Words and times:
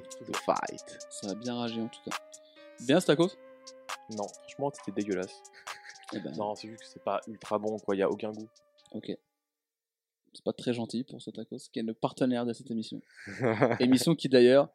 to 0.00 0.32
fight. 0.44 0.98
Ça 1.10 1.30
a 1.30 1.34
bien 1.34 1.54
ragé 1.56 1.80
en 1.80 1.88
tout 1.88 2.00
cas. 2.04 2.16
Bien, 2.80 3.00
Stakos? 3.00 3.30
Non, 4.10 4.26
franchement, 4.28 4.70
c'était 4.74 5.00
dégueulasse. 5.00 5.42
Eh 6.12 6.20
ben, 6.20 6.32
Non, 6.36 6.54
c'est 6.54 6.68
juste 6.68 6.82
que 6.82 6.88
c'est 6.88 7.02
pas 7.04 7.20
ultra 7.26 7.58
bon, 7.58 7.78
quoi. 7.78 7.94
Il 7.94 7.98
y 7.98 8.02
a 8.02 8.10
aucun 8.10 8.32
goût. 8.32 8.48
ok. 8.92 9.12
C'est 10.32 10.44
pas 10.44 10.52
très 10.52 10.74
gentil 10.74 11.04
pour 11.04 11.22
Stakos, 11.22 11.68
qui 11.72 11.78
est 11.78 11.82
le 11.82 11.94
partenaire 11.94 12.44
de 12.44 12.52
cette 12.52 12.70
émission. 12.70 13.00
Émission 13.80 14.14
qui 14.16 14.28
d'ailleurs. 14.28 14.68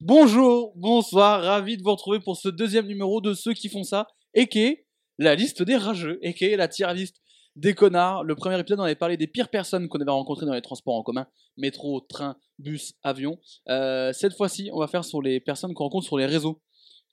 Bonjour, 0.00 0.74
bonsoir, 0.76 1.42
ravi 1.42 1.78
de 1.78 1.82
vous 1.82 1.92
retrouver 1.92 2.20
pour 2.20 2.36
ce 2.36 2.50
deuxième 2.50 2.86
numéro 2.86 3.22
de 3.22 3.32
ceux 3.32 3.54
qui 3.54 3.70
font 3.70 3.82
ça, 3.82 4.08
et 4.34 4.46
qui 4.46 4.60
est 4.60 4.86
la 5.18 5.34
liste 5.34 5.62
des 5.62 5.76
rageux, 5.76 6.18
et 6.20 6.34
qui 6.34 6.44
est 6.44 6.56
la 6.58 6.68
tier 6.68 6.92
list 6.92 7.22
des 7.56 7.74
connards. 7.74 8.22
Le 8.24 8.34
premier 8.36 8.58
épisode, 8.60 8.78
on 8.80 8.84
avait 8.84 8.94
parlé 8.94 9.16
des 9.16 9.26
pires 9.26 9.48
personnes 9.48 9.88
qu'on 9.88 9.98
avait 10.00 10.10
rencontrées 10.10 10.46
dans 10.46 10.54
les 10.54 10.62
transports 10.62 10.94
en 10.94 11.02
commun, 11.02 11.26
métro, 11.56 12.00
train, 12.00 12.36
bus, 12.58 12.94
avion. 13.02 13.38
Euh, 13.68 14.12
cette 14.12 14.34
fois-ci, 14.36 14.70
on 14.72 14.78
va 14.78 14.86
faire 14.86 15.04
sur 15.04 15.20
les 15.22 15.40
personnes 15.40 15.74
qu'on 15.74 15.84
rencontre 15.84 16.06
sur 16.06 16.16
les 16.18 16.26
réseaux 16.26 16.60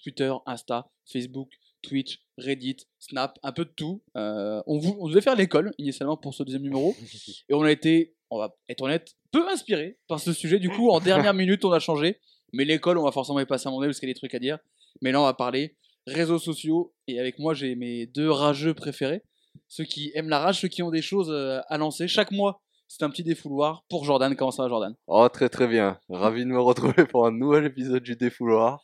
Twitter, 0.02 0.32
Insta, 0.46 0.90
Facebook, 1.12 1.50
Twitch, 1.82 2.22
Reddit, 2.38 2.78
Snap, 3.00 3.40
un 3.44 3.52
peu 3.52 3.66
de 3.66 3.72
tout. 3.76 4.04
Euh, 4.18 4.62
on, 4.68 4.78
vou- 4.78 4.98
on 5.00 5.08
devait 5.08 5.22
faire 5.22 5.36
l'école 5.36 5.74
initialement 5.78 6.18
pour 6.18 6.34
ce 6.34 6.44
deuxième 6.44 6.62
numéro, 6.64 6.96
et 7.50 7.54
on 7.54 7.64
a 7.64 7.72
été, 7.72 8.16
on 8.30 8.38
va 8.38 8.56
être 8.70 8.82
honnête, 8.82 9.14
peu 9.32 9.48
inspiré 9.50 9.98
par 10.08 10.20
ce 10.20 10.34
sujet. 10.34 10.60
Du 10.60 10.70
coup, 10.70 10.90
en 10.90 11.00
dernière 11.00 11.34
minute, 11.34 11.64
on 11.66 11.72
a 11.72 11.80
changé. 11.80 12.20
Mais 12.56 12.66
l'école, 12.66 12.98
on 13.00 13.04
va 13.04 13.12
forcément 13.12 13.40
y 13.40 13.46
passer 13.46 13.68
un 13.68 13.72
moment 13.72 13.86
parce 13.86 14.00
qu'il 14.00 14.08
y 14.08 14.12
a 14.12 14.14
des 14.14 14.20
trucs 14.20 14.36
à 14.36 14.40
dire. 14.40 14.60
Mais 15.02 15.12
là, 15.12 15.20
on 15.20 15.24
va 15.26 15.34
parler 15.34 15.76
réseaux 16.06 16.38
sociaux. 16.38 16.94
Et 17.08 17.20
avec 17.20 17.40
moi, 17.40 17.54
j'ai 17.56 17.74
mes 17.76 18.06
deux 18.06 18.30
rageux 18.30 18.74
préférés. 18.76 19.24
Ceux 19.68 19.84
qui 19.86 20.12
aiment 20.16 20.30
la 20.30 20.40
rage, 20.40 20.60
ceux 20.62 20.68
qui 20.68 20.84
ont 20.84 20.92
des 20.92 21.02
choses 21.02 21.30
euh, 21.32 21.60
à 21.68 21.78
lancer. 21.78 22.08
Chaque 22.08 22.32
mois, 22.32 22.62
c'est 22.88 23.04
un 23.04 23.10
petit 23.10 23.24
défouloir 23.24 23.84
pour 23.90 24.06
Jordan. 24.06 24.36
Comment 24.36 24.52
ça 24.52 24.64
va, 24.64 24.70
Jordan? 24.70 24.96
Oh, 25.08 25.28
très 25.30 25.50
très 25.50 25.68
bien. 25.68 26.00
Ravi 26.10 26.42
de 26.44 26.50
me 26.50 26.60
retrouver 26.62 27.06
pour 27.06 27.26
un 27.26 27.32
nouvel 27.32 27.66
épisode 27.66 28.04
du 28.04 28.16
défouloir. 28.16 28.82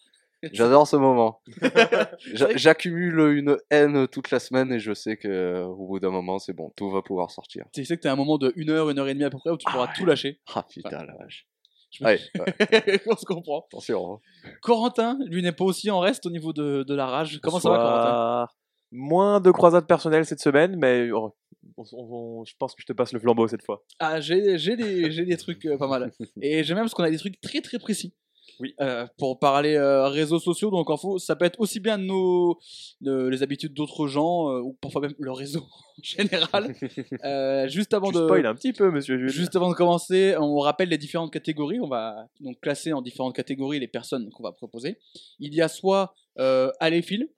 J'adore 0.54 0.88
ce 0.88 0.96
moment. 0.96 1.42
J'a- 2.34 2.56
J'accumule 2.56 3.20
une 3.38 3.58
haine 3.70 4.08
toute 4.08 4.32
la 4.32 4.40
semaine 4.40 4.72
et 4.72 4.80
je 4.80 4.94
sais 4.94 5.18
que 5.18 5.64
au 5.64 5.86
bout 5.88 6.00
d'un 6.00 6.12
moment, 6.12 6.40
c'est 6.40 6.54
bon, 6.54 6.72
tout 6.78 6.90
va 6.90 7.02
pouvoir 7.02 7.30
sortir. 7.30 7.66
Tu 7.74 7.84
sais 7.86 7.98
que 7.98 8.02
t'as 8.04 8.14
un 8.14 8.16
moment 8.16 8.38
de 8.38 8.54
1 8.58 8.70
heure, 8.70 8.88
1 8.90 8.98
heure 8.98 9.08
et 9.10 9.14
demie 9.14 9.26
à 9.26 9.30
peu 9.30 9.38
près 9.38 9.50
où 9.50 9.58
tu 9.58 9.70
pourras 9.70 9.90
tout 9.96 10.06
lâcher. 10.06 10.40
Ah 10.56 10.64
putain 10.68 11.04
la 11.06 11.14
vache. 11.20 11.46
Je 11.92 12.04
me- 12.04 12.10
Ouais, 12.10 12.20
ouais, 12.40 13.02
on 13.08 13.16
se 13.18 13.26
comprend. 13.26 13.66
attention. 13.68 14.14
hein. 14.46 14.50
Corentin, 14.62 15.18
lui, 15.26 15.42
n'est 15.42 15.52
pas 15.52 15.66
aussi 15.66 15.90
en 15.92 16.00
reste 16.00 16.26
au 16.26 16.30
niveau 16.30 16.54
de, 16.54 16.84
de 16.88 16.96
la 16.96 17.08
rage. 17.08 17.40
Comment 17.44 17.60
ça 17.60 17.70
va, 17.70 17.78
Corentin? 17.78 18.48
Moins 18.92 19.40
de 19.40 19.52
croisades 19.52 19.86
personnelles 19.88 20.26
cette 20.26 20.40
semaine, 20.42 20.76
mais 20.78 21.12
oh, 21.12 21.36
on- 21.78 21.84
on- 21.94 22.40
on- 22.42 22.46
je 22.46 22.54
pense 22.58 22.74
que 22.76 22.82
je 22.82 22.88
te 22.88 22.94
passe 22.94 23.14
le 23.14 23.20
flambeau 23.20 23.48
cette 23.48 23.64
fois. 23.64 23.84
Ah, 24.00 24.20
j'ai 24.22 24.58
des, 24.58 25.10
des 25.26 25.38
trucs 25.38 25.66
euh, 25.66 25.78
pas 25.78 25.88
mal. 25.88 26.12
Et 26.42 26.64
j'aime 26.64 26.76
bien 26.78 26.84
parce 26.84 26.94
qu'on 26.94 27.04
a 27.04 27.12
des 27.12 27.18
trucs 27.18 27.40
très 27.42 27.62
très 27.62 27.78
précis. 27.80 28.14
Oui. 28.62 28.74
Euh, 28.82 29.08
pour 29.18 29.40
parler 29.40 29.76
euh, 29.76 30.08
réseaux 30.10 30.40
sociaux, 30.40 30.70
donc 30.70 30.90
en 30.90 30.98
faux, 30.98 31.18
ça 31.18 31.38
peut 31.38 31.46
être 31.46 31.60
aussi 31.62 31.80
bien 31.80 31.98
nos, 31.98 32.60
les 33.00 33.42
habitudes 33.42 33.74
d'autres 33.74 34.08
gens, 34.08 34.50
euh, 34.50 34.60
ou 34.60 34.74
parfois 34.82 35.00
même 35.02 35.14
le 35.18 35.32
réseau 35.32 35.62
en 35.98 36.02
général. 36.04 36.76
Juste 37.70 37.94
avant 37.94 38.12
Tu 38.12 38.18
de. 38.18 38.26
spoil 38.26 38.46
un 38.46 38.56
petit 38.56 38.74
peu, 38.74 38.92
monsieur 38.92 39.18
Jules. 39.18 39.30
Juste 39.30 39.56
avant 39.56 39.70
de 39.70 39.76
commencer, 39.76 40.36
on 40.40 40.58
rappelle 40.60 40.90
les 40.90 40.98
différentes 40.98 41.32
catégories. 41.32 41.80
On 41.80 41.88
va 41.88 42.28
donc 42.42 42.60
classer 42.60 42.92
en 42.92 43.02
différentes 43.02 43.36
catégories 43.36 43.80
les 43.80 43.88
personnes 43.88 44.30
qu'on 44.32 44.44
va 44.44 44.52
proposer. 44.52 44.98
Il 45.40 45.54
y 45.54 45.62
a 45.62 45.68
soit 45.70 46.14
euh, 46.40 46.70
fil, 47.04 47.30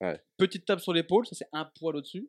Ouais. 0.00 0.20
petite 0.36 0.64
tape 0.66 0.80
sur 0.80 0.92
l'épaule, 0.92 1.26
ça 1.26 1.34
c'est 1.34 1.48
un 1.52 1.64
poil 1.78 1.96
au-dessus, 1.96 2.28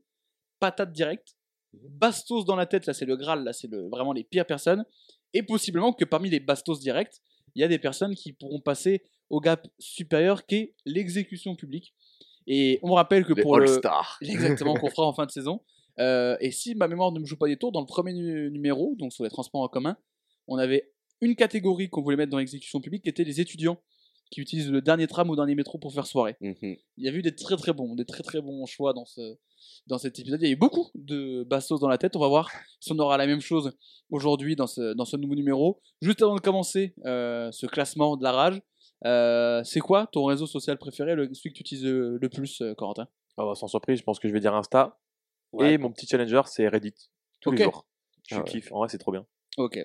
patate 0.59 0.91
directe, 0.91 1.35
bastos 1.73 2.45
dans 2.45 2.55
la 2.55 2.65
tête, 2.65 2.85
là 2.85 2.93
c'est 2.93 3.05
le 3.05 3.17
Graal, 3.17 3.43
là 3.43 3.51
c'est 3.53 3.67
le, 3.67 3.89
vraiment 3.89 4.13
les 4.13 4.23
pires 4.23 4.45
personnes, 4.45 4.85
et 5.33 5.43
possiblement 5.43 5.91
que 5.93 6.05
parmi 6.05 6.29
les 6.29 6.39
bastos 6.39 6.79
directs, 6.79 7.21
il 7.55 7.61
y 7.61 7.63
a 7.63 7.67
des 7.67 7.79
personnes 7.79 8.15
qui 8.15 8.33
pourront 8.33 8.61
passer 8.61 9.03
au 9.29 9.39
gap 9.41 9.67
supérieur 9.79 10.45
qui 10.45 10.55
est 10.55 10.75
l'exécution 10.85 11.55
publique. 11.55 11.93
Et 12.45 12.79
on 12.81 12.93
rappelle 12.93 13.25
que 13.25 13.33
Les 13.33 13.41
pour 13.41 13.59
le. 13.59 13.65
Exactement, 14.21 14.73
qu'on 14.75 14.89
fera 14.89 15.05
en 15.07 15.13
fin 15.13 15.25
de 15.25 15.31
saison. 15.37 15.61
Euh, 15.99 16.37
et 16.39 16.51
si 16.51 16.75
ma 16.75 16.87
mémoire 16.87 17.11
ne 17.11 17.19
me 17.19 17.25
joue 17.25 17.35
pas 17.35 17.47
des 17.47 17.57
tours, 17.57 17.71
dans 17.73 17.81
le 17.81 17.85
premier 17.87 18.13
nu- 18.13 18.49
numéro, 18.51 18.95
donc 18.97 19.11
sur 19.11 19.23
les 19.25 19.29
transports 19.29 19.61
en 19.61 19.67
commun, 19.67 19.97
on 20.47 20.57
avait 20.57 20.93
une 21.19 21.35
catégorie 21.35 21.89
qu'on 21.89 22.01
voulait 22.01 22.15
mettre 22.15 22.29
dans 22.31 22.37
l'exécution 22.37 22.79
publique 22.79 23.03
qui 23.03 23.09
était 23.09 23.23
les 23.25 23.41
étudiants 23.41 23.81
qui 24.31 24.41
utilisent 24.41 24.71
le 24.71 24.81
dernier 24.81 25.07
tram 25.07 25.29
ou 25.29 25.33
le 25.33 25.37
dernier 25.37 25.55
métro 25.55 25.77
pour 25.77 25.93
faire 25.93 26.05
soirée. 26.07 26.35
Mhm. 26.41 26.55
Il 26.97 27.05
y 27.05 27.07
a 27.07 27.11
eu 27.11 27.21
des 27.21 27.35
très 27.35 27.55
très 27.55 27.73
bons, 27.73 27.95
des 27.95 28.05
très 28.05 28.23
très 28.23 28.41
bons 28.41 28.65
choix 28.65 28.93
dans, 28.93 29.05
ce, 29.05 29.37
dans 29.87 29.97
cet 29.97 30.19
épisode. 30.19 30.41
Il 30.41 30.47
y 30.47 30.49
a 30.49 30.53
eu 30.53 30.57
beaucoup 30.57 30.89
de 30.95 31.43
bastos 31.43 31.79
dans 31.79 31.87
la 31.87 31.97
tête. 31.97 32.15
On 32.15 32.19
va 32.19 32.27
voir 32.27 32.51
si 32.79 32.91
on 32.91 32.99
aura 32.99 33.17
la 33.17 33.27
même 33.27 33.41
chose 33.41 33.71
aujourd'hui 34.09 34.55
dans 34.55 34.67
ce, 34.67 34.93
dans 34.93 35.05
ce 35.05 35.15
nouveau 35.17 35.35
numéro. 35.35 35.81
Juste 36.01 36.21
avant 36.21 36.35
de 36.35 36.41
commencer 36.41 36.93
euh, 37.05 37.51
ce 37.51 37.65
classement 37.67 38.17
de 38.17 38.23
la 38.23 38.31
rage, 38.31 38.61
euh, 39.05 39.63
c'est 39.63 39.79
quoi 39.79 40.07
ton 40.11 40.25
réseau 40.25 40.47
social 40.47 40.77
préféré, 40.77 41.15
le, 41.15 41.33
celui 41.33 41.51
que 41.51 41.55
tu 41.57 41.61
utilises 41.61 41.85
le, 41.85 42.17
le 42.17 42.29
plus, 42.29 42.61
euh, 42.61 42.73
Corentin? 42.73 43.07
Ah 43.37 43.45
bah, 43.45 43.53
sans 43.55 43.67
surprise, 43.67 43.99
je 43.99 44.03
pense 44.03 44.19
que 44.19 44.27
je 44.27 44.33
vais 44.33 44.39
dire 44.39 44.55
Insta. 44.55 44.99
Ouais. 45.53 45.73
Et 45.73 45.77
mon 45.77 45.91
petit 45.91 46.07
challenger, 46.07 46.41
c'est 46.45 46.67
Reddit. 46.67 46.95
Tous 47.39 47.51
les 47.51 47.63
jours. 47.63 47.87
Je 48.27 48.35
Ah 48.35 48.39
ouais. 48.39 48.43
kiffe. 48.45 48.71
En 48.71 48.79
vrai, 48.79 48.89
c'est 48.89 48.97
trop 48.97 49.11
bien. 49.11 49.25
Ok. 49.57 49.79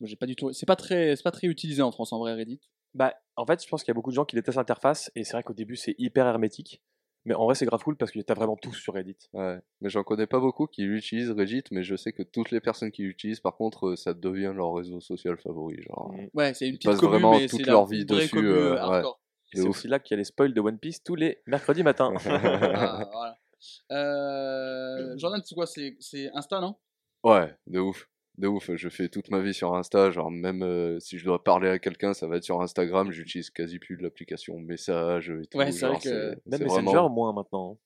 J'ai 0.00 0.16
pas 0.16 0.26
du 0.26 0.34
tout. 0.36 0.52
C'est 0.52 0.66
pas 0.66 0.76
très, 0.76 1.14
c'est 1.16 1.22
pas 1.22 1.30
très 1.30 1.46
utilisé 1.46 1.82
en 1.82 1.92
France 1.92 2.12
en 2.12 2.18
vrai 2.18 2.34
Reddit. 2.34 2.60
Bah, 2.94 3.14
en 3.36 3.46
fait, 3.46 3.62
je 3.62 3.68
pense 3.68 3.82
qu'il 3.82 3.90
y 3.90 3.94
a 3.94 3.94
beaucoup 3.94 4.10
de 4.10 4.14
gens 4.16 4.24
qui 4.24 4.36
détestent 4.36 4.58
l'interface. 4.58 5.10
Et 5.14 5.24
c'est 5.24 5.32
vrai 5.32 5.42
qu'au 5.42 5.54
début, 5.54 5.76
c'est 5.76 5.94
hyper 5.98 6.26
hermétique. 6.26 6.82
Mais 7.24 7.34
en 7.34 7.44
vrai, 7.44 7.54
c'est 7.54 7.66
grave 7.66 7.82
cool 7.84 7.96
parce 7.96 8.10
que 8.10 8.18
t'as 8.18 8.34
vraiment 8.34 8.56
tout 8.56 8.74
sur 8.74 8.94
Reddit. 8.94 9.16
Ouais. 9.32 9.60
Mais 9.80 9.88
j'en 9.88 10.02
connais 10.02 10.26
pas 10.26 10.40
beaucoup 10.40 10.66
qui 10.66 10.82
l'utilisent 10.82 11.30
Reddit, 11.30 11.62
mais 11.70 11.84
je 11.84 11.94
sais 11.94 12.12
que 12.12 12.24
toutes 12.24 12.50
les 12.50 12.60
personnes 12.60 12.90
qui 12.90 13.02
l'utilisent, 13.02 13.38
par 13.38 13.56
contre, 13.56 13.90
euh, 13.90 13.96
ça 13.96 14.12
devient 14.12 14.52
leur 14.54 14.74
réseau 14.74 15.00
social 15.00 15.38
favori. 15.38 15.80
Genre, 15.82 16.12
Mm. 16.12 16.26
Ouais, 16.34 16.52
c'est 16.54 16.66
une 16.68 16.76
petite 16.76 16.90
passent 16.90 17.00
commune, 17.00 17.20
vraiment 17.20 17.38
mais 17.38 17.46
toute 17.46 17.64
leur 17.64 17.86
vie 17.86 18.04
dessus, 18.04 18.28
commune, 18.30 18.50
euh, 18.50 18.88
ouais. 18.88 19.02
c'est 19.54 19.60
aussi 19.68 19.86
là 19.86 20.00
qu'il 20.00 20.14
y 20.14 20.16
a 20.16 20.18
les 20.18 20.24
spoils 20.24 20.52
de 20.52 20.60
One 20.60 20.78
Piece 20.78 21.04
tous 21.04 21.14
les 21.14 21.40
mercredis 21.46 21.84
matins. 21.84 22.12
Ah, 22.24 23.08
voilà. 23.12 23.38
Euh, 23.92 25.16
Jordan, 25.16 25.40
c'est 25.44 25.54
quoi? 25.54 25.66
C'est 25.66 25.96
c'est 26.00 26.28
Insta, 26.34 26.60
non? 26.60 26.74
Ouais, 27.22 27.54
de 27.68 27.78
ouf. 27.78 28.08
De 28.42 28.48
ouf, 28.48 28.70
je 28.74 28.88
fais 28.88 29.08
toute 29.08 29.30
ma 29.30 29.40
vie 29.40 29.54
sur 29.54 29.72
Insta, 29.74 30.10
genre 30.10 30.30
même 30.30 30.62
euh, 30.64 30.98
si 30.98 31.16
je 31.16 31.24
dois 31.24 31.42
parler 31.44 31.68
à 31.68 31.78
quelqu'un, 31.78 32.12
ça 32.12 32.26
va 32.26 32.36
être 32.38 32.42
sur 32.44 32.60
Instagram, 32.60 33.12
j'utilise 33.12 33.50
quasi 33.50 33.78
plus 33.78 33.96
l'application 33.96 34.58
message 34.58 35.30
et 35.30 35.46
tout. 35.46 35.58
Ouais, 35.58 35.70
c'est 35.70 35.86
vrai 35.86 35.98
que 36.00 36.30
Même 36.46 36.62
Messenger, 36.64 36.82
vraiment- 36.82 37.08
moins 37.08 37.32
maintenant. 37.32 37.78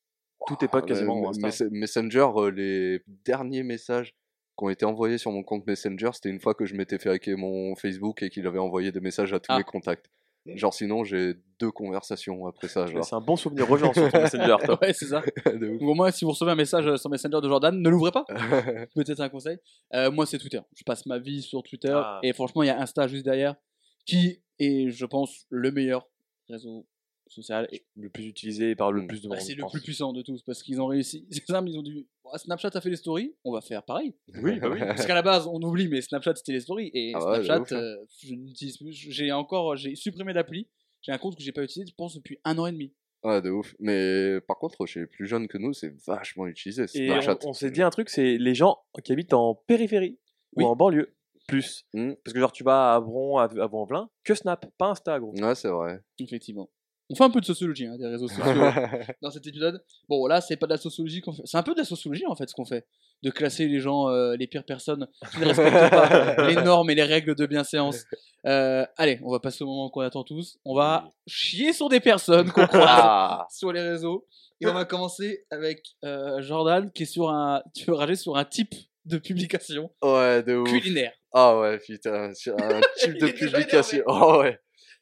Tout 0.46 0.56
est 0.64 0.68
Ah, 0.72 0.80
quasiment 0.80 1.28
Insta. 1.28 1.46
Mess- 1.46 1.70
Messenger, 1.70 2.26
euh, 2.36 2.50
les 2.50 3.02
derniers 3.24 3.62
messages 3.64 4.14
qui 4.58 4.64
ont 4.64 4.70
été 4.70 4.86
envoyés 4.86 5.18
sur 5.18 5.30
mon 5.30 5.42
compte 5.42 5.66
Messenger, 5.66 6.10
c'était 6.14 6.30
une 6.30 6.40
fois 6.40 6.54
que 6.54 6.64
je 6.64 6.74
m'étais 6.74 6.98
fait 6.98 7.10
hacker 7.10 7.36
mon 7.36 7.76
Facebook 7.76 8.22
et 8.22 8.30
qu'il 8.30 8.46
avait 8.46 8.58
envoyé 8.58 8.92
des 8.92 9.00
messages 9.00 9.34
à 9.34 9.40
tous 9.40 9.52
Ah. 9.52 9.58
mes 9.58 9.64
contacts. 9.64 10.06
Genre 10.54 10.72
sinon 10.72 11.04
j'ai 11.04 11.34
deux 11.58 11.70
conversations 11.70 12.46
après 12.46 12.68
ça, 12.68 12.86
genre. 12.86 13.04
C'est 13.04 13.14
un 13.14 13.20
bon 13.20 13.36
souvenir 13.36 13.70
aux 13.70 13.76
gens 13.76 13.92
sur 13.92 14.10
ton 14.10 14.18
Messenger, 14.22 14.56
toi. 14.64 14.78
Ouais, 14.80 14.92
c'est 14.92 15.06
ça. 15.06 15.22
Au 15.80 15.94
moins, 15.94 16.10
si 16.10 16.24
vous 16.24 16.30
recevez 16.30 16.52
un 16.52 16.56
message 16.56 16.86
euh, 16.86 16.96
sur 16.96 17.10
Messenger 17.10 17.40
de 17.42 17.48
Jordan, 17.48 17.80
ne 17.80 17.88
l'ouvrez 17.88 18.12
pas. 18.12 18.24
Peut-être 18.94 19.20
un 19.20 19.28
conseil. 19.28 19.58
Euh, 19.94 20.10
moi, 20.10 20.26
c'est 20.26 20.38
Twitter. 20.38 20.60
Je 20.76 20.84
passe 20.84 21.06
ma 21.06 21.18
vie 21.18 21.42
sur 21.42 21.62
Twitter. 21.62 21.94
Ah. 21.94 22.20
Et 22.22 22.32
franchement, 22.32 22.62
il 22.62 22.66
y 22.66 22.70
a 22.70 22.80
Insta 22.80 23.06
juste 23.08 23.24
derrière, 23.24 23.56
qui 24.04 24.42
est, 24.58 24.90
je 24.90 25.06
pense, 25.06 25.46
le 25.48 25.70
meilleur 25.70 26.06
réseau 26.48 26.86
social. 27.28 27.68
Et 27.72 27.84
Le 27.96 28.08
plus 28.08 28.26
utilisé 28.26 28.74
par 28.76 28.92
le 28.92 29.02
Mm. 29.02 29.06
plus 29.06 29.22
de 29.22 29.28
bah, 29.28 29.36
monde. 29.36 29.44
c'est 29.44 29.52
je 29.52 29.56
le 29.58 29.62
pense. 29.62 29.72
plus 29.72 29.80
puissant 29.82 30.12
de 30.12 30.22
tous 30.22 30.42
parce 30.42 30.62
qu'ils 30.62 30.80
ont 30.80 30.86
réussi. 30.86 31.26
C'est 31.30 31.44
simple, 31.46 31.68
ils 31.70 31.78
ont 31.78 31.82
dit 31.82 32.06
Oh, 32.24 32.36
Snapchat 32.36 32.70
a 32.74 32.80
fait 32.80 32.90
les 32.90 32.96
stories, 32.96 33.34
on 33.44 33.52
va 33.52 33.60
faire 33.60 33.82
pareil. 33.84 34.14
Oui, 34.42 34.58
bah 34.58 34.68
oui. 34.70 34.78
Parce 34.86 35.06
qu'à 35.06 35.14
la 35.14 35.22
base, 35.22 35.46
on 35.46 35.60
oublie, 35.62 35.88
mais 35.88 36.00
Snapchat 36.00 36.34
c'était 36.36 36.52
les 36.52 36.60
stories. 36.60 36.90
Et 36.94 37.12
Ah 37.14 37.20
Snapchat, 37.20 37.60
ouf, 37.60 37.72
hein. 37.72 37.76
euh, 37.76 37.96
je 38.24 38.34
n'utilise 38.34 38.76
plus. 38.78 38.92
J'ai 38.92 39.30
encore, 39.32 39.76
j'ai 39.76 39.94
supprimé 39.94 40.32
l'appli. 40.32 40.68
J'ai 41.02 41.12
un 41.12 41.18
compte 41.18 41.36
que 41.36 41.42
j'ai 41.42 41.52
pas 41.52 41.62
utilisé, 41.62 41.88
je 41.88 41.94
pense, 41.94 42.14
depuis 42.14 42.38
un 42.44 42.58
an 42.58 42.66
et 42.66 42.72
demi. 42.72 42.92
Ouais, 43.22 43.40
de 43.42 43.50
ouf. 43.50 43.74
Mais 43.78 44.40
par 44.48 44.58
contre, 44.58 44.86
chez 44.86 45.00
les 45.00 45.06
plus 45.06 45.26
jeunes 45.26 45.46
que 45.48 45.56
nous, 45.58 45.72
c'est 45.72 45.94
vachement 46.04 46.46
utilisé. 46.46 46.84
Et 46.94 47.06
Snapchat. 47.08 47.38
on, 47.44 47.50
on 47.50 47.52
s'est 47.52 47.70
dit 47.70 47.82
un 47.82 47.90
truc, 47.90 48.08
c'est 48.10 48.38
les 48.38 48.54
gens 48.54 48.78
qui 49.04 49.12
habitent 49.12 49.32
en 49.34 49.54
périphérie 49.54 50.18
Oui. 50.56 50.64
ou 50.64 50.66
en 50.68 50.74
banlieue. 50.76 51.12
Plus. 51.46 51.86
Mm. 51.94 52.14
Parce 52.24 52.34
que 52.34 52.40
genre 52.40 52.50
tu 52.50 52.64
vas 52.64 52.94
à 52.96 53.00
Bron, 53.00 53.38
à, 53.38 53.44
à 53.44 54.08
que 54.24 54.34
Snap, 54.34 54.66
pas 54.78 54.88
Insta, 54.90 55.20
gros. 55.20 55.32
Ouais, 55.32 55.54
c'est 55.54 55.68
vrai. 55.68 56.00
Effectivement. 56.18 56.68
On 57.08 57.14
fait 57.14 57.24
un 57.24 57.30
peu 57.30 57.40
de 57.40 57.44
sociologie 57.44 57.86
hein, 57.86 57.96
des 57.98 58.06
réseaux 58.06 58.26
sociaux 58.26 58.44
dans 59.22 59.30
cet 59.30 59.46
épisode. 59.46 59.80
Bon, 60.08 60.26
là, 60.26 60.40
c'est 60.40 60.56
pas 60.56 60.66
de 60.66 60.72
la 60.72 60.76
sociologie 60.78 61.20
qu'on 61.20 61.32
fait. 61.32 61.42
C'est 61.44 61.56
un 61.56 61.62
peu 61.62 61.72
de 61.72 61.78
la 61.78 61.84
sociologie 61.84 62.26
en 62.26 62.34
fait 62.34 62.48
ce 62.48 62.54
qu'on 62.54 62.64
fait. 62.64 62.84
De 63.22 63.30
classer 63.30 63.68
les 63.68 63.78
gens, 63.80 64.08
euh, 64.10 64.34
les 64.36 64.46
pires 64.46 64.64
personnes 64.64 65.06
qui 65.32 65.38
ne 65.40 65.46
respectent 65.46 65.90
pas 65.90 66.46
les 66.48 66.56
normes 66.56 66.90
et 66.90 66.94
les 66.94 67.04
règles 67.04 67.34
de 67.34 67.46
bienséance. 67.46 68.04
Euh, 68.46 68.84
allez, 68.96 69.20
on 69.22 69.30
va 69.30 69.38
passer 69.40 69.62
au 69.62 69.68
moment 69.68 69.88
qu'on 69.88 70.00
attend 70.00 70.24
tous. 70.24 70.58
On 70.64 70.74
va 70.74 71.10
chier 71.26 71.72
sur 71.72 71.88
des 71.88 72.00
personnes 72.00 72.50
qu'on 72.50 72.66
croise 72.66 72.84
Ah 72.88 73.46
sur 73.52 73.72
les 73.72 73.80
réseaux. 73.82 74.26
Et 74.60 74.66
on 74.66 74.74
va 74.74 74.84
commencer 74.84 75.44
avec 75.50 75.82
euh, 76.04 76.42
Jordan 76.42 76.90
qui 76.90 77.04
est 77.04 77.06
sur 77.06 77.30
un. 77.30 77.62
Tu 77.74 77.84
veux 77.84 77.94
rager 77.94 78.16
sur 78.16 78.36
un 78.36 78.44
type 78.44 78.74
de 79.04 79.18
publication 79.18 79.90
Ouais, 80.02 80.42
de 80.42 80.56
ouf. 80.56 80.68
culinaire. 80.68 81.12
Ah 81.32 81.58
ouais, 81.58 81.78
putain, 81.78 82.32
sur 82.34 82.54
un 82.60 82.80
type 82.96 83.18
de 83.18 83.28
publication. 83.28 84.02
Oh 84.06 84.38
ouais. 84.40 84.58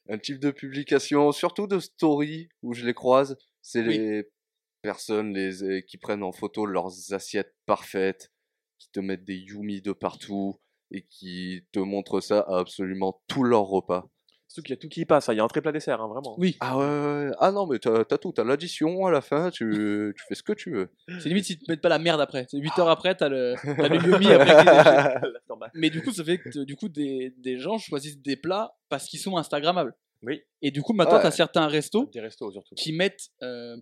Un 0.09 0.19
type 0.19 0.39
de 0.39 0.51
publication, 0.51 1.33
surtout 1.33 1.67
de 1.67 1.79
story 1.79 2.49
où 2.63 2.73
je 2.75 2.85
les 2.87 2.95
croise, 2.95 3.37
c'est 3.63 3.83
Oui. 3.85 3.99
les 3.99 4.31
personnes 4.83 5.35
les, 5.35 5.63
euh, 5.65 5.81
qui 5.83 5.99
prennent 5.99 6.23
en 6.23 6.33
photo 6.33 6.67
leurs 6.67 7.13
assiettes 7.15 7.55
parfaites, 7.67 8.33
qui 8.79 8.91
te 8.93 9.01
mettent 9.01 9.25
des 9.25 9.37
yumi 9.37 9.83
de 9.83 9.93
partout 9.93 10.61
et 10.91 11.07
qui 11.07 11.67
te 11.73 11.81
montrent 11.81 12.21
ça 12.21 12.41
à 12.41 12.59
absolument 12.61 13.23
tous 13.29 13.45
leurs 13.45 13.67
repas. 13.67 14.11
Surtout 14.55 14.63
qu'il 14.67 14.75
y 14.77 14.79
a 14.79 14.81
tout 14.81 14.89
qui 14.89 15.01
y 15.01 15.05
passe, 15.05 15.29
hein. 15.29 15.33
il 15.33 15.39
y 15.39 15.41
a 15.41 15.45
un 15.45 15.49
très 15.49 15.61
plat 15.61 15.73
dessert, 15.73 16.01
hein, 16.01 16.07
vraiment. 16.07 16.37
Oui, 16.39 16.57
Ah 16.61 16.79
ouais, 16.79 17.31
ah 17.41 17.51
non, 17.51 17.67
mais 17.67 17.81
t'as 17.81 18.03
as 18.09 18.19
tout, 18.19 18.31
t'as 18.33 18.45
l'addition 18.45 19.05
à 19.05 19.11
la 19.11 19.21
fin, 19.21 19.51
tu, 19.51 20.15
tu 20.17 20.25
fais 20.29 20.37
ce 20.37 20.45
que 20.45 20.53
tu 20.53 20.71
veux. 20.71 20.91
c'est 21.19 21.29
limite 21.29 21.45
s'ils 21.45 21.59
te 21.59 21.69
mettent 21.69 21.81
pas 21.81 21.89
la 21.89 21.99
merde 21.99 22.21
après. 22.21 22.47
C'est 22.49 22.59
8 22.59 22.79
heures 22.79 22.89
après, 22.89 23.17
t'as 23.17 23.29
le, 23.29 23.55
t'as 23.65 23.89
le 23.89 23.97
après. 23.97 25.21
Mais 25.75 25.91
du 25.91 26.03
coup, 26.03 26.13
ça 26.13 26.23
fait 26.23 26.39
que 26.39 26.63
du 26.65 26.77
coup, 26.77 26.89
des, 26.89 27.35
des 27.39 27.59
gens 27.59 27.79
choisissent 27.79 28.21
des 28.23 28.37
plats 28.37 28.77
parce 28.89 29.07
qu'ils 29.07 29.19
sont 29.19 29.37
Instagrammables. 29.37 29.95
Oui. 30.23 30.43
Et 30.63 30.71
du 30.71 30.83
coup, 30.83 30.93
maintenant, 30.93 31.17
Ouais. 31.17 31.23
t'as 31.23 31.31
certains 31.33 31.67
restos 31.67 32.09
Des 32.13 32.21
restos 32.21 32.51
surtout. 32.53 32.75
qui 32.77 32.93
mettent. 32.93 33.31
Euh, 33.43 33.77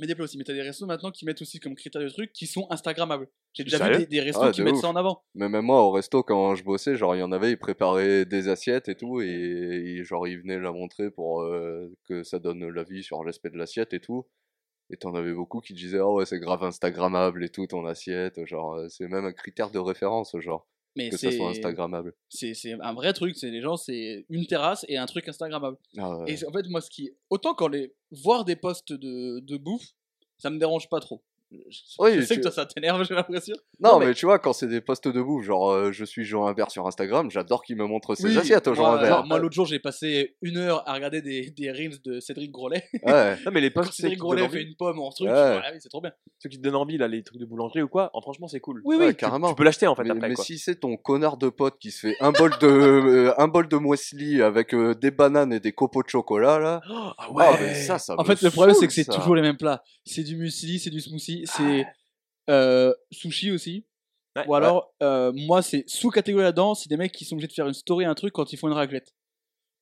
mais 0.00 0.06
des 0.06 0.14
plats 0.14 0.24
aussi. 0.24 0.38
Mais 0.38 0.44
t'as 0.44 0.52
des 0.54 0.62
restos 0.62 0.86
maintenant 0.86 1.10
qui 1.10 1.24
mettent 1.24 1.42
aussi 1.42 1.60
comme 1.60 1.74
critère 1.74 2.02
de 2.02 2.08
truc 2.08 2.32
qui 2.32 2.46
sont 2.46 2.66
Instagrammables. 2.70 3.28
J'ai 3.52 3.64
déjà 3.64 3.78
vu 3.90 3.98
des, 3.98 4.06
des 4.06 4.20
restos 4.20 4.42
Ah, 4.42 4.50
qui 4.52 4.60
de 4.60 4.64
mettent 4.64 4.74
ouf. 4.74 4.80
ça 4.80 4.88
en 4.88 4.96
avant. 4.96 5.22
Mais 5.34 5.48
même 5.48 5.64
moi, 5.64 5.82
au 5.82 5.90
resto, 5.90 6.22
quand 6.22 6.54
je 6.54 6.64
bossais, 6.64 6.96
genre, 6.96 7.14
il 7.14 7.20
y 7.20 7.22
en 7.22 7.32
avait, 7.32 7.50
ils 7.52 7.58
préparaient 7.58 8.24
des 8.24 8.48
assiettes 8.48 8.88
et 8.88 8.94
tout, 8.96 9.20
et, 9.20 9.26
et 9.28 10.04
genre, 10.04 10.26
ils 10.26 10.40
venaient 10.40 10.58
la 10.58 10.72
montrer 10.72 11.10
pour 11.10 11.42
euh, 11.42 11.92
que 12.08 12.22
ça 12.22 12.38
donne 12.38 12.68
l'avis 12.68 13.02
sur 13.02 13.22
l'aspect 13.24 13.50
de 13.50 13.56
l'assiette 13.58 13.92
et 13.92 14.00
tout. 14.00 14.26
Et 14.92 14.96
t'en 14.96 15.14
avais 15.14 15.32
beaucoup 15.32 15.60
qui 15.60 15.72
disaient, 15.74 16.00
oh 16.00 16.16
ouais, 16.16 16.26
c'est 16.26 16.40
grave 16.40 16.64
Instagrammable 16.64 17.44
et 17.44 17.48
tout, 17.48 17.66
ton 17.66 17.86
assiette. 17.86 18.44
Genre, 18.46 18.74
euh, 18.74 18.88
c'est 18.88 19.06
même 19.08 19.24
un 19.24 19.32
critère 19.32 19.70
de 19.70 19.78
référence, 19.78 20.34
genre, 20.40 20.66
Mais 20.96 21.10
que 21.10 21.16
ça 21.16 21.30
c'est 21.30 21.36
soit 21.36 21.50
Instagrammable. 21.50 22.14
c'est 22.28 22.54
c'est 22.54 22.72
un 22.72 22.92
vrai 22.94 23.12
truc. 23.12 23.36
C'est 23.36 23.50
les 23.50 23.60
gens, 23.60 23.76
c'est 23.76 24.26
une 24.28 24.46
terrasse 24.46 24.84
et 24.88 24.96
un 24.96 25.06
truc 25.06 25.28
Instagrammable. 25.28 25.76
Ah 25.96 26.18
ouais. 26.18 26.32
Et 26.32 26.46
en 26.46 26.52
fait, 26.52 26.66
moi, 26.68 26.80
ce 26.80 26.90
qui. 26.90 27.10
Autant 27.30 27.54
quand 27.54 27.68
les. 27.68 27.94
Voir 28.10 28.44
des 28.44 28.56
posts 28.56 28.92
de, 28.92 29.38
de 29.40 29.56
bouffe, 29.56 29.94
ça 30.38 30.50
me 30.50 30.58
dérange 30.58 30.88
pas 30.88 30.98
trop. 30.98 31.22
Je, 31.52 31.56
Oui, 31.98 32.14
je 32.14 32.20
sais 32.22 32.34
tu- 32.34 32.40
que 32.40 32.42
toi, 32.44 32.52
ça 32.52 32.64
t'énerve, 32.66 33.04
j'ai 33.04 33.14
l'impression. 33.14 33.56
Non, 33.80 33.92
Non, 33.94 33.98
mais... 33.98 34.06
mais- 34.06 34.14
tu 34.14 34.24
vois, 34.26 34.38
quand 34.38 34.52
c'est 34.52 34.68
des 34.68 34.80
posts 34.80 35.08
de 35.08 35.20
bouffe, 35.20 35.44
genre, 35.44 35.70
euh, 35.70 35.90
je 35.92 36.04
suis 36.04 36.24
Jean 36.24 36.46
Imbert 36.46 36.70
sur 36.70 36.86
Instagram, 36.86 37.28
j'adore 37.30 37.64
qu'il 37.64 37.74
me 37.76 37.84
montre 37.86 38.14
ses 38.14 38.28
Oui, 38.28 38.38
assiettes 38.38 38.68
au 38.68 38.74
Jean 38.74 38.82
moi, 38.82 38.98
Imbert. 39.00 39.24
moi, 39.26 39.38
l'autre 39.40 39.54
jour, 39.54 39.66
j'ai 39.66 39.80
passé 39.80 40.36
une 40.42 40.58
heure 40.58 40.88
à 40.88 40.94
regarder 40.94 41.22
des, 41.22 41.50
des 41.50 41.72
reels 41.72 42.00
de 42.04 42.20
Cédric 42.20 42.52
Grolet. 42.52 42.84
Ouais. 43.02 43.36
Non, 43.44 43.50
mais 43.52 43.60
les 43.60 43.70
posts 43.70 43.92
Cédric 43.94 44.18
Grolet 44.20 44.48
fait 44.48 44.62
une 44.62 44.76
pomme 44.76 45.00
en 45.00 45.10
truc, 45.10 45.26
Ouais. 45.26 45.32
voilà, 45.32 45.70
oui, 45.72 45.78
c'est 45.80 45.88
trop 45.88 46.00
bien. 46.00 46.12
ceux 46.38 46.48
qui 46.48 46.58
te 46.58 46.62
donnent 46.62 46.76
envie, 46.76 46.98
là, 46.98 47.08
les 47.08 47.22
trucs 47.24 47.40
de 47.40 47.46
boulangerie 47.46 47.82
ou 47.82 47.88
quoi, 47.88 48.10
en, 48.14 48.20
franchement, 48.20 48.46
c'est 48.46 48.60
cool. 48.60 48.80
Oui, 48.84 48.96
Ouais, 48.96 49.06
oui, 49.08 49.14
carrément. 49.16 49.48
Tu 49.48 49.54
peux 49.56 49.64
l'acheter 49.64 49.86
en 49.88 49.94
fait 49.96 50.04
mais 50.04 50.10
après. 50.10 50.28
mais 50.28 50.34
quoi. 50.34 50.44
si 50.44 50.58
c'est 50.58 50.76
ton 50.76 50.96
connard 50.96 51.36
de 51.36 51.48
pote 51.48 51.78
qui 51.80 51.90
se 51.90 52.06
fait 52.06 52.16
un 52.20 52.30
bol 52.32 52.52
de 52.60 52.66
euh, 52.66 53.34
un 53.38 53.48
bol 53.48 53.66
de 53.68 53.76
muesli 53.76 54.40
avec 54.42 54.72
euh, 54.74 54.94
des 54.94 55.10
bananes 55.10 55.52
et 55.52 55.58
des 55.60 55.72
copeaux 55.72 56.02
de 56.02 56.08
chocolat 56.08 56.58
là, 56.58 56.80
Ah 56.88 57.14
ah, 57.18 57.32
ouais, 57.32 57.44
mais 57.60 57.74
ça, 57.74 57.98
ça 57.98 58.14
En 58.18 58.24
fait, 58.24 58.40
le 58.42 58.50
problème, 58.50 58.76
c'est 58.78 58.86
que 58.86 58.92
c'est 58.92 59.04
toujours 59.04 59.34
les 59.34 59.42
mêmes 59.42 59.56
plats. 59.56 59.82
C'est 60.04 60.22
du 60.22 60.36
muesli, 60.36 60.78
c'est 60.78 60.90
du 60.90 61.00
smoothie, 61.00 61.39
c'est 61.46 61.86
euh, 62.48 62.92
sushi 63.10 63.50
aussi. 63.52 63.86
Ouais. 64.36 64.44
Ou 64.46 64.54
alors, 64.54 64.94
euh, 65.02 65.32
moi, 65.34 65.60
c'est 65.62 65.84
sous-catégorie 65.88 66.44
là-dedans, 66.44 66.74
c'est 66.74 66.88
des 66.88 66.96
mecs 66.96 67.12
qui 67.12 67.24
sont 67.24 67.34
obligés 67.34 67.48
de 67.48 67.52
faire 67.52 67.66
une 67.66 67.74
story, 67.74 68.04
un 68.04 68.14
truc 68.14 68.32
quand 68.32 68.52
ils 68.52 68.56
font 68.56 68.68
une 68.68 68.74
raclette. 68.74 69.14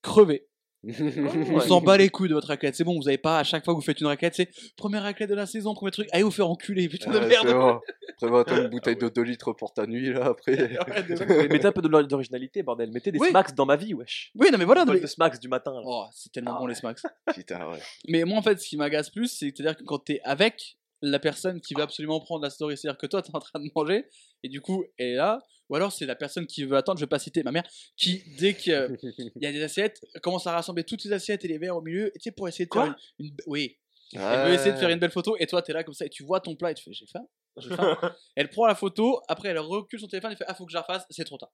Crevé. 0.02 0.46
On 0.84 1.58
s'en 1.60 1.80
bat 1.80 1.96
les 1.96 2.08
couilles 2.08 2.28
de 2.28 2.34
votre 2.34 2.46
raclette. 2.48 2.76
C'est 2.76 2.84
bon, 2.84 2.96
vous 2.98 3.08
avez 3.08 3.18
pas 3.18 3.40
à 3.40 3.44
chaque 3.44 3.64
fois 3.64 3.74
que 3.74 3.78
vous 3.78 3.84
faites 3.84 4.00
une 4.00 4.06
raclette, 4.06 4.36
c'est 4.36 4.48
première 4.76 5.02
raclette 5.02 5.28
de 5.28 5.34
la 5.34 5.44
saison, 5.44 5.74
premier 5.74 5.90
truc. 5.90 6.08
Allez 6.12 6.22
vous 6.22 6.30
faire 6.30 6.48
enculer, 6.48 6.88
putain 6.88 7.10
de 7.10 7.18
merde. 7.18 7.48
bon. 7.52 7.80
Prévois-toi 8.18 8.58
une 8.60 8.68
bouteille 8.70 8.96
de 8.96 9.08
2 9.08 9.22
litres 9.22 9.52
pour 9.52 9.72
ta 9.74 9.86
nuit 9.86 10.12
là 10.12 10.26
après. 10.26 10.56
Mais 11.28 11.48
Mettez 11.48 11.66
un 11.66 11.72
peu 11.72 11.82
d'originalité, 11.82 12.62
bordel. 12.62 12.92
Mettez 12.92 13.10
des 13.10 13.18
Oui. 13.18 13.28
smacks 13.30 13.54
dans 13.56 13.66
ma 13.66 13.74
vie, 13.76 13.92
wesh. 13.92 14.30
Oui, 14.36 14.48
non 14.52 14.58
mais 14.58 14.64
voilà. 14.64 14.84
Bol 14.84 14.94
mais- 14.94 15.00
de 15.02 15.06
smacks 15.08 15.40
du 15.40 15.48
matin. 15.48 15.72
là. 15.72 15.80
Oh, 15.84 16.04
c'est 16.12 16.30
tellement 16.32 16.52
Ah 16.54 16.58
bon 16.58 16.64
ouais. 16.66 16.70
les 16.70 16.74
smacks. 16.76 17.00
Putain, 17.34 17.68
ouais. 17.70 17.78
Mais 18.06 18.22
moi, 18.24 18.38
en 18.38 18.42
fait, 18.42 18.58
ce 18.60 18.68
qui 18.68 18.76
m'agace 18.76 19.10
plus, 19.10 19.26
c'est 19.26 19.48
à 19.48 19.62
dire 19.62 19.76
que 19.76 19.82
quand 19.82 19.98
t'es 19.98 20.20
avec 20.22 20.76
la 21.02 21.18
personne 21.18 21.60
qui 21.60 21.74
veut 21.74 21.82
absolument 21.82 22.20
prendre 22.20 22.42
la 22.42 22.50
story, 22.50 22.76
c'est-à-dire 22.76 22.98
que 22.98 23.06
toi, 23.06 23.22
t'es 23.22 23.30
en 23.34 23.38
train 23.40 23.58
de 23.60 23.68
manger, 23.74 24.06
et 24.42 24.48
du 24.48 24.60
coup, 24.60 24.84
elle 24.98 25.06
est 25.08 25.14
là, 25.14 25.40
ou 25.68 25.76
alors 25.76 25.92
c'est 25.92 26.06
la 26.06 26.16
personne 26.16 26.46
qui 26.46 26.64
veut 26.64 26.76
attendre, 26.76 26.98
je 26.98 27.04
vais 27.04 27.08
pas 27.08 27.18
citer 27.18 27.42
ma 27.42 27.52
mère, 27.52 27.64
qui, 27.96 28.22
dès 28.38 28.54
qu'il 28.54 28.72
y 29.40 29.46
a 29.46 29.52
des 29.52 29.62
assiettes, 29.62 30.00
commence 30.22 30.46
à 30.46 30.52
rassembler 30.52 30.84
toutes 30.84 31.04
les 31.04 31.12
assiettes 31.12 31.44
et 31.44 31.48
les 31.48 31.58
verres 31.58 31.76
au 31.76 31.82
milieu, 31.82 32.08
et 32.08 32.12
tu 32.18 32.20
sais, 32.24 32.32
pour 32.32 32.48
essayer 32.48 32.66
de 32.66 32.72
faire 32.74 32.96
une, 33.18 33.26
une- 33.26 33.36
Oui, 33.46 33.78
elle 34.14 34.48
veut 34.48 34.54
essayer 34.54 34.72
de 34.72 34.78
faire 34.78 34.88
une 34.90 34.98
belle 34.98 35.10
photo, 35.10 35.36
et 35.38 35.46
toi, 35.46 35.62
t'es 35.62 35.72
là 35.72 35.84
comme 35.84 35.94
ça, 35.94 36.06
et 36.06 36.10
tu 36.10 36.24
vois 36.24 36.40
ton 36.40 36.56
plat, 36.56 36.70
et 36.70 36.74
tu 36.74 36.82
fais, 36.84 36.92
j'ai 36.92 37.06
faim. 37.06 37.24
j'ai 37.58 37.68
faim. 37.76 37.96
elle 38.36 38.48
prend 38.50 38.66
la 38.66 38.74
photo, 38.74 39.20
après 39.28 39.50
elle 39.50 39.58
recule 39.58 40.00
son 40.00 40.06
téléphone 40.08 40.32
et 40.32 40.36
fait 40.36 40.44
Ah, 40.48 40.54
faut 40.54 40.64
que 40.64 40.72
je 40.72 40.76
la 40.76 40.80
refasse, 40.82 41.04
c'est 41.10 41.24
trop 41.24 41.36
tard. 41.38 41.52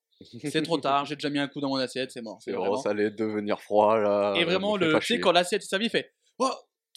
C'est 0.50 0.62
trop 0.62 0.79
tard, 0.79 1.05
j'ai 1.05 1.17
déjà 1.17 1.29
mis 1.31 1.38
un 1.41 1.49
coup 1.49 1.61
dans 1.61 1.69
mon 1.69 1.76
assiette, 1.76 2.12
c'est 2.12 2.23
mort. 2.23 2.38
C'est 2.41 2.52
vraiment- 2.52 2.76
bon, 2.76 2.81
ça 2.81 2.91
allait 2.91 3.11
devenir 3.11 3.61
froid 3.61 3.99
là. 3.99 4.35
et 4.37 4.44
vraiment, 4.44 4.76
le, 4.76 4.99
tu 5.00 5.06
sais, 5.06 5.20
quand 5.20 5.32
l'assiette 5.32 5.62
est 5.62 5.67
servie, 5.67 5.87
il 5.87 5.91
fait 5.91 6.12
Oh, 6.38 6.50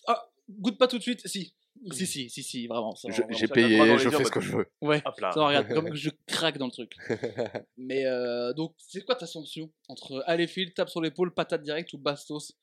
ah, 0.08 0.30
goûte 0.50 0.78
pas 0.78 0.88
tout 0.88 0.98
de 0.98 1.04
suite. 1.04 1.28
Si, 1.28 1.54
si, 1.92 2.08
si, 2.08 2.30
si, 2.30 2.44
si, 2.44 2.68
vraiment. 2.68 2.94
J'ai 3.30 3.48
payé, 3.48 3.78
je 3.98 4.04
yeux, 4.06 4.12
fais 4.12 4.26
ce 4.26 4.32
que 4.32 4.40
je 4.42 4.58
veux. 4.58 4.68
Ouais, 4.82 5.02
Hop 5.06 5.20
là. 5.20 5.32
ça, 5.32 5.46
regarde, 5.46 5.68
comme 5.74 5.94
je 5.96 6.10
craque 6.26 6.58
dans 6.58 6.66
le 6.66 6.72
truc. 6.72 6.94
Mais 7.78 8.06
euh, 8.06 8.54
donc, 8.54 8.74
c'est 8.78 9.04
quoi 9.06 9.16
ta 9.16 9.26
sanction 9.28 9.72
entre 9.88 10.24
Aléphile, 10.28 10.74
tape 10.74 10.90
sur 10.90 11.02
l'épaule, 11.02 11.34
patate 11.34 11.64
directe 11.64 11.94
ou 11.94 11.98
bastos? 11.98 12.54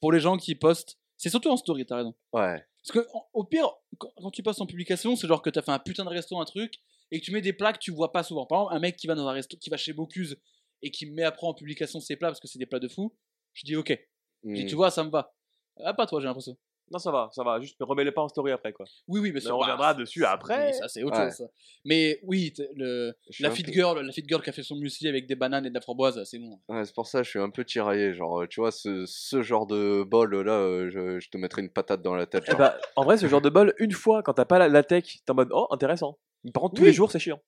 Pour 0.00 0.12
les 0.12 0.20
gens 0.20 0.36
qui 0.36 0.54
postent, 0.54 0.98
c'est 1.16 1.30
surtout 1.30 1.50
en 1.50 1.56
story, 1.56 1.86
t'as 1.86 1.96
raison. 1.96 2.14
Ouais. 2.32 2.64
Parce 2.82 2.92
que, 2.92 3.06
au 3.32 3.44
pire, 3.44 3.70
quand, 3.98 4.30
tu 4.30 4.42
postes 4.42 4.60
en 4.60 4.66
publication, 4.66 5.16
c'est 5.16 5.26
genre 5.26 5.40
que 5.40 5.50
t'as 5.50 5.62
fait 5.62 5.70
un 5.72 5.78
putain 5.78 6.04
de 6.04 6.10
resto, 6.10 6.38
un 6.38 6.44
truc, 6.44 6.74
et 7.10 7.20
que 7.20 7.24
tu 7.24 7.32
mets 7.32 7.40
des 7.40 7.52
plats 7.52 7.72
que 7.72 7.78
tu 7.78 7.90
vois 7.90 8.12
pas 8.12 8.22
souvent. 8.22 8.44
Par 8.46 8.58
exemple, 8.60 8.76
un 8.76 8.80
mec 8.80 8.96
qui 8.96 9.06
va 9.06 9.14
dans 9.14 9.26
un 9.26 9.32
resto, 9.32 9.56
qui 9.56 9.70
va 9.70 9.76
chez 9.76 9.92
Bocuse 9.92 10.36
et 10.82 10.90
qui 10.90 11.06
met 11.06 11.22
après 11.22 11.46
en 11.46 11.54
publication 11.54 12.00
ses 12.00 12.16
plats 12.16 12.28
parce 12.28 12.40
que 12.40 12.48
c'est 12.48 12.58
des 12.58 12.66
plats 12.66 12.80
de 12.80 12.88
fou, 12.88 13.14
je 13.54 13.64
dis 13.64 13.76
ok. 13.76 13.98
Je 14.44 14.52
dis, 14.52 14.64
Mm. 14.64 14.66
tu 14.66 14.74
vois, 14.74 14.90
ça 14.90 15.02
me 15.02 15.08
va. 15.10 15.34
Ah, 15.82 15.94
pas 15.94 16.06
toi, 16.06 16.20
j'ai 16.20 16.26
l'impression. 16.26 16.56
Non, 16.90 16.98
ça 16.98 17.10
va, 17.10 17.30
ça 17.32 17.42
va. 17.42 17.60
Juste 17.60 17.80
ne 17.80 17.86
remets-les 17.86 18.12
pas 18.12 18.20
en 18.22 18.28
story 18.28 18.52
après, 18.52 18.72
quoi. 18.72 18.84
Oui, 19.08 19.18
oui, 19.20 19.28
mais, 19.30 19.34
Mais 19.34 19.40
ça- 19.40 19.54
on 19.54 19.58
bah, 19.58 19.64
reviendra 19.64 19.94
dessus 19.94 20.24
après. 20.24 20.72
ça, 20.74 20.86
c'est 20.88 21.02
autre 21.02 21.18
Ouais. 21.18 21.24
chose. 21.30 21.38
ça. 21.38 21.44
Mais 21.84 22.20
oui, 22.22 22.52
le, 22.76 23.14
la 23.40 23.50
fit 23.50 23.62
peu- 23.64 23.72
girl, 23.72 24.00
la 24.04 24.12
fit 24.12 24.22
girl 24.28 24.42
qui 24.42 24.50
a 24.50 24.52
fait 24.52 24.62
son 24.62 24.76
muesli 24.76 25.08
avec 25.08 25.26
des 25.26 25.34
bananes 25.34 25.64
et 25.66 25.70
de 25.70 25.74
la 25.74 25.80
framboise, 25.80 26.22
c'est 26.24 26.38
bon. 26.38 26.60
Ouais, 26.68 26.84
c'est 26.84 26.94
pour 26.94 27.06
ça 27.06 27.20
que 27.20 27.24
je 27.24 27.30
suis 27.30 27.38
un 27.40 27.50
peu 27.50 27.64
tiraillé. 27.64 28.12
Genre, 28.14 28.42
euh, 28.42 28.46
tu 28.46 28.60
vois, 28.60 28.70
ce, 28.70 29.04
ce 29.06 29.42
genre 29.42 29.66
de 29.66 30.02
bol 30.04 30.34
là, 30.42 30.52
euh, 30.52 30.90
je, 30.90 31.18
je 31.20 31.30
te 31.30 31.38
mettrais 31.38 31.62
une 31.62 31.70
patate 31.70 32.02
dans 32.02 32.14
la 32.14 32.26
tête. 32.26 32.44
Eh 32.46 32.50
genre. 32.50 32.58
bah, 32.58 32.78
en 32.96 33.04
vrai, 33.04 33.16
ce 33.16 33.26
genre 33.28 33.40
de 33.40 33.50
bol, 33.50 33.74
une 33.78 33.92
fois, 33.92 34.22
quand 34.22 34.34
t'as 34.34 34.44
pas 34.44 34.58
la, 34.58 34.68
la 34.68 34.82
tech, 34.82 35.04
t'es 35.24 35.30
en 35.32 35.34
mode 35.34 35.48
oh, 35.52 35.66
intéressant. 35.70 36.18
Mais 36.44 36.52
par 36.52 36.62
contre, 36.62 36.74
tous 36.74 36.82
Oui. 36.82 36.88
les 36.88 36.94
jours, 36.94 37.10
c'est 37.10 37.18
chiant. 37.18 37.40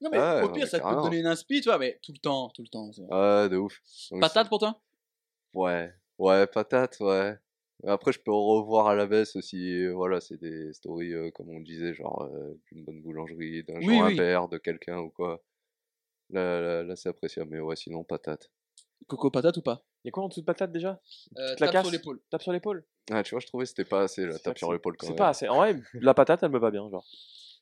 Non, 0.00 0.08
mais 0.10 0.18
Ouais, 0.18 0.42
au 0.42 0.48
pire, 0.50 0.66
ça 0.66 0.80
peut 0.80 0.96
te 0.96 1.02
donner 1.02 1.18
une 1.18 1.26
inspi, 1.26 1.60
tu 1.60 1.68
vois, 1.68 1.78
mais 1.78 2.00
tout 2.02 2.10
le 2.12 2.18
temps, 2.18 2.48
tout 2.48 2.62
le 2.62 2.68
temps. 2.68 2.88
Ouais, 2.96 3.48
de 3.48 3.56
ouf. 3.56 3.78
Donc, 4.10 4.20
Patate 4.20 4.48
pour 4.48 4.58
toi? 4.58 4.80
Ouais. 5.54 5.92
Ouais, 6.18 6.46
patate, 6.46 6.96
ouais. 7.00 7.36
Après, 7.86 8.12
je 8.12 8.20
peux 8.20 8.32
revoir 8.32 8.86
à 8.88 8.94
la 8.94 9.06
baisse 9.06 9.38
si, 9.40 9.86
voilà, 9.88 10.20
c'est 10.20 10.36
des 10.36 10.72
stories, 10.72 11.12
euh, 11.14 11.30
comme 11.32 11.50
on 11.50 11.60
disait, 11.60 11.94
genre 11.94 12.22
euh, 12.22 12.54
d'une 12.70 12.84
bonne 12.84 13.00
boulangerie, 13.02 13.64
d'un 13.64 13.80
Oui. 13.80 13.98
Imbert, 13.98 14.48
de 14.48 14.58
quelqu'un 14.58 14.98
ou 14.98 15.10
quoi. 15.10 15.42
Là, 16.30 16.60
là, 16.60 16.82
là, 16.84 16.96
c'est 16.96 17.08
appréciable, 17.08 17.50
mais 17.50 17.60
ouais, 17.60 17.76
sinon, 17.76 18.04
patate. 18.04 18.50
Coco 19.08 19.30
patate 19.30 19.56
ou 19.56 19.62
pas? 19.62 19.84
Y'a 20.04 20.10
quoi 20.12 20.22
en 20.24 20.28
dessous 20.28 20.40
de 20.40 20.46
patate 20.46 20.72
déjà? 20.72 21.00
Euh, 21.38 21.54
la 21.58 21.68
Tape 21.68 21.82
sur 21.82 21.90
l'épaule. 21.90 22.20
Tape 22.30 22.42
sur 22.42 22.52
l'épaule? 22.52 22.84
Ah, 23.10 23.22
tu 23.22 23.30
vois, 23.34 23.40
je 23.40 23.46
trouvais 23.46 23.64
que 23.64 23.68
c'était 23.68 23.84
pas 23.84 24.02
assez, 24.02 24.24
la 24.24 24.32
C'est 24.32 24.42
tape 24.42 24.58
sur 24.58 24.72
l'épaule 24.72 24.96
quand 24.96 25.06
C'est 25.06 25.12
même. 25.12 25.18
pas 25.18 25.28
assez. 25.30 25.48
En 25.48 25.56
vrai, 25.56 25.80
la 25.94 26.14
patate, 26.14 26.42
elle 26.42 26.50
me 26.50 26.58
va 26.58 26.70
bien, 26.70 26.88
genre. 26.88 27.04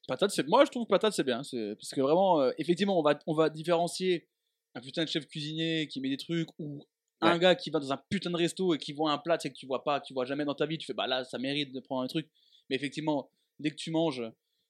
Patate, 0.09 0.31
c'est 0.31 0.49
moi 0.49 0.65
je 0.65 0.71
trouve 0.71 0.85
que 0.87 0.89
patate 0.89 1.13
c'est 1.13 1.23
bien, 1.25 1.43
c'est 1.45 1.75
parce 1.77 1.91
que 1.91 2.01
vraiment 2.01 2.41
euh, 2.41 2.51
effectivement 2.59 2.99
on 2.99 3.03
va 3.03 3.17
on 3.27 3.35
va 3.35 3.49
différencier 3.49 4.29
un 4.75 4.81
putain 4.81 5.05
de 5.05 5.09
chef 5.09 5.27
cuisinier 5.29 5.87
qui 5.89 6.01
met 6.01 6.09
des 6.09 6.17
trucs 6.17 6.49
ou 6.59 6.85
un 7.23 7.33
Ouais. 7.33 7.39
gars 7.39 7.55
qui 7.55 7.71
va 7.71 7.79
dans 7.81 7.93
un 7.93 8.01
putain 8.09 8.31
de 8.31 8.37
resto 8.37 8.75
et 8.75 8.79
qui 8.79 8.93
voit 8.93 9.13
un 9.13 9.19
plat 9.19 9.37
tu 9.39 9.43
sais, 9.49 9.53
que 9.53 9.59
tu 9.59 9.67
vois 9.67 9.85
pas, 9.85 10.01
que 10.01 10.07
tu 10.07 10.15
vois 10.15 10.25
jamais 10.25 10.45
dans 10.45 10.55
ta 10.55 10.67
vie, 10.67 10.79
tu 10.79 10.87
fais 10.87 10.95
bah 10.95 11.07
là 11.07 11.25
ça 11.25 11.39
mérite 11.39 11.73
de 11.73 11.81
prendre 11.81 12.03
un 12.03 12.07
truc. 12.07 12.29
Mais 12.69 12.77
effectivement, 12.77 13.31
dès 13.59 13.71
que 13.71 13.77
tu 13.77 13.91
manges 13.91 14.23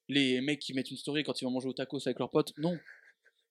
les 0.09 0.40
mecs 0.40 0.59
qui 0.59 0.75
mettent 0.75 0.90
une 0.90 0.97
story 0.97 1.23
quand 1.23 1.40
ils 1.40 1.45
vont 1.45 1.50
manger 1.52 1.69
au 1.69 1.73
tacos 1.73 1.99
avec 2.07 2.19
leurs 2.19 2.30
potes, 2.30 2.52
non. 2.59 2.75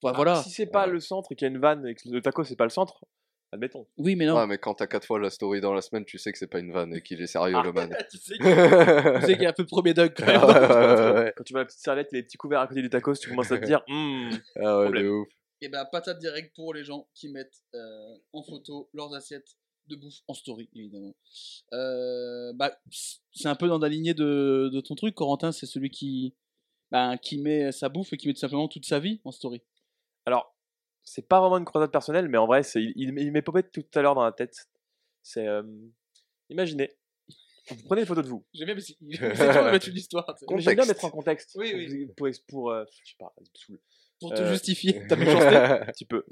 Bah, 0.03 0.11
Ah, 0.13 0.15
voilà. 0.15 0.35
Si 0.43 0.49
c'est 0.49 0.65
pas 0.67 0.85
Ouais. 0.87 0.93
le 0.93 0.99
centre 0.99 1.31
et 1.31 1.35
qu'il 1.35 1.45
y 1.45 1.49
a 1.49 1.53
une 1.53 1.59
vanne 1.59 1.85
et 1.87 1.95
que 1.95 2.07
le 2.09 2.21
taco, 2.21 2.43
c'est 2.43 2.55
pas 2.55 2.63
le 2.65 2.69
centre, 2.69 3.03
admettons. 3.51 3.85
Oui, 3.97 4.15
mais 4.15 4.25
non. 4.25 4.35
Ouais, 4.37 4.47
mais 4.47 4.57
quand 4.57 4.73
t'as 4.75 4.87
quatre 4.87 5.05
fois 5.05 5.19
la 5.19 5.29
story 5.29 5.59
dans 5.61 5.73
la 5.73 5.81
semaine, 5.81 6.05
tu 6.05 6.17
sais 6.17 6.31
que 6.31 6.37
c'est 6.37 6.47
pas 6.47 6.59
une 6.59 6.71
vanne 6.71 6.93
et 6.95 7.01
qu'il 7.01 7.21
est 7.21 7.27
sérieux, 7.27 7.55
Ah. 7.57 7.63
le 7.63 7.71
man. 7.73 7.89
tu 8.11 8.17
sais 8.17 8.37
qu'il 8.37 8.43
tu 8.45 9.25
sais 9.25 9.33
qu'il 9.33 9.43
y 9.43 9.45
a 9.45 9.49
un 9.49 9.53
peu 9.53 9.63
de 9.63 9.67
premier 9.69 9.93
dog 9.93 10.13
quand 10.15 10.23
Ah 10.27 10.31
même. 10.31 10.41
ouais, 11.11 11.13
ouais, 11.13 11.19
ouais. 11.23 11.33
Quand 11.37 11.43
tu 11.43 11.53
vois 11.53 11.61
la 11.61 11.65
petite 11.65 11.79
serviette 11.81 12.11
et 12.13 12.17
les 12.17 12.23
petits 12.23 12.37
couverts 12.37 12.61
à 12.61 12.67
côté 12.67 12.81
du 12.81 12.89
tacos, 12.89 13.15
tu 13.15 13.29
commences 13.29 13.51
à 13.51 13.57
te 13.57 13.65
dire, 13.65 13.81
hmm, 13.87 14.29
Ah 14.57 14.79
ouais, 14.79 15.01
de 15.01 15.07
ouf. 15.09 15.27
Et 15.61 15.69
ben 15.69 15.85
patate 15.85 16.19
direct 16.19 16.55
pour 16.55 16.73
les 16.73 16.83
gens 16.83 17.09
qui 17.13 17.29
mettent 17.29 17.63
euh, 17.75 18.17
en 18.33 18.43
photo 18.43 18.89
leurs 18.93 19.13
assiettes 19.13 19.57
de 19.87 19.95
bouffe 19.95 20.21
en 20.27 20.33
story, 20.33 20.69
évidemment. 20.73 21.15
Euh, 21.73 22.53
bah, 22.53 22.79
c'est 22.91 23.47
un 23.47 23.55
peu 23.55 23.67
dans 23.67 23.79
la 23.79 23.89
lignée 23.89 24.13
de, 24.13 24.69
de 24.71 24.81
ton 24.81 24.95
truc, 24.95 25.15
Corentin, 25.15 25.51
c'est 25.51 25.65
celui 25.65 25.89
qui, 25.89 26.35
bah, 26.91 27.17
qui 27.17 27.39
met 27.39 27.71
sa 27.71 27.89
bouffe 27.89 28.13
et 28.13 28.17
qui 28.17 28.27
met 28.27 28.33
tout 28.33 28.39
simplement 28.39 28.67
toute 28.67 28.85
sa 28.85 28.99
vie 28.99 29.19
en 29.25 29.31
story. 29.31 29.61
Alors, 30.25 30.55
c'est 31.03 31.27
pas 31.27 31.39
vraiment 31.41 31.57
une 31.57 31.65
croisade 31.65 31.91
personnelle, 31.91 32.29
mais 32.29 32.37
en 32.37 32.45
vrai, 32.45 32.61
il, 32.75 32.93
il, 32.95 33.17
il 33.17 33.31
m'est 33.31 33.41
popé 33.41 33.63
tout 33.63 33.83
à 33.95 34.01
l'heure 34.01 34.15
dans 34.15 34.23
la 34.23 34.31
tête. 34.31 34.69
C'est. 35.23 35.47
euh, 35.47 35.63
imaginez, 36.49 36.98
vous 37.75 37.83
prenez 37.85 38.01
une 38.01 38.07
photo 38.07 38.21
de 38.21 38.27
vous. 38.27 38.45
J'aime 38.53 38.65
bien 38.67 38.75
parce 38.75 38.85
qu'il 38.87 39.13
essaie 39.13 39.29
de 39.29 39.71
mettre 39.71 39.87
une 39.89 39.95
histoire 39.97 40.35
J'aime 40.57 40.75
bien 40.75 40.85
mettre 40.85 41.05
en 41.05 41.09
contexte. 41.09 41.51
Oui, 41.55 41.71
oui. 41.75 42.05
Pour, 42.15 42.27
pour, 42.27 42.45
pour, 42.47 42.71
euh, 42.71 42.85
je 43.03 43.09
sais 43.11 43.15
pas, 43.19 43.33
ça 43.35 43.41
me 43.41 43.45
saoule. 43.53 43.79
pour 44.19 44.33
te 44.33 44.41
Euh, 44.41 44.51
justifier 44.51 45.05
ta 45.07 45.15
méchanceté. 45.15 45.55
Un 45.55 45.85
petit 45.87 46.05
peu. 46.05 46.25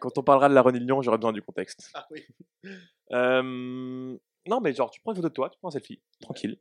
Quand 0.00 0.16
on 0.18 0.22
parlera 0.22 0.48
de 0.48 0.54
la 0.54 0.62
Renilion, 0.62 1.02
j'aurai 1.02 1.18
besoin 1.18 1.32
du 1.32 1.42
contexte. 1.42 1.90
Ah 1.94 2.06
oui. 2.10 2.24
Euh, 3.12 3.42
non, 4.46 4.60
mais 4.60 4.72
genre, 4.74 4.90
tu 4.90 5.00
prends 5.00 5.12
une 5.12 5.16
photo 5.16 5.28
de 5.28 5.34
toi, 5.34 5.50
tu 5.50 5.58
prends 5.58 5.68
un 5.68 5.72
selfie, 5.72 6.00
tranquille. 6.20 6.58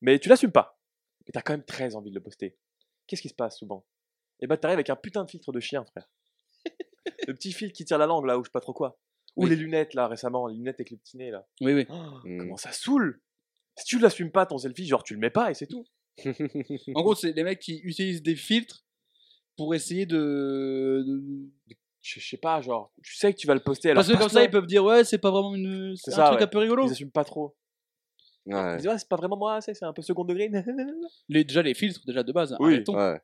Mais 0.00 0.18
tu 0.18 0.28
l'assumes 0.28 0.52
pas. 0.52 0.78
Mais 1.26 1.32
t'as 1.32 1.40
quand 1.42 1.52
même 1.54 1.64
très 1.64 1.94
envie 1.96 2.10
de 2.10 2.14
le 2.14 2.22
poster. 2.22 2.56
Qu'est-ce 3.06 3.22
qui 3.22 3.28
se 3.28 3.34
passe 3.34 3.58
souvent? 3.58 3.86
Eh 4.40 4.46
ben, 4.46 4.56
t'arrives 4.56 4.74
avec 4.74 4.90
un 4.90 4.96
putain 4.96 5.24
de 5.24 5.30
filtre 5.30 5.52
de 5.52 5.60
chien, 5.60 5.84
frère. 5.84 6.08
Le 7.28 7.34
petit 7.34 7.52
fil 7.52 7.72
qui 7.72 7.84
tire 7.84 7.98
la 7.98 8.06
langue 8.06 8.26
là, 8.26 8.38
ou 8.38 8.42
je 8.44 8.48
sais 8.48 8.52
pas 8.52 8.60
trop 8.60 8.72
quoi. 8.74 8.98
Ou 9.36 9.44
Oui. 9.44 9.50
les 9.50 9.56
lunettes 9.56 9.94
là 9.94 10.06
récemment, 10.08 10.46
les 10.46 10.56
lunettes 10.56 10.76
avec 10.76 10.90
le 10.90 10.96
petit 10.96 11.16
nez 11.16 11.30
là. 11.30 11.46
Oui, 11.60 11.72
oui. 11.72 11.86
Oh, 11.90 12.18
Mm. 12.24 12.38
Comment 12.38 12.56
ça 12.56 12.72
saoule 12.72 13.20
Si 13.76 13.84
tu 13.86 13.98
l'assumes 13.98 14.30
pas 14.30 14.46
ton 14.46 14.58
selfie, 14.58 14.86
genre 14.86 15.02
tu 15.02 15.14
le 15.14 15.20
mets 15.20 15.30
pas 15.30 15.50
et 15.50 15.54
c'est 15.54 15.66
tout. 15.66 15.84
En 16.94 17.02
gros, 17.02 17.14
c'est 17.14 17.32
les 17.32 17.42
mecs 17.42 17.58
qui 17.58 17.80
utilisent 17.82 18.22
des 18.22 18.36
filtres 18.36 18.84
pour 19.56 19.74
essayer 19.74 20.06
de. 20.06 21.02
de- 21.06 21.50
Je 22.02 22.20
sais 22.20 22.36
pas, 22.36 22.60
genre, 22.60 22.92
tu 23.02 23.14
sais 23.16 23.32
que 23.32 23.38
tu 23.38 23.46
vas 23.46 23.54
le 23.54 23.60
poster 23.60 23.90
alors 23.90 24.02
Parce 24.04 24.12
que 24.12 24.18
comme 24.20 24.28
ça, 24.30 24.44
ils 24.44 24.50
peuvent 24.50 24.66
dire, 24.66 24.84
ouais, 24.84 25.04
c'est 25.04 25.18
pas 25.18 25.30
vraiment 25.30 25.54
une. 25.54 25.96
C'est 25.96 26.10
C'est 26.10 26.12
un 26.12 26.16
ça, 26.16 26.26
truc 26.28 26.38
ouais. 26.40 26.44
un 26.44 26.48
peu 26.48 26.58
rigolo. 26.58 26.86
Ils 26.86 26.92
assument 26.92 27.10
pas 27.10 27.24
trop. 27.24 27.56
Ouais. 28.46 28.74
Ils 28.74 28.76
disent, 28.76 28.88
ouais, 28.88 28.98
c'est 28.98 29.08
pas 29.08 29.16
vraiment 29.16 29.36
moi, 29.38 29.60
c'est 29.60 29.82
un 29.82 29.92
peu 29.92 30.02
second 30.02 30.24
degré. 30.24 30.50
Les, 31.28 31.44
déjà, 31.44 31.62
les 31.62 31.72
filtres, 31.74 32.00
déjà 32.06 32.22
de 32.22 32.30
base. 32.32 32.52
hein, 32.52 32.58
Oui, 32.60 32.74
arrêtons. 32.74 32.94
Ouais. 32.96 33.18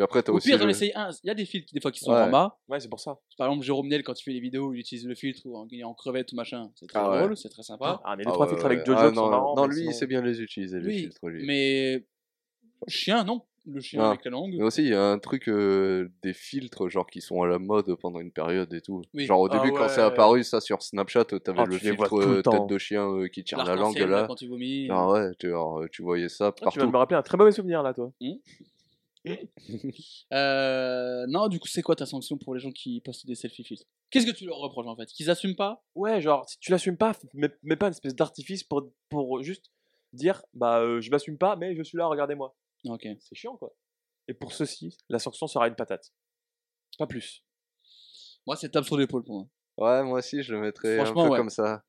Puis 0.00 0.04
après, 0.04 0.22
t'as 0.22 0.32
Au 0.32 0.36
aussi. 0.36 0.48
pire, 0.48 0.58
j'en 0.58 0.64
le- 0.64 0.70
essaye 0.70 0.92
un. 0.94 1.10
Il 1.22 1.26
y 1.26 1.30
a 1.30 1.34
des 1.34 1.44
filtres, 1.44 1.74
des 1.74 1.80
fois, 1.82 1.90
qui 1.92 2.00
sont 2.00 2.10
Ouais. 2.12 2.22
en 2.22 2.30
bas. 2.30 2.58
ouais, 2.68 2.80
c'est 2.80 2.88
pour 2.88 3.00
ça. 3.00 3.18
Par 3.36 3.48
exemple, 3.48 3.64
Jérôme 3.66 3.86
Niel, 3.86 4.02
quand 4.02 4.18
il 4.18 4.22
fait 4.22 4.32
les 4.32 4.40
vidéos, 4.40 4.72
il 4.72 4.78
utilise 4.80 5.06
le 5.06 5.14
filtre 5.14 5.42
ou 5.44 5.58
en, 5.58 5.66
il 5.70 5.84
en 5.84 5.92
crevette 5.92 6.32
ou 6.32 6.36
machin. 6.36 6.70
C'est 6.74 6.86
très 6.86 6.98
Ah 7.00 7.10
ouais. 7.10 7.18
drôle, 7.18 7.36
c'est 7.36 7.50
très 7.50 7.62
sympa. 7.62 8.00
Ah, 8.02 8.16
mais 8.16 8.24
les 8.24 8.30
Ah 8.30 8.32
trois 8.32 8.46
ouais, 8.46 8.52
filtres 8.52 8.64
ouais. 8.66 8.72
avec 8.76 8.86
Jojo 8.86 8.98
Ah, 8.98 9.08
sont 9.10 9.14
non, 9.14 9.30
marrants. 9.30 9.54
Non, 9.56 9.66
mais 9.68 9.74
lui, 9.74 9.80
il 9.82 9.84
sinon- 9.88 9.98
sait 9.98 10.06
bien 10.06 10.22
les 10.22 10.40
utiliser, 10.40 10.80
les 10.80 10.86
Oui, 10.86 10.98
filtres. 11.00 11.26
lui. 11.26 11.44
mais. 11.46 12.06
Chien, 12.88 13.24
non. 13.24 13.42
Le 13.66 13.78
chien 13.82 14.00
Ah. 14.02 14.08
avec 14.08 14.24
la 14.24 14.30
langue. 14.30 14.54
Mais 14.56 14.64
aussi, 14.64 14.80
il 14.82 14.88
y 14.88 14.94
a 14.94 15.02
un 15.04 15.18
truc 15.18 15.46
euh, 15.46 16.08
des 16.22 16.32
filtres, 16.32 16.88
genre 16.88 17.06
qui 17.06 17.20
sont 17.20 17.42
à 17.42 17.46
la 17.46 17.58
mode 17.58 17.94
pendant 17.96 18.18
une 18.18 18.32
période 18.32 18.72
et 18.72 18.80
tout. 18.80 19.02
Oui. 19.12 19.26
Genre 19.26 19.38
au 19.38 19.48
Ah 19.52 19.58
début, 19.58 19.72
quand 19.76 19.86
c'est 19.90 19.98
ouais. 20.00 20.06
apparu, 20.06 20.42
ça 20.44 20.62
sur 20.62 20.80
Snapchat, 20.82 21.26
euh, 21.34 21.38
t'avais 21.40 21.60
Ah, 21.60 21.66
le 21.66 21.76
tu 21.78 21.84
les 21.84 21.90
vois 21.90 22.06
filtre 22.08 22.22
tout 22.24 22.28
le 22.30 22.36
euh, 22.38 22.42
temps. 22.42 22.52
tête 22.52 22.66
de 22.68 22.78
chien 22.78 23.06
euh, 23.06 23.28
qui 23.28 23.44
tire 23.44 23.58
la 23.58 23.64
langue 23.64 23.76
L'arc-en-ciel, 23.76 24.08
là, 24.08 24.20
là. 24.22 24.26
quand 24.26 24.34
tu 24.36 24.48
vomis. 24.48 24.88
Ah 24.90 25.10
ouais, 25.10 25.28
tu, 25.38 25.48
alors, 25.48 25.80
euh, 25.82 25.88
tu 25.92 26.00
voyais 26.02 26.30
ça 26.30 26.46
Ah, 26.46 26.52
tu 26.56 26.64
partout. 26.64 26.80
de 26.80 26.86
me 26.86 26.96
rappeler 26.96 27.18
un 27.18 27.22
très 27.22 27.36
mauvais 27.36 27.52
souvenir 27.52 27.82
là, 27.82 27.92
toi. 27.92 28.10
Euh, 30.32 31.26
non, 31.28 31.48
du 31.48 31.58
coup, 31.58 31.68
c'est 31.68 31.82
quoi 31.82 31.96
ta 31.96 32.06
sanction 32.06 32.38
pour 32.38 32.54
les 32.54 32.60
gens 32.60 32.70
qui 32.70 33.00
postent 33.00 33.26
des 33.26 33.34
selfie 33.34 33.64
filtres? 33.64 33.86
Qu'est-ce 34.10 34.26
que 34.26 34.30
tu 34.30 34.46
leur 34.46 34.58
reproches 34.58 34.86
en 34.86 34.96
fait? 34.96 35.06
Qu'ils 35.06 35.28
assument 35.30 35.56
pas? 35.56 35.84
Ouais, 35.94 36.20
genre, 36.20 36.48
si 36.48 36.58
tu 36.58 36.70
l'assumes 36.70 36.96
pas, 36.96 37.12
mets, 37.34 37.50
mets 37.62 37.76
pas 37.76 37.86
une 37.86 37.92
espèce 37.92 38.14
d'artifice 38.14 38.64
pour, 38.64 38.90
pour 39.08 39.42
juste 39.42 39.70
dire, 40.12 40.42
bah, 40.54 40.80
euh, 40.80 41.00
je 41.00 41.10
m'assume 41.10 41.38
pas, 41.38 41.56
mais 41.56 41.76
je 41.76 41.82
suis 41.82 41.98
là, 41.98 42.06
regardez-moi. 42.06 42.56
Ok. 42.84 43.06
C'est 43.20 43.34
chiant, 43.34 43.56
quoi. 43.56 43.74
Et 44.28 44.34
pour 44.34 44.52
ceci, 44.52 44.96
la 45.08 45.18
sanction 45.18 45.46
sera 45.46 45.68
une 45.68 45.74
patate. 45.74 46.12
Pas 46.98 47.06
plus. 47.06 47.44
Moi, 48.46 48.56
c'est 48.56 48.70
tape 48.70 48.84
sur 48.84 48.96
l'épaule 48.96 49.24
pour 49.24 49.34
moi. 49.34 49.48
Ouais, 49.76 50.02
moi 50.04 50.18
aussi, 50.18 50.42
je 50.42 50.54
le 50.54 50.60
mettrais 50.60 50.98
un 50.98 51.04
Franchement, 51.04 51.24
peu 51.24 51.30
ouais. 51.32 51.38
comme 51.38 51.50
ça. 51.50 51.84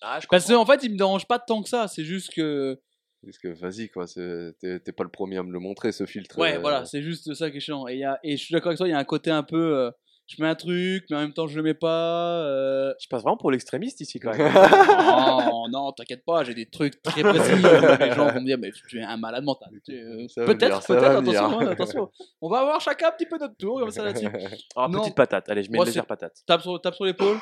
Ah, 0.00 0.20
je 0.20 0.26
Parce 0.26 0.46
qu'en 0.46 0.66
fait, 0.66 0.82
il 0.82 0.92
me 0.92 0.96
dérange 0.96 1.26
pas 1.26 1.38
tant 1.38 1.62
que 1.62 1.68
ça. 1.68 1.88
C'est 1.88 2.04
juste 2.04 2.32
que. 2.34 2.80
Parce 3.24 3.38
que 3.38 3.48
vas-y, 3.48 3.88
quoi, 3.88 4.06
t'es 4.06 4.92
pas 4.92 5.04
le 5.04 5.10
premier 5.10 5.38
à 5.38 5.42
me 5.42 5.52
le 5.52 5.58
montrer, 5.58 5.90
ce 5.92 6.06
filtre. 6.06 6.38
Ouais, 6.38 6.56
euh, 6.56 6.60
voilà, 6.60 6.84
c'est 6.84 7.02
juste 7.02 7.32
ça 7.34 7.50
qui 7.50 7.56
est 7.56 7.60
chiant. 7.60 7.88
Et, 7.88 7.94
il 7.94 7.98
y 8.00 8.04
a... 8.04 8.18
et 8.22 8.36
je 8.36 8.42
suis 8.44 8.52
d'accord 8.52 8.68
avec 8.68 8.78
toi, 8.78 8.86
il 8.86 8.92
y 8.92 8.94
a 8.94 8.98
un 8.98 9.04
côté 9.04 9.30
un 9.30 9.42
peu. 9.42 9.76
euh, 9.78 9.90
je 10.28 10.42
mets 10.42 10.48
un 10.48 10.56
truc, 10.56 11.04
mais 11.08 11.16
en 11.16 11.20
même 11.20 11.32
temps, 11.32 11.46
je 11.46 11.56
le 11.56 11.62
mets 11.62 11.74
pas. 11.74 12.40
euh, 12.44 12.92
Je 13.00 13.06
passe 13.08 13.22
vraiment 13.22 13.36
pour 13.36 13.52
l'extrémiste 13.52 14.00
ici, 14.00 14.18
quand 14.18 14.36
même. 14.36 14.52
non, 14.52 15.68
non, 15.70 15.92
t'inquiète 15.92 16.24
pas, 16.24 16.42
j'ai 16.44 16.52
des 16.54 16.66
trucs 16.66 17.00
très 17.02 17.22
précis. 17.22 17.52
les 18.00 18.12
gens 18.12 18.28
vont 18.32 18.40
me 18.40 18.44
dire, 18.46 18.58
mais 18.58 18.72
tu 18.88 18.98
es 18.98 19.02
un 19.04 19.16
malade 19.16 19.44
mental. 19.44 19.68
Euh, 19.88 20.26
Peut-être, 20.34 20.84
peut-être, 20.86 21.04
attention, 21.04 21.60
hein, 21.60 21.66
attention. 21.68 22.10
On 22.40 22.48
va 22.48 22.58
avoir 22.60 22.80
chacun 22.80 23.08
un 23.08 23.12
petit 23.12 23.26
peu 23.26 23.38
notre 23.38 23.56
tour, 23.56 23.78
comme 23.80 23.90
ça 23.92 24.04
là-dessus. 24.04 24.26
Alors, 24.76 24.88
Non. 24.90 25.00
petite 25.00 25.14
patate. 25.14 25.48
Allez, 25.48 25.62
je 25.62 25.70
mets 25.70 25.78
une 25.78 25.84
légère 25.84 26.06
patate. 26.06 26.42
Tape 26.46 26.60
sur, 26.62 26.80
tape 26.80 26.94
sur 26.96 27.04
l'épaule. 27.04 27.38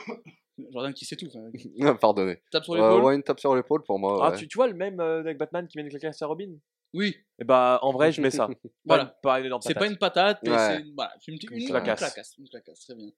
Jordan 0.71 0.93
qui 0.95 1.05
sait 1.05 1.17
tout. 1.17 1.27
enfin, 1.27 1.51
Pardonnez. 2.01 2.41
Tape 2.51 2.65
sur 2.65 2.73
Ouais, 2.75 2.81
l'épaule. 2.81 3.03
ouais, 3.05 3.15
une 3.17 3.23
tape 3.23 3.41
sur 3.41 3.55
l'épaule 3.57 3.83
pour 3.85 3.99
moi. 3.99 4.19
Ah, 4.25 4.31
ouais. 4.31 4.39
tu, 4.39 4.47
tu 4.49 4.57
vois 4.57 4.69
le 4.69 4.75
même 4.75 5.01
euh, 5.01 5.21
avec 5.21 5.37
Batman 5.39 5.67
qui 5.67 5.79
mène 5.79 5.89
quelqu'un 5.89 6.11
à 6.19 6.27
Robin? 6.27 6.53
Oui, 6.93 7.17
Et 7.41 7.45
bah, 7.45 7.81
en 7.83 7.91
vrai, 7.93 8.13
je 8.13 8.21
mets 8.21 8.31
ça. 8.31 8.49
Voilà. 8.85 9.07
Pas, 9.07 9.19
pas 9.23 9.41
une 9.41 9.47
énorme 9.47 9.63
c'est 9.63 9.75
patate. 9.75 9.81
pas 9.89 9.93
une 9.93 9.99
patate, 9.99 10.39
mais 10.45 10.51
Ouais. 10.51 10.59
c'est 10.77 10.81
une, 10.83 10.95
voilà, 10.95 11.13
c'est 11.21 11.33
une, 11.33 11.39
petite- 11.39 11.51
Une 11.51 11.59
une, 11.63 11.67
clacasse. 11.69 12.01
une 12.01 12.07
clacasse. 12.07 12.35
Une 12.39 12.49
clacasse, 12.49 12.81
très 12.81 12.95
bien. 12.95 13.11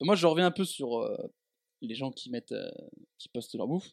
Moi, 0.00 0.16
je 0.16 0.26
reviens 0.26 0.46
un 0.46 0.50
peu 0.50 0.64
sur 0.64 0.98
euh, 0.98 1.16
les 1.80 1.94
gens 1.94 2.10
qui 2.10 2.30
mettent, 2.30 2.52
euh, 2.52 2.70
qui 3.18 3.28
postent 3.30 3.54
leur 3.54 3.66
bouffe. 3.68 3.88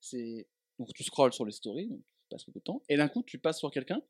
C'est 0.00 0.46
donc 0.78 0.88
tu 0.94 1.02
scrolles 1.02 1.32
sur 1.32 1.44
les 1.46 1.52
stories, 1.52 1.88
donc 1.88 1.98
tu 2.00 2.28
passes 2.30 2.44
beaucoup 2.46 2.58
de 2.60 2.64
temps, 2.64 2.82
et 2.88 2.96
d'un 2.96 3.08
coup 3.08 3.22
tu 3.24 3.38
passes 3.38 3.58
sur 3.58 3.68
quelqu'un, 3.72 4.00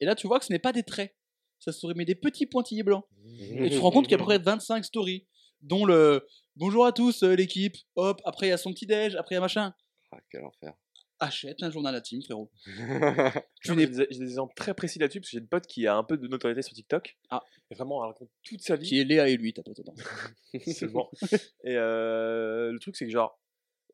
et 0.00 0.06
là 0.06 0.14
tu 0.14 0.26
vois 0.26 0.38
que 0.38 0.46
ce 0.46 0.52
n'est 0.52 0.58
pas 0.58 0.72
des 0.72 0.82
traits, 0.84 1.14
ça 1.58 1.70
story 1.70 1.92
mais 1.94 2.06
des 2.06 2.14
petits 2.14 2.46
pointillés 2.46 2.82
blancs. 2.82 3.04
Et 3.38 3.68
tu 3.68 3.76
te 3.76 3.80
rends 3.82 3.90
compte 3.90 4.04
qu'il 4.06 4.12
y 4.12 4.14
a 4.14 4.16
à 4.16 4.18
peu 4.20 4.24
près 4.24 4.38
25 4.38 4.82
stories, 4.86 5.26
dont 5.60 5.84
le 5.84 6.26
bonjour 6.56 6.86
à 6.86 6.92
tous 6.92 7.22
euh, 7.22 7.34
l'équipe, 7.34 7.76
hop, 7.96 8.20
après 8.24 8.46
il 8.46 8.50
y 8.50 8.52
a 8.52 8.56
son 8.58 8.72
petit 8.72 8.86
déj, 8.86 9.14
après 9.16 9.34
il 9.34 9.36
y 9.36 9.38
a 9.38 9.40
machin. 9.40 9.74
Ah, 10.12 10.18
quel 10.30 10.44
enfer. 10.44 10.72
Achète 11.20 11.62
un 11.62 11.70
journal 11.70 11.94
intime, 11.94 12.22
frérot. 12.22 12.50
Tu 12.66 13.70
Non, 13.70 13.76
n'es 13.76 13.82
J'ai 13.82 13.86
des, 13.86 14.06
j'ai 14.10 14.18
des 14.18 14.24
exemples 14.24 14.54
très 14.54 14.74
précis 14.74 14.98
là-dessus 14.98 15.20
parce 15.20 15.30
que 15.30 15.36
j'ai 15.36 15.40
une 15.40 15.48
pote 15.48 15.66
qui 15.66 15.86
a 15.86 15.96
un 15.96 16.02
peu 16.04 16.16
de 16.16 16.26
notoriété 16.26 16.62
sur 16.62 16.74
TikTok. 16.74 17.16
Ah. 17.30 17.42
Et 17.70 17.74
vraiment, 17.74 18.02
elle 18.02 18.08
raconte 18.08 18.30
toute 18.42 18.62
sa 18.62 18.76
vie. 18.76 18.88
qui 18.88 19.00
est 19.00 19.04
Léa 19.04 19.28
et 19.28 19.36
lui, 19.36 19.52
t'as 19.52 19.62
pas 19.62 19.72
dedans. 19.72 19.94
C'est 20.66 20.88
bon. 20.88 21.08
Et 21.64 21.76
euh, 21.76 22.72
le 22.72 22.78
truc, 22.80 22.96
c'est 22.96 23.06
que 23.06 23.12
genre, 23.12 23.40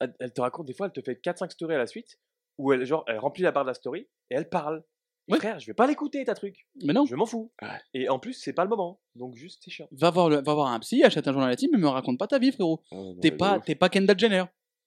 elle, 0.00 0.14
elle 0.18 0.32
te 0.32 0.40
raconte 0.40 0.66
des 0.66 0.74
fois, 0.74 0.86
elle 0.86 0.92
te 0.92 1.02
fait 1.02 1.22
4-5 1.22 1.50
stories 1.50 1.74
à 1.74 1.78
la 1.78 1.86
suite 1.86 2.18
où 2.58 2.72
elle, 2.72 2.84
genre, 2.84 3.04
elle 3.06 3.18
remplit 3.18 3.42
la 3.42 3.52
barre 3.52 3.64
de 3.64 3.70
la 3.70 3.74
story 3.74 4.08
et 4.30 4.34
elle 4.34 4.48
parle. 4.48 4.82
Ouais. 5.30 5.38
Frère, 5.38 5.58
je 5.60 5.66
vais 5.66 5.74
pas 5.74 5.86
l'écouter 5.86 6.24
ta 6.24 6.34
truc. 6.34 6.66
Mais 6.84 6.92
non, 6.92 7.06
Je 7.06 7.14
m'en 7.16 7.26
fous. 7.26 7.50
Ouais. 7.62 7.68
Et 7.94 8.08
en 8.08 8.18
plus, 8.18 8.32
c'est 8.34 8.52
pas 8.52 8.64
le 8.64 8.70
moment. 8.70 9.00
Donc 9.14 9.34
juste, 9.36 9.60
c'est 9.64 9.70
chiant. 9.70 9.88
va 9.92 10.10
voir, 10.10 10.28
le- 10.28 10.42
va 10.42 10.54
voir 10.54 10.68
un 10.68 10.78
psy, 10.80 11.02
achète 11.04 11.26
un 11.28 11.32
journal 11.32 11.50
intime, 11.50 11.70
mais 11.72 11.78
me 11.78 11.88
raconte 11.88 12.18
pas 12.18 12.26
ta 12.26 12.38
vie, 12.38 12.52
frérot. 12.52 12.82
Ah, 12.92 12.96
T'es 13.22 13.30
pas, 13.30 13.60
t'es 13.60 13.74
pas 13.74 13.88
Kendall 13.88 14.18
Jenner. 14.18 14.44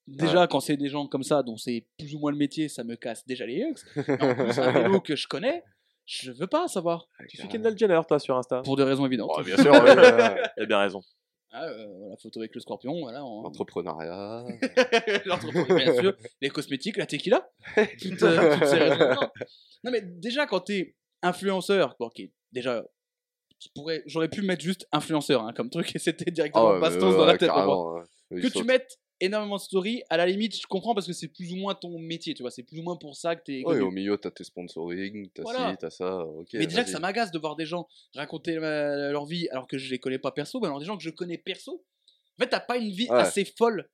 Déjà, 0.08 0.48
quand 0.48 0.60
c'est 0.60 0.76
des 0.76 0.90
gens 0.90 1.08
comme 1.08 1.24
ça, 1.24 1.44
dont 1.44 1.56
c'est 1.56 1.86
plus 1.98 2.14
ou 2.14 2.20
moins 2.20 2.32
le 2.32 2.38
métier, 2.38 2.68
ça 2.68 2.84
me 2.84 2.96
casse 2.96 3.26
déjà 3.26 3.46
les 3.46 3.56
yeux. 3.56 3.74
En 4.20 4.36
plus, 4.36 4.60
un 4.60 4.72
vélo 4.72 5.00
que 5.00 5.16
je 5.16 5.28
connais, 5.28 5.64
je 6.06 6.32
veux 6.32 6.48
pas 6.48 6.68
savoir. 6.68 7.08
ouf. 7.22 7.28
Tu 7.30 7.38
suis 7.38 7.48
Kendall 7.48 7.78
Jenner, 7.78 8.02
toi, 8.06 8.20
sur 8.20 8.36
Insta. 8.38 8.62
Pour 8.64 8.76
des 8.76 8.84
raisons 8.84 9.06
évidentes. 9.06 9.32
Oh, 9.34 9.42
bien 9.44 9.56
sûr, 9.56 9.72
ouais, 9.72 9.98
euh, 9.98 10.36
Elle 10.58 10.64
a 10.64 10.66
bien 10.66 10.80
raison. 10.80 11.02
Ah, 11.56 11.66
euh, 11.66 12.10
la 12.10 12.18
photo 12.18 12.40
avec 12.40 12.56
le 12.56 12.62
scorpion, 12.62 13.00
voilà. 13.02 13.24
en- 13.24 13.44
Entrepreneuriat. 13.46 14.44
L'entreprise, 15.26 15.66
bien 15.76 15.94
sûr. 15.94 16.18
Les 16.42 16.50
cosmétiques, 16.50 16.98
la 16.98 17.06
tequila. 17.06 17.48
Toutes, 18.02 18.24
euh, 18.24 18.56
toutes 18.58 18.68
ces 18.68 18.78
raisons. 18.80 19.10
Non. 19.14 19.30
Non, 19.84 19.92
mais 19.92 20.02
déjà, 20.02 20.48
quand 20.48 20.62
t'es 20.62 20.96
influenceur, 21.22 21.96
bon, 22.00 22.08
ok, 22.08 22.22
déjà, 22.52 22.84
j'aurais 24.08 24.30
pu 24.30 24.42
mettre 24.42 24.64
juste 24.64 24.88
influenceur 24.92 25.44
hein, 25.44 25.54
comme 25.56 25.70
truc 25.70 25.96
et 25.96 26.00
c'était 26.00 26.32
directement 26.32 26.70
Ah 26.70 26.74
ouais, 26.74 26.80
bastos 26.82 27.16
dans 27.16 27.26
la 27.26 27.38
tête. 27.38 27.52
ouais. 27.52 28.42
Que 28.42 28.48
tu 28.48 28.64
mettes 28.64 29.00
énormément 29.24 29.56
de 29.58 29.62
stories, 29.62 30.04
à 30.10 30.18
la 30.18 30.26
limite, 30.26 30.56
je 30.56 30.66
comprends 30.68 30.94
parce 30.94 31.08
que 31.08 31.14
c'est 31.14 31.28
plus 31.28 31.52
ou 31.54 31.56
moins 31.56 31.76
ton 31.76 31.98
métier, 32.00 32.34
tu 32.34 32.44
vois, 32.44 32.52
c'est 32.52 32.64
plus 32.64 32.80
ou 32.80 32.84
moins 32.84 32.98
pour 32.98 33.16
ça 33.16 33.36
que 33.36 33.44
t'es. 33.44 33.64
Connu. 33.64 33.82
au 33.82 33.92
milieu, 33.92 34.18
t'as 34.18 34.32
tes 34.32 34.44
sponsoring, 34.44 35.30
t'as 35.34 35.44
Voilà. 35.44 35.72
ci, 35.72 35.78
t'as 35.78 35.90
ça. 35.90 36.26
Ok. 36.26 36.50
mais 36.54 36.68
déjà 36.68 36.84
que 36.84 36.90
ça 36.90 37.00
m'agace 37.00 37.32
de 37.32 37.40
voir 37.40 37.56
des 37.56 37.66
gens 37.66 37.88
raconter 38.16 38.58
euh, 38.58 39.12
leur 39.12 39.26
vie 39.26 39.48
alors 39.50 39.68
que 39.68 39.78
je 39.78 39.90
les 39.92 40.00
connais 40.00 40.20
pas 40.20 40.32
perso, 40.32 40.60
mais 40.60 40.68
alors 40.68 40.80
des 40.80 40.86
gens 40.86 40.98
que 40.98 41.04
je 41.04 41.10
connais 41.10 41.38
perso. 41.38 41.84
En 42.40 42.44
fait, 42.44 42.50
t'as 42.50 42.60
pas 42.60 42.78
une 42.78 42.90
vie 42.92 43.08
Ouais. 43.10 43.18
assez 43.20 43.46
folle 43.46 43.90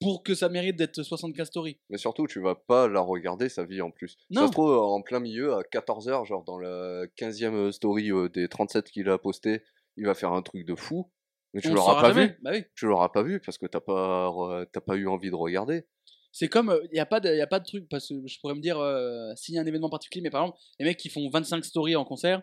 pour 0.00 0.22
que 0.22 0.34
ça 0.34 0.48
mérite 0.50 0.76
d'être 0.76 1.02
75 1.02 1.46
stories. 1.48 1.78
Mais 1.88 1.96
surtout, 1.96 2.26
tu 2.26 2.38
vas 2.40 2.54
pas 2.54 2.86
la 2.86 3.00
regarder, 3.00 3.48
sa 3.48 3.64
vie 3.64 3.80
en 3.80 3.90
plus. 3.90 4.16
Non. 4.30 4.42
Ça 4.42 4.46
se 4.48 4.52
trouve, 4.52 4.70
en 4.76 5.00
plein 5.00 5.20
milieu, 5.20 5.54
à 5.54 5.62
14h, 5.62 6.26
genre 6.26 6.44
dans 6.44 6.58
la 6.58 7.06
15e 7.16 7.72
story 7.72 8.10
euh, 8.12 8.28
des 8.28 8.46
37 8.48 8.90
qu'il 8.90 9.08
a 9.08 9.16
posté, 9.16 9.62
il 9.96 10.04
va 10.04 10.14
faire 10.14 10.32
un 10.32 10.42
truc 10.42 10.66
de 10.66 10.74
fou. 10.74 11.10
Mais 11.56 11.60
tu 11.62 11.70
l'auras 11.74 12.00
pas 12.00 12.08
jamais. 12.12 12.26
vu. 12.28 12.38
Bah 12.42 12.50
oui. 12.52 12.64
Tu 12.74 12.86
l'auras 12.86 13.08
pas 13.08 13.22
vu 13.22 13.40
parce 13.40 13.58
que 13.58 13.66
t'as 13.66 13.80
pas, 13.80 14.28
re- 14.28 14.66
t'as 14.72 14.80
pas 14.80 14.94
eu 14.96 15.06
envie 15.08 15.30
de 15.30 15.34
regarder. 15.34 15.86
C'est 16.32 16.48
comme, 16.48 16.78
il 16.84 16.90
n'y 16.92 17.00
a, 17.00 17.06
pas 17.06 17.18
de- 17.18 17.34
y 17.34 17.40
a 17.40 17.46
pas 17.46 17.60
de 17.60 17.64
truc, 17.64 17.88
parce 17.88 18.08
que 18.08 18.14
je 18.26 18.38
pourrais 18.40 18.54
me 18.54 18.60
dire, 18.60 18.78
euh, 18.78 19.32
s'il 19.36 19.54
y 19.54 19.58
a 19.58 19.62
un 19.62 19.66
événement 19.66 19.88
particulier, 19.88 20.22
mais 20.22 20.30
par 20.30 20.42
exemple, 20.42 20.58
les 20.78 20.84
mecs 20.84 20.98
qui 20.98 21.08
font 21.08 21.28
25 21.30 21.64
stories 21.64 21.96
en 21.96 22.04
concert, 22.04 22.42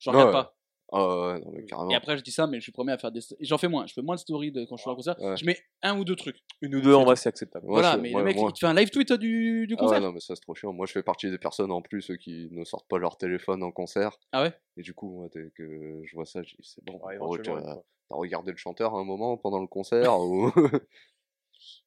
je 0.00 0.10
regarde 0.10 0.26
Ouais. 0.28 0.32
pas. 0.32 0.57
Ah 0.90 1.06
ouais, 1.34 1.40
non, 1.40 1.50
mais 1.52 1.64
carrément. 1.64 1.90
Et 1.90 1.94
après, 1.94 2.16
je 2.16 2.22
dis 2.22 2.30
ça, 2.32 2.46
mais 2.46 2.58
je 2.58 2.62
suis 2.62 2.72
premier 2.72 2.92
à 2.92 2.98
faire 2.98 3.12
des. 3.12 3.20
J'en 3.40 3.58
fais 3.58 3.68
moins, 3.68 3.86
je 3.86 3.92
fais 3.92 4.00
moins 4.00 4.14
de 4.14 4.20
stories 4.20 4.52
de, 4.52 4.64
quand 4.64 4.76
je 4.76 4.82
suis 4.82 4.90
en 4.90 4.94
concert. 4.96 5.20
Ouais. 5.20 5.36
Je 5.36 5.44
mets 5.44 5.58
un 5.82 5.98
ou 5.98 6.04
deux 6.04 6.16
trucs. 6.16 6.38
Une 6.62 6.74
ou 6.76 6.80
deux, 6.80 6.94
en 6.94 7.04
vrai, 7.04 7.14
c'est 7.16 7.28
acceptable. 7.28 7.66
Moi, 7.66 7.80
voilà, 7.80 7.96
je- 7.96 8.00
mais 8.00 8.10
moi- 8.10 8.20
le 8.20 8.24
mec, 8.24 8.36
moi- 8.36 8.48
il 8.48 8.52
te 8.54 8.58
fait 8.60 8.66
un 8.66 8.74
live 8.74 8.88
tweet 8.88 9.12
du, 9.12 9.66
du 9.66 9.74
Ah 9.78 9.82
ouais, 9.82 9.86
concert. 9.88 10.00
non, 10.00 10.12
mais 10.12 10.20
ça 10.20 10.34
c'est 10.34 10.40
trop 10.40 10.54
chiant. 10.54 10.72
Moi, 10.72 10.86
je 10.86 10.92
fais 10.92 11.02
partie 11.02 11.30
des 11.30 11.36
personnes 11.38 11.70
en 11.72 11.82
plus 11.82 12.10
euh, 12.10 12.16
qui 12.16 12.48
ne 12.52 12.64
sortent 12.64 12.88
pas 12.88 12.96
leur 12.98 13.18
téléphone 13.18 13.62
en 13.62 13.70
concert. 13.70 14.16
Ah 14.32 14.42
ouais? 14.42 14.52
Et 14.78 14.82
du 14.82 14.94
coup, 14.94 15.10
moi, 15.10 15.28
dès 15.34 15.50
que 15.54 16.00
je 16.04 16.14
vois 16.14 16.24
ça, 16.24 16.42
je 16.42 16.54
dis 16.56 16.62
c'est 16.62 16.82
bon. 16.84 16.98
Ouais, 17.04 17.18
oh, 17.20 17.36
t'as 17.36 17.52
regardé 18.10 18.50
le 18.52 18.56
chanteur 18.56 18.94
à 18.94 18.98
un 18.98 19.04
moment 19.04 19.36
pendant 19.36 19.60
le 19.60 19.66
concert 19.66 20.18
ou... 20.20 20.50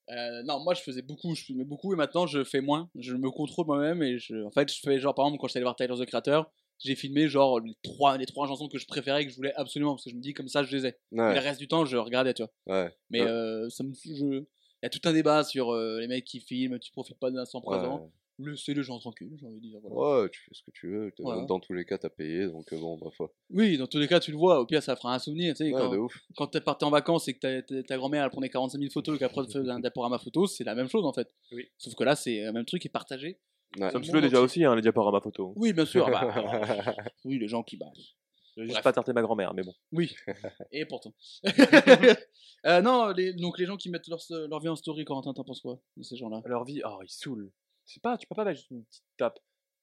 Euh, 0.10 0.44
non, 0.44 0.60
moi 0.64 0.74
je 0.74 0.82
faisais 0.82 1.02
beaucoup, 1.02 1.34
je 1.36 1.44
filmais 1.44 1.64
beaucoup 1.64 1.94
et 1.94 1.96
maintenant 1.96 2.28
je 2.28 2.44
fais 2.44 2.60
moins. 2.60 2.90
Je 2.96 3.16
me 3.16 3.32
contrôle 3.32 3.66
moi-même 3.66 4.04
et 4.04 4.20
je, 4.20 4.44
en 4.44 4.52
fait, 4.52 4.72
je 4.72 4.80
fais 4.84 5.00
genre 5.00 5.16
par 5.16 5.26
exemple 5.26 5.40
quand 5.40 5.48
je 5.48 5.52
suis 5.52 5.58
allé 5.60 5.64
voir 5.64 5.76
Tyler 5.76 5.96
the 5.98 6.06
Creator, 6.06 6.52
j'ai 6.84 6.96
filmé 6.96 7.28
genre 7.28 7.60
les 7.60 7.76
trois, 7.84 8.18
les 8.18 8.26
trois 8.26 8.48
chansons 8.48 8.68
que 8.68 8.78
je 8.78 8.86
préférais 8.88 9.24
et 9.24 9.26
que 9.26 9.32
je 9.32 9.36
voulais 9.38 9.54
absolument 9.56 9.94
parce 9.94 10.04
que 10.06 10.10
je 10.10 10.16
me 10.16 10.22
dis 10.22 10.34
comme 10.34 10.48
ça 10.48 10.64
je 10.64 10.76
les 10.76 10.86
ai. 10.88 10.96
Le 11.12 11.22
Ouais, 11.22 11.40
reste 11.40 11.60
du 11.60 11.68
temps 11.68 11.86
je 11.86 11.98
regardais, 11.98 12.34
tu 12.34 12.44
vois. 12.44 12.52
ouais. 12.84 12.92
Mais 13.10 13.22
Ouais. 13.22 13.28
euh, 13.28 13.70
ça 13.70 13.84
me, 13.84 13.94
je, 13.94 14.26
il 14.26 14.46
y 14.84 14.86
a 14.86 14.90
tout 14.90 15.02
un 15.08 15.14
débat 15.14 15.44
sur 15.44 15.70
euh, 15.72 16.00
les 16.00 16.08
mecs 16.08 16.26
qui 16.26 16.40
filment, 16.40 16.80
tu 16.80 16.92
profites 16.92 17.20
pas 17.20 17.30
de 17.32 17.36
l'instant 17.36 17.60
ouais. 17.66 17.78
présent. 17.78 18.12
Laissez 18.40 18.74
les 18.74 18.82
gens 18.82 18.98
tranquilles, 18.98 19.38
j'ai 19.40 19.46
envie 19.46 19.58
de 19.62 19.68
dire. 19.68 19.80
Voilà. 19.84 20.24
Ouais, 20.24 20.30
tu 20.32 20.40
fais 20.42 20.52
ce 20.54 20.64
que 20.64 20.72
tu 20.72 20.90
veux. 20.90 21.14
Voilà. 21.20 21.44
Dans 21.46 21.60
tous 21.60 21.74
les 21.74 21.86
cas, 21.86 22.00
t'as 22.00 22.10
payé, 22.10 22.48
donc 22.48 22.74
euh, 22.74 22.80
bon, 22.80 22.98
bah, 22.98 23.12
foi. 23.16 23.32
Oui, 23.52 23.78
dans 23.78 23.86
tous 23.86 24.00
les 24.00 24.08
cas, 24.08 24.20
tu 24.20 24.32
le 24.32 24.38
vois. 24.38 24.60
Au 24.60 24.66
pire, 24.66 24.82
ça 24.82 24.96
fera 24.96 25.14
un 25.14 25.20
souvenir. 25.20 25.54
Tu 25.54 25.64
sais, 25.66 25.72
Ouais, 25.72 25.80
quand, 25.80 25.92
de 25.92 25.98
ouf. 25.98 26.18
quand 26.36 26.48
t'es 26.48 26.62
parti 26.62 26.84
en 26.84 26.90
vacances 26.90 27.28
et 27.28 27.36
que 27.36 27.82
ta, 27.82 27.98
grand-mère 27.98 28.24
elle 28.24 28.32
prenait 28.32 28.50
45 28.50 28.80
000 28.80 28.90
photos 28.90 29.16
et 29.18 29.20
qu'après 29.20 29.46
tu 29.46 29.52
faisais 29.60 29.70
un 29.70 29.80
diaporama 29.80 30.18
photo, 30.18 30.48
c'est 30.48 30.64
la 30.64 30.74
même 30.74 30.88
chose 30.88 31.06
en 31.06 31.14
fait. 31.14 31.28
Oui. 31.52 31.68
Sauf 31.78 31.94
que 31.94 32.04
là, 32.04 32.16
c'est 32.16 32.42
le 32.46 32.52
même 32.52 32.66
truc 32.66 32.82
qui 32.82 32.88
est 32.88 32.92
partagé. 32.92 33.38
Ouais. 33.78 33.90
Ça 33.90 33.98
me 33.98 34.00
le 34.00 34.04
saoulait 34.04 34.22
monde 34.22 34.30
déjà 34.30 34.42
aussi, 34.42 34.64
hein, 34.66 34.76
les 34.76 34.82
diaporamas 34.82 35.22
photos. 35.22 35.54
Oui, 35.56 35.74
bien 35.74 35.86
sûr. 35.86 36.06
bah, 36.12 36.20
alors, 36.20 36.96
oui, 37.26 37.40
les 37.40 37.48
gens 37.48 37.64
qui. 37.64 37.78
Bah, 37.78 37.88
J'ai 38.58 38.64
juste 38.64 38.74
Bref. 38.74 38.84
pas 38.84 38.94
tarté 38.94 39.14
ma 39.14 39.22
grand-mère, 39.22 39.54
mais 39.54 39.64
bon. 39.64 39.74
Oui. 39.92 40.14
Et 40.72 40.86
pourtant. 40.86 41.14
Euh, 42.68 42.80
non, 42.80 43.08
les, 43.10 43.34
donc 43.34 43.58
les 43.58 43.66
gens 43.66 43.76
qui 43.76 43.90
mettent 43.90 44.08
leur, 44.08 44.20
leur 44.30 44.60
vie 44.60 44.70
en 44.70 44.76
story, 44.76 45.04
Corentin, 45.04 45.34
t'en 45.34 45.44
penses 45.44 45.62
quoi 45.62 45.80
de 45.98 46.04
ces 46.04 46.16
gens-là? 46.16 46.44
Leur 46.46 46.64
vie, 46.64 46.80
oh, 46.86 47.00
ils 47.02 47.10
saoulent. 47.10 47.52
C'est 47.86 48.04
pas, 48.04 48.20
tu 48.20 48.28
peux 48.28 48.36
pas 48.36 48.46
mettre 48.46 48.60
juste 48.60 48.70
une 48.70 48.86
petite 48.86 49.04
tape. 49.18 49.40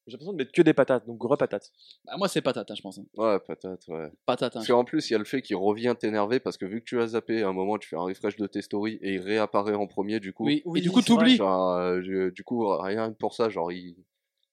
J'ai 0.08 0.12
l'impression 0.12 0.32
de 0.32 0.38
mettre 0.38 0.52
que 0.52 0.62
des 0.62 0.72
patates, 0.74 1.06
donc 1.06 1.18
gros 1.18 1.36
patates. 1.36 1.70
Bah, 2.04 2.14
Moi, 2.16 2.28
c'est 2.28 2.40
patate, 2.42 2.70
hein, 2.70 2.74
je 2.74 2.80
pense. 2.82 2.98
Ouais, 3.16 3.38
patate, 3.46 3.86
ouais. 3.88 4.10
Patate. 4.26 4.56
hein. 4.56 4.60
Parce 4.60 4.66
qu'en 4.66 4.84
plus, 4.84 5.08
il 5.10 5.12
y 5.12 5.16
a 5.16 5.18
le 5.18 5.24
fait 5.24 5.42
qu'il 5.42 5.56
revient 5.56 5.94
t'énerver 5.98 6.40
parce 6.40 6.56
que 6.56 6.64
vu 6.64 6.80
que 6.80 6.84
tu 6.86 7.00
as 7.00 7.08
zappé, 7.08 7.42
à 7.42 7.48
un 7.48 7.52
moment, 7.52 7.76
tu 7.78 7.88
fais 7.88 7.96
un 7.96 8.00
refresh 8.02 8.36
de 8.36 8.46
tes 8.46 8.62
stories 8.62 8.98
et 9.02 9.14
il 9.14 9.20
réapparaît 9.20 9.74
en 9.74 9.86
premier, 9.86 10.18
du 10.18 10.32
coup. 10.32 10.46
Oui, 10.46 10.62
Oui, 10.64 10.78
et 10.80 10.82
du 10.82 10.90
coup, 10.90 11.02
t'oublies. 11.02 11.38
Euh, 11.40 12.30
du 12.32 12.42
coup, 12.44 12.66
rien 12.78 13.12
que 13.12 13.16
pour 13.18 13.34
ça, 13.34 13.48
genre, 13.48 13.70
il, 13.70 13.96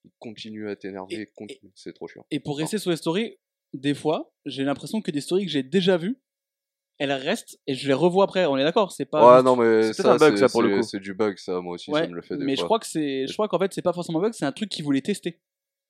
il 0.04 0.12
continue 0.20 0.70
à 0.70 0.76
t'énerver. 0.76 1.32
C'est 1.74 1.94
trop 1.94 2.08
chiant. 2.08 2.26
Et 2.32 2.40
pour 2.40 2.58
rester 2.58 2.78
sur 2.78 2.92
les 2.92 2.98
stories, 2.98 3.38
des 3.74 3.94
fois, 3.94 4.32
j'ai 4.46 4.64
l'impression 4.64 5.02
que 5.02 5.10
des 5.12 5.22
stories 5.22 5.46
que 5.46 5.52
j'ai 5.52 5.64
déjà 5.64 5.98
vues, 5.98 6.20
elles 6.98 7.12
restent 7.12 7.60
et 7.68 7.74
je 7.75 7.88
les 7.88 7.94
revois 7.94 8.24
après. 8.25 8.46
On 8.46 8.58
est 8.58 8.64
d'accord, 8.64 8.92
c'est 8.92 9.06
pas. 9.06 9.38
ouais, 9.38 9.44
non, 9.44 9.56
mais 9.56 9.94
c'est 9.94 10.06
un 10.06 10.18
bug, 10.18 10.36
c'est 10.36 10.48
ça, 10.48 10.50
pour 10.50 10.62
le 10.62 10.70
c'est- 10.70 10.75
coup. 10.78 10.84
c'est 10.84 11.00
du 11.00 11.14
bug, 11.14 11.38
ça, 11.38 11.60
moi 11.62 11.74
aussi, 11.75 11.90
Ouais, 11.92 12.02
ça 12.02 12.08
me 12.08 12.16
le 12.16 12.22
fait 12.22 12.38
des 12.38 12.46
mais 12.46 12.56
je 12.56 12.64
crois 12.64 12.80
que 12.80 12.88
c'est, 12.88 13.28
je 13.28 13.34
crois 13.34 13.48
qu'en 13.48 13.60
fait, 13.60 13.74
c'est 13.74 13.82
pas 13.82 13.94
forcément 13.94 14.20
un 14.20 14.24
bug, 14.24 14.34
c'est 14.34 14.46
un 14.46 14.52
truc 14.52 14.70
qu'ils 14.70 14.84
voulaient 14.86 15.02
tester, 15.02 15.42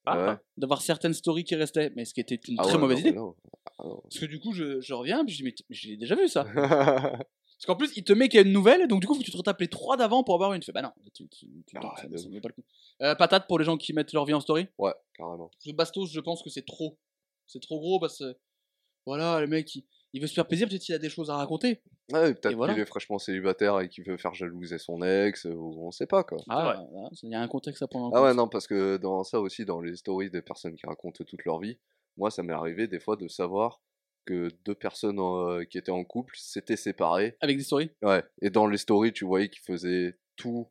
Ah, 0.08 0.28
Ouais. 0.34 0.38
d'avoir 0.58 0.82
certaines 0.82 1.14
stories 1.16 1.44
qui 1.46 1.56
restaient, 1.56 1.92
mais 1.96 2.06
ce 2.06 2.14
qui 2.14 2.22
était 2.22 2.40
une 2.48 2.58
Ah 2.60 2.64
très 2.64 2.74
ouais, 2.74 2.80
mauvaise 2.80 2.98
non, 3.04 3.10
idée. 3.10 3.18
non. 3.18 3.36
Ah 3.80 3.84
non. 3.86 4.00
Parce 4.04 4.20
que 4.20 4.26
du 4.28 4.40
coup, 4.40 4.52
je, 4.54 4.80
je 4.80 4.94
reviens, 4.94 5.26
puis 5.26 5.34
je 5.34 5.38
dis, 5.40 5.44
mais, 5.44 5.52
t- 5.52 5.66
mais 5.70 5.76
j'ai 5.76 5.98
déjà 5.98 6.16
vu 6.16 6.28
ça. 6.28 6.46
Parce 7.58 7.68
qu'en 7.68 7.76
plus, 7.78 7.92
il 7.96 8.04
te 8.04 8.12
met 8.12 8.28
qu'il 8.28 8.40
y 8.40 8.44
a 8.44 8.46
une 8.46 8.52
nouvelle, 8.52 8.86
donc 8.88 9.00
du 9.02 9.08
coup, 9.08 9.14
faut 9.14 9.22
que 9.22 9.26
tu 9.26 9.32
te 9.32 9.38
retapes 9.38 9.62
les 9.62 9.70
trois 9.70 9.96
d'avant 9.96 10.24
pour 10.26 10.36
avoir 10.36 10.52
une. 10.54 10.60
Tu 10.60 10.66
fais, 10.66 10.74
bah 10.74 10.82
non, 10.82 10.92
tu, 11.14 11.28
tu, 11.30 11.48
tu- 11.66 11.74
ça- 11.74 12.08
de 12.08 12.18
ça 12.18 12.28
ouf. 12.28 12.34
vaut 12.34 12.42
pas 12.42 12.50
le 12.50 12.54
coup. 12.54 12.64
Euh, 13.02 13.16
patate 13.16 13.48
pour 13.48 13.58
les 13.60 13.64
gens 13.66 13.78
qui 13.78 13.94
mettent 13.94 14.12
leur 14.12 14.26
vie 14.26 14.34
en 14.34 14.42
story. 14.42 14.68
ouais, 14.78 14.92
carrément. 15.18 15.50
Le 15.66 15.72
Bastos, 15.72 16.12
je 16.12 16.20
pense 16.20 16.44
que 16.44 16.50
c'est 16.50 16.66
trop. 16.66 17.00
C'est 17.48 17.62
trop 17.62 17.80
gros 17.80 18.00
parce 18.00 18.20
que. 18.20 18.36
Voilà, 19.06 19.40
le 19.40 19.48
mec, 19.48 19.74
il, 19.76 19.86
il 20.16 20.22
veut 20.22 20.28
se 20.28 20.34
faire 20.34 20.48
plaisir, 20.48 20.68
peut-être 20.70 20.82
qu'il 20.82 20.96
a 20.96 21.00
des 21.00 21.10
choses 21.10 21.30
à 21.30 21.36
raconter. 21.36 21.82
Ouais, 22.12 22.34
peut-être 22.34 22.56
voilà. 22.56 22.74
qu'il 22.74 22.82
est 22.82 22.86
fraîchement 22.86 23.20
célibataire 23.20 23.80
et 23.82 23.90
qu'il 23.90 24.04
veut 24.04 24.18
faire 24.18 24.34
jalouser 24.34 24.78
son 24.78 25.02
ex, 25.02 25.46
ou 25.46 25.76
on 25.86 25.92
sait 25.92 26.08
pas, 26.08 26.24
quoi. 26.24 26.38
Ah, 26.50 26.64
voilà, 26.92 27.10
il 27.24 27.30
y 27.32 27.36
a 27.36 27.42
un 27.42 27.48
contexte 27.48 27.82
à 27.82 27.88
prendre 27.88 28.06
en 28.08 28.12
Ah 28.14 28.22
ouais, 28.24 28.30
compte. 28.30 28.38
non, 28.38 28.48
parce 28.48 28.68
que 28.68 28.98
dans 28.98 29.24
ça 29.24 29.40
aussi, 29.42 29.66
dans 29.66 29.82
les 29.82 29.96
stories 29.96 30.30
des 30.30 30.42
personnes 30.42 30.76
qui 30.76 30.86
racontent 30.86 31.24
toute 31.24 31.44
leur 31.46 31.60
vie, 31.60 31.78
moi, 32.18 32.32
ça 32.32 32.44
m'est 32.44 32.54
arrivé 32.54 32.88
des 32.88 33.00
fois 33.00 33.16
de 33.18 33.28
savoir 33.28 33.82
que 34.26 34.50
deux 34.66 34.74
personnes 34.76 35.20
euh, 35.20 35.66
qui 35.66 35.78
étaient 35.78 35.92
en 35.92 36.04
couple 36.04 36.34
s'étaient 36.38 36.78
séparées. 36.78 37.38
Avec 37.42 37.58
des 37.58 37.64
stories 37.64 37.92
Ouais. 38.02 38.24
Et 38.42 38.50
dans 38.50 38.68
les 38.68 38.78
stories, 38.78 39.14
tu 39.14 39.26
voyais 39.26 39.50
qu'ils 39.50 39.62
faisaient 39.64 40.18
tout 40.36 40.68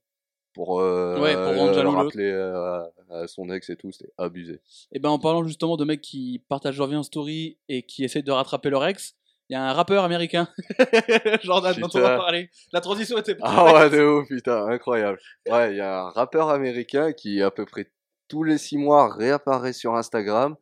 pour, 0.54 0.80
euh, 0.80 1.20
Ouais, 1.20 1.34
pour 1.34 1.56
rendre 1.56 1.74
jaloux 1.74 1.90
l'autre. 1.92 2.04
rappeler 2.04 2.30
euh, 2.30 2.54
à, 2.56 2.92
à 3.10 3.26
son 3.28 3.50
ex 3.50 3.68
et 3.70 3.76
tout. 3.76 3.92
C'était 3.92 4.12
abusé. 4.18 4.60
Et 4.92 4.98
ben 5.00 5.10
en 5.10 5.18
parlant 5.18 5.44
justement 5.44 5.76
de 5.76 5.84
mecs 5.84 6.00
qui 6.00 6.42
partagent 6.48 6.78
leur 6.78 6.86
vie 6.88 6.96
en 6.96 7.02
story 7.02 7.58
et 7.68 7.82
qui 7.82 8.02
essayent 8.04 8.22
de 8.22 8.30
rattraper 8.32 8.70
leur 8.70 8.84
ex, 8.86 9.16
il 9.48 9.52
y 9.54 9.56
a 9.56 9.62
un 9.62 9.72
rappeur 9.72 10.04
américain, 10.04 10.48
Jordan, 11.42 11.74
dont 11.78 11.88
on 11.94 11.98
va 12.00 12.10
Putain. 12.10 12.16
parler. 12.16 12.50
La 12.72 12.80
transition 12.80 13.18
était 13.18 13.34
pas 13.34 13.44
Ah 13.46 13.74
ouais, 13.74 13.90
de 13.90 14.02
ouf, 14.02 14.28
putain, 14.28 14.66
incroyable. 14.68 15.18
Ouais, 15.50 15.72
il 15.72 15.76
y 15.76 15.80
a 15.80 16.00
un 16.02 16.10
rappeur 16.10 16.48
américain 16.50 17.12
qui, 17.12 17.42
à 17.42 17.50
peu 17.50 17.64
près 17.66 17.90
tous 18.28 18.42
les 18.42 18.56
six 18.58 18.78
mois, 18.78 19.12
réapparaît 19.14 19.72
sur 19.74 19.94
Instagram 19.94 20.56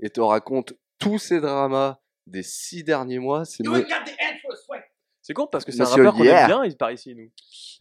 et 0.00 0.10
te 0.10 0.20
raconte 0.20 0.74
tous 0.98 1.18
ses 1.18 1.40
dramas 1.40 1.98
des 2.26 2.42
six 2.42 2.84
derniers 2.84 3.18
mois. 3.18 3.44
C'est. 3.44 3.64
C'est 5.22 5.34
con 5.34 5.48
parce 5.50 5.64
que 5.64 5.72
c'est 5.72 5.80
un 5.80 5.84
Monsieur 5.86 6.04
rappeur 6.04 6.18
qu'on 6.18 6.24
Yeah. 6.24 6.42
aime 6.42 6.46
bien, 6.46 6.64
il 6.64 6.76
part 6.76 6.92
ici, 6.92 7.14
nous. 7.14 7.30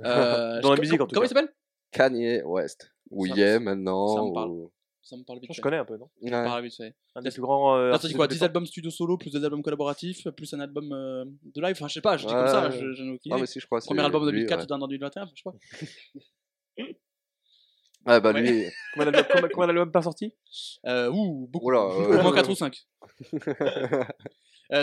Euh, 0.03 0.61
Dans 0.61 0.73
la 0.73 0.79
musique, 0.79 0.99
en 0.99 1.05
tout 1.05 1.13
Comment 1.13 1.27
cas. 1.27 1.31
il 1.31 1.35
s'appelle? 1.35 1.53
Kanye 1.91 2.41
West. 2.43 2.91
Ou 3.11 3.27
Ça- 3.27 3.35
yeah 3.35 3.53
ça 3.55 3.59
maintenant. 3.59 4.29
me 4.29 4.33
parle. 4.33 4.49
ou- 4.49 4.71
Ça 5.07 5.15
me 5.17 5.23
parle 5.23 5.39
vite. 5.39 5.51
Je 5.51 5.55
fait. 5.57 5.61
connais 5.61 5.77
un 5.77 5.85
peu, 5.85 5.97
non 5.97 6.09
Ça 6.19 6.25
me 6.29 6.35
Ouais. 6.35 6.43
parle 6.45 6.63
vite 6.63 6.75
fait. 6.75 6.95
Un 7.15 7.21
des 7.21 7.29
plus 7.29 7.41
grands. 7.41 7.75
euh, 7.77 7.91
de 7.91 7.97
quoi 8.13 8.27
tous 8.27 8.31
les 8.31 8.35
10 8.35 8.39
temps. 8.39 8.45
albums 8.45 8.65
studio 8.65 8.89
solo, 8.89 9.17
plus 9.17 9.29
des 9.31 9.43
albums 9.43 9.61
collaboratifs, 9.61 10.27
plus 10.31 10.51
un 10.55 10.59
album 10.59 10.91
euh, 10.91 11.25
de 11.43 11.61
live? 11.61 11.75
Enfin, 11.77 11.87
je 11.87 11.93
sais 11.93 12.01
pas, 12.01 12.17
je 12.17 12.25
dis 12.25 12.33
comme 12.33 12.47
ça, 12.47 12.69
Ouais. 12.69 12.71
je, 12.79 12.91
je 12.93 13.03
n'ai 13.03 13.11
aucune 13.11 13.31
Ah, 13.31 13.35
idée. 13.35 13.41
mais 13.41 13.45
si, 13.47 13.59
je 13.59 13.67
crois 13.67 13.79
que 13.79 13.85
Premier 13.85 14.01
album 14.01 14.23
en 14.23 14.25
lui, 14.25 14.31
2004, 14.45 14.61
ouais. 14.61 14.65
d'un 14.65 14.81
en 14.81 14.87
2021, 14.87 15.27
je 15.27 15.41
sais 15.41 15.43
pas. 15.43 15.53
Ouais, 18.07 18.21
bah 18.21 18.31
Ouais. 18.33 18.41
lui. 18.41 18.63
Combien 18.95 19.11
d'albums- 19.11 19.27
combien- 19.31 19.49
combien 19.49 19.67
d'albums 19.67 19.91
pas 19.91 20.01
sortis 20.01 20.33
Euh, 20.87 21.09
ouh, 21.11 21.47
beaucoup. 21.51 21.67
Oula, 21.67 21.81
Au 21.85 22.13
euh, 22.13 22.21
moins 22.21 22.33
4 22.33 22.49
ou 22.49 22.55
5. 22.55 22.83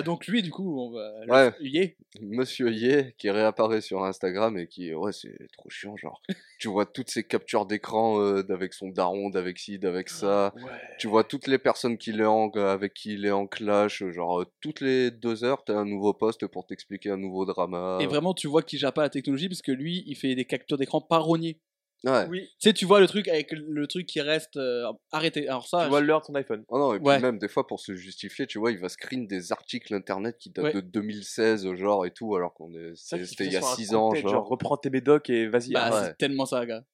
donc 0.05 0.27
lui, 0.27 0.43
du 0.43 0.51
coup, 0.51 0.81
on 0.81 0.91
va. 0.91 1.13
Ouais. 1.27 1.55
Yeah. 1.61 1.89
Monsieur 2.21 2.71
Ye 2.71 3.15
qui 3.17 3.31
réapparaît 3.31 3.81
sur 3.81 4.05
Instagram 4.05 4.59
et 4.59 4.67
qui, 4.67 4.95
ouais, 4.95 5.13
c'est 5.13 5.37
trop 5.57 5.71
chiant. 5.71 5.97
Genre, 5.97 6.21
tu 6.59 6.69
vois 6.69 6.85
toutes 6.85 7.11
ces 7.11 7.25
captures 7.25 7.67
d'écran 7.67 8.21
euh, 8.21 8.43
d'avec 8.43 8.75
son 8.75 8.89
daron, 8.89 9.31
d'avec 9.31 9.59
ci, 9.59 9.79
d'avec 9.79 10.09
ça. 10.09 10.53
Tu 10.99 11.09
vois 11.09 11.25
toutes 11.25 11.47
les 11.47 11.59
personnes 11.59 11.97
qu'il 11.99 12.21
est 12.21 12.27
en, 12.27 12.51
avec 12.51 12.95
qui 12.95 13.15
il 13.15 13.25
est 13.25 13.31
en 13.31 13.47
clash. 13.47 14.05
Genre, 14.11 14.43
euh, 14.43 14.47
toutes 14.61 14.81
les 14.81 15.11
deux 15.11 15.45
heures, 15.45 15.65
t'as 15.65 15.77
un 15.77 15.87
nouveau 15.87 16.13
post 16.13 16.47
pour 16.47 16.67
t'expliquer 16.67 17.11
un 17.11 17.17
nouveau 17.17 17.45
drama. 17.47 17.99
Et 18.01 18.07
vraiment, 18.07 18.35
tu 18.35 18.47
vois 18.47 18.63
qu'il 18.63 18.79
gère 18.79 18.93
pas 18.93 19.03
la 19.03 19.11
technologie 19.11 19.49
parce 19.49 19.63
que 19.63 19.73
lui, 19.73 20.05
il 20.07 20.17
fait 20.17 20.35
des 20.35 20.45
captures 20.45 20.77
d'écran 20.79 21.01
paroniées. 21.01 21.59
Ouais. 22.05 22.27
Oui. 22.29 22.41
Tu 22.59 22.69
sais, 22.69 22.73
tu 22.73 22.85
vois 22.85 22.99
le 23.01 23.07
truc 23.07 23.29
avec 23.29 23.53
le 23.53 23.87
truc 23.87 24.07
qui 24.07 24.21
reste 24.21 24.57
euh, 24.57 24.93
arrêté. 25.13 25.47
Alors 25.49 25.69
ça, 25.69 25.85
Tu 25.85 25.89
vois 25.91 26.01
l'heure 26.01 26.21
de 26.21 26.27
ton 26.27 26.35
iPhone. 26.35 26.65
Oh 26.69 26.79
non, 26.79 26.95
et 26.95 26.99
puis 26.99 27.07
Ouais. 27.07 27.21
même 27.21 27.39
des 27.39 27.47
fois 27.49 27.67
pour 27.67 27.79
se 27.79 27.95
justifier, 27.95 28.47
tu 28.49 28.59
vois, 28.59 28.73
il 28.73 28.79
va 28.79 28.89
screen 28.89 29.27
des 29.29 29.53
articles 29.53 29.95
internet 29.95 30.37
qui 30.39 30.51
datent 30.51 30.65
Ouais. 30.65 30.73
de 30.75 30.81
2016, 30.81 31.73
genre 31.75 32.05
et 32.05 32.11
tout, 32.11 32.35
alors 32.35 32.55
qu'on 32.55 32.75
est, 32.75 32.93
c'était 32.97 33.47
il 33.47 33.53
y 33.53 33.57
a 33.57 33.61
sur 33.61 33.69
un 33.71 33.77
6 33.77 33.87
coup 33.87 33.93
de 33.93 33.97
ans, 33.97 34.15
genre. 34.15 34.49
reprends 34.49 34.77
tes 34.77 34.91
médocs 34.91 35.31
et 35.31 35.47
vas-y. 35.47 35.73
bah, 35.73 35.85
arrête. 35.87 36.05
c'est 36.11 36.19
tellement 36.19 36.45
ça, 36.47 36.67
gars. 36.67 36.85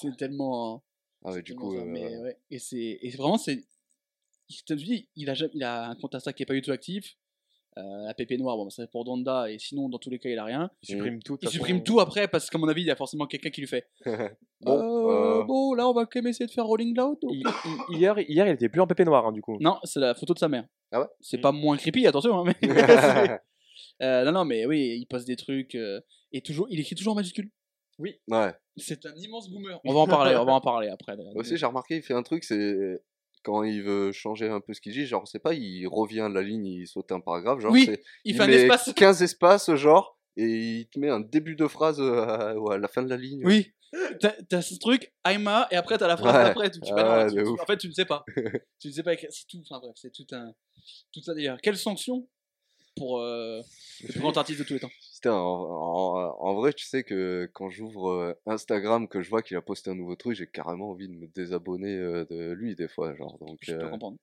C'est 0.00 0.16
tellement. 0.18 0.84
Ah 1.24 1.32
ouais, 1.32 1.42
du 1.42 1.54
coup, 1.56 1.74
ça, 1.74 1.80
euh, 1.80 1.84
mais 1.86 2.16
ouais. 2.18 2.38
Et 2.50 2.58
c'est 2.58 2.98
et 3.02 3.10
vraiment 3.16 3.38
c'est. 3.38 3.64
Il 5.16 5.30
a 5.30 5.34
il 5.54 5.64
a 5.64 5.88
un 5.88 5.94
compte 5.96 6.14
Insta 6.14 6.32
qui 6.32 6.42
est 6.42 6.46
pas 6.46 6.54
du 6.54 6.62
tout 6.62 6.70
actif. 6.70 7.16
Euh, 7.76 7.82
la 8.06 8.14
PP 8.14 8.38
noire, 8.38 8.56
bon, 8.56 8.70
c'est 8.70 8.88
pour 8.88 9.04
Donda 9.04 9.50
et 9.50 9.58
sinon 9.58 9.88
dans 9.88 9.98
tous 9.98 10.08
les 10.10 10.20
cas 10.20 10.28
il 10.28 10.38
a 10.38 10.44
rien. 10.44 10.70
Il 10.82 10.90
supprime 10.90 11.20
tout. 11.22 11.36
Il 11.42 11.48
supprime 11.48 11.82
tout 11.82 11.98
après 11.98 12.28
parce 12.28 12.48
qu'à 12.48 12.56
mon 12.58 12.68
avis 12.68 12.82
il 12.82 12.86
y 12.86 12.90
a 12.92 12.94
forcément 12.96 13.26
quelqu'un 13.26 13.50
qui 13.50 13.62
lui 13.62 13.66
fait. 13.68 13.88
bon, 14.60 14.72
Euh, 14.72 15.40
euh, 15.40 15.44
Bon 15.44 15.74
là 15.74 15.88
on 15.88 15.92
va 15.92 16.06
quand 16.06 16.16
même 16.20 16.28
essayer 16.28 16.46
de 16.46 16.52
faire 16.52 16.66
Rolling 16.66 16.96
Loud. 16.96 17.18
donc. 17.20 17.32
Hi- 17.32 17.42
hi- 17.42 17.96
Hier, 17.98 18.16
hier, 18.30 18.46
il 18.46 18.52
était 18.52 18.68
plus 18.68 18.80
en 18.80 18.86
pépé 18.86 19.04
noir, 19.04 19.26
hein, 19.26 19.32
du 19.32 19.42
coup. 19.42 19.56
Non, 19.60 19.78
c'est 19.82 19.98
la 19.98 20.14
photo 20.14 20.34
de 20.34 20.38
sa 20.38 20.48
mère. 20.48 20.66
Ah 20.92 21.00
ouais? 21.00 21.06
C'est 21.20 21.38
pas 21.38 21.50
moins 21.50 21.76
creepy, 21.76 22.06
attention. 22.06 22.38
hein, 22.38 22.44
mais... 22.46 22.54
Euh, 24.02 24.24
non, 24.24 24.32
non, 24.32 24.44
mais 24.44 24.66
oui, 24.66 24.96
il 25.00 25.06
poste 25.06 25.26
des 25.26 25.36
trucs. 25.36 25.74
euh, 25.74 26.00
et 26.32 26.40
toujours, 26.42 26.66
il 26.70 26.78
écrit 26.80 26.94
toujours 26.96 27.12
en 27.12 27.16
majuscule. 27.16 27.50
ouais. 27.98 28.18
C'est 28.76 29.06
un 29.06 29.14
immense 29.16 29.48
boomer. 29.48 29.80
On 29.84 29.92
va 29.94 30.00
en 30.00 30.06
parler, 30.06 30.34
on 30.36 30.44
va 30.44 30.52
en 30.52 30.60
parler 30.60 30.88
après. 30.88 31.16
d'ailleurs. 31.16 31.34
Aussi, 31.36 31.56
j'ai 31.56 31.66
remarqué, 31.66 31.96
il 31.96 32.02
fait 32.02 32.14
un 32.14 32.22
truc, 32.24 32.42
c'est 32.44 33.00
quand 33.44 33.62
il 33.62 33.82
veut 33.82 34.10
changer 34.12 34.48
un 34.48 34.60
peu 34.60 34.72
ce 34.74 34.80
qu'il 34.80 34.92
dit, 34.92 35.06
genre, 35.06 35.28
c'est 35.28 35.38
pas, 35.38 35.54
il 35.54 35.86
revient 35.86 36.20
à 36.22 36.28
la 36.28 36.42
ligne, 36.42 36.66
il 36.66 36.86
saute 36.86 37.12
un 37.12 37.20
paragraphe, 37.20 37.60
genre, 37.60 37.70
Oui, 37.72 37.84
c'est, 37.86 38.02
il 38.24 38.34
fait 38.36 38.42
un 38.42 38.46
met 38.46 38.54
espace. 38.54 38.92
15 38.96 39.22
espaces, 39.22 39.74
genre, 39.74 40.18
et 40.36 40.46
il 40.80 40.86
te 40.88 40.98
met 40.98 41.10
un 41.10 41.20
début 41.20 41.54
de 41.54 41.66
phrase 41.68 42.00
euh, 42.00 42.24
à, 42.24 42.54
ouais, 42.58 42.74
à 42.74 42.78
la 42.78 42.88
fin 42.88 43.02
de 43.02 43.08
la 43.10 43.16
ligne. 43.16 43.42
Oui. 43.46 43.70
T'as 44.48 44.60
ce 44.60 44.74
truc, 44.80 45.12
Aima, 45.24 45.68
et 45.70 45.76
après 45.76 45.96
t'as 45.98 46.08
la 46.08 46.16
phrase 46.16 46.34
Ouais. 46.34 46.42
d'après. 46.42 46.68
Tu, 46.70 46.80
tu 46.80 46.92
fais, 46.92 47.04
non, 47.04 47.28
tu- 47.28 47.60
en 47.60 47.64
fait, 47.64 47.76
tu 47.76 47.86
ne 47.86 47.92
sais 47.92 48.04
pas. 48.04 48.24
tu 48.80 48.88
ne 48.88 48.92
sais 48.92 49.04
pas 49.04 49.12
écrire. 49.14 49.28
C'est 49.30 49.46
tout. 49.46 49.62
Enfin 49.70 49.78
bref, 49.78 49.92
c'est 49.94 50.12
tout 50.12 50.26
un. 50.32 50.52
Tout 51.12 51.22
ça 51.22 51.32
d'ailleurs. 51.32 51.58
Quelle 51.62 51.76
sanction 51.76 52.26
pour 52.96 53.20
euh, 53.20 53.60
le 54.02 54.08
plus 54.12 54.20
grand 54.20 54.36
artiste 54.36 54.60
de 54.60 54.64
tous 54.64 54.74
les 54.74 54.80
temps 54.80 54.90
en, 55.26 55.30
en- 55.30 56.36
en 56.38 56.54
vrai, 56.54 56.72
tu 56.74 56.84
sais 56.84 57.02
que 57.02 57.48
quand 57.54 57.70
j'ouvre 57.70 58.10
euh, 58.10 58.34
Instagram, 58.46 59.08
que 59.08 59.22
je 59.22 59.30
vois 59.30 59.42
qu'il 59.42 59.56
a 59.56 59.62
posté 59.62 59.90
un 59.90 59.94
nouveau 59.94 60.16
truc, 60.16 60.36
j'ai 60.36 60.46
carrément 60.46 60.90
envie 60.90 61.08
de 61.08 61.14
me 61.14 61.26
désabonner 61.28 61.96
euh, 61.96 62.24
de 62.28 62.52
lui 62.52 62.74
des 62.74 62.88
fois, 62.88 63.14
genre. 63.14 63.38
Donc, 63.38 63.58
Je 63.62 63.72
peux 63.74 63.84
euh, 63.84 63.88
comprendre. 63.88 64.16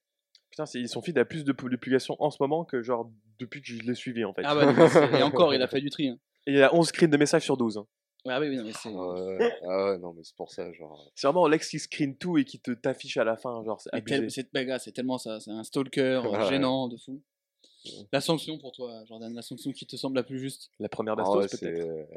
Putain, 0.52 0.66
c'est- 0.66 0.86
son 0.88 1.02
feed 1.02 1.18
a 1.18 1.26
plus 1.26 1.44
de 1.44 1.52
pu- 1.54 1.70
de 1.70 1.76
publications 1.76 2.16
en 2.20 2.30
ce 2.30 2.38
moment 2.40 2.66
que 2.66 2.82
genre 2.84 3.10
depuis 3.40 3.62
que 3.62 3.68
je 3.68 3.82
l'ai 3.82 3.96
suivi 3.96 4.24
en 4.26 4.34
fait. 4.34 4.44
Ah 4.46 4.54
bah, 4.54 4.90
c'est- 4.90 5.20
et 5.20 5.24
encore, 5.24 5.54
il 5.54 5.62
a 5.62 5.68
fait 5.68 5.82
du 5.82 5.90
tri. 5.90 6.10
hein. 6.10 6.18
Et 6.46 6.54
il 6.56 6.64
a 6.64 6.74
11 6.76 6.88
screens 6.90 7.10
de 7.10 7.18
messages 7.18 7.44
sur 7.44 7.58
12. 7.58 7.78
hein. 7.78 7.88
Ouais, 8.24 8.34
ah 8.36 8.40
oui, 8.40 8.50
oui, 8.50 8.58
non, 8.58 8.66
mais 8.66 8.72
c'est. 8.74 8.90
ah 8.90 9.14
ouais, 9.40 9.54
ah 9.68 9.86
ouais, 9.86 9.98
non, 9.98 10.14
mais 10.14 10.22
c'est 10.24 10.36
pour 10.36 10.52
ça, 10.52 10.72
genre. 10.74 11.12
C'est 11.16 11.26
vraiment 11.26 11.48
l'ex 11.48 11.68
qui 11.68 11.80
screen 11.80 12.16
tout 12.16 12.38
et 12.38 12.46
qui 12.46 12.60
te 12.60 12.70
t'affiche 12.70 13.18
à 13.18 13.24
la 13.24 13.36
fin, 13.36 13.64
genre 13.64 13.82
c'est 13.82 13.90
c'est 14.80 14.92
tellement 14.92 15.18
ça, 15.18 15.40
c'est 15.40 15.50
un 15.50 15.64
stalker 15.64 16.22
Ouais. 16.32 16.46
gênant 16.48 16.88
de 16.88 16.98
fou. 16.98 17.24
La 18.12 18.22
sanction 18.22 18.58
pour 18.58 18.72
toi, 18.72 19.04
Jordan, 19.06 19.34
la 19.34 19.42
sanction 19.42 19.72
qui 19.72 19.86
te 19.86 19.96
semble 19.96 20.16
la 20.16 20.24
plus 20.24 20.40
juste. 20.40 20.72
La 20.80 20.90
première 20.90 21.14
Ah 21.14 21.18
bastos 21.18 21.38
ouais, 21.38 21.48
c'est. 21.48 21.72
peut-être. 21.72 22.08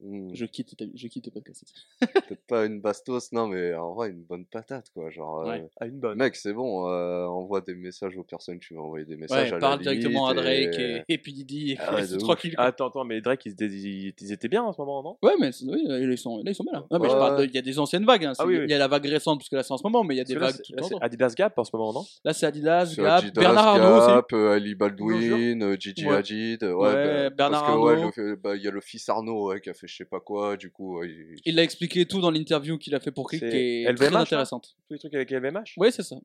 Hmm, 0.00 0.30
Je 0.34 0.44
quitte, 0.46 0.76
ta- 0.76 0.84
je 0.94 1.06
quitte 1.08 1.26
le 1.26 1.32
podcast. 1.32 1.64
Peut-être 2.00 2.46
pas 2.46 2.64
une 2.66 2.80
bastos, 2.80 3.32
non, 3.32 3.48
mais 3.48 3.74
en 3.74 3.94
vrai, 3.94 4.10
une 4.10 4.22
bonne 4.22 4.44
patate, 4.44 4.90
quoi. 4.94 5.10
Genre, 5.10 5.40
euh, 5.40 5.50
Ouais. 5.50 5.68
Ah, 5.80 5.86
une 5.86 5.98
bonne. 6.00 6.18
mec, 6.18 6.36
c'est 6.36 6.52
bon, 6.52 6.88
euh, 6.88 7.26
envoie 7.26 7.60
des 7.60 7.74
messages 7.74 8.16
aux 8.16 8.22
personnes, 8.24 8.58
tu 8.58 8.74
vas 8.74 8.80
envoyer 8.82 9.04
des 9.04 9.16
messages 9.16 9.48
Ouais, 9.48 9.56
à 9.56 9.58
la 9.58 9.58
parle 9.58 9.80
directement 9.80 10.26
à 10.28 10.34
Drake 10.34 10.78
et- 10.78 10.96
et, 11.08 11.14
et 11.14 11.18
puis 11.18 11.32
Didi 11.32 11.72
et, 11.72 11.78
Ah 11.80 12.00
tranquille. 12.18 12.54
Attends, 12.58 12.88
attends, 12.88 13.04
mais 13.04 13.20
Drake, 13.20 13.42
ils, 13.46 13.52
étaient- 13.52 13.66
ils- 13.66 14.14
ils 14.20 14.32
étaient 14.32 14.48
bien 14.48 14.62
en 14.62 14.72
ce 14.72 14.80
moment, 14.80 15.02
non? 15.02 15.16
Ouais, 15.22 15.34
mais 15.40 15.50
oui, 15.66 15.82
là, 15.86 15.98
ils 15.98 16.18
sont, 16.18 16.38
là, 16.38 16.50
ils 16.50 16.54
sont 16.54 16.64
bien 16.64 16.72
là. 16.74 16.86
Non, 16.90 16.98
mais 16.98 17.08
je 17.08 17.14
Ouais, 17.14 17.18
parle 17.18 17.36
de- 17.36 17.40
ouais. 17.42 17.48
il 17.48 17.54
y 17.54 17.58
a 17.58 17.62
des 17.62 17.78
anciennes 17.78 18.04
vagues. 18.04 18.24
hein. 18.24 18.32
Ah 18.38 18.46
oui, 18.46 18.58
Il 18.62 18.70
y 18.70 18.74
a 18.74 18.78
la 18.78 18.88
vague 18.88 19.06
récente, 19.06 19.38
parce 19.38 19.48
que 19.48 19.56
là 19.56 19.62
c'est 19.62 19.72
en 19.72 19.78
ce 19.78 19.82
moment, 19.84 20.04
mais 20.04 20.14
il 20.14 20.18
y 20.18 20.20
a 20.20 20.24
des 20.24 20.34
vagues 20.36 20.54
le 20.70 20.82
c'est 20.82 20.90
temps. 20.90 20.98
Adidas 20.98 21.34
Gap 21.36 21.58
en 21.58 21.64
ce 21.64 21.70
moment, 21.74 21.92
non? 21.92 22.04
Là 22.24 22.32
c'est 22.32 22.46
Adidas, 22.46 22.94
Gap, 22.96 23.24
Adidas, 23.24 23.40
Bernard 23.40 23.66
Arnault 23.68 23.96
aussi. 23.98 24.06
Gap, 24.14 24.32
euh, 24.32 24.52
Ali 24.54 24.74
Baldwin, 24.74 25.76
Gigi 25.80 26.06
Ouais. 26.06 26.16
Hadid, 26.16 26.62
ouais, 26.64 27.30
Bernard 27.30 27.62
parce 27.64 27.74
que, 27.74 27.78
ouais, 27.78 27.92
Arnault. 27.94 28.54
il 28.56 28.62
y 28.62 28.68
a 28.68 28.70
le 28.70 28.80
fils 28.80 29.08
Arnaud, 29.08 29.54
qui 29.62 29.70
a 29.70 29.74
fait 29.74 29.87
je 29.88 29.96
sais 29.96 30.04
pas 30.04 30.20
quoi, 30.20 30.56
du 30.56 30.70
coup. 30.70 31.02
il- 31.02 31.36
Il 31.44 31.58
a 31.58 31.62
expliqué 31.62 32.06
tout 32.06 32.20
dans 32.20 32.30
l'interview 32.30 32.78
qu'il 32.78 32.94
a 32.94 33.00
fait 33.00 33.10
pour 33.10 33.28
Click, 33.28 33.40
C'est 33.40 33.50
qui 33.50 33.56
est 33.56 33.82
LVMH, 33.84 34.10
très 34.12 34.16
intéressante. 34.16 34.76
Tous 34.86 34.92
les 34.94 34.98
trucs 35.00 35.14
avec 35.14 35.30
LVMH 35.30 35.74
Oui, 35.78 35.90
c'est 35.90 36.02
ça. 36.02 36.16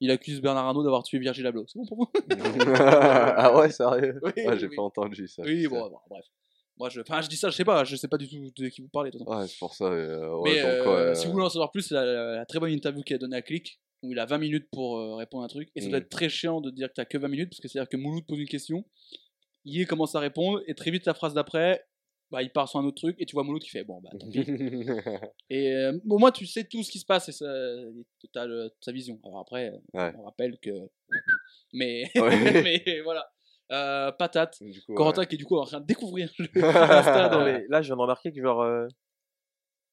Il 0.00 0.10
accuse 0.10 0.40
Bernard 0.40 0.66
Arnault 0.66 0.82
d'avoir 0.82 1.02
tué 1.02 1.18
Virgil 1.18 1.46
Abloh. 1.46 1.66
C'est 1.66 1.78
bon 1.78 1.84
pour 1.86 1.98
vous 1.98 2.10
ah 2.80 3.56
ouais, 3.56 3.70
sérieux 3.70 4.18
Oui, 4.22 4.32
Ah, 4.46 4.56
j'ai 4.56 4.68
oui. 4.68 4.76
pas 4.76 4.82
entendu 4.82 5.26
ça. 5.28 5.42
Oui, 5.42 5.66
bon, 5.66 5.88
bon, 5.90 5.98
bref. 6.08 6.24
Moi, 6.78 6.88
je, 6.88 7.00
enfin, 7.02 7.20
je 7.20 7.28
dis 7.28 7.36
ça, 7.36 7.50
je 7.50 7.56
sais 7.56 7.64
pas, 7.64 7.84
je 7.84 7.94
sais 7.94 8.08
pas 8.08 8.16
du 8.16 8.26
tout 8.26 8.62
de 8.62 8.68
qui 8.68 8.80
vous 8.80 8.88
parlez. 8.88 9.10
Ouais, 9.14 9.46
c'est 9.46 9.58
pour 9.58 9.74
ça. 9.74 9.84
euh, 9.84 10.34
ouais, 10.38 10.50
Mais 10.54 10.62
donc, 10.62 10.86
euh, 10.86 11.14
si 11.14 11.26
vous 11.26 11.32
voulez 11.32 11.44
en 11.44 11.50
savoir 11.50 11.70
plus, 11.70 11.82
c'est 11.82 11.94
la, 11.94 12.06
la- 12.06 12.36
la 12.36 12.46
très 12.46 12.58
bonne 12.58 12.70
interview 12.72 13.02
qu'il 13.02 13.14
a 13.16 13.18
donnée 13.18 13.36
à 13.36 13.42
Click, 13.42 13.80
où 14.02 14.12
il 14.12 14.18
a 14.18 14.24
20 14.24 14.38
minutes 14.38 14.66
pour 14.72 14.96
euh, 14.96 15.16
répondre 15.16 15.42
à 15.42 15.44
un 15.44 15.48
truc. 15.48 15.68
Et 15.76 15.82
ça 15.82 15.88
doit 15.90 15.98
Mm. 15.98 16.02
être 16.02 16.08
très 16.08 16.30
chiant 16.30 16.62
de 16.62 16.70
dire 16.70 16.88
que 16.88 16.94
t'as 16.94 17.04
que 17.04 17.18
20 17.18 17.28
minutes, 17.28 17.50
parce 17.50 17.60
que 17.60 17.68
c'est-à-dire 17.68 17.88
que 17.90 17.98
Mouloud 17.98 18.24
pose 18.26 18.38
une 18.38 18.48
question, 18.48 18.86
il 19.66 19.86
commence 19.86 20.14
à 20.14 20.20
répondre, 20.20 20.62
et 20.66 20.74
très 20.74 20.90
vite 20.90 21.04
la 21.04 21.12
phrase 21.12 21.34
d'après, 21.34 21.84
bah, 22.30 22.42
il 22.42 22.50
part 22.50 22.68
sur 22.68 22.78
un 22.80 22.84
autre 22.84 22.96
truc, 23.00 23.16
et 23.18 23.26
tu 23.26 23.34
vois 23.34 23.42
Mouloud 23.44 23.62
qui 23.62 23.70
fait 23.70 23.84
bon, 23.84 24.00
bah 24.00 24.10
tant 24.18 24.28
pis. 24.30 24.38
Et 25.50 25.72
euh, 25.74 25.98
au 26.08 26.18
moins, 26.18 26.30
tu 26.30 26.46
sais 26.46 26.64
tout 26.64 26.82
ce 26.82 26.90
qui 26.90 26.98
se 27.00 27.06
passe 27.06 27.28
et 27.28 27.32
ça, 27.32 27.46
t'as 28.32 28.46
sa 28.80 28.92
vision. 28.92 29.18
Alors 29.24 29.40
après, 29.40 29.72
Ouais. 29.94 30.12
on 30.16 30.22
rappelle 30.24 30.58
que. 30.60 30.70
Mais, 31.72 32.04
Ouais. 32.16 32.62
mais 32.84 33.00
voilà. 33.02 33.30
Euh, 33.72 34.10
patate. 34.12 34.60
Du 34.62 34.82
coup, 34.82 34.94
Corentin 34.94 35.24
qui 35.26 35.36
est 35.36 35.38
du 35.38 35.44
coup 35.44 35.56
en 35.56 35.64
train 35.64 35.80
de 35.80 35.86
découvrir 35.86 36.32
le 36.38 36.48
dans 37.30 37.44
les- 37.44 37.52
mais 37.52 37.66
là, 37.68 37.82
je 37.82 37.86
viens 37.86 37.96
de 37.96 38.00
remarquer 38.00 38.32
que 38.32 38.40
genre. 38.42 38.60
euh, 38.62 38.88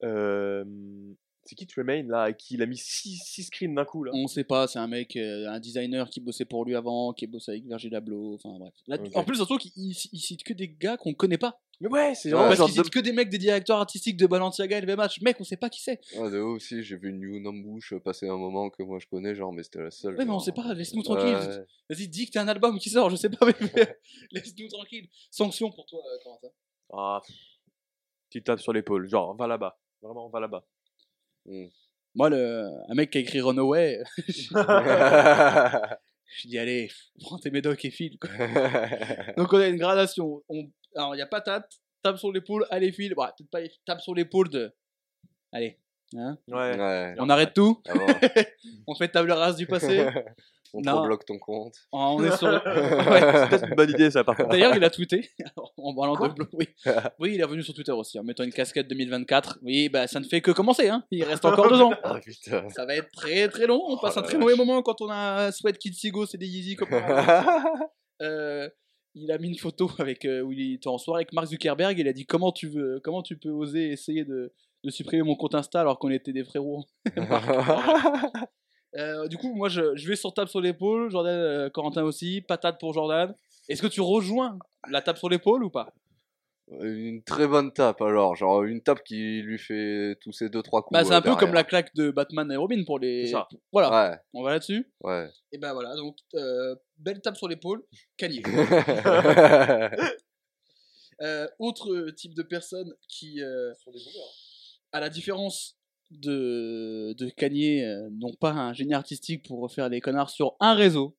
euh, 0.04 0.64
c'est 1.46 1.56
qui 1.56 1.66
Tremaine 1.66 2.10
là 2.10 2.34
qui 2.34 2.56
il 2.56 2.62
a 2.62 2.66
mis 2.66 2.78
6 2.78 3.44
screens 3.44 3.74
d'un 3.74 3.86
coup 3.86 4.04
là? 4.04 4.12
On 4.14 4.28
sait 4.28 4.44
pas, 4.44 4.68
c'est 4.68 4.80
un 4.80 4.88
mec, 4.88 5.16
un 5.16 5.60
designer 5.60 6.10
qui 6.10 6.20
bossait 6.20 6.44
pour 6.46 6.66
lui 6.66 6.76
avant, 6.76 7.14
qui 7.14 7.26
bossé 7.26 7.52
avec 7.52 7.66
Virgil 7.66 7.96
Abloh, 7.96 8.36
enfin 8.36 8.58
bref. 8.60 8.74
Là, 8.88 8.98
Ok. 9.00 9.12
En 9.16 9.24
plus, 9.24 9.36
surtout 9.38 9.58
qu'il 9.58 9.72
il- 9.76 9.96
il 10.12 10.20
cite 10.20 10.44
que 10.44 10.54
des 10.54 10.68
gars 10.68 10.98
qu'on 10.98 11.14
connaît 11.14 11.38
pas. 11.38 11.62
Mais 11.80 11.90
ouais, 11.90 12.16
c'est 12.16 12.30
Ouais. 12.30 12.38
genre. 12.40 12.46
Parce 12.48 12.58
genre 12.58 12.68
qu'il 12.70 12.84
cite 12.84 12.90
que 12.90 13.00
des 13.00 13.12
mecs, 13.14 13.30
des 13.30 13.38
directeurs 13.38 13.78
artistiques 13.78 14.18
de 14.18 14.26
Balenciaga 14.26 14.78
et 14.78 14.82
LVMH. 14.82 15.22
Mec, 15.22 15.38
on 15.40 15.44
sait 15.44 15.58
pas 15.58 15.70
qui 15.70 15.82
c'est. 15.82 16.00
Ah, 16.18 16.30
de 16.30 16.40
ouf 16.40 16.56
aussi, 16.58 16.82
j'ai 16.84 16.96
vu 16.98 17.14
New 17.14 17.40
Numbush 17.40 17.94
passer 18.04 18.28
un 18.28 18.38
moment 18.38 18.70
que 18.72 18.82
moi 18.84 18.98
je 19.00 19.06
connais, 19.08 19.36
genre, 19.36 19.54
mais 19.54 19.62
c'était 19.64 19.84
la 19.84 19.92
seule. 19.92 20.16
Ouais, 20.18 20.26
mais 20.26 20.32
on 20.32 20.40
sait 20.40 20.52
pas, 20.54 20.74
laisse-nous 20.74 21.04
tranquille. 21.04 21.36
Ouais. 21.36 21.66
Vas-y, 21.90 22.08
dis 22.08 22.26
que 22.26 22.32
t'as 22.32 22.42
un 22.42 22.48
album 22.48 22.80
qui 22.80 22.90
sort, 22.90 23.10
je 23.12 23.16
sais 23.16 23.30
pas, 23.30 23.46
mais 23.46 23.54
laisse-nous 24.32 24.68
tranquille. 24.70 25.08
Sanction 25.30 25.70
pour 25.72 25.86
toi, 25.86 26.00
euh, 26.06 26.18
Corentin. 26.24 26.48
Ah, 26.94 27.22
pff. 27.26 27.36
tu 28.32 28.42
tapes 28.44 28.60
sur 28.62 28.74
l'épaule, 28.74 29.08
genre 29.08 29.36
va 29.36 29.46
là-bas, 29.46 29.80
vraiment 30.02 30.30
va 30.30 30.40
là-bas. 30.40 30.66
Moi, 32.16 32.30
le, 32.30 32.68
un 32.90 32.94
mec 32.96 33.12
qui 33.12 33.20
a 33.20 33.22
écrit 33.22 33.40
Runaway, 33.42 34.02
je 36.28 36.48
dis 36.48 36.58
allez, 36.58 36.90
prends 37.22 37.40
tes 37.40 37.52
médocs 37.52 37.84
et 37.86 37.92
file. 37.92 38.18
quoi. 38.20 38.30
Donc 39.38 39.54
on 39.54 39.58
a 39.58 39.68
une 39.68 39.78
gradation. 39.78 40.44
On... 40.50 40.70
Alors 40.96 41.16
il 41.16 41.20
y 41.20 41.22
a 41.22 41.28
patate, 41.28 41.72
tape 42.04 42.18
sur 42.18 42.32
l'épaule, 42.32 42.66
allez 42.70 42.92
file. 42.92 43.14
Bon, 43.16 43.26
peut-être 43.26 43.50
pas 43.50 43.60
tape 43.86 44.02
sur 44.02 44.14
l'épaule 44.14 44.50
de. 44.50 44.72
Allez. 45.52 45.80
Hein 46.16 46.38
Ouais. 46.48 46.78
ouais. 46.78 47.16
on 47.20 47.30
arrête 47.30 47.54
tout, 47.54 47.82
Ah 47.88 47.94
bon. 47.94 48.08
on 48.88 48.96
fait 48.96 49.10
table 49.10 49.32
rase 49.32 49.58
du 49.58 49.68
passé. 49.68 50.08
On 50.74 50.82
te 50.82 51.06
bloque 51.06 51.26
ton 51.26 51.38
compte. 51.40 51.76
on 51.92 52.24
est 52.24 52.36
sur. 52.38 52.48
Ouais, 53.08 53.22
c'est 53.22 53.50
peut-être 53.50 53.68
une 53.70 53.76
bonne 53.76 53.90
idée 53.90 54.12
ça 54.12 54.24
par 54.24 54.36
contre. 54.36 54.50
D'ailleurs, 54.52 54.76
il 54.76 54.84
a 54.84 54.90
tweeté 54.90 55.30
en 55.78 55.96
parlant 55.96 56.14
de 56.14 56.34
blog. 56.34 56.48
Oui. 56.54 56.68
oui, 57.20 57.32
il 57.36 57.40
est 57.40 57.44
revenu 57.44 57.64
sur 57.64 57.74
Twitter 57.74 57.92
aussi 57.92 58.20
en 58.20 58.24
mettant 58.24 58.44
une 58.44 58.52
casquette 58.52 58.88
2024. 58.88 59.60
Oui, 59.62 59.90
bah 59.90 60.08
ça 60.08 60.20
ne 60.20 60.26
fait 60.26 60.42
que 60.42 60.52
commencer. 60.52 60.90
Hein. 60.90 61.04
Il 61.12 61.24
reste 61.24 61.46
encore 61.46 61.70
deux 61.70 61.82
ans. 61.82 61.94
Ah 62.04 62.20
putain. 62.24 62.70
Ça 62.70 62.86
va 62.86 62.96
être 62.96 63.12
très 63.12 63.48
très 63.50 63.68
long. 63.68 63.82
On 63.88 63.98
passe 63.98 64.16
Oh 64.16 64.20
un 64.20 64.24
la 64.24 64.28
très 64.28 64.38
mauvais 64.38 64.56
moment 64.56 64.82
quand 64.82 65.02
on 65.02 65.10
a 65.10 65.48
un 65.48 65.52
sweat 65.52 65.78
Kid 65.78 65.94
Sigo, 65.94 66.26
c'est 66.26 66.38
des 66.38 66.48
Yeezy 66.48 66.76
comme 66.76 66.90
Euh, 68.22 68.68
il 69.14 69.32
a 69.32 69.38
mis 69.38 69.50
une 69.50 69.58
photo 69.58 69.90
avec 70.00 70.26
euh, 70.26 70.42
où 70.42 70.52
il 70.52 70.74
était 70.76 70.88
en 70.88 70.98
soirée 70.98 71.20
avec 71.20 71.34
Mark 71.34 71.48
Zuckerberg. 71.48 71.98
Il 72.00 72.08
a 72.08 72.14
dit 72.14 72.26
comment 72.26 72.52
tu 72.52 72.68
veux, 72.68 73.00
comment 73.04 73.22
tu 73.22 73.38
peux 73.38 73.50
oser 73.50 73.92
essayer 73.92 74.26
de, 74.26 74.54
de 74.84 74.90
supprimer 74.90 75.24
mon 75.24 75.36
compte 75.36 75.56
Insta 75.56 75.82
alors 75.82 76.00
qu'on 76.00 76.10
était 76.10 76.34
des 76.34 76.44
frérots? 76.44 76.86
Euh, 78.98 79.28
du 79.28 79.38
coup, 79.38 79.54
moi 79.54 79.70
je, 79.70 79.96
je 79.96 80.08
vais 80.08 80.16
sur 80.16 80.34
tape 80.34 80.50
sur 80.50 80.62
l'épaule. 80.62 81.10
Jordan, 81.12 81.34
euh, 81.34 81.70
Corentin 81.70 82.04
aussi, 82.04 82.42
patate 82.42 82.80
pour 82.80 82.94
Jordan. 82.94 83.34
Est-ce 83.70 83.82
que 83.82 83.88
tu 83.88 84.02
rejoins 84.02 84.58
la 84.90 85.02
tape 85.02 85.18
sur 85.18 85.30
l'épaule 85.30 85.64
ou 85.64 85.70
pas? 85.70 85.94
Une 86.70 87.24
très 87.24 87.48
bonne 87.48 87.72
tape 87.72 88.02
alors, 88.02 88.36
genre 88.36 88.64
une 88.64 88.82
tape 88.82 89.02
qui 89.04 89.42
lui 89.42 89.58
fait 89.58 90.18
tous 90.22 90.34
ces 90.34 90.50
deux 90.50 90.62
trois 90.62 90.82
coups. 90.82 91.00
Bah 91.00 91.06
c'est 91.06 91.14
euh, 91.14 91.18
un 91.18 91.22
peu 91.22 91.36
comme 91.36 91.54
la 91.54 91.64
claque 91.64 91.96
de 91.96 92.12
Batman 92.12 92.52
et 92.52 92.58
Robin 92.58 92.84
pour 92.86 93.00
les. 93.00 93.28
Ça. 93.28 93.48
Voilà, 93.72 94.22
on 94.34 94.44
va 94.44 94.52
là-dessus. 94.52 94.92
Ouais. 95.02 95.30
Et 95.54 95.60
ben 95.60 95.72
voilà, 95.72 95.96
donc 95.96 96.18
euh, 96.36 96.76
belle 96.98 97.22
tape 97.22 97.38
sur 97.38 97.48
l'épaule. 97.48 97.84
Euh, 101.22 101.48
autre 101.58 102.12
type 102.12 102.36
de 102.36 102.44
personne 102.44 102.94
qui, 103.08 103.42
euh, 103.42 103.74
à 104.92 105.00
la 105.00 105.10
différence 105.10 105.77
de, 106.12 107.14
de 107.18 107.30
Kanye, 107.30 107.84
euh, 107.84 108.10
n'ont 108.12 108.34
pas 108.34 108.52
un 108.52 108.74
génie 108.74 108.94
artistique 108.94 109.46
pour 109.48 109.60
refaire 109.62 109.90
des 109.90 110.02
connards 110.02 110.30
sur 110.30 110.56
un 110.60 110.74
réseau 110.74 111.18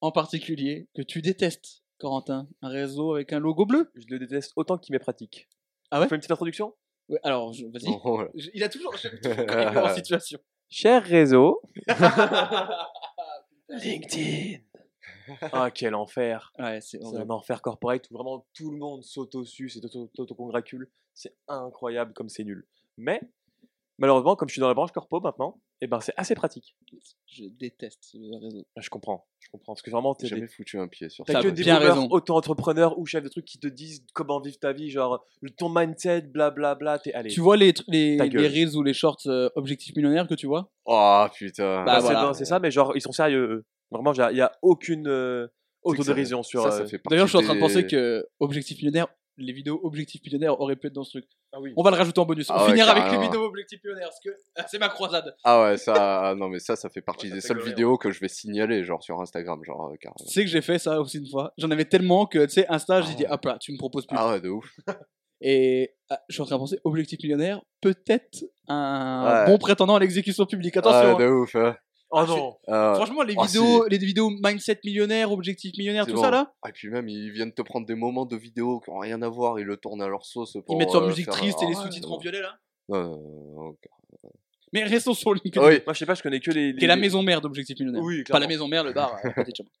en 0.00 0.12
particulier 0.12 0.88
que 0.94 1.02
tu 1.02 1.20
détestes, 1.22 1.82
Corentin. 1.98 2.48
Un 2.62 2.68
réseau 2.68 3.14
avec 3.14 3.32
un 3.32 3.38
logo 3.38 3.66
bleu. 3.66 3.90
Je 3.94 4.06
le 4.08 4.18
déteste 4.18 4.52
autant 4.56 4.78
qu'il 4.78 4.92
m'est 4.94 4.98
pratique. 4.98 5.48
Ah 5.90 5.98
ouais? 6.00 6.06
Tu 6.06 6.10
fais 6.10 6.14
une 6.14 6.20
petite 6.20 6.30
introduction? 6.32 6.74
Ouais, 7.08 7.18
alors, 7.22 7.52
je- 7.52 7.66
vas-y. 7.66 7.92
Oh, 8.04 8.22
Je- 8.34 8.50
Il 8.54 8.62
a 8.62 8.68
toujours, 8.68 8.94
il 9.02 9.10
est 9.28 9.76
en 9.76 9.94
situation. 9.94 10.38
Cher 10.70 11.02
réseau. 11.02 11.60
LinkedIn. 13.68 14.58
Ah 15.52 15.70
quel 15.72 15.94
enfer. 15.94 16.52
Ouais, 16.58 16.80
c'est 16.80 16.98
C'est 16.98 17.04
horrible. 17.04 17.30
un 17.30 17.34
enfer 17.34 17.62
corporate 17.62 18.10
où 18.10 18.14
vraiment 18.14 18.46
tout 18.54 18.70
le 18.70 18.78
monde 18.78 19.02
s'auto-suce 19.04 19.76
et 19.76 19.80
s'auto-congratule. 20.16 20.90
C'est 21.14 21.36
incroyable 21.48 22.12
comme 22.14 22.28
c'est 22.28 22.44
nul. 22.44 22.66
Mais 22.96 23.20
malheureusement, 24.00 24.34
comme 24.34 24.48
je 24.48 24.54
suis 24.54 24.60
dans 24.60 24.66
la 24.68 24.74
branche 24.74 24.90
corpo 24.90 25.20
maintenant, 25.20 25.60
et 25.80 25.86
ben 25.86 26.00
c'est 26.00 26.12
assez 26.16 26.34
pratique. 26.34 26.74
Je 27.26 27.44
déteste 27.44 28.00
ce 28.02 28.18
réseau. 28.42 28.64
Ah, 28.76 28.80
Je 28.80 28.90
comprends, 28.90 29.28
je 29.38 29.48
comprends. 29.50 29.74
Parce 29.74 29.82
que 29.82 29.90
vraiment, 29.90 30.16
J'ai 30.18 30.24
t'es 30.28 30.34
jamais 30.34 30.48
foutu 30.48 30.78
un 30.78 30.88
pied 30.88 31.08
sur 31.08 31.24
T'as 31.24 31.34
ça. 31.34 31.42
que 31.42 31.48
T'as 31.48 31.54
des 31.54 31.62
bien 31.62 31.78
boomers 31.78 31.94
raison. 31.94 32.08
auto-entrepreneurs 32.10 32.98
ou 32.98 33.06
chefs 33.06 33.22
de 33.22 33.28
trucs 33.28 33.44
qui 33.44 33.60
te 33.60 33.68
disent 33.68 34.04
comment 34.12 34.40
vivre 34.40 34.58
ta 34.58 34.72
vie, 34.72 34.90
genre 34.90 35.24
le- 35.40 35.50
ton 35.50 35.68
mindset, 35.68 36.22
blablabla. 36.22 36.98
T'es 36.98 37.12
allez. 37.12 37.30
Tu 37.30 37.40
vois 37.40 37.56
les, 37.56 37.72
les, 37.86 38.16
les 38.16 38.48
reels 38.48 38.76
ou 38.76 38.82
les 38.82 38.94
shorts 38.94 39.20
euh, 39.26 39.48
objectifs 39.54 39.94
millionnaires 39.94 40.26
que 40.26 40.34
tu 40.34 40.46
vois? 40.46 40.72
Oh 40.86 41.26
putain. 41.32 41.84
Bah, 41.84 41.84
Bah, 41.84 41.96
c'est 42.00 42.06
voilà. 42.06 42.22
non, 42.24 42.34
c'est 42.34 42.44
ça, 42.44 42.58
mais 42.58 42.70
genre 42.70 42.92
ils 42.96 43.00
sont 43.02 43.12
sérieux. 43.12 43.48
eux. 43.50 43.64
Vraiment, 43.92 44.12
il 44.12 44.36
y 44.36 44.40
a 44.40 44.52
aucune 44.62 45.08
euh, 45.08 45.46
que 45.84 45.90
autodérision 45.90 46.42
sur. 46.42 46.62
Ça, 46.62 46.70
ça 46.70 46.82
euh, 46.82 46.98
D'ailleurs, 47.08 47.26
je 47.26 47.30
suis 47.36 47.38
en 47.38 47.42
train 47.42 47.54
de 47.54 47.60
penser 47.60 47.82
des- 47.82 47.88
que 47.88 48.24
Objectif 48.38 48.78
Millionnaire, 48.78 49.08
les 49.40 49.52
vidéos 49.52 49.80
Objectif 49.82 50.22
Millionnaire 50.24 50.60
auraient 50.60 50.76
pu 50.76 50.86
être 50.88 50.92
dans 50.92 51.04
ce 51.04 51.18
truc. 51.18 51.24
Ah 51.52 51.60
oui. 51.60 51.72
On 51.76 51.82
va 51.82 51.90
le 51.90 51.96
rajouter 51.96 52.20
en 52.20 52.26
bonus. 52.26 52.48
On 52.50 52.54
Ah 52.54 52.64
ouais, 52.64 52.70
finira 52.70 52.92
avec 52.92 53.10
les 53.12 53.18
vidéos 53.26 53.44
Objectif 53.44 53.80
Millionnaire 53.82 54.08
parce 54.08 54.20
que 54.20 54.30
ah, 54.56 54.64
c'est 54.70 54.78
ma 54.78 54.88
croisade. 54.88 55.34
Ah 55.44 55.62
ouais, 55.62 55.76
ça, 55.76 56.28
ah 56.30 56.34
non 56.34 56.48
mais 56.48 56.58
ça, 56.60 56.76
ça 56.76 56.88
fait 56.90 57.00
partie 57.02 57.26
Ouais, 57.26 57.30
ça 57.30 57.34
des 57.36 57.40
fait 57.40 57.48
seules 57.48 57.56
gueuler, 57.58 57.70
vidéos 57.70 57.98
que 57.98 58.10
je 58.10 58.20
vais 58.20 58.28
signaler, 58.28 58.84
genre 58.84 59.02
sur 59.02 59.20
Instagram, 59.20 59.62
genre 59.64 59.88
euh, 59.92 59.96
carrément. 60.00 60.16
Tu 60.26 60.32
sais 60.32 60.44
que 60.44 60.50
j'ai 60.50 60.62
fait 60.62 60.78
ça 60.78 61.00
aussi 61.00 61.18
une 61.18 61.28
fois. 61.28 61.52
J'en 61.58 61.70
avais 61.70 61.84
tellement 61.86 62.26
que, 62.26 62.44
tu 62.44 62.50
sais, 62.52 62.66
Insta, 62.68 63.02
j'ai 63.02 63.14
dit, 63.14 63.24
hop 63.28 63.44
là, 63.44 63.58
tu 63.60 63.72
me 63.72 63.78
proposes 63.78 64.06
plus. 64.06 64.16
Ah 64.18 64.30
ouais, 64.30 64.40
de 64.40 64.48
ouf. 64.50 64.70
Et 65.42 65.94
ah, 66.10 66.20
je 66.28 66.34
suis 66.34 66.42
en 66.42 66.46
train 66.46 66.56
de 66.56 66.60
penser, 66.60 66.78
Objectif 66.84 67.18
Millionnaire, 67.22 67.62
peut-être 67.80 68.44
un 68.68 69.44
Ouais. 69.46 69.50
bon 69.52 69.58
prétendant 69.58 69.94
à 69.96 69.98
l'exécution 70.00 70.44
publique. 70.44 70.76
Attention. 70.76 70.98
Ah, 70.98 71.10
hein. 71.12 71.18
de 71.18 71.26
ouf. 71.28 71.54
hein. 71.56 71.76
Oh 72.12 72.16
Ah, 72.18 72.26
non. 72.26 72.56
Ouais. 72.66 72.94
Franchement, 72.96 73.22
les 73.22 73.34
Ah, 73.38 73.46
vidéos, 73.46 73.86
les 73.86 73.98
vidéos 73.98 74.30
Mindset 74.30 74.80
Millionnaire, 74.84 75.30
Objectif 75.30 75.76
Millionnaire, 75.78 76.06
tout 76.06 76.14
bon. 76.14 76.22
ça 76.22 76.30
là, 76.30 76.52
Ah, 76.62 76.70
et 76.70 76.72
puis 76.72 76.88
même, 76.90 77.08
ils 77.08 77.30
viennent 77.30 77.52
te 77.52 77.62
prendre 77.62 77.86
des 77.86 77.94
moments 77.94 78.26
de 78.26 78.36
vidéos 78.36 78.80
qui 78.80 78.90
ont 78.90 78.98
rien 78.98 79.22
à 79.22 79.28
voir, 79.28 79.58
ils 79.60 79.64
le 79.66 79.76
tournent 79.76 80.02
à 80.02 80.08
leur 80.08 80.24
sauce 80.26 80.54
pour. 80.66 80.74
ils 80.74 80.78
mettent 80.78 80.90
sur 80.90 81.02
euh, 81.02 81.06
musique 81.08 81.26
faire- 81.26 81.34
triste 81.34 81.62
et 81.62 81.66
les 81.66 81.74
Ah 81.76 81.82
sous-titres 81.82 82.10
en 82.10 82.18
violet 82.18 82.40
là. 82.40 82.58
Euh. 82.92 83.72
Mais 84.72 84.84
restons 84.84 85.14
sur 85.14 85.34
LinkedIn. 85.34 85.64
Oui. 85.66 85.80
Moi, 85.86 85.94
je 85.94 85.98
sais 85.98 86.06
pas, 86.06 86.14
je 86.14 86.22
connais 86.22 86.40
que 86.40 86.50
les. 86.50 86.72
Qui 86.72 86.78
est 86.78 86.80
les- 86.82 86.86
la 86.86 86.96
maison 86.96 87.22
mère 87.22 87.40
d'Objectif 87.40 87.78
Millionnaire. 87.78 88.02
Oui, 88.02 88.22
Pas 88.24 88.38
la 88.38 88.46
maison 88.46 88.68
mère, 88.68 88.84
le 88.84 88.92
bar. 88.92 89.16
euh. 89.24 89.30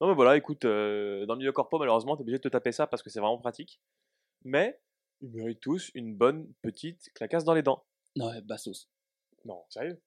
Non, 0.00 0.08
mais 0.08 0.14
voilà, 0.14 0.36
écoute, 0.36 0.64
euh, 0.66 1.24
dans 1.24 1.32
le 1.34 1.38
milieu 1.38 1.52
corpo, 1.52 1.78
malheureusement, 1.78 2.16
t'es 2.16 2.20
obligé 2.20 2.36
de 2.36 2.42
te 2.42 2.48
taper 2.48 2.70
ça 2.70 2.86
parce 2.86 3.02
que 3.02 3.08
c'est 3.08 3.18
vraiment 3.20 3.38
pratique. 3.38 3.80
Mais 4.44 4.78
ils 5.22 5.30
méritent 5.30 5.60
tous 5.60 5.90
une 5.94 6.14
bonne 6.14 6.46
petite 6.62 7.10
clacasse 7.14 7.44
dans 7.44 7.54
les 7.54 7.62
dents. 7.62 7.82
Non, 8.14 8.28
ouais, 8.28 8.42
Bastos. 8.42 8.88
Non, 9.46 9.62
sérieux? 9.70 9.98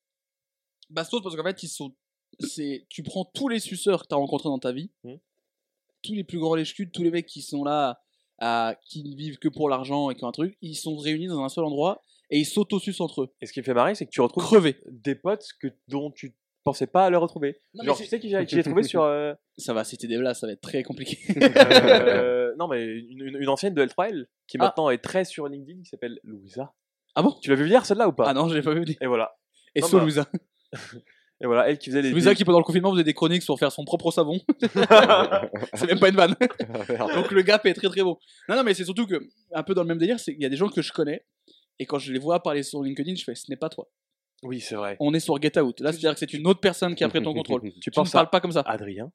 Bastos 0.89 1.21
parce 1.21 1.35
qu'en 1.35 1.43
fait, 1.43 1.63
ils 1.63 1.67
sont. 1.69 1.93
C'est, 2.39 2.85
tu 2.89 3.03
prends 3.03 3.25
tous 3.25 3.47
les 3.47 3.59
suceurs 3.59 4.03
que 4.03 4.07
tu 4.07 4.13
as 4.13 4.17
rencontrés 4.17 4.49
dans 4.49 4.59
ta 4.59 4.71
vie, 4.71 4.91
Hmm. 5.03 5.15
tous 6.03 6.13
les 6.13 6.23
plus 6.23 6.37
grands 6.39 6.55
lèche 6.55 6.75
tous 6.93 7.03
les 7.03 7.11
mecs 7.11 7.25
qui 7.25 7.41
sont 7.41 7.63
là, 7.63 8.01
à, 8.39 8.75
qui 8.85 9.03
ne 9.03 9.15
vivent 9.15 9.39
que 9.39 9.49
pour 9.49 9.67
l'argent 9.67 10.09
et 10.09 10.15
qui 10.15 10.23
ont 10.23 10.27
un 10.27 10.31
truc, 10.31 10.57
ils 10.61 10.75
sont 10.75 10.95
réunis 10.95 11.27
dans 11.27 11.43
un 11.43 11.49
seul 11.49 11.63
endroit 11.65 12.03
et 12.29 12.37
ils 12.39 12.45
s'autosucent 12.45 13.01
entre 13.01 13.23
eux. 13.23 13.33
Et 13.41 13.45
ce 13.47 13.51
qui 13.53 13.59
me 13.59 13.65
fait 13.65 13.73
marrer, 13.73 13.95
c'est 13.95 14.05
que 14.05 14.11
tu 14.11 14.21
retrouves 14.21 14.43
Crevés. 14.45 14.77
des 14.87 15.15
potes 15.15 15.45
que, 15.59 15.67
dont 15.87 16.11
tu 16.11 16.35
pensais 16.63 16.85
pas 16.87 17.05
à 17.05 17.09
les 17.09 17.17
retrouver. 17.17 17.59
Non, 17.73 17.81
mais 17.83 17.87
Genre, 17.87 17.97
tu 17.97 18.05
sais 18.05 18.19
qui 18.19 18.29
j'ai 18.29 18.45
qui 18.45 18.55
j'ai 18.55 18.63
trouvé 18.63 18.83
sur. 18.83 19.01
euh, 19.01 19.33
Ça 19.57 19.73
va, 19.73 19.83
c'était 19.83 20.07
des 20.07 20.17
blagues, 20.17 20.35
ça 20.35 20.45
va 20.47 20.53
être 20.53 20.61
très 20.61 20.83
compliqué. 20.83 21.17
euh, 21.41 22.53
non, 22.57 22.67
mais 22.67 22.85
une, 22.85 23.21
une- 23.25 23.37
une 23.37 23.49
ancienne 23.49 23.73
de 23.73 23.83
L3L 23.85 24.25
qui 24.47 24.57
Ah. 24.59 24.65
maintenant 24.65 24.89
est 24.91 24.99
très 24.99 25.25
sur 25.25 25.47
LinkedIn 25.47 25.81
qui 25.81 25.89
s'appelle 25.89 26.19
Louisa. 26.23 26.73
ah 27.15 27.23
bon? 27.23 27.31
Tu 27.41 27.49
l'as 27.49 27.55
vu 27.55 27.67
hier 27.67 27.85
celle-là 27.85 28.07
ou 28.07 28.13
pas? 28.13 28.25
Ah 28.29 28.33
non, 28.33 28.47
j'ai 28.49 28.61
pas 28.61 28.73
vu. 28.73 28.85
Et 29.01 29.07
voilà. 29.07 29.35
Et 29.75 29.81
Non, 29.81 29.87
So 29.87 29.97
bah. 29.97 30.03
Louisa. 30.03 30.27
Et 31.41 31.45
voilà, 31.45 31.69
elle 31.69 31.77
qui 31.77 31.89
faisait 31.89 32.01
les. 32.01 32.09
C'est 32.09 32.15
pour 32.15 32.23
ça 32.23 32.35
qui, 32.35 32.43
pendant 32.43 32.59
le 32.59 32.65
confinement, 32.65 32.91
faisait 32.91 33.03
des 33.03 33.13
chroniques 33.13 33.43
sur 33.43 33.57
faire 33.57 33.71
son 33.71 33.85
propre 33.85 34.11
savon. 34.11 34.39
c'est 35.73 35.87
même 35.87 35.99
pas 35.99 36.09
une 36.09 36.15
vanne. 36.15 36.35
Donc 37.15 37.31
le 37.31 37.41
gap 37.43 37.65
est 37.65 37.73
très 37.73 37.87
très 37.87 38.03
beau. 38.03 38.19
Non, 38.49 38.57
non, 38.57 38.63
mais 38.63 38.73
c'est 38.73 38.83
surtout 38.83 39.07
que, 39.07 39.15
un 39.53 39.63
peu 39.63 39.73
dans 39.73 39.83
le 39.83 39.87
même 39.87 39.97
délire, 39.97 40.19
c'est 40.19 40.33
qu'il 40.33 40.43
y 40.43 40.45
a 40.45 40.49
des 40.49 40.57
gens 40.57 40.67
que 40.67 40.81
je 40.81 40.91
connais, 40.91 41.25
et 41.79 41.85
quand 41.85 41.97
je 41.97 42.11
les 42.11 42.19
vois 42.19 42.43
parler 42.43 42.61
sur 42.63 42.83
LinkedIn, 42.83 43.15
je 43.15 43.23
fais, 43.23 43.35
ce 43.35 43.49
n'est 43.49 43.55
pas 43.55 43.69
toi. 43.69 43.89
Oui, 44.43 44.59
c'est 44.59 44.75
vrai. 44.75 44.97
On 44.99 45.13
est 45.13 45.19
sur 45.19 45.41
Get 45.41 45.57
Out. 45.59 45.79
Là, 45.79 45.91
c'est-à-dire 45.91 46.13
que 46.13 46.19
c'est 46.19 46.33
une 46.33 46.47
autre 46.47 46.59
personne 46.59 46.95
qui 46.95 47.03
a 47.03 47.09
pris 47.09 47.21
ton 47.21 47.33
contrôle. 47.33 47.61
Tu 47.61 47.79
Tu 47.79 47.89
ne 47.89 47.93
penses 47.93 48.11
parles 48.11 48.29
pas 48.29 48.41
comme 48.41 48.51
ça. 48.51 48.61
Adrien? 48.65 49.11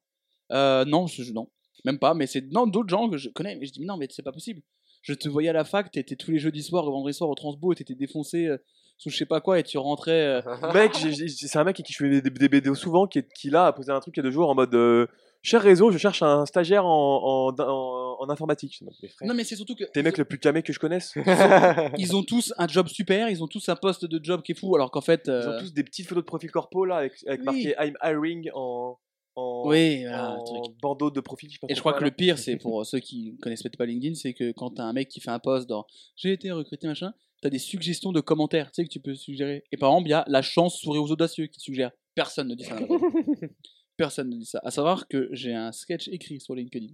Euh, 0.51 0.85
non, 0.85 1.07
je, 1.07 1.31
non, 1.31 1.49
même 1.83 1.99
pas. 1.99 2.13
Mais 2.13 2.27
c'est 2.27 2.41
d'autres 2.41 2.89
gens 2.89 3.09
que 3.09 3.17
je 3.17 3.29
connais. 3.29 3.55
Mais 3.55 3.65
je 3.65 3.71
dis 3.71 3.79
mais 3.79 3.87
non, 3.87 3.97
mais 3.97 4.07
c'est 4.09 4.23
pas 4.23 4.31
possible. 4.31 4.61
Je 5.01 5.13
te 5.13 5.29
voyais 5.29 5.49
à 5.49 5.53
la 5.53 5.63
fac, 5.63 5.91
t'étais 5.91 6.15
tous 6.15 6.31
les 6.31 6.39
jeudis 6.39 6.63
soirs, 6.63 6.85
vendredi 6.85 7.15
soir 7.15 7.29
au 7.29 7.35
Transbo, 7.35 7.71
et 7.71 7.75
t'étais 7.75 7.93
défoncé 7.93 8.47
euh, 8.47 8.57
sous 8.97 9.09
je 9.09 9.17
sais 9.17 9.25
pas 9.25 9.41
quoi, 9.41 9.59
et 9.59 9.63
tu 9.63 9.77
rentrais. 9.77 10.11
euh, 10.11 10.41
Mec, 10.73 10.93
j'ai- 10.97 11.11
j'ai- 11.13 11.27
c'est 11.27 11.57
un 11.59 11.63
mec 11.63 11.75
avec 11.77 11.85
qui 11.85 11.93
je 11.93 11.97
fais 11.97 12.21
des, 12.21 12.29
des 12.29 12.49
BD 12.49 12.73
souvent 12.75 13.07
qui, 13.07 13.19
est, 13.19 13.27
qui 13.33 13.49
là 13.49 13.67
a 13.67 13.73
posé 13.73 13.91
un 13.91 13.99
truc 13.99 14.15
il 14.15 14.19
y 14.19 14.21
a 14.21 14.23
deux 14.23 14.31
jours 14.31 14.49
en 14.49 14.55
mode 14.55 14.73
euh, 14.73 15.05
cher 15.41 15.61
réseau, 15.61 15.91
je 15.91 15.97
cherche 15.97 16.23
un 16.23 16.45
stagiaire 16.45 16.85
en, 16.85 17.49
en, 17.49 17.61
en- 17.61 18.05
en 18.17 18.29
informatique. 18.29 18.71
Je 18.71 18.75
suis 18.77 18.85
en 18.85 18.87
mode, 18.87 18.95
mais 19.03 19.09
frère, 19.09 19.27
Non, 19.27 19.33
mais 19.33 19.43
c'est 19.43 19.55
surtout 19.57 19.75
que 19.75 19.83
T'es 19.83 19.99
le 19.99 20.03
mec 20.03 20.17
le 20.17 20.23
plus 20.25 20.39
camé 20.39 20.63
que 20.63 20.71
je 20.73 20.79
connaisse. 20.79 21.13
ils 21.97 22.15
ont 22.15 22.23
tous 22.23 22.53
un 22.57 22.67
job 22.67 22.87
super, 22.87 23.29
ils 23.29 23.43
ont 23.43 23.47
tous 23.47 23.67
un 23.69 23.75
poste 23.75 24.05
de 24.05 24.23
job 24.23 24.41
qui 24.41 24.53
est 24.53 24.55
fou, 24.55 24.73
alors 24.75 24.91
qu'en 24.91 25.01
fait. 25.01 25.23
Ils 25.27 25.31
euh, 25.31 25.57
ont 25.57 25.59
tous 25.59 25.73
des 25.73 25.83
petites 25.83 26.07
photos 26.07 26.23
de 26.23 26.27
profil 26.27 26.49
corpo 26.51 26.85
là 26.85 26.97
avec, 26.97 27.13
avec 27.27 27.41
Oui. 27.41 27.45
marqué 27.45 27.75
I'm 27.79 27.95
hiring 28.03 28.49
en, 28.53 28.97
en, 29.35 29.63
Oui, 29.67 30.03
voilà, 30.03 30.31
en 30.31 30.37
le 30.37 30.61
truc. 30.61 30.75
bandeau 30.81 31.11
de 31.11 31.19
profil. 31.19 31.51
sais 31.51 31.57
pas 31.61 31.67
Et 31.69 31.75
je 31.75 31.79
crois 31.81 31.93
que 31.93 31.99
là. 31.99 32.05
le 32.05 32.11
pire, 32.15 32.37
c'est 32.39 32.55
pour 32.61 32.85
ceux 32.85 32.99
qui 32.99 33.37
connaissent 33.41 33.61
peut-être 33.63 33.77
pas 33.77 33.85
LinkedIn, 33.85 34.15
c'est 34.15 34.33
que 34.33 34.51
quand 34.53 34.71
t'as 34.71 34.83
un 34.83 34.93
mec 34.93 35.09
qui 35.09 35.19
fait 35.19 35.31
un 35.31 35.39
post 35.39 35.67
dans 35.67 35.85
j'ai 36.15 36.31
été 36.31 36.51
recruté 36.51 36.87
machin, 36.87 37.13
t'as 37.41 37.49
des 37.49 37.59
suggestions 37.59 38.11
de 38.11 38.21
commentaires, 38.21 38.71
tu 38.71 38.75
sais 38.81 38.85
que 38.87 38.91
tu 38.91 38.99
peux 38.99 39.15
suggérer. 39.15 39.63
Et 39.71 39.77
par 39.77 39.91
exemple, 39.91 40.07
il 40.07 40.11
y 40.11 40.15
a 40.15 40.25
la 40.27 40.41
chance 40.41 40.79
sourit 40.79 40.99
aux 40.99 41.11
audacieux 41.11 41.47
qui 41.47 41.59
suggère. 41.59 41.91
Personne 42.15 42.47
ne 42.49 42.55
dit 42.55 42.63
ça. 42.63 42.77
Personne 43.97 44.29
ne 44.29 44.37
dit 44.37 44.45
ça. 44.45 44.59
À 44.63 44.71
savoir 44.71 45.07
que 45.07 45.29
j'ai 45.31 45.53
un 45.53 45.71
sketch 45.71 46.07
écrit 46.09 46.39
sur 46.39 46.55
LinkedIn 46.55 46.87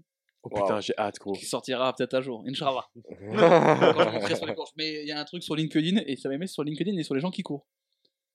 Oh 0.44 0.50
putain, 0.50 0.80
j'ai 0.80 0.94
hâte, 0.98 1.20
gros. 1.20 1.34
qui 1.34 1.46
sortira 1.46 1.96
peut-être 1.96 2.16
un 2.16 2.22
jour, 2.22 2.44
Inch'Allah. 2.48 2.88
Mais 4.76 5.04
il 5.04 5.08
y 5.08 5.12
a 5.12 5.20
un 5.20 5.26
truc 5.26 5.44
sur 5.44 5.56
LinkedIn 5.56 6.02
et 6.08 6.16
ça 6.16 6.30
m'a 6.30 6.38
mis 6.38 6.48
sur 6.48 6.64
LinkedIn 6.64 6.98
et 6.98 7.04
sur 7.04 7.14
les 7.14 7.22
gens 7.22 7.30
qui 7.30 7.44
courent. 7.44 7.68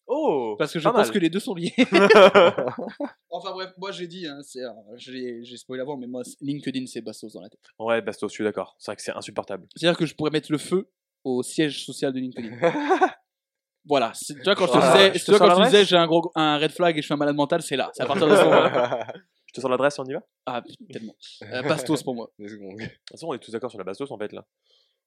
Oh 0.06 0.54
Parce 0.56 0.72
que 0.72 0.78
je 0.78 0.84
pense 0.88 0.94
mal. 0.94 1.10
que 1.10 1.18
les 1.18 1.30
deux 1.30 1.40
sont 1.40 1.54
liés. 1.54 1.74
enfin 3.28 3.50
bref, 3.50 3.72
moi 3.76 3.90
j'ai 3.90 4.06
dit, 4.06 4.24
hein, 4.28 4.38
c'est, 4.42 4.62
euh, 4.62 4.70
j'ai 4.94 5.42
j'ai 5.42 5.56
spoilé 5.56 5.82
avant, 5.82 5.96
mais 5.96 6.06
moi 6.06 6.22
LinkedIn 6.40 6.86
c'est 6.86 7.00
Bastos 7.00 7.32
dans 7.32 7.40
la 7.40 7.48
tête. 7.48 7.60
Ouais, 7.80 8.00
Bastos, 8.02 8.30
je 8.30 8.34
suis 8.34 8.44
d'accord. 8.44 8.76
C'est 8.78 8.92
vrai 8.92 8.96
que 8.96 9.02
c'est 9.02 9.10
insupportable. 9.10 9.66
C'est-à-dire 9.74 9.98
que 9.98 10.06
je 10.06 10.14
pourrais 10.14 10.30
mettre 10.30 10.52
le 10.52 10.58
feu 10.58 10.88
au 11.26 11.42
siège 11.42 11.84
social 11.84 12.12
de 12.12 12.20
LinkedIn. 12.20 12.56
voilà. 13.84 14.12
Tu 14.26 14.34
vois, 14.44 14.54
quand 14.54 14.66
je 14.66 14.72
te 14.72 14.78
disais, 14.78 15.12
je 15.14 15.18
tu 15.18 15.24
te 15.26 15.30
vois, 15.32 15.38
sors 15.38 15.46
quand 15.48 15.54
je 15.54 15.56
te 15.56 15.60
l'adresse 15.62 15.70
disais 15.72 15.84
j'ai 15.84 15.96
un, 15.96 16.06
gros, 16.06 16.30
un 16.34 16.58
red 16.58 16.70
flag 16.70 16.96
et 16.96 17.00
je 17.00 17.04
suis 17.06 17.14
un 17.14 17.16
malade 17.16 17.36
mental, 17.36 17.62
c'est 17.62 17.76
là. 17.76 17.90
C'est 17.94 18.02
à 18.02 18.06
partir 18.06 18.26
de 18.28 18.36
ce 18.36 18.42
moment-là. 18.44 19.06
Je 19.48 19.52
te 19.52 19.60
sors 19.62 19.70
l'adresse, 19.70 19.98
on 19.98 20.04
y 20.04 20.12
va? 20.12 20.18
De 20.18 20.24
Ah, 20.44 20.62
tellement. 20.92 21.14
Euh, 21.44 21.62
Bastos 21.62 22.02
pour 22.02 22.14
moi. 22.14 22.30
Go. 22.38 22.46
toute 22.46 22.88
façon, 23.10 23.28
on 23.28 23.34
est 23.34 23.38
tous 23.38 23.52
d'accord 23.52 23.70
sur 23.70 23.78
la 23.78 23.84
Bastos 23.84 24.10
en 24.10 24.18
fait 24.18 24.32
là. 24.32 24.44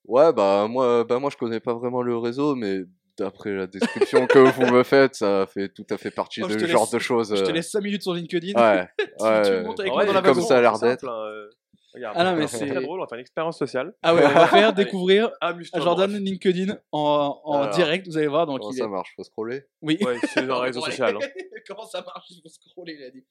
Ouais, 0.05 0.33
bah 0.33 0.67
moi, 0.67 1.03
bah 1.03 1.19
moi 1.19 1.29
je 1.29 1.37
connais 1.37 1.59
pas 1.59 1.73
vraiment 1.75 2.01
le 2.01 2.17
réseau, 2.17 2.55
mais 2.55 2.79
d'après 3.17 3.51
la 3.53 3.67
description 3.67 4.25
que 4.25 4.39
vous 4.39 4.65
me 4.73 4.81
faites, 4.83 5.13
ça 5.15 5.45
fait 5.45 5.69
tout 5.69 5.85
à 5.91 5.97
fait 5.97 6.09
partie 6.09 6.41
de 6.41 6.47
ce 6.47 6.65
genre 6.65 6.83
laisse- 6.83 6.91
de 6.91 6.99
choses. 6.99 7.35
Je 7.35 7.43
te 7.43 7.49
euh, 7.49 7.53
laisse 7.53 7.69
5 7.69 7.81
minutes 7.83 8.01
sur 8.01 8.13
LinkedIn. 8.13 8.59
Ouais, 8.59 8.87
tu 8.97 9.23
ouais. 9.23 9.61
montes 9.63 9.79
avec 9.81 9.91
moi 9.91 10.05
dans 10.05 10.13
la 10.13 10.21
comme 10.21 10.31
Bastos. 10.37 10.47
ça 10.47 10.57
a 10.57 10.61
l'air 10.61 10.79
d'être. 10.79 11.07
hein, 11.07 11.25
euh, 11.27 11.49
Regarde. 11.93 12.15
Ah 12.19 12.23
non, 12.23 12.35
mais 12.37 12.47
c'est 12.47 12.67
très 12.67 12.81
drôle, 12.83 12.99
on 12.99 13.03
va 13.03 13.07
faire 13.07 13.17
une 13.17 13.21
expérience 13.21 13.57
sociale. 13.57 13.93
Ah 14.03 14.13
ouais, 14.13 14.23
on 14.25 14.29
va 14.29 14.47
faire 14.47 14.73
découvrir 14.73 15.31
Amuse-toi. 15.41 15.79
Jordan 15.81 16.11
bref. 16.11 16.21
LinkedIn 16.21 16.77
en, 16.91 17.41
en 17.43 17.61
Alors, 17.61 17.73
direct, 17.73 18.07
vous 18.07 18.17
allez 18.17 18.27
voir. 18.27 18.45
Donc 18.45 18.59
Comment 18.59 18.71
il 18.71 18.77
ça 18.77 18.83
est... 18.85 18.87
marche? 18.87 19.13
Faut 19.15 19.23
scroller? 19.23 19.63
Oui. 19.81 19.97
Ouais, 20.01 20.17
c'est 20.31 20.47
un 20.49 20.59
réseau 20.59 20.81
social. 20.81 21.15
hein. 21.15 21.27
Comment 21.67 21.85
ça 21.85 22.01
marche? 22.01 22.27
Il 22.29 22.41
faut 22.43 22.49
scroller, 22.49 22.95
il 22.99 23.03
a 23.03 23.09
dit. 23.09 23.23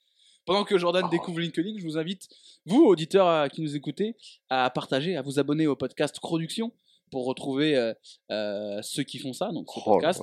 Pendant 0.45 0.65
que 0.65 0.77
Jordan 0.79 1.05
Oh. 1.07 1.11
découvre 1.11 1.39
LinkedIn, 1.41 1.75
je 1.79 1.85
vous 1.85 1.99
invite, 1.99 2.27
vous, 2.67 2.85
auditeurs 2.85 3.29
euh, 3.29 3.47
qui 3.49 3.61
nous 3.61 3.77
écoutez, 3.77 4.17
à 4.49 4.69
partager, 4.71 5.15
à 5.17 5.23
vous 5.23 5.39
abonner 5.39 5.67
au 5.67 5.77
podcast 5.77 6.19
Production 6.21 6.73
pour 7.13 7.27
retrouver 7.27 7.77
euh, 7.77 7.93
euh, 8.31 8.81
ceux 8.83 9.03
qui 9.03 9.19
font 9.19 9.33
ça, 9.33 9.51
donc 9.53 9.67
ce 9.71 9.79
Oh 9.79 9.93
podcast. 9.93 10.21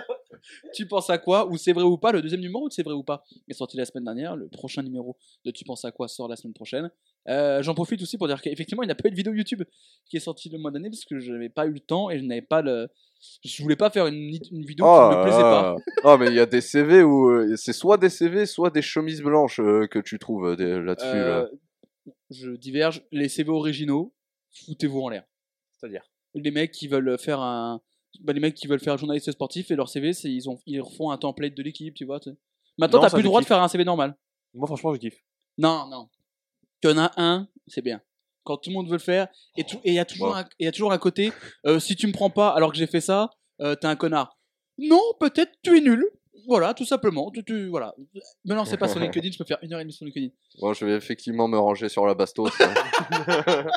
Tu 0.74 0.88
penses 0.88 1.10
à 1.10 1.18
quoi 1.18 1.48
Ou 1.48 1.58
c'est 1.58 1.74
vrai 1.74 1.84
ou 1.84 1.98
pas 1.98 2.12
Le 2.12 2.22
deuxième 2.22 2.42
numéro 2.42 2.68
de 2.68 2.74
C'est 2.74 2.84
vrai 2.84 2.94
ou 2.94 3.04
pas? 3.04 3.24
Est 3.50 3.54
sorti 3.54 3.78
la 3.78 3.86
semaine 3.86 4.04
dernière. 4.06 4.36
Le 4.36 4.48
prochain 4.48 4.84
numéro 4.84 5.18
de 5.46 5.52
Tu 5.52 5.64
penses 5.66 5.86
à 5.86 5.92
quoi 5.92 6.08
sort 6.08 6.28
la 6.28 6.36
semaine 6.36 6.54
prochaine. 6.54 6.90
Euh, 7.28 7.62
J'en 7.64 7.74
profite 7.74 8.02
aussi 8.02 8.18
pour 8.18 8.28
dire 8.28 8.42
qu'effectivement, 8.42 8.84
il 8.84 8.88
n'y 8.88 8.92
a 8.92 8.96
pas 8.96 9.08
eu 9.08 9.12
de 9.12 9.16
vidéo 9.16 9.34
YouTube 9.34 9.64
qui 10.10 10.18
est 10.18 10.20
sortie 10.20 10.50
le 10.50 10.58
mois 10.60 10.72
d'année 10.72 10.90
parce 10.90 11.06
que 11.06 11.20
je 11.20 11.32
n'avais 11.32 11.50
pas 11.50 11.66
eu 11.66 11.72
le 11.74 11.80
temps 11.80 12.10
et 12.10 12.20
je 12.20 12.24
n'avais 12.24 12.42
pas 12.42 12.62
le. 12.62 12.88
Je 13.44 13.64
voulais 13.64 13.76
pas 13.76 13.90
faire 13.90 14.06
une, 14.08 14.16
une 14.52 14.66
vidéo 14.66 14.86
Oh, 14.88 15.10
qui 15.12 15.18
me 15.18 15.24
plaisait 15.24 15.42
pas. 15.42 15.76
ah. 15.78 15.92
Non, 16.04 16.18
mais 16.18 16.28
il 16.28 16.36
y 16.36 16.40
a 16.40 16.46
des 16.46 16.62
CV 16.62 17.02
où 17.02 17.30
euh, 17.30 17.56
c'est 17.56 17.74
soit 17.74 17.98
des 17.98 18.10
CV, 18.10 18.46
soit 18.46 18.70
des 18.70 18.82
chemises 18.84 19.22
blanches 19.22 19.60
euh, 19.60 19.88
que 19.88 19.98
tu 20.00 20.20
trouves 20.20 20.56
des- 20.56 20.80
là-dessus. 20.80 21.08
là. 21.08 21.48
Je 22.30 22.52
diverge. 22.52 23.02
Les 23.12 23.30
CV 23.30 23.50
originaux, 23.50 24.14
foutez-vous 24.66 25.02
en 25.02 25.10
l'air. 25.10 25.24
C'est-à-dire 25.72 26.04
Les 26.36 26.52
mecs 26.52 26.72
qui 26.72 26.88
veulent 26.88 27.18
faire 27.18 27.40
un. 27.40 27.82
Bah, 28.22 28.34
les 28.34 28.40
mecs 28.40 28.56
qui 28.56 28.68
veulent 28.68 28.80
faire 28.80 28.98
journaliste 28.98 29.32
sportif 29.32 29.72
et 29.72 29.76
leur 29.76 29.90
CV, 29.90 30.14
c'est 30.14 30.32
ils, 30.32 30.50
ont, 30.50 30.60
ils 30.66 30.82
refont 30.82 31.12
un 31.12 31.18
template 31.18 31.54
de 31.56 31.64
l'équipe, 31.64 31.94
tu 31.94 32.06
vois. 32.06 32.20
Maintenant, 32.78 33.00
t'as 33.02 33.10
plus 33.10 33.22
le 33.24 33.28
droit 33.30 33.42
de 33.42 33.46
faire 33.48 33.62
un 33.62 33.68
CV 33.68 33.84
normal. 33.86 34.16
Moi, 34.54 34.68
franchement, 34.68 34.94
je 34.94 35.00
kiffe. 35.00 35.18
Non, 35.58 35.88
non. 35.88 36.10
Tu 36.82 36.88
en 36.90 36.98
as 36.98 37.12
un, 37.18 37.48
c'est 37.68 37.82
bien. 37.82 38.02
Quand 38.44 38.58
tout 38.58 38.70
le 38.70 38.76
monde 38.76 38.88
veut 38.88 38.94
le 38.94 39.00
faire, 39.00 39.28
et 39.58 39.64
il 39.86 39.94
y 39.94 40.00
a 40.00 40.06
toujours, 40.06 40.36
un- 40.36 40.46
y 40.60 40.68
a 40.68 40.72
toujours 40.72 40.92
un 40.92 40.98
côté, 40.98 41.32
euh, 41.66 41.80
si 41.80 41.96
tu 41.96 42.06
me 42.08 42.12
prends 42.14 42.30
pas 42.30 42.50
alors 42.50 42.72
que 42.72 42.78
j'ai 42.78 42.86
fait 42.88 43.02
ça, 43.02 43.30
euh, 43.62 43.76
t'es 43.76 43.88
un 43.88 43.96
connard. 43.96 44.38
Non, 44.78 45.02
peut-être 45.20 45.52
tu 45.64 45.78
es 45.78 45.82
nul. 45.82 46.06
Voilà, 46.48 46.74
tout 46.76 46.86
simplement. 46.86 47.32
Tu, 47.32 47.44
tu- 47.44 47.68
voilà. 47.70 47.96
Non, 48.44 48.66
c'est 48.66 48.78
pas 48.78 48.88
sur 48.88 49.00
LinkedIn, 49.00 49.32
je 49.34 49.38
peux 49.38 49.46
faire 49.46 49.58
une 49.64 49.74
heure 49.74 49.80
et 49.80 49.84
demie 49.84 49.94
sur 49.94 50.06
LinkedIn. 50.06 50.28
Bon, 50.60 50.74
je 50.74 50.86
vais 50.86 50.94
effectivement 50.96 51.48
me 51.48 51.58
ranger 51.58 51.90
sur 51.90 52.06
la 52.06 52.14
bastos. 52.14 52.52
hein. 52.62 52.74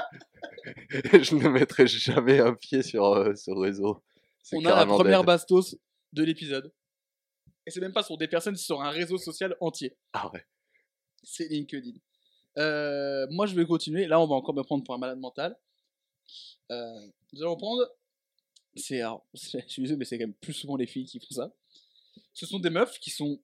je 1.23 1.35
ne 1.37 1.49
mettrai 1.49 1.87
jamais 1.87 2.41
un 2.41 2.55
pied 2.55 2.83
sur 2.83 3.05
euh, 3.07 3.35
ce 3.35 3.51
réseau. 3.51 4.03
On 4.53 4.65
a 4.65 4.75
la 4.75 4.87
première 4.87 5.21
dead. 5.21 5.27
bastos 5.27 5.77
de 6.13 6.23
l'épisode. 6.23 6.73
Et 7.67 7.71
c'est 7.71 7.81
même 7.81 7.93
pas 7.93 8.03
sur 8.03 8.17
des 8.17 8.29
personnes, 8.29 8.57
c'est 8.57 8.65
sur 8.65 8.81
un 8.81 8.91
réseau 8.91 9.19
social 9.19 9.57
entier. 9.61 9.97
Ah 10.13 10.31
ouais. 10.33 10.45
C'est 11.23 11.49
LinkedIn. 11.49 11.99
Euh, 12.59 13.27
moi, 13.31 13.47
je 13.47 13.55
vais 13.55 13.67
continuer. 13.67 14.07
Là, 14.07 14.21
on 14.21 14.27
va 14.27 14.37
encore 14.37 14.55
me 14.55 14.63
prendre 14.63 14.85
pour 14.85 14.95
un 14.95 14.99
malade 14.99 15.19
mental. 15.19 15.57
Euh, 16.71 17.01
nous 17.33 17.43
allons 17.43 17.57
prendre. 17.57 17.87
C'est, 18.75 19.03
je 19.35 19.69
suis 19.69 19.83
désolé, 19.83 19.99
mais 19.99 20.05
c'est 20.05 20.19
quand 20.19 20.27
même 20.27 20.35
plus 20.35 20.55
souvent 20.55 20.77
les 20.77 20.87
filles 20.87 21.07
qui 21.07 21.21
font 21.21 21.35
ça. 21.35 21.53
Ce 22.33 22.47
sont 22.47 22.59
des 22.59 22.71
meufs 22.71 22.99
qui 23.01 23.11
sont 23.11 23.41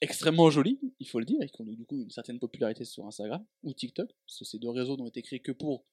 extrêmement 0.00 0.50
jolies, 0.50 0.80
il 0.98 1.08
faut 1.08 1.18
le 1.18 1.24
dire, 1.24 1.40
et 1.40 1.48
qui 1.48 1.62
ont 1.62 1.64
du 1.64 1.84
coup 1.86 2.02
une 2.02 2.10
certaine 2.10 2.38
popularité 2.38 2.84
sur 2.84 3.06
Instagram 3.06 3.44
ou 3.62 3.72
TikTok. 3.72 4.10
Parce 4.26 4.38
que 4.38 4.44
ces 4.44 4.58
deux 4.58 4.70
réseaux 4.70 4.96
n'ont 4.96 5.08
été 5.08 5.22
créés 5.22 5.40
que 5.40 5.52
pour 5.52 5.84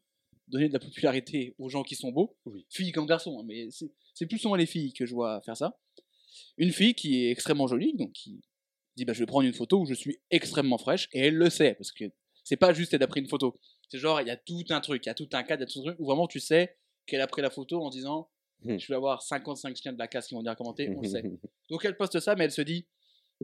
donner 0.51 0.67
de 0.67 0.73
la 0.73 0.79
popularité 0.79 1.55
aux 1.57 1.69
gens 1.69 1.83
qui 1.83 1.95
sont 1.95 2.11
beaux, 2.11 2.35
Oui. 2.45 2.65
filles 2.69 2.91
comme 2.91 3.05
garçons. 3.05 3.39
hein, 3.39 3.43
mais 3.47 3.67
c'est, 3.71 4.25
plus 4.27 4.37
souvent 4.39 4.55
les 4.55 4.65
filles 4.65 4.93
que 4.93 5.05
je 5.05 5.13
vois 5.13 5.41
faire 5.41 5.57
ça. 5.57 5.79
Une 6.57 6.71
fille 6.71 6.93
qui 6.93 7.25
est 7.25 7.31
extrêmement 7.31 7.67
jolie, 7.67 7.93
donc 7.95 8.11
qui 8.13 8.41
dit 8.95 9.05
bah, 9.05 9.13
je 9.13 9.19
vais 9.19 9.25
prendre 9.25 9.47
une 9.47 9.53
photo 9.53 9.79
où 9.81 9.85
je 9.85 9.93
suis 9.93 10.19
extrêmement 10.29 10.77
fraîche, 10.77 11.07
et 11.13 11.19
elle 11.21 11.35
le 11.35 11.49
sait, 11.49 11.73
parce 11.75 11.91
que 11.91 12.05
c'est 12.43 12.57
pas 12.57 12.73
juste 12.73 12.93
elle 12.93 13.03
a 13.03 13.07
pris 13.07 13.21
une 13.21 13.27
photo. 13.29 13.59
C'est 13.89 13.97
genre, 13.97 14.21
il 14.21 14.27
y 14.27 14.31
a 14.31 14.37
tout 14.37 14.63
un 14.69 14.81
truc, 14.81 15.05
il 15.05 15.09
y 15.09 15.11
a 15.11 15.13
tout 15.13 15.29
un 15.33 15.43
cadre, 15.43 15.63
il 15.63 15.67
y 15.67 15.69
a 15.69 15.73
tout 15.73 15.79
un 15.79 15.83
truc 15.83 15.99
où 15.99 16.05
vraiment 16.05 16.27
tu 16.27 16.39
sais 16.39 16.77
qu'elle 17.05 17.21
a 17.21 17.27
pris 17.27 17.41
la 17.41 17.49
photo 17.49 17.81
en 17.83 17.89
disant 17.89 18.29
Hmm. 18.63 18.77
je 18.77 18.87
vais 18.89 18.93
avoir 18.93 19.23
55 19.23 19.75
chiens 19.75 19.91
de 19.91 19.97
la 19.97 20.07
casse 20.07 20.27
qui 20.27 20.35
vont 20.35 20.43
dire 20.43 20.55
commenter, 20.55 20.87
on 20.95 21.01
le 21.01 21.07
sait. 21.07 21.23
Donc 21.71 21.83
elle 21.83 21.97
poste 21.97 22.19
ça, 22.19 22.35
mais 22.35 22.43
elle 22.43 22.51
se 22.51 22.61
dit 22.61 22.85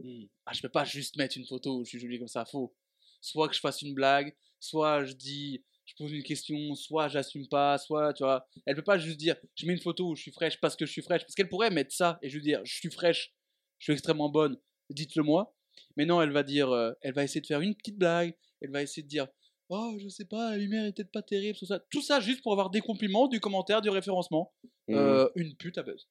Hmm, 0.00 0.26
ah, 0.46 0.52
je 0.52 0.62
peux 0.62 0.68
pas 0.68 0.84
juste 0.84 1.16
mettre 1.16 1.36
une 1.36 1.44
photo 1.44 1.78
où 1.80 1.84
je 1.84 1.88
suis 1.88 1.98
jolie 1.98 2.20
comme 2.20 2.28
ça, 2.28 2.44
faut 2.44 2.72
soit 3.20 3.48
que 3.48 3.54
je 3.56 3.58
fasse 3.58 3.82
une 3.82 3.94
blague, 3.94 4.32
soit 4.60 5.04
je 5.04 5.14
dis, 5.14 5.64
je 5.88 5.94
pose 5.96 6.12
une 6.12 6.22
question, 6.22 6.74
soit 6.74 7.08
j'assume 7.08 7.48
pas, 7.48 7.78
soit 7.78 8.12
tu 8.12 8.22
vois. 8.22 8.46
Elle 8.66 8.76
peut 8.76 8.82
pas 8.82 8.98
juste 8.98 9.16
dire 9.16 9.36
je 9.54 9.66
mets 9.66 9.72
une 9.72 9.80
photo 9.80 10.10
où 10.10 10.14
je 10.14 10.20
suis 10.20 10.32
fraîche 10.32 10.60
parce 10.60 10.76
que 10.76 10.84
je 10.84 10.92
suis 10.92 11.00
fraîche, 11.00 11.22
parce 11.22 11.34
qu'elle 11.34 11.48
pourrait 11.48 11.70
mettre 11.70 11.94
ça 11.94 12.18
et 12.22 12.28
je 12.28 12.36
lui 12.36 12.42
dire 12.42 12.60
je 12.64 12.74
suis 12.74 12.90
fraîche, 12.90 13.32
je 13.78 13.84
suis 13.84 13.92
extrêmement 13.94 14.28
bonne, 14.28 14.58
dites-le 14.90 15.22
moi. 15.22 15.54
Mais 15.96 16.04
non, 16.04 16.20
elle 16.20 16.32
va 16.32 16.42
dire, 16.42 16.70
euh, 16.70 16.92
elle 17.00 17.14
va 17.14 17.24
essayer 17.24 17.40
de 17.40 17.46
faire 17.46 17.60
une 17.62 17.74
petite 17.74 17.96
blague, 17.96 18.36
elle 18.60 18.70
va 18.70 18.82
essayer 18.82 19.02
de 19.02 19.08
dire 19.08 19.28
oh 19.70 19.96
je 19.98 20.08
sais 20.08 20.26
pas, 20.26 20.50
la 20.50 20.58
lumière 20.58 20.84
est 20.84 20.92
peut-être 20.92 21.10
pas 21.10 21.22
terrible, 21.22 21.58
tout 21.58 21.66
ça, 21.66 21.78
tout 21.90 22.02
ça 22.02 22.20
juste 22.20 22.42
pour 22.42 22.52
avoir 22.52 22.68
des 22.68 22.82
compliments, 22.82 23.26
du 23.26 23.40
commentaire, 23.40 23.80
du 23.80 23.88
référencement. 23.88 24.52
Mhm. 24.88 24.96
Euh, 24.96 25.28
une 25.36 25.56
pute 25.56 25.78
à 25.78 25.82
buzz. 25.82 26.06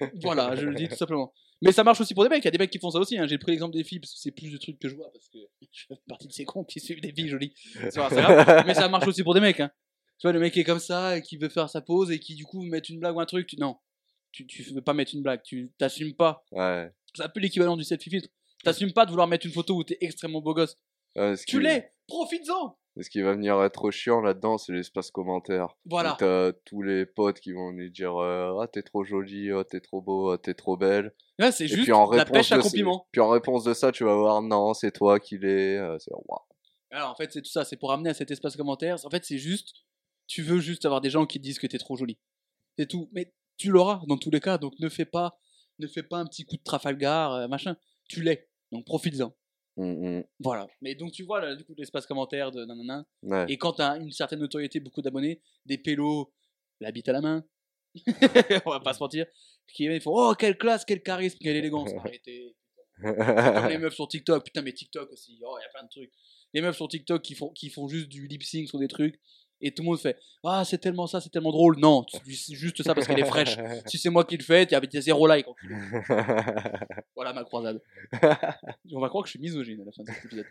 Là. 0.00 0.10
Voilà, 0.22 0.56
je 0.56 0.66
le 0.66 0.74
dis 0.74 0.88
tout 0.88 0.96
simplement. 0.96 1.32
Mais 1.62 1.72
ça 1.72 1.84
marche 1.84 2.00
aussi 2.00 2.14
pour 2.14 2.22
des 2.22 2.30
mecs, 2.30 2.42
il 2.42 2.46
y 2.46 2.48
a 2.48 2.50
des 2.52 2.58
mecs 2.58 2.70
qui 2.70 2.78
font 2.78 2.90
ça 2.90 2.98
aussi. 2.98 3.18
hein. 3.18 3.26
J'ai 3.26 3.36
pris 3.38 3.50
l'exemple 3.52 3.74
des 3.76 3.84
filles 3.84 4.00
parce 4.00 4.14
que 4.14 4.18
c'est 4.18 4.30
plus 4.30 4.50
de 4.50 4.56
trucs 4.56 4.78
que 4.78 4.88
je 4.88 4.94
vois 4.96 5.10
parce 5.12 5.28
que 5.28 5.38
je 5.72 5.86
fais 5.88 5.94
partie 6.08 6.26
de 6.26 6.32
ces 6.32 6.44
cons 6.44 6.64
qui 6.64 6.80
suivent 6.80 7.00
des 7.00 7.12
filles 7.12 7.28
jolies. 7.28 7.52
Mais 8.66 8.74
ça 8.74 8.88
marche 8.88 9.06
aussi 9.06 9.22
pour 9.22 9.34
des 9.34 9.40
mecs. 9.40 9.60
Hein. 9.60 9.70
Tu 10.18 10.26
vois, 10.26 10.32
le 10.32 10.40
mec 10.40 10.52
qui 10.54 10.60
est 10.60 10.64
comme 10.64 10.78
ça 10.80 11.16
et 11.18 11.22
qui 11.22 11.36
veut 11.36 11.48
faire 11.48 11.68
sa 11.70 11.80
pause 11.80 12.10
et 12.10 12.18
qui 12.18 12.34
du 12.34 12.44
coup 12.44 12.62
met 12.62 12.78
une 12.78 12.98
blague 13.00 13.16
ou 13.16 13.20
un 13.20 13.26
truc. 13.26 13.46
Tu... 13.46 13.56
Non, 13.58 13.76
tu, 14.32 14.46
tu 14.46 14.62
veux 14.62 14.82
pas 14.82 14.92
mettre 14.94 15.14
une 15.14 15.22
blague, 15.22 15.42
tu 15.42 15.70
t'assumes 15.78 16.14
pas. 16.14 16.44
ouais. 16.52 16.90
C'est 17.14 17.22
un 17.24 17.28
peu 17.28 17.40
l'équivalent 17.40 17.76
du 17.76 17.84
selfie 17.84 18.08
filtre. 18.10 18.28
T'assumes 18.62 18.92
pas 18.92 19.04
de 19.04 19.10
vouloir 19.10 19.26
mettre 19.26 19.44
une 19.46 19.52
photo 19.52 19.76
où 19.76 19.82
t'es 19.84 19.98
extrêmement 20.00 20.40
beau 20.40 20.54
gosse. 20.54 20.76
Ouais, 21.16 21.34
Tu 21.46 21.60
l'es, 21.60 21.92
profites-en. 22.06 22.78
Et 22.98 23.02
ce 23.02 23.10
qui 23.10 23.22
va 23.22 23.32
venir 23.32 23.62
être 23.62 23.90
chiant 23.90 24.20
là-dedans, 24.20 24.58
c'est 24.58 24.72
l'espace 24.72 25.10
commentaire. 25.10 25.76
Voilà. 25.84 26.16
T'as 26.18 26.52
tous 26.64 26.82
les 26.82 27.06
potes 27.06 27.38
qui 27.38 27.52
vont 27.52 27.70
lui 27.70 27.90
dire 27.90 28.16
euh, 28.16 28.58
Ah, 28.60 28.66
t'es 28.66 28.82
trop 28.82 29.04
jolie, 29.04 29.50
ah, 29.52 29.64
t'es 29.64 29.80
trop 29.80 30.02
beau, 30.02 30.30
ah, 30.30 30.38
t'es 30.38 30.54
trop 30.54 30.76
belle. 30.76 31.14
Là, 31.38 31.52
c'est 31.52 31.64
Et 31.64 31.68
juste 31.68 31.84
puis 31.84 31.92
en 31.92 32.10
la 32.10 32.24
réponse 32.24 32.32
pêche 32.32 32.52
à 32.52 32.58
compliment. 32.58 33.06
Puis 33.12 33.20
en 33.20 33.28
réponse 33.28 33.64
de 33.64 33.74
ça, 33.74 33.92
tu 33.92 34.04
vas 34.04 34.16
voir 34.16 34.42
Non, 34.42 34.74
c'est 34.74 34.90
toi 34.90 35.20
qui 35.20 35.38
l'es. 35.38 35.78
Euh, 35.78 35.96
c'est. 35.98 36.10
Alors 36.90 37.10
en 37.10 37.14
fait, 37.14 37.32
c'est 37.32 37.42
tout 37.42 37.50
ça, 37.50 37.64
c'est 37.64 37.76
pour 37.76 37.92
amener 37.92 38.10
à 38.10 38.14
cet 38.14 38.30
espace 38.30 38.56
commentaire. 38.56 38.96
En 39.04 39.10
fait, 39.10 39.24
c'est 39.24 39.38
juste, 39.38 39.72
tu 40.26 40.42
veux 40.42 40.58
juste 40.58 40.84
avoir 40.84 41.00
des 41.00 41.10
gens 41.10 41.26
qui 41.26 41.38
te 41.38 41.44
disent 41.44 41.60
que 41.60 41.68
t'es 41.68 41.78
trop 41.78 41.96
jolie. 41.96 42.18
C'est 42.76 42.86
tout. 42.86 43.08
Mais 43.12 43.32
tu 43.56 43.70
l'auras 43.70 44.02
dans 44.08 44.16
tous 44.16 44.30
les 44.30 44.40
cas, 44.40 44.58
donc 44.58 44.74
ne 44.80 44.88
fais 44.88 45.04
pas, 45.04 45.38
ne 45.78 45.86
fais 45.86 46.02
pas 46.02 46.18
un 46.18 46.26
petit 46.26 46.44
coup 46.44 46.56
de 46.56 46.62
Trafalgar, 46.62 47.32
euh, 47.34 47.48
machin. 47.48 47.76
Tu 48.08 48.22
l'es, 48.22 48.48
donc 48.72 48.84
profites-en. 48.84 49.32
Hum, 49.76 50.04
hum. 50.04 50.24
Voilà. 50.40 50.66
Mais 50.80 50.94
donc 50.94 51.12
tu 51.12 51.22
vois 51.22 51.40
là, 51.40 51.54
du 51.54 51.64
coup, 51.64 51.74
l'espace 51.76 52.06
commentaire 52.06 52.50
de 52.50 52.64
nanana. 52.64 53.06
Ouais. 53.22 53.46
Et 53.48 53.56
quand 53.56 53.74
t'as 53.74 53.98
une 53.98 54.12
certaine 54.12 54.40
notoriété, 54.40 54.80
beaucoup 54.80 55.02
d'abonnés, 55.02 55.40
des 55.66 55.78
pélos, 55.78 56.32
la 56.80 56.92
bite 56.92 57.08
à 57.08 57.12
la 57.12 57.20
main. 57.20 57.44
On 58.66 58.70
va 58.70 58.80
pas 58.80 58.94
se 58.94 59.00
mentir. 59.00 59.26
Qui 59.66 59.84
ils 59.84 60.00
font 60.00 60.12
oh 60.14 60.34
quelle 60.34 60.58
classe, 60.58 60.84
quel 60.84 61.02
charisme, 61.02 61.38
quelle 61.40 61.56
élégance. 61.56 61.90
Arrêtez. 61.98 62.54
Les 63.02 63.78
meufs 63.78 63.94
sur 63.94 64.08
TikTok, 64.08 64.44
putain, 64.44 64.62
mais 64.62 64.72
TikTok 64.72 65.10
aussi, 65.10 65.40
oh, 65.42 65.56
il 65.58 65.62
y 65.62 65.64
a 65.64 65.68
plein 65.70 65.84
de 65.84 65.88
trucs. 65.88 66.12
Les 66.52 66.60
meufs 66.60 66.76
sur 66.76 66.88
TikTok 66.88 67.22
qui 67.22 67.34
font, 67.34 67.50
qui 67.50 67.70
font 67.70 67.88
juste 67.88 68.08
du 68.08 68.26
lip 68.26 68.42
sync 68.42 68.68
sur 68.68 68.78
des 68.78 68.88
trucs, 68.88 69.18
et 69.60 69.72
tout 69.72 69.82
le 69.82 69.88
monde 69.88 69.98
fait 69.98 70.18
Ah, 70.44 70.64
c'est 70.64 70.78
tellement 70.78 71.06
ça, 71.06 71.20
c'est 71.20 71.30
tellement 71.30 71.52
drôle. 71.52 71.78
Non, 71.78 72.04
dis 72.24 72.34
juste 72.54 72.82
ça 72.82 72.94
parce 72.94 73.06
qu'elle 73.06 73.18
est 73.20 73.24
fraîche. 73.24 73.56
Si 73.86 73.98
c'est 73.98 74.10
moi 74.10 74.24
qui 74.24 74.36
le 74.36 74.42
fais, 74.44 74.64
il 74.64 74.70
y 74.72 74.74
a 74.74 75.00
zéro 75.00 75.26
like. 75.26 75.46
enculé. 75.48 75.74
Voilà 77.14 77.32
ma 77.32 77.44
croisade. 77.44 77.80
On 78.92 79.00
va 79.00 79.08
croire 79.08 79.22
que 79.24 79.28
je 79.28 79.32
suis 79.32 79.40
misogyne 79.40 79.82
à 79.82 79.84
la 79.84 79.92
fin 79.92 80.02
de 80.02 80.08
cet 80.10 80.24
épisode. 80.24 80.46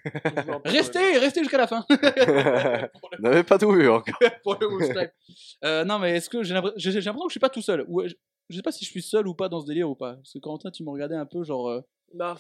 Restez, 0.66 1.18
restez 1.18 1.42
jusqu'à 1.42 1.58
la 1.58 1.68
fin. 1.68 1.86
On 1.90 3.22
n'avait 3.22 3.44
pas 3.44 3.58
tout 3.58 3.72
vu 3.72 3.90
encore. 3.90 4.18
pour 4.44 4.56
le. 4.56 5.10
Euh, 5.66 5.84
non, 5.86 6.00
mais 6.00 6.18
est-ce 6.18 6.30
que 6.30 6.44
j'ai 6.44 6.54
l'impression 6.54 6.76
que 6.76 7.30
je 7.30 7.32
suis 7.32 7.40
pas 7.40 7.50
tout 7.50 7.62
seul 7.62 7.86
ou, 7.88 8.08
je, 8.08 8.14
je 8.50 8.56
sais 8.56 8.62
pas 8.62 8.72
si 8.72 8.86
je 8.86 8.90
suis 8.90 9.02
seul 9.02 9.28
ou 9.28 9.34
pas 9.34 9.50
dans 9.50 9.60
ce 9.62 9.66
délire 9.66 9.90
ou 9.90 9.96
pas. 9.96 10.16
Parce 10.16 10.34
que 10.34 10.40
Corentin, 10.40 10.72
tu 10.72 10.84
me 10.84 10.90
regardais 10.90 11.16
un 11.16 11.26
peu 11.26 11.44
genre. 11.44 11.70
euh, 11.70 11.82
Bah, 12.14 12.38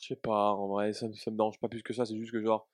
je 0.00 0.06
sais 0.08 0.16
pas, 0.16 0.52
en 0.52 0.68
vrai, 0.68 0.92
ça, 0.92 1.06
ça 1.14 1.30
me 1.30 1.36
dérange 1.36 1.58
pas 1.60 1.68
plus 1.68 1.82
que 1.82 1.92
ça, 1.92 2.04
c'est 2.06 2.16
juste 2.16 2.32
que 2.32 2.42
genre, 2.42 2.66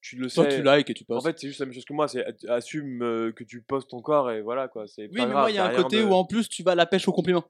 tu 0.00 0.16
le 0.16 0.28
Toi, 0.30 0.44
sais. 0.50 0.56
tu 0.56 0.62
likes 0.62 0.90
et 0.90 0.94
tu 0.94 1.04
En 1.08 1.14
postes. 1.14 1.26
fait, 1.26 1.38
c'est 1.38 1.48
juste 1.48 1.60
la 1.60 1.66
même 1.66 1.74
chose 1.74 1.84
que 1.84 1.92
moi, 1.92 2.08
c'est 2.08 2.24
assume 2.48 3.02
euh, 3.02 3.32
que 3.32 3.44
tu 3.44 3.62
postes 3.62 3.90
ton 3.90 4.00
corps 4.00 4.30
et 4.30 4.40
voilà 4.42 4.68
quoi. 4.68 4.86
C'est 4.86 5.02
oui, 5.02 5.16
pas 5.18 5.26
mais 5.26 5.32
grave, 5.32 5.42
moi, 5.42 5.50
il 5.50 5.54
y 5.54 5.58
a 5.58 5.64
un 5.64 5.68
rien 5.68 5.82
côté 5.82 5.98
de- 5.98 6.04
où 6.04 6.12
en 6.12 6.24
plus 6.24 6.48
tu 6.48 6.62
vas 6.62 6.72
à 6.72 6.74
la 6.74 6.86
pêche 6.86 7.08
au 7.08 7.12
compliment. 7.12 7.44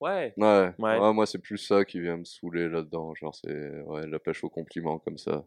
Ouais, 0.00 0.34
Ouais. 0.36 0.72
Ouais. 0.78 0.98
Ouais, 0.98 1.12
moi, 1.14 1.24
c'est 1.26 1.38
plus 1.38 1.56
ça 1.58 1.84
qui 1.84 2.00
vient 2.00 2.18
me 2.18 2.24
saouler 2.24 2.68
là-dedans. 2.68 3.14
Genre, 3.14 3.34
c'est 3.34 3.80
ouais, 3.82 4.06
la 4.06 4.18
pêche 4.18 4.44
au 4.44 4.50
compliment 4.50 4.98
comme 4.98 5.16
ça. 5.16 5.46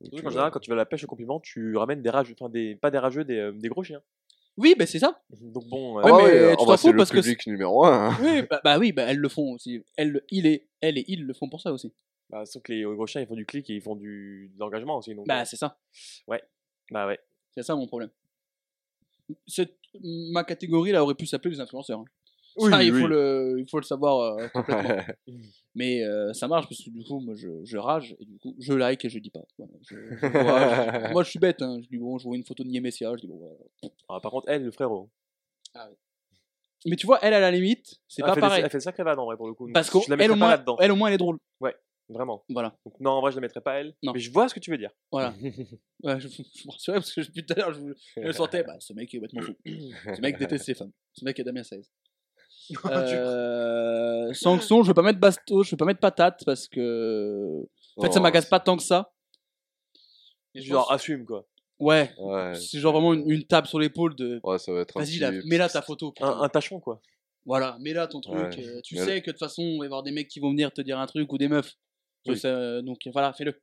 Où 0.00 0.04
Surtout 0.06 0.16
tu 0.16 0.22
qu'en 0.22 0.28
vas- 0.28 0.32
général, 0.32 0.50
quand 0.50 0.60
tu 0.60 0.70
vas 0.70 0.74
à 0.74 0.78
la 0.78 0.86
pêche 0.86 1.04
au 1.04 1.06
compliment, 1.06 1.38
tu 1.40 1.76
ramènes 1.76 2.02
des 2.02 2.10
rageux, 2.10 2.34
enfin 2.38 2.48
des, 2.50 2.74
pas 2.74 2.90
des 2.90 2.98
rageux, 2.98 3.24
des, 3.24 3.38
euh, 3.38 3.52
des 3.52 3.68
gros 3.68 3.84
chiens. 3.84 4.02
Oui, 4.56 4.74
bah 4.76 4.86
c'est 4.86 4.98
ça. 4.98 5.22
Donc 5.40 5.66
bon, 5.68 5.98
euh, 6.00 6.02
Ouais, 6.02 6.10
Ah 6.12 6.16
mais 6.50 6.56
tu 6.56 6.64
t'en 6.66 6.76
fous 6.76 6.88
c'est 6.88 6.96
parce 6.96 7.10
que 7.10 7.16
le 7.16 7.22
public 7.22 7.46
numéro 7.46 7.84
un. 7.86 8.10
hein. 8.10 8.16
Oui, 8.20 8.42
bah, 8.50 8.60
bah 8.64 8.78
oui, 8.78 8.90
bah 8.92 9.04
elles 9.04 9.18
le 9.18 9.28
font 9.28 9.52
aussi. 9.52 9.84
Elle, 9.96 10.20
il 10.30 10.46
est, 10.46 10.66
elle 10.80 10.98
et 10.98 11.04
il 11.06 11.24
le 11.24 11.32
font 11.32 11.48
pour 11.48 11.60
ça 11.60 11.72
aussi. 11.72 11.92
Bah, 12.30 12.46
sauf 12.46 12.62
que 12.62 12.72
les 12.72 12.82
gros 12.82 13.06
chiens, 13.06 13.20
ils 13.20 13.26
font 13.26 13.34
du 13.34 13.46
clic 13.46 13.68
et 13.70 13.74
ils 13.74 13.80
font 13.82 13.96
du, 13.96 14.50
de 14.54 14.58
l'engagement 14.60 14.96
aussi. 14.98 15.14
Donc, 15.14 15.26
Bah 15.26 15.40
euh, 15.40 15.44
c'est 15.44 15.56
ça. 15.56 15.78
bah 16.90 17.06
ouais. 17.06 17.18
C'est 17.54 17.62
ça 17.62 17.74
mon 17.74 17.86
problème. 17.86 18.10
Cette- 19.46 19.76
ma 20.02 20.44
catégorie 20.44 20.92
là 20.92 21.02
aurait 21.02 21.14
pu 21.14 21.26
s'appeler 21.26 21.54
les 21.54 21.60
influenceurs. 21.60 22.00
hein. 22.00 22.04
Oui, 22.56 22.70
ça, 22.70 22.82
il, 22.82 22.92
oui. 22.92 23.00
faut 23.00 23.06
le, 23.06 23.56
il 23.60 23.68
faut 23.70 23.78
le 23.78 23.84
savoir 23.84 24.38
euh, 24.38 24.48
complètement. 24.52 24.96
Mais 25.76 26.02
euh, 26.02 26.32
ça 26.32 26.48
marche 26.48 26.68
parce 26.68 26.82
que 26.82 26.90
du 26.90 27.04
coup, 27.04 27.20
moi 27.20 27.34
je, 27.36 27.48
je 27.64 27.76
rage 27.78 28.16
et 28.18 28.24
du 28.24 28.38
coup, 28.38 28.56
je 28.58 28.72
like 28.72 29.04
et 29.04 29.08
je 29.08 29.18
dis 29.20 29.30
pas. 29.30 29.42
Voilà, 29.56 29.72
je- 29.88 29.94
je 30.16 30.26
vois, 30.26 31.06
je- 31.08 31.12
moi 31.12 31.22
je 31.22 31.30
suis 31.30 31.38
bête, 31.38 31.62
hein. 31.62 31.78
je 31.82 31.88
dis 31.88 31.98
bon, 31.98 32.18
je 32.18 32.24
vois 32.24 32.36
une 32.36 32.44
photo 32.44 32.64
de 32.64 32.68
Niemessia, 32.68 33.12
je 33.16 33.20
dis 33.20 33.28
bon, 33.28 33.36
voilà. 33.38 33.54
Ah, 34.08 34.18
par 34.20 34.32
contre, 34.32 34.48
elle, 34.48 34.64
le 34.64 34.72
frérot. 34.72 35.08
Mais 36.86 36.96
tu 36.96 37.06
vois, 37.06 37.18
elle 37.22 37.34
à 37.34 37.40
la 37.40 37.50
limite, 37.52 38.00
c'est 38.08 38.22
pas 38.22 38.34
pareil. 38.34 38.62
elle 38.64 38.70
fait 38.70 38.80
sacré 38.80 39.02
vanne 39.04 39.18
en 39.18 39.26
vrai 39.26 39.36
pour 39.36 39.46
le 39.46 39.54
coup. 39.54 39.70
Parce 39.72 39.88
qu'elle 39.90 40.30
au, 40.32 40.36
moins, 40.36 40.50
elle 40.80 40.90
au 40.92 40.96
moins 40.96 41.08
elle 41.08 41.14
est 41.14 41.18
drôle. 41.18 41.38
Vraiment. 42.12 42.44
Voilà. 42.48 42.76
Donc, 42.84 42.98
non, 43.00 43.10
en 43.12 43.20
vrai, 43.20 43.30
je 43.30 43.36
la 43.36 43.40
mettrais 43.42 43.60
pas 43.60 43.74
elle. 43.80 43.94
Non. 44.02 44.12
Mais 44.12 44.18
je 44.20 44.30
vois 44.32 44.48
ce 44.48 44.54
que 44.54 44.60
tu 44.60 44.70
veux 44.70 44.78
dire. 44.78 44.90
Voilà. 45.12 45.32
Ouais, 46.02 46.18
je, 46.18 46.28
je 46.28 46.66
me 46.66 46.72
rassurais 46.72 46.96
parce 46.98 47.12
que 47.12 47.20
depuis 47.20 47.44
tout 47.44 47.52
à 47.52 47.56
l'heure, 47.56 47.72
je, 47.74 47.80
je 48.16 48.20
le 48.26 48.32
sentais. 48.32 48.62
Bah, 48.64 48.76
ce 48.80 48.92
mec 48.94 49.12
est 49.14 49.18
complètement 49.18 49.42
fou. 49.42 49.54
Ce 49.66 50.20
mec 50.22 50.38
déteste 50.38 50.64
ses 50.64 50.74
femmes. 50.74 50.92
Ce 51.12 51.24
mec 51.24 51.38
est 51.38 51.44
Damien 51.44 51.62
16. 51.62 51.90
Euh, 52.86 54.32
sanction, 54.32 54.82
je 54.82 54.88
vais 54.88 54.94
pas 54.94 55.02
mettre 55.02 55.18
basto, 55.18 55.62
je 55.62 55.70
vais 55.72 55.76
pas 55.76 55.84
mettre 55.84 56.00
patate 56.00 56.42
parce 56.44 56.68
que. 56.68 57.66
En 57.96 58.02
fait, 58.02 58.12
ça 58.12 58.20
Oh, 58.20 58.22
m'agace 58.22 58.46
pas 58.46 58.60
tant 58.60 58.76
que 58.76 58.82
ça. 58.82 59.12
Et 60.54 60.62
Genre, 60.62 60.86
pense- 60.86 60.94
assume 60.94 61.24
quoi. 61.24 61.46
Ouais, 61.78 62.12
Ouais. 62.18 62.54
c'est 62.54 62.78
genre 62.78 62.92
vraiment 62.92 63.14
une, 63.14 63.28
une 63.30 63.44
tape 63.44 63.66
sur 63.66 63.78
l'épaule 63.78 64.14
de. 64.14 64.40
Ouais, 64.44 64.58
ça 64.58 64.72
va 64.72 64.80
être 64.82 64.96
un 64.96 65.00
Vas-y, 65.00 65.10
petit- 65.12 65.18
là, 65.20 65.32
mets 65.46 65.58
là 65.58 65.68
ta 65.68 65.82
photo. 65.82 66.12
Un, 66.20 66.40
un 66.42 66.48
tachon 66.48 66.78
quoi. 66.80 67.00
Voilà, 67.46 67.76
mets 67.80 67.92
là 67.94 68.06
ton 68.06 68.20
truc. 68.20 68.36
Ouais. 68.36 68.66
euh, 68.66 68.80
tu 68.82 68.94
Mais 68.96 69.04
sais 69.04 69.20
que 69.22 69.26
de 69.26 69.32
toute 69.32 69.38
façon, 69.40 69.62
il 69.62 69.78
va 69.78 69.84
y 69.84 69.86
avoir 69.86 70.02
des 70.02 70.12
mecs 70.12 70.28
qui 70.28 70.40
vont 70.40 70.50
venir 70.50 70.72
te 70.72 70.80
dire 70.82 70.98
un 70.98 71.06
truc 71.06 71.32
ou 71.32 71.38
des 71.38 71.48
meufs. 71.48 71.76
Oui. 72.26 72.40
euh, 72.44 72.82
donc 72.82 72.98
voilà, 73.12 73.32
fais-le. 73.32 73.54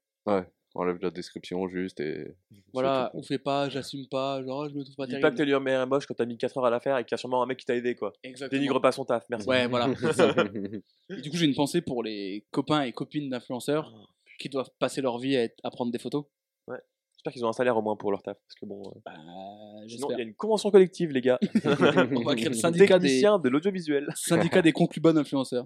Enlève 0.76 0.98
la 1.02 1.10
description 1.10 1.68
juste 1.68 2.00
et. 2.02 2.36
Voilà, 2.74 3.10
on 3.16 3.24
fait 3.24 3.40
pas, 3.40 3.68
j'assume 3.70 4.06
pas, 4.12 4.44
genre 4.44 4.60
oh, 4.66 4.70
je 4.70 4.76
me 4.76 4.84
trouve 4.84 4.96
pas 4.96 5.08
Dis 5.08 5.14
pas 5.14 5.20
terrible. 5.22 5.32
que 5.32 5.38
t'es 5.38 5.46
lui 5.46 5.54
un 5.74 5.86
moche 5.88 6.06
quand 6.06 6.14
t'as 6.14 6.26
mis 6.26 6.38
4 6.38 6.58
heures 6.58 6.66
à 6.66 6.70
la 6.70 6.80
faire 6.80 6.98
et 6.98 7.04
qu'il 7.04 7.14
y 7.14 7.16
a 7.16 7.18
sûrement 7.18 7.42
un 7.42 7.48
mec 7.48 7.58
qui 7.58 7.66
t'a 7.66 7.76
aidé 7.76 7.96
quoi. 7.96 8.14
Exactement. 8.22 8.60
Dénigre 8.60 8.80
pas 8.82 8.92
son 8.92 9.04
taf, 9.06 9.24
merci. 9.30 9.48
Ouais, 9.48 9.66
voilà. 9.68 9.88
Et 11.10 11.22
du 11.22 11.32
coup, 11.32 11.38
j'ai 11.38 11.46
une 11.46 11.56
pensée 11.56 11.82
pour 11.82 12.04
les 12.04 12.46
copains 12.52 12.82
et 12.84 12.92
copines 12.92 13.30
d'influenceurs 13.30 13.92
Oh, 13.96 14.06
qui 14.40 14.50
doivent 14.50 14.70
passer 14.78 15.02
leur 15.02 15.18
vie 15.18 15.36
à, 15.38 15.44
être- 15.46 15.60
à 15.64 15.72
prendre 15.72 15.92
des 15.92 16.00
photos. 16.00 16.26
J'espère 16.68 17.34
qu'ils 17.34 17.46
ont 17.46 17.50
un 17.50 17.54
salaire 17.54 17.76
au 17.76 17.82
moins 17.82 17.96
pour 17.96 18.12
leur 18.12 18.22
taf. 18.22 18.38
Parce 18.38 18.54
que 18.62 18.66
bon. 18.68 18.84
euh, 18.96 19.00
Bah, 19.04 19.14
Sinon, 19.88 20.10
il 20.12 20.18
y 20.18 20.22
a 20.22 20.24
une 20.24 20.36
convention 20.36 20.70
collective, 20.70 21.10
les 21.12 21.22
gars. 21.22 21.40
On 21.66 22.22
va 22.24 22.36
créer 22.36 22.50
le 22.50 22.54
syndicat 22.54 23.00
des, 23.00 23.22
de 23.22 23.50
l'audiovisuel. 23.50 24.08
syndicat 24.16 24.62
des 24.62 24.72
concubins 24.74 25.18
influenceurs. 25.18 25.66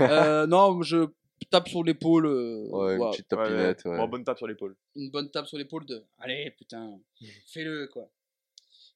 euh, 0.00 0.48
non, 0.48 0.82
je 0.82 1.06
tape 1.46 1.68
sur 1.68 1.82
l'épaule. 1.84 2.26
euh, 2.26 2.66
Ouais, 2.68 2.96
une 2.96 3.10
petite 3.10 3.28
tapinette. 3.28 3.84
Ouais, 3.84 3.96
Bon, 3.96 4.08
bonne 4.08 4.24
tape 4.24 4.38
sur 4.38 4.46
l'épaule. 4.46 4.76
une 4.96 5.10
bonne 5.10 5.30
tape 5.30 5.46
sur 5.46 5.58
l'épaule 5.58 5.86
de 5.86 6.02
allez 6.18 6.50
putain 6.52 6.98
fais-le 7.46 7.86
quoi 7.88 8.10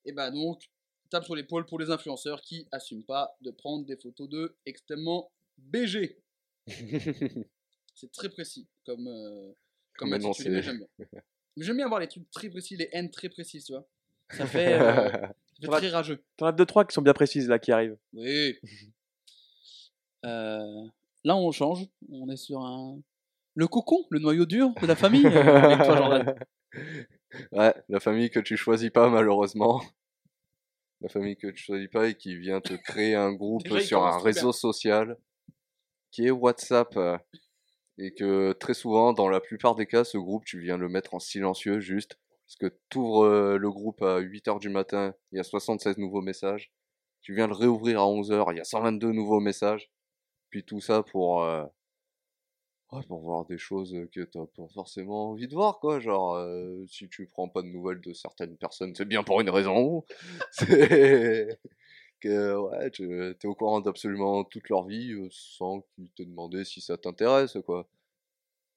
et 0.04 0.12
bah 0.12 0.30
donc 0.30 0.62
tape 1.10 1.24
sur 1.24 1.34
l'épaule 1.36 1.64
pour 1.66 1.78
les 1.78 1.90
influenceurs 1.90 2.40
qui 2.42 2.66
assument 2.72 3.04
pas 3.04 3.36
de 3.40 3.50
prendre 3.50 3.84
des 3.86 3.96
photos 3.96 4.28
de 4.28 4.56
extrêmement 4.66 5.30
BG 5.58 6.18
c'est 7.94 8.10
très 8.12 8.28
précis 8.28 8.66
comme 8.86 9.06
euh, 9.08 9.52
comme 9.98 10.10
mais 10.10 10.18
j'aime 10.62 10.78
bien 10.78 11.06
j'aime 11.58 11.76
bien 11.76 11.84
avoir 11.86 12.00
les 12.00 12.08
trucs 12.08 12.28
très 12.30 12.48
précis 12.48 12.76
les 12.76 12.88
haines 12.92 13.10
très 13.10 13.28
précises 13.28 13.64
tu 13.66 13.72
vois 13.72 13.86
ça 14.30 14.46
fait, 14.46 14.72
euh, 14.80 15.10
ça 15.10 15.28
fait 15.60 15.68
très 15.68 15.90
rageux 15.90 16.22
T'en 16.36 16.46
as 16.46 16.52
2-3 16.52 16.86
qui 16.88 16.94
sont 16.94 17.02
bien 17.02 17.12
précises 17.12 17.48
là 17.48 17.58
qui 17.58 17.70
arrivent. 17.72 17.96
oui 18.14 18.58
Euh, 20.24 20.84
là 21.24 21.36
on 21.36 21.50
change 21.52 21.86
on 22.10 22.28
est 22.28 22.36
sur 22.36 22.60
un 22.60 22.98
le 23.54 23.66
cocon 23.68 24.04
le 24.10 24.18
noyau 24.18 24.46
dur 24.46 24.70
de 24.80 24.86
la 24.86 24.96
famille 24.96 25.26
euh, 25.26 25.58
avec 25.62 25.78
toi 25.86 25.96
Jordan 25.96 26.34
Ouais, 27.52 27.74
la 27.88 28.00
famille 28.00 28.30
que 28.30 28.40
tu 28.40 28.56
choisis 28.56 28.90
pas 28.90 29.08
malheureusement. 29.08 29.82
La 31.00 31.08
famille 31.08 31.36
que 31.36 31.48
tu 31.48 31.62
choisis 31.62 31.88
pas 31.88 32.08
et 32.08 32.14
qui 32.14 32.36
vient 32.36 32.60
te 32.60 32.74
créer 32.74 33.14
un 33.14 33.32
groupe 33.32 33.62
Déjà, 33.64 33.80
sur 33.80 34.04
un 34.06 34.18
réseau 34.18 34.52
social 34.52 35.16
qui 36.10 36.26
est 36.26 36.30
WhatsApp. 36.30 36.96
euh, 36.96 37.16
Et 37.98 38.12
que 38.14 38.52
très 38.52 38.74
souvent, 38.74 39.12
dans 39.12 39.28
la 39.28 39.40
plupart 39.40 39.74
des 39.74 39.86
cas, 39.86 40.04
ce 40.04 40.18
groupe, 40.18 40.44
tu 40.44 40.60
viens 40.60 40.76
le 40.76 40.88
mettre 40.88 41.14
en 41.14 41.18
silencieux 41.18 41.80
juste. 41.80 42.18
Parce 42.46 42.56
que 42.70 42.78
tu 42.90 42.98
ouvres 42.98 43.56
le 43.56 43.70
groupe 43.70 44.02
à 44.02 44.20
8h 44.20 44.58
du 44.60 44.68
matin, 44.68 45.14
il 45.32 45.36
y 45.36 45.40
a 45.40 45.44
76 45.44 45.96
nouveaux 45.98 46.20
messages. 46.20 46.70
Tu 47.22 47.34
viens 47.34 47.46
le 47.46 47.54
réouvrir 47.54 48.00
à 48.00 48.04
11h, 48.04 48.52
il 48.52 48.58
y 48.58 48.60
a 48.60 48.64
122 48.64 49.12
nouveaux 49.12 49.40
messages. 49.40 49.90
Puis 50.52 50.64
tout 50.64 50.80
ça 50.82 51.02
pour, 51.02 51.42
euh, 51.42 51.64
pour 53.08 53.20
voir 53.20 53.46
des 53.46 53.56
choses 53.56 53.96
que 54.12 54.20
t'as 54.20 54.44
pas 54.44 54.68
forcément 54.74 55.30
envie 55.30 55.48
de 55.48 55.54
voir, 55.54 55.80
quoi. 55.80 55.98
Genre, 55.98 56.34
euh, 56.34 56.84
si 56.86 57.08
tu 57.08 57.26
prends 57.26 57.48
pas 57.48 57.62
de 57.62 57.68
nouvelles 57.68 58.02
de 58.02 58.12
certaines 58.12 58.58
personnes, 58.58 58.94
c'est 58.94 59.06
bien 59.06 59.22
pour 59.24 59.40
une 59.40 59.48
raison. 59.48 60.04
C'est 60.52 61.58
que, 62.20 62.54
ouais, 62.54 62.90
tu 62.90 63.10
es 63.10 63.46
au 63.46 63.54
courant 63.54 63.80
d'absolument 63.80 64.44
toute 64.44 64.68
leur 64.68 64.84
vie 64.84 65.12
euh, 65.12 65.26
sans 65.30 65.80
qu'ils 65.94 66.10
te 66.10 66.22
demandaient 66.22 66.64
si 66.64 66.82
ça 66.82 66.98
t'intéresse, 66.98 67.56
quoi. 67.64 67.88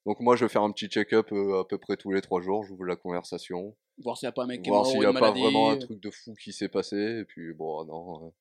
Donc 0.06 0.22
moi, 0.22 0.38
je 0.38 0.46
vais 0.46 0.50
faire 0.50 0.64
un 0.64 0.72
petit 0.72 0.88
check-up 0.88 1.34
à 1.34 1.66
peu 1.66 1.78
près 1.78 1.98
tous 1.98 2.12
les 2.12 2.22
trois 2.22 2.42
jours, 2.42 2.64
j'ouvre 2.64 2.86
la 2.86 2.96
conversation, 2.96 3.76
voir 3.98 4.18
s'il 4.18 4.28
n'y 4.28 4.30
a 4.30 4.34
pas 4.34 4.44
un 4.44 4.48
mec 4.48 4.62
qui 4.62 4.70
est 4.70 4.72
voir 4.72 4.86
s'il 4.86 5.00
n'y 5.00 5.06
a 5.06 5.12
pas 5.12 5.20
maladie. 5.20 5.42
vraiment 5.42 5.72
un 5.72 5.78
truc 5.78 6.00
de 6.00 6.10
fou 6.10 6.36
qui 6.36 6.54
s'est 6.54 6.70
passé, 6.70 6.96
et 6.96 7.26
puis 7.26 7.54
bon, 7.54 7.84
non. 7.86 8.32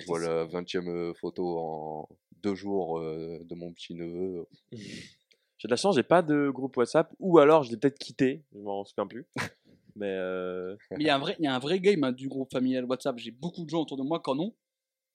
C'est 0.00 0.06
la 0.26 0.46
20e 0.46 1.14
photo 1.14 1.58
en 1.58 2.08
deux 2.42 2.54
jours 2.54 3.00
de 3.00 3.54
mon 3.54 3.72
petit 3.72 3.94
neveu, 3.94 4.46
J'ai 4.72 5.68
de 5.68 5.70
la 5.70 5.76
chance, 5.76 5.94
j'ai 5.94 6.02
pas 6.02 6.22
de 6.22 6.50
groupe 6.50 6.76
WhatsApp. 6.76 7.12
Ou 7.20 7.38
alors, 7.38 7.62
je 7.62 7.70
l'ai 7.70 7.76
peut-être 7.76 7.98
quitté. 7.98 8.42
Je 8.52 8.58
m'en 8.58 8.84
souviens 8.84 9.06
plus. 9.06 9.26
Mais 9.94 10.08
euh, 10.08 10.74
il 10.98 11.02
y, 11.02 11.10
a 11.10 11.16
un 11.16 11.18
vrai- 11.18 11.36
y 11.38 11.46
a 11.46 11.54
un 11.54 11.58
vrai 11.58 11.78
game 11.78 12.02
hein, 12.02 12.12
du 12.12 12.26
groupe 12.28 12.50
familial 12.50 12.84
WhatsApp. 12.86 13.18
J'ai 13.18 13.30
beaucoup 13.30 13.64
de 13.64 13.70
gens 13.70 13.82
autour 13.82 13.98
de 13.98 14.02
moi 14.02 14.20
qui 14.20 14.30
en 14.30 14.38
ont. 14.38 14.54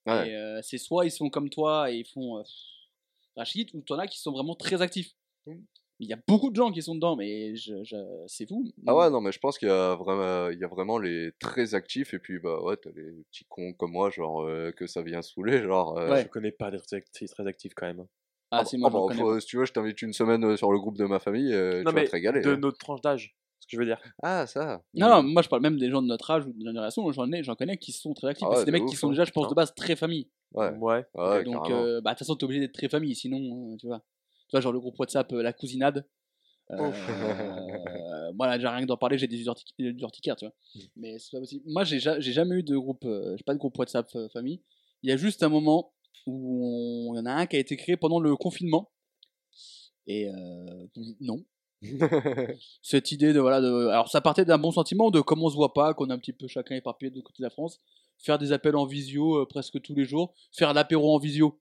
ouais, 0.05 0.33
euh, 0.35 0.61
c'est 0.61 0.77
soit 0.77 1.05
ils 1.05 1.11
sont 1.11 1.29
comme 1.31 1.49
toi 1.49 1.91
et 1.91 1.97
ils 1.97 2.05
font 2.05 2.37
euh, 2.37 2.43
Rachid, 3.35 3.69
ou 3.73 3.81
t'en 3.81 3.97
as 3.97 4.07
qui 4.07 4.19
sont 4.19 4.31
vraiment 4.31 4.55
très 4.55 4.81
actifs. 4.81 5.15
Il 5.99 6.07
y 6.07 6.13
a 6.13 6.19
beaucoup 6.27 6.51
de 6.51 6.55
gens 6.55 6.71
qui 6.71 6.81
sont 6.83 6.93
dedans, 6.93 7.15
mais 7.15 7.55
je, 7.55 7.83
je- 7.83 8.23
c'est 8.27 8.47
vous. 8.49 8.63
Ah 8.85 8.95
ouais, 8.95 9.09
non, 9.09 9.19
mais 9.19 9.31
je 9.31 9.39
pense 9.39 9.57
qu'il 9.57 9.67
y 9.67 9.71
a 9.71 9.95
vraiment, 9.95 10.49
il 10.49 10.59
y 10.59 10.63
a 10.63 10.67
vraiment 10.67 10.99
les 10.99 11.31
très 11.39 11.73
actifs 11.73 12.13
et 12.13 12.19
puis 12.19 12.37
bah 12.39 12.61
ouais, 12.61 12.77
t'as 12.77 12.91
les 12.95 13.23
petits 13.31 13.45
cons 13.49 13.73
comme 13.73 13.93
moi, 13.93 14.09
genre 14.11 14.43
euh, 14.43 14.71
que 14.71 14.85
ça 14.85 15.01
vient 15.01 15.21
saouler, 15.23 15.63
genre. 15.63 15.97
euh, 15.97 16.11
Ouais. 16.11 16.21
Je 16.23 16.27
connais 16.27 16.51
pas 16.51 16.69
d'être 16.69 16.85
très, 16.85 17.01
très 17.01 17.47
actif 17.47 17.73
quand 17.75 17.87
même. 17.87 18.05
Ah, 18.51 18.59
ah 18.61 18.65
si, 18.65 18.77
bah, 18.77 18.89
moi, 18.89 18.89
ah 18.89 18.93
bah, 18.93 19.07
connais 19.07 19.19
faut- 19.21 19.33
pas. 19.35 19.39
si 19.41 19.47
tu 19.47 19.57
veux, 19.57 19.65
je 19.65 19.73
t'invite 19.73 20.01
une 20.03 20.13
semaine 20.13 20.43
euh, 20.45 20.55
sur 20.55 20.71
le 20.71 20.77
groupe 20.79 20.97
de 20.97 21.05
ma 21.05 21.17
famille, 21.19 21.51
euh, 21.51 21.81
Non, 21.83 21.89
tu 21.91 21.95
vas 21.97 22.05
te 22.05 22.11
régaler. 22.11 22.41
De 22.41 22.51
hein. 22.51 22.57
notre 22.57 22.77
tranche 22.77 23.01
d'âge, 23.01 23.35
ce 23.59 23.65
que 23.65 23.71
je 23.71 23.77
veux 23.79 23.85
dire. 23.85 23.99
Ah 24.21 24.45
ça. 24.45 24.83
Non, 24.93 25.09
non, 25.09 25.23
moi 25.23 25.41
je 25.41 25.49
parle 25.49 25.63
même 25.63 25.77
des 25.79 25.89
gens 25.89 26.03
de 26.03 26.07
notre 26.07 26.29
âge 26.29 26.45
ou 26.45 26.51
de 26.53 26.57
notre 26.59 26.69
génération, 26.69 27.11
j'en 27.11 27.31
ai, 27.31 27.41
j'en 27.43 27.55
connais 27.55 27.77
qui 27.77 27.91
sont 27.91 28.13
très 28.13 28.27
actifs. 28.27 28.45
Ah 28.47 28.51
ouais, 28.51 28.57
c'est 28.59 28.65
des 28.65 28.71
de 28.71 28.77
mecs 28.77 28.85
qui 28.87 28.95
sont 28.95 29.07
hein, 29.07 29.11
déjà, 29.11 29.25
je 29.25 29.31
pense, 29.31 29.49
de 29.49 29.55
base 29.55 29.73
très 29.73 29.95
famille. 29.95 30.29
Ouais. 30.53 30.69
Ouais. 30.77 31.05
Ouais, 31.15 31.43
Donc, 31.43 31.69
euh, 31.71 31.99
bah, 32.01 32.11
de 32.11 32.15
toute 32.15 32.19
façon, 32.19 32.35
t'es 32.35 32.43
obligé 32.45 32.59
d'être 32.61 32.73
très 32.73 32.87
famille, 32.87 33.15
sinon, 33.15 33.73
euh, 33.73 33.75
tu 33.77 33.87
vois. 33.87 34.01
Tu 34.47 34.51
vois, 34.51 34.61
genre 34.61 34.71
le 34.73 34.79
groupe 34.79 34.97
WhatsApp, 34.99 35.31
euh, 35.33 35.41
la 35.41 35.53
cousinade. 35.53 36.05
Euh, 36.71 38.31
moi, 38.33 38.47
là, 38.47 38.57
déjà 38.57 38.71
rien 38.71 38.81
que 38.81 38.87
d'en 38.87 38.97
parler, 38.97 39.17
j'ai 39.17 39.27
des 39.27 39.41
urtic- 39.45 39.73
des 39.79 39.89
urticaires, 40.01 40.35
tu 40.35 40.45
vois. 40.45 40.53
Mais 40.95 41.17
c'est 41.19 41.31
pas 41.31 41.39
possible. 41.39 41.63
Moi, 41.65 41.83
j'ai 41.83 41.99
ja- 41.99 42.19
j'ai 42.19 42.33
jamais 42.33 42.55
eu 42.57 42.63
de 42.63 42.75
groupe, 42.77 43.05
euh, 43.05 43.35
j'ai 43.37 43.43
pas 43.43 43.53
de 43.53 43.59
groupe 43.59 43.77
WhatsApp 43.77 44.09
euh, 44.15 44.27
famille. 44.29 44.61
Il 45.03 45.09
y 45.09 45.13
a 45.13 45.17
juste 45.17 45.43
un 45.43 45.49
moment 45.49 45.93
où 46.25 47.11
il 47.13 47.17
y 47.17 47.21
en 47.21 47.25
a 47.25 47.31
un 47.31 47.45
qui 47.45 47.55
a 47.55 47.59
été 47.59 47.77
créé 47.77 47.95
pendant 47.97 48.19
le 48.19 48.35
confinement. 48.35 48.91
Et 50.07 50.29
euh, 50.29 50.87
non. 51.21 51.43
Cette 52.81 53.11
idée 53.11 53.33
de 53.33 53.39
voilà, 53.39 53.61
de, 53.61 53.87
alors 53.87 54.09
ça 54.09 54.19
partait 54.21 54.45
d'un 54.45 54.57
bon 54.57 54.71
sentiment 54.71 55.11
de 55.11 55.21
comme 55.21 55.43
on 55.43 55.49
se 55.49 55.55
voit 55.55 55.73
pas, 55.73 55.93
qu'on 55.93 56.09
est 56.09 56.13
un 56.13 56.17
petit 56.17 56.33
peu 56.33 56.47
chacun 56.47 56.75
éparpillé 56.75 57.11
de 57.11 57.21
côté 57.21 57.35
de 57.39 57.43
la 57.43 57.49
France, 57.49 57.79
faire 58.17 58.37
des 58.39 58.51
appels 58.51 58.75
en 58.75 58.85
visio 58.85 59.41
euh, 59.41 59.45
presque 59.45 59.79
tous 59.81 59.93
les 59.93 60.05
jours, 60.05 60.33
faire 60.51 60.73
l'apéro 60.73 61.13
en 61.13 61.19
visio. 61.19 61.59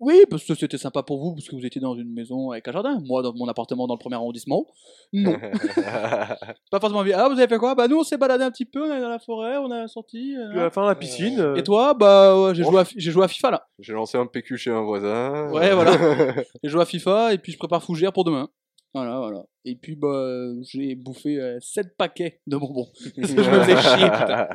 Oui, 0.00 0.22
parce 0.30 0.44
que 0.44 0.54
c'était 0.54 0.78
sympa 0.78 1.02
pour 1.02 1.18
vous, 1.20 1.34
parce 1.34 1.48
que 1.48 1.56
vous 1.56 1.66
étiez 1.66 1.80
dans 1.80 1.96
une 1.96 2.12
maison 2.12 2.52
avec 2.52 2.68
un 2.68 2.72
jardin. 2.72 3.00
Moi, 3.04 3.20
dans 3.22 3.32
mon 3.34 3.48
appartement 3.48 3.86
dans 3.88 3.94
le 3.94 3.98
premier 3.98 4.14
arrondissement, 4.14 4.64
non. 5.12 5.34
pas 6.70 6.80
forcément 6.80 7.00
envie. 7.00 7.12
Ah, 7.12 7.28
vous 7.28 7.38
avez 7.38 7.48
fait 7.48 7.58
quoi? 7.58 7.74
Bah, 7.74 7.88
nous, 7.88 7.98
on 7.98 8.04
s'est 8.04 8.16
baladé 8.16 8.44
un 8.44 8.50
petit 8.50 8.64
peu, 8.64 8.82
on 8.90 8.94
est 8.94 9.00
dans 9.00 9.08
la 9.08 9.18
forêt, 9.18 9.56
on 9.56 9.70
a 9.70 9.88
sorti. 9.88 10.36
euh, 10.36 10.50
Puis 10.50 10.60
à 10.60 10.64
la 10.64 10.70
fin, 10.70 10.86
la 10.86 10.94
piscine. 10.94 11.40
euh, 11.40 11.56
Et 11.56 11.62
toi? 11.64 11.94
Bah, 11.94 12.40
ouais, 12.40 12.54
j'ai 12.54 12.62
Oh. 12.64 12.70
joué, 12.70 12.80
à 12.80 12.84
fi- 12.84 12.94
j'ai 12.98 13.10
joué 13.10 13.24
à 13.24 13.28
FIFA 13.28 13.50
là. 13.50 13.66
J'ai 13.80 13.92
lancé 13.92 14.16
un 14.18 14.26
PQ 14.26 14.56
chez 14.56 14.70
un 14.70 14.82
voisin. 14.82 15.50
Ouais, 15.50 15.72
voilà. 15.74 15.92
J'ai 16.62 16.68
joué 16.70 16.82
à 16.82 16.84
FIFA 16.86 17.34
et 17.34 17.38
puis 17.38 17.52
je 17.52 17.58
prépare 17.58 17.82
fougère 17.82 18.12
pour 18.12 18.24
demain. 18.24 18.48
Voilà, 18.94 19.18
voilà. 19.18 19.42
Et 19.64 19.74
puis, 19.76 19.96
bah, 19.96 20.48
j'ai 20.62 20.94
bouffé 20.94 21.56
7 21.60 21.96
paquets 21.96 22.40
de 22.46 22.56
bonbons. 22.56 22.88
je 23.16 23.20
me 23.20 23.42
faisais 23.42 23.76
chier, 23.76 24.10
putain. 24.10 24.48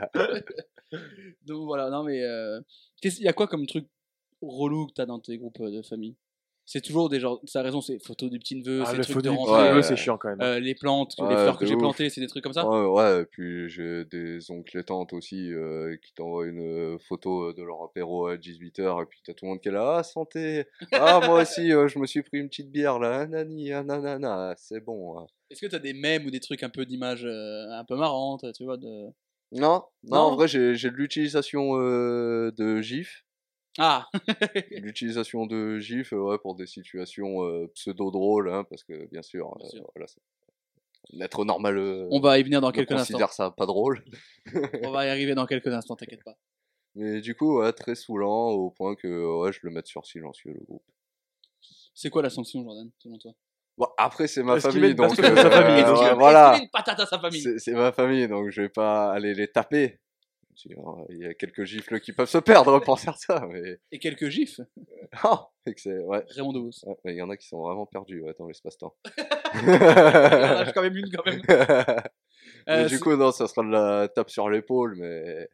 Donc 1.45 1.65
voilà, 1.65 1.89
non 1.89 2.03
mais. 2.03 2.21
euh, 2.23 2.59
Il 3.03 3.19
y 3.21 3.27
a 3.27 3.33
quoi 3.33 3.47
comme 3.47 3.65
truc 3.65 3.87
relou 4.49 4.87
que 4.87 4.93
t'as 4.93 5.05
dans 5.05 5.19
tes 5.19 5.37
groupes 5.37 5.59
euh, 5.61 5.71
de 5.71 5.81
famille 5.81 6.15
C'est 6.65 6.81
toujours 6.81 7.09
des 7.09 7.19
gens. 7.19 7.39
Ça 7.45 7.59
a 7.59 7.63
raison, 7.63 7.81
c'est 7.81 7.99
photos 7.99 8.29
du 8.29 8.39
petit 8.39 8.55
neveu, 8.55 8.83
Ah, 8.85 8.91
c'est 8.95 9.01
trucs 9.01 9.21
de. 9.23 9.29
Ouais. 9.29 9.73
ouais, 9.75 9.83
c'est 9.83 9.97
chiant 9.97 10.17
quand 10.17 10.29
même. 10.29 10.41
euh, 10.41 10.59
les 10.59 10.75
plantes, 10.75 11.13
les 11.19 11.25
fleurs 11.35 11.57
que 11.57 11.65
j'ai 11.65 11.75
plantées, 11.75 12.09
c'est 12.09 12.21
des 12.21 12.27
trucs 12.27 12.43
comme 12.43 12.53
ça 12.53 12.65
Ouais, 12.67 12.85
ouais, 12.85 13.21
et 13.21 13.25
puis 13.25 13.67
j'ai 13.69 14.05
des 14.05 14.49
oncles 14.49 14.77
et 14.77 14.83
tantes 14.85 15.11
aussi 15.13 15.51
euh, 15.51 15.97
qui 16.01 16.13
t'envoient 16.13 16.45
une 16.47 16.61
euh, 16.61 16.97
photo 16.99 17.51
de 17.51 17.61
leur 17.63 17.83
apéro 17.83 18.27
à 18.27 18.37
18h 18.37 19.03
et 19.03 19.05
puis 19.05 19.19
t'as 19.25 19.33
tout 19.33 19.43
le 19.45 19.49
monde 19.49 19.59
qui 19.61 19.67
est 19.69 19.73
là, 19.73 19.97
ah 19.99 20.03
santé, 20.03 20.65
ah 20.93 21.19
moi 21.25 21.41
aussi 21.41 21.71
euh, 21.73 21.87
je 21.89 21.99
me 21.99 22.05
suis 22.05 22.21
pris 22.23 22.37
une 22.39 22.47
petite 22.47 22.71
bière 22.71 22.97
là, 22.99 23.25
nani, 23.27 23.69
nanana, 23.71 24.53
c'est 24.57 24.79
bon. 24.79 25.19
hein. 25.19 25.27
Est-ce 25.49 25.59
que 25.61 25.67
t'as 25.67 25.79
des 25.79 25.93
mèmes 25.93 26.25
ou 26.25 26.31
des 26.31 26.39
trucs 26.39 26.63
un 26.63 26.69
peu 26.69 26.85
d'images 26.85 27.25
euh, 27.25 27.67
un 27.71 27.83
peu 27.83 27.95
marrantes, 27.97 28.45
tu 28.57 28.63
vois 28.63 28.77
de... 28.77 29.07
Non, 29.51 29.61
non, 29.61 29.83
Non. 30.03 30.17
en 30.17 30.35
vrai 30.35 30.47
j'ai 30.47 30.71
de 30.73 30.95
l'utilisation 30.95 31.77
euh, 31.77 32.51
de 32.57 32.81
GIF, 32.81 33.23
Ah 33.80 34.07
l'utilisation 34.71 35.45
de 35.47 35.80
GIF 35.80 36.13
euh, 36.13 36.17
ouais, 36.17 36.38
pour 36.38 36.55
des 36.55 36.67
situations 36.67 37.43
euh, 37.43 37.67
pseudo-drôles, 37.74 38.49
hein, 38.51 38.63
parce 38.69 38.84
que 38.84 39.07
bien 39.11 39.21
sûr, 39.24 39.53
Bien 39.59 39.65
euh, 39.65 39.69
sûr. 39.69 39.91
voilà, 39.95 40.07
c'est- 40.07 40.21
l'être 41.11 41.43
normal 41.43 41.78
euh, 41.78 42.07
On 42.11 42.19
va 42.19 42.38
y 42.39 42.43
venir 42.43 42.61
dans 42.61 42.71
quelques 42.71 42.91
instants. 42.91 43.13
considère 43.17 43.34
ça 43.34 43.51
pas 43.51 43.65
drôle. 43.65 44.03
On 44.84 44.91
va 44.91 45.05
y 45.05 45.09
arriver 45.09 45.36
dans 45.36 45.45
quelques 45.45 45.67
instants, 45.67 45.95
t'inquiète 45.95 46.24
pas. 46.24 46.36
Mais 46.95 47.21
du 47.21 47.36
coup, 47.36 47.59
ouais, 47.59 47.74
très 47.74 47.95
saoulant 47.95 48.49
au 48.51 48.69
point 48.69 48.95
que 48.95 49.39
ouais, 49.41 49.51
je 49.51 49.59
le 49.63 49.71
mette 49.71 49.88
sur 49.88 50.05
silencieux 50.05 50.53
le 50.53 50.63
groupe. 50.63 50.84
C'est 51.95 52.09
quoi 52.09 52.21
la 52.21 52.30
sanction, 52.30 52.63
Jordan, 52.63 52.89
selon 52.99 53.17
toi? 53.17 53.34
Bon, 53.78 53.88
après, 53.97 54.28
c'est 54.28 54.43
ma 54.43 54.57
Est-ce 54.57 54.69
qu'il 54.69 54.82
famille, 54.82 54.93
donc. 54.95 55.15
famille, 55.15 56.13
voilà, 56.15 56.51
qu'il 56.51 56.59
met 56.59 56.65
une 56.65 56.69
patate 56.69 56.99
à 56.99 57.05
sa 57.07 57.19
famille 57.19 57.41
c'est 57.41 57.57
c'est 57.57 57.74
ma 57.74 57.91
famille, 57.91 58.28
donc 58.28 58.49
je 58.51 58.61
vais 58.61 58.69
pas 58.69 59.11
aller 59.11 59.34
les 59.34 59.47
taper. 59.47 59.99
Il 61.10 61.18
y 61.18 61.26
a 61.26 61.34
quelques 61.34 61.64
gifles 61.64 61.99
qui 61.99 62.14
peuvent 62.14 62.30
se 62.30 62.38
perdre 62.38 62.80
pour 62.80 62.99
faire 62.99 63.18
ça, 63.18 63.47
mais. 63.51 63.80
Et 63.91 63.99
quelques 63.99 64.30
Ah, 65.24 65.47
que 65.66 65.74
c'est. 65.78 65.97
Ouais. 65.99 66.24
Raymond 66.30 66.54
DeVos. 66.54 66.72
Ouais, 66.86 67.14
Il 67.14 67.16
y 67.16 67.22
en 67.22 67.30
a 67.30 67.38
qui 67.38 67.47
sont 67.47 67.62
vraiment 67.62 67.86
perdus 67.86 68.22
ouais, 68.22 68.34
dans 68.38 68.47
l'espace-temps. 68.47 68.95
Il 69.56 69.70
y 69.70 69.72
en 69.72 70.58
a 70.60 70.72
quand 70.74 70.82
même 70.82 70.95
une, 70.97 71.10
quand 71.12 71.26
même. 71.26 71.41
mais 71.47 72.74
Euh, 72.74 72.86
du 72.86 72.99
coup, 72.99 73.16
non, 73.16 73.32
ça 73.32 73.47
sera 73.47 73.64
de 73.66 73.72
la 73.72 74.08
tape 74.08 74.30
sur 74.30 74.49
l'épaule, 74.49 74.95
mais. 74.97 75.49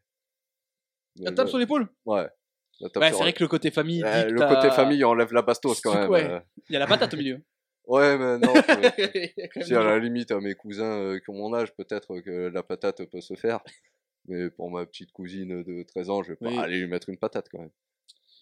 La 1.18 1.32
tape 1.32 1.46
ouais, 1.46 1.50
sur 1.50 1.58
l'épaule? 1.58 1.88
Ouais. 2.06 2.28
Sur 2.72 2.90
c'est 2.94 3.10
vrai 3.12 3.34
que 3.34 3.44
le 3.44 3.50
côté 3.50 3.72
famille. 3.72 4.02
Le 4.02 4.48
côté 4.48 4.70
famille 4.72 5.04
enlève 5.04 5.34
la 5.34 5.42
bastos 5.42 5.82
quand 5.82 6.10
même. 6.10 6.32
euh. 6.32 6.40
Il 6.70 6.74
y 6.74 6.76
a 6.76 6.80
la 6.80 6.88
patate 6.88 7.14
au 7.14 7.18
milieu. 7.18 7.42
Ouais, 7.90 8.20
mais 8.20 8.38
non. 8.38 8.54
Si 9.62 9.74
à 9.74 9.82
la 9.82 9.98
limite 9.98 10.30
à 10.30 10.40
mes 10.40 10.54
cousins 10.54 10.92
euh, 11.00 11.20
qui 11.20 11.32
ont 11.32 11.34
mon 11.34 11.56
âge, 11.56 11.74
peut-être 11.74 12.20
que 12.20 12.48
la 12.54 12.62
patate 12.62 13.04
peut 13.06 13.20
se 13.20 13.34
faire. 13.34 13.62
Mais 14.28 14.50
pour 14.52 14.70
ma 14.70 14.86
petite 14.86 15.12
cousine 15.12 15.64
de 15.64 15.84
13 15.84 16.10
ans, 16.10 16.24
je 16.24 16.30
vais 16.30 16.36
pas 16.36 16.50
Oui. 16.50 16.58
aller 16.60 16.80
lui 16.80 16.88
mettre 16.88 17.10
une 17.10 17.18
patate 17.18 17.48
quand 17.52 17.60
même. 17.60 17.72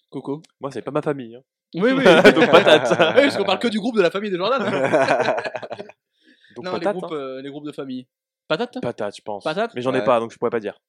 Coco. 0.10 0.42
Moi, 0.60 0.72
c'est 0.72 0.82
pas 0.82 0.92
ma 0.92 1.02
famille. 1.02 1.36
hein. 1.36 1.44
Oui, 1.76 1.92
oui. 1.92 2.04
Donc 2.34 2.50
patate. 2.52 2.90
Oui, 3.18 3.24
parce 3.24 3.38
qu'on 3.38 3.44
parle 3.44 3.60
que 3.60 3.68
du 3.68 3.80
groupe 3.80 3.96
de 3.98 4.02
la 4.02 4.10
famille 4.12 4.32
de 4.32 4.38
Jordan. 4.38 4.62
Donc 6.56 6.66
non, 6.66 6.72
patate. 6.72 6.96
les, 6.96 7.00
groupes, 7.02 7.12
hein. 7.12 7.16
euh, 7.16 7.42
les 7.42 7.50
groupes 7.50 7.66
de 7.66 7.72
famille. 7.72 8.08
Patate? 8.48 8.80
Patate, 8.82 9.16
je 9.18 9.22
pense. 9.22 9.44
Patate? 9.44 9.72
Mais 9.76 9.82
j'en 9.82 9.94
ai 9.94 10.00
Ouais. 10.00 10.06
pas, 10.06 10.20
donc 10.20 10.32
je 10.32 10.38
pourrais 10.38 10.50
pas 10.52 10.60
dire. 10.60 10.80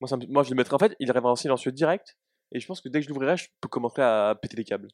Moi, 0.00 0.08
ça 0.08 0.16
me- 0.16 0.26
Moi, 0.26 0.42
je 0.42 0.50
le 0.50 0.56
mettrais 0.56 0.74
en 0.74 0.78
fait, 0.78 0.94
il 1.00 1.10
rêverait 1.10 1.30
en 1.30 1.36
silencieux 1.36 1.72
direct. 1.72 2.16
Et 2.52 2.60
je 2.60 2.66
pense 2.66 2.80
que 2.80 2.88
dès 2.88 3.00
que 3.00 3.04
je 3.04 3.08
l'ouvrirai, 3.08 3.36
je 3.36 3.48
peux 3.60 3.68
commencer 3.68 4.02
à 4.02 4.38
péter 4.40 4.56
les 4.56 4.64
câbles. 4.64 4.88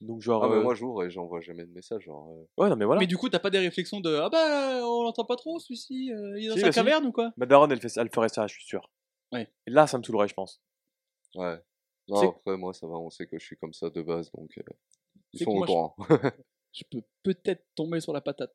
Donc, 0.00 0.22
genre. 0.22 0.42
ah, 0.44 0.48
mais 0.48 0.56
euh, 0.56 0.62
moi 0.62 0.74
j'ouvre 0.74 1.04
et 1.04 1.10
j'envoie 1.10 1.40
jamais 1.40 1.64
de 1.64 1.72
message. 1.72 2.04
Genre, 2.04 2.30
euh. 2.30 2.62
Ouais, 2.62 2.68
non, 2.70 2.76
mais 2.76 2.84
voilà. 2.86 3.00
Mais 3.00 3.06
du 3.06 3.16
coup, 3.18 3.28
t'as 3.28 3.38
pas 3.38 3.50
des 3.50 3.58
réflexions 3.58 4.00
de 4.00 4.14
Ah 4.14 4.28
bah, 4.30 4.80
on 4.86 5.02
l'entend 5.02 5.24
pas 5.24 5.36
trop 5.36 5.58
celui-ci, 5.58 6.10
euh, 6.12 6.38
il 6.38 6.46
est 6.46 6.48
dans 6.48 6.54
Si, 6.54 6.60
sa 6.60 6.66
bah 6.68 6.72
si. 6.72 6.78
caverne 6.78 7.06
ou 7.06 7.12
quoi? 7.12 7.32
Ma 7.36 7.46
daronne, 7.46 7.70
elle, 7.72 7.80
fait 7.80 7.88
ça- 7.90 8.00
elle 8.02 8.10
ferait 8.10 8.28
ça, 8.30 8.46
je 8.46 8.54
suis 8.54 8.64
sûr. 8.64 8.90
Ouais. 9.32 9.48
Et 9.66 9.70
là, 9.70 9.86
ça 9.86 9.98
me 9.98 10.02
saoulerait, 10.02 10.28
je 10.28 10.34
pense. 10.34 10.62
Ouais. 11.34 11.58
Non, 12.08 12.30
après, 12.30 12.56
moi 12.56 12.72
ça 12.74 12.86
va, 12.88 12.94
on 12.94 13.08
sait 13.10 13.26
que 13.26 13.38
je 13.38 13.44
suis 13.44 13.56
comme 13.56 13.72
ça 13.72 13.88
de 13.90 14.02
base, 14.02 14.32
donc 14.32 14.50
euh, 14.58 14.62
ils 15.32 15.44
sont 15.44 15.50
au 15.52 15.60
je- 15.62 15.66
courant. 15.66 15.94
Je 16.72 16.84
peux 16.88 17.02
peut-être 17.24 17.64
tomber 17.74 18.00
sur 18.00 18.12
la 18.12 18.20
patate. 18.20 18.54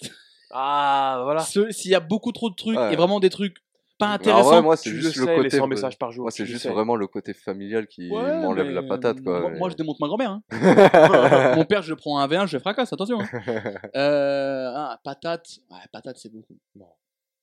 Ah, 0.52 1.20
voilà. 1.24 1.42
Ce- 1.42 1.72
S'il 1.72 1.92
y 1.92 1.96
a 1.96 2.00
beaucoup 2.00 2.32
trop 2.32 2.50
de 2.50 2.56
trucs 2.56 2.78
Ouais. 2.78 2.94
et 2.94 2.96
vraiment 2.96 3.20
des 3.20 3.30
trucs 3.30 3.58
pas 3.98 4.08
intéressants. 4.08 4.50
vrai, 4.52 4.62
moi 4.62 4.76
c'est 4.78 4.90
Tu 4.90 4.96
le 4.96 5.02
juste 5.02 5.16
sais, 5.16 5.26
le 5.26 5.32
les 5.32 5.44
côté. 5.50 5.58
100 5.58 5.68
messages 5.68 5.98
par 5.98 6.12
jour. 6.12 6.24
Moi 6.24 6.32
c'est 6.32 6.46
juste 6.46 6.64
sais. 6.64 6.70
vraiment 6.70 6.96
le 6.96 7.08
côté 7.08 7.34
familial 7.34 7.88
qui 7.88 8.10
Ouais, 8.10 8.40
m'enlève 8.42 8.68
mais 8.68 8.74
la 8.74 8.84
patate 8.84 9.22
quoi. 9.22 9.40
Moi, 9.42 9.52
mais- 9.52 9.58
moi, 9.60 9.70
je 9.70 9.76
démonte 9.76 10.00
ma 10.00 10.08
grand-mère. 10.08 10.32
hein. 10.32 10.44
Mon 11.56 11.66
père, 11.66 11.82
je 11.82 11.90
le 11.92 11.96
prends 11.96 12.20
un 12.20 12.28
V1, 12.28 12.48
je 12.48 12.58
le 12.58 12.60
fracasse, 12.62 12.92
attention. 12.94 13.20
hein. 13.22 13.28
Euh, 13.96 14.72
ah, 14.76 15.00
patate. 15.04 15.48
Ouais, 15.72 15.78
patate, 15.92 16.18
c'est 16.18 16.32
beaucoup. 16.32 16.58
Non. 16.76 16.90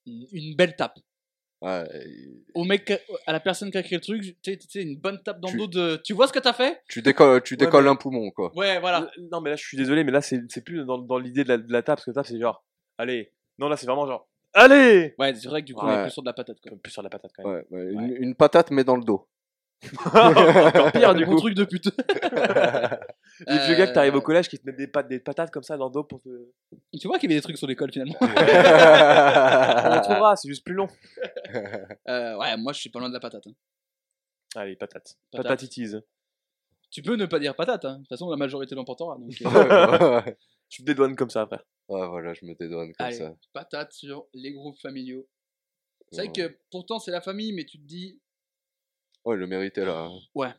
Une 0.07 0.55
belle 0.57 0.75
tape. 0.77 0.99
Ouais, 1.61 1.85
Au 2.55 2.65
mec, 2.65 2.91
à 3.25 3.33
la 3.33 3.39
personne 3.39 3.71
qui 3.71 3.79
a 3.79 3.85
créé 3.85 3.97
le 3.97 4.03
truc, 4.03 4.21
tu 4.43 4.53
sais- 4.53 4.59
sais, 4.69 4.83
une 4.83 4.97
bonne 4.99 5.23
tape 5.23 5.39
dans 5.41 5.49
le 5.49 5.57
dos 5.59 5.67
de. 5.69 6.01
Tu 6.05 6.13
vois 6.13 6.27
ce 6.27 6.33
que 6.33 6.41
t'as 6.41 6.53
fait? 6.53 6.83
Tu 6.89 7.03
décolles, 7.03 7.41
tu 7.45 7.55
Ouais, 7.55 7.59
décolles 7.59 7.85
mais- 7.85 7.91
un 7.91 7.95
poumon 7.97 8.33
quoi. 8.33 8.51
Ouais, 8.57 8.81
voilà. 8.81 9.09
Non, 9.31 9.41
mais 9.41 9.51
là, 9.51 9.57
je 9.57 9.63
suis 9.65 9.77
désolé, 9.77 10.03
mais 10.03 10.11
là, 10.11 10.21
c'est 10.21 10.41
c'est 10.49 10.63
plus 10.65 10.85
dans, 10.85 10.99
dans 10.99 11.19
l'idée 11.19 11.45
de 11.45 11.51
la, 11.51 11.59
de 11.59 11.73
la 11.73 11.83
table, 11.83 11.97
parce 11.99 12.05
que 12.07 12.11
la 12.11 12.15
table, 12.17 12.27
c'est 12.27 12.41
genre, 12.41 12.65
allez. 12.99 13.33
Non, 13.59 13.69
là, 13.69 13.77
c'est 13.77 13.87
vraiment 13.87 14.07
genre, 14.09 14.29
allez 14.55 15.15
Ouais, 15.19 15.35
c'est 15.35 15.49
vrai 15.49 15.63
que 15.63 15.67
du 15.67 15.75
coup, 15.75 15.85
on 15.85 15.91
est 15.91 15.97
Ouais. 15.97 16.03
plus 16.03 16.11
sur 16.11 16.23
de 16.23 16.27
la 16.29 16.33
patate. 16.33 16.61
Quoi. 16.61 16.71
Comme 16.71 16.79
plus 16.81 16.93
sur 16.93 17.03
la 17.03 17.09
patate, 17.11 17.31
quand 17.37 17.45
même. 17.49 17.65
Ouais, 17.71 17.85
ouais, 17.85 17.93
Une, 17.93 18.17
une 18.25 18.35
patate 18.35 18.71
mais 18.71 18.85
dans 18.85 18.97
le 18.97 19.05
dos. 19.05 19.27
Encore 20.07 20.93
pire, 20.93 21.13
du 21.15 21.27
Mon 21.27 21.33
coup. 21.33 21.39
truc 21.41 21.55
de 21.55 21.65
pute. 21.65 21.87
Les 23.49 23.59
vieux 23.67 23.75
gars 23.75 23.89
que 23.89 23.93
t'arrives 23.93 24.15
Euh, 24.15 24.19
au 24.19 24.21
collège 24.21 24.49
qui 24.49 24.57
te 24.59 24.65
mettent 24.65 24.77
des, 24.77 24.87
pat- 24.87 25.09
des 25.09 25.19
patates 25.19 25.51
comme 25.51 25.65
ça 25.65 25.77
dans 25.77 25.87
le 25.87 25.93
dos 25.93 26.05
pour 26.05 26.21
te. 26.21 26.29
Tu 27.01 27.09
vois 27.09 27.19
qu'il 27.19 27.29
y 27.29 27.33
avait 27.33 27.41
des 27.41 27.43
trucs 27.43 27.59
sur 27.59 27.67
l'école 27.67 27.91
finalement. 27.93 28.15
On 28.21 28.25
le 28.27 30.03
trouvera, 30.03 30.37
c'est 30.37 30.49
juste 30.49 30.65
plus 30.65 30.75
long. 30.75 30.87
Euh, 32.09 32.37
ouais, 32.39 32.57
moi 32.59 32.73
je 32.73 32.81
suis 32.81 32.91
pas 32.91 33.01
loin 33.01 33.09
de 33.09 33.15
la 33.15 33.21
patate. 33.21 33.47
hein. 33.49 33.53
Allez, 34.55 34.77
patates. 34.77 35.17
Patate. 35.33 35.45
Patatitis. 35.49 35.97
Tu 36.91 37.03
peux 37.03 37.17
ne 37.17 37.27
pas 37.27 37.39
dire 37.41 37.55
patate. 37.57 37.85
hein. 37.87 37.95
De 37.95 37.99
toute 38.01 38.09
façon, 38.11 38.31
la 38.31 38.37
majorité 38.37 38.75
l'emportera. 38.75 39.17
Donc, 39.19 39.33
euh, 39.43 40.19
ouais, 40.21 40.25
ouais. 40.27 40.37
Tu 40.73 40.81
te 40.83 40.87
dédouanes 40.87 41.17
comme 41.17 41.29
ça, 41.29 41.47
frère. 41.47 41.63
Ouais, 41.89 42.07
voilà, 42.09 42.33
je 42.33 42.47
me 42.47 42.55
dédouane 42.55 42.93
comme 42.95 43.07
Allez. 43.07 43.17
ça. 43.17 43.37
patate 43.53 43.93
sur 43.93 44.27
les 44.33 44.53
groupes 44.53 44.79
familiaux. 44.81 45.29
C'est 46.11 46.23
vrai 46.27 46.27
Ouais. 46.29 46.33
que 46.51 46.59
pourtant 46.71 46.99
c'est 46.99 47.11
la 47.11 47.21
famille, 47.21 47.53
mais 47.53 47.65
tu 47.67 47.79
te 47.79 47.85
dis. 47.85 48.19
Ouais, 49.27 49.37
le 49.37 49.47
méritait 49.47 49.85
là. 49.85 50.09
hein. 50.09 50.55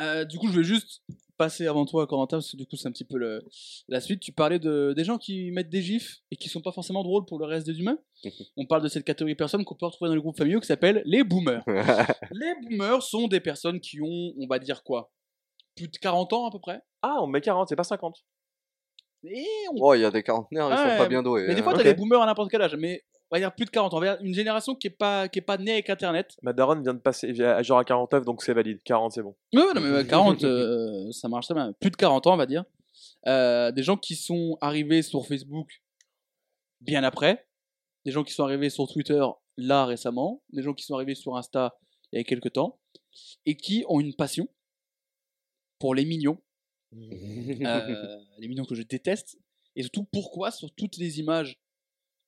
Euh, 0.00 0.24
du 0.24 0.38
coup, 0.38 0.48
je 0.48 0.58
vais 0.58 0.64
juste 0.64 1.02
passer 1.36 1.66
avant 1.68 1.84
toi, 1.86 2.06
Corentin, 2.08 2.38
parce 2.38 2.50
que 2.50 2.56
du 2.56 2.66
coup, 2.66 2.74
c'est 2.76 2.88
un 2.88 2.92
petit 2.92 3.04
peu 3.04 3.16
le... 3.18 3.44
la 3.88 4.00
suite. 4.00 4.20
Tu 4.20 4.32
parlais 4.32 4.58
de... 4.58 4.92
des 4.96 5.04
gens 5.04 5.18
qui 5.18 5.50
mettent 5.52 5.70
des 5.70 5.82
gifs 5.82 6.22
et 6.32 6.36
qui 6.36 6.48
sont 6.48 6.60
pas 6.60 6.72
forcément 6.72 7.04
drôles 7.04 7.24
pour 7.24 7.38
le 7.38 7.44
reste 7.46 7.66
des 7.66 7.78
humains. 7.78 7.98
On 8.56 8.66
parle 8.66 8.82
de 8.82 8.88
cette 8.88 9.04
catégorie 9.04 9.34
de 9.34 9.38
personnes 9.38 9.64
qu'on 9.64 9.76
peut 9.76 9.86
retrouver 9.86 10.08
dans 10.08 10.14
les 10.16 10.20
groupes 10.20 10.36
familiaux 10.36 10.60
qui 10.60 10.66
s'appellent 10.66 11.02
les 11.04 11.22
boomers. 11.22 11.62
les 12.32 12.54
boomers 12.62 13.02
sont 13.02 13.28
des 13.28 13.40
personnes 13.40 13.80
qui 13.80 14.00
ont, 14.00 14.32
on 14.38 14.46
va 14.48 14.58
dire 14.58 14.82
quoi 14.82 15.12
Plus 15.76 15.88
de 15.88 15.96
40 15.98 16.32
ans 16.32 16.46
à 16.46 16.50
peu 16.50 16.58
près 16.58 16.80
Ah, 17.02 17.18
on 17.20 17.26
met 17.28 17.40
40, 17.40 17.68
c'est 17.68 17.76
pas 17.76 17.84
50. 17.84 18.24
Et 19.24 19.46
on- 19.72 19.76
Oh, 19.80 19.94
il 19.94 20.00
y 20.00 20.04
a 20.04 20.10
des 20.10 20.22
quarantenaires, 20.22 20.66
ils 20.68 20.72
Ouais, 20.72 20.90
sont 20.92 20.98
pas 21.02 21.08
bien 21.08 21.22
doués. 21.22 21.46
Mais 21.46 21.54
des 21.54 21.60
hein. 21.60 21.64
fois, 21.64 21.72
ok. 21.72 21.78
t'as 21.78 21.84
des 21.84 21.94
boomers 21.94 22.22
à 22.22 22.26
n'importe 22.26 22.50
quel 22.50 22.62
âge. 22.62 22.74
Mais 22.76 23.02
on 23.30 23.36
va 23.36 23.40
dire 23.40 23.54
plus 23.54 23.64
de 23.64 23.70
40 23.70 23.94
ans. 23.94 23.98
On 23.98 24.00
va 24.00 24.16
dire 24.16 24.24
une 24.26 24.34
génération 24.34 24.74
qui 24.74 24.88
est 24.88 24.90
pas, 24.90 25.28
qui 25.28 25.38
est 25.38 25.42
pas 25.42 25.56
née 25.58 25.72
avec 25.72 25.88
Internet. 25.90 26.36
Ma 26.42 26.52
daronne 26.52 26.82
vient 26.82 26.94
de 26.94 26.98
passer 26.98 27.34
genre 27.62 27.78
à 27.78 27.84
49, 27.84 28.24
donc 28.24 28.42
c'est 28.42 28.52
valide. 28.52 28.80
40, 28.84 29.12
c'est 29.12 29.22
bon. 29.22 29.36
Ouais, 29.54 29.62
ouais, 29.62 29.74
non, 29.74 29.80
mais 29.80 30.06
40, 30.06 30.42
euh, 30.44 31.10
ça 31.12 31.28
marche 31.28 31.46
très 31.46 31.54
bien. 31.54 31.72
Plus 31.80 31.90
de 31.90 31.96
40 31.96 32.26
ans, 32.26 32.34
on 32.34 32.36
va 32.36 32.46
dire. 32.46 32.64
Euh, 33.26 33.70
des 33.72 33.82
gens 33.82 33.96
qui 33.96 34.16
sont 34.16 34.58
arrivés 34.60 35.02
sur 35.02 35.24
Facebook 35.26 35.82
bien 36.80 37.04
après. 37.04 37.46
Des 38.04 38.10
gens 38.10 38.24
qui 38.24 38.32
sont 38.34 38.42
arrivés 38.42 38.68
sur 38.70 38.86
Twitter 38.88 39.24
là 39.56 39.86
récemment. 39.86 40.42
Des 40.52 40.62
gens 40.62 40.74
qui 40.74 40.84
sont 40.84 40.94
arrivés 40.94 41.14
sur 41.14 41.36
Insta 41.36 41.76
il 42.12 42.18
y 42.18 42.20
a 42.20 42.24
quelques 42.24 42.52
temps. 42.52 42.80
Et 43.46 43.56
qui 43.56 43.84
ont 43.88 44.00
une 44.00 44.14
passion 44.14 44.48
pour 45.78 45.94
les 45.94 46.04
mignons. 46.04 46.38
Euh, 46.94 46.98
les 48.38 48.48
mignons 48.48 48.64
que 48.64 48.74
je 48.74 48.82
déteste. 48.82 49.38
Et 49.76 49.82
surtout, 49.82 50.04
pourquoi 50.12 50.50
sur 50.50 50.70
toutes 50.74 50.96
les 50.98 51.18
images 51.20 51.58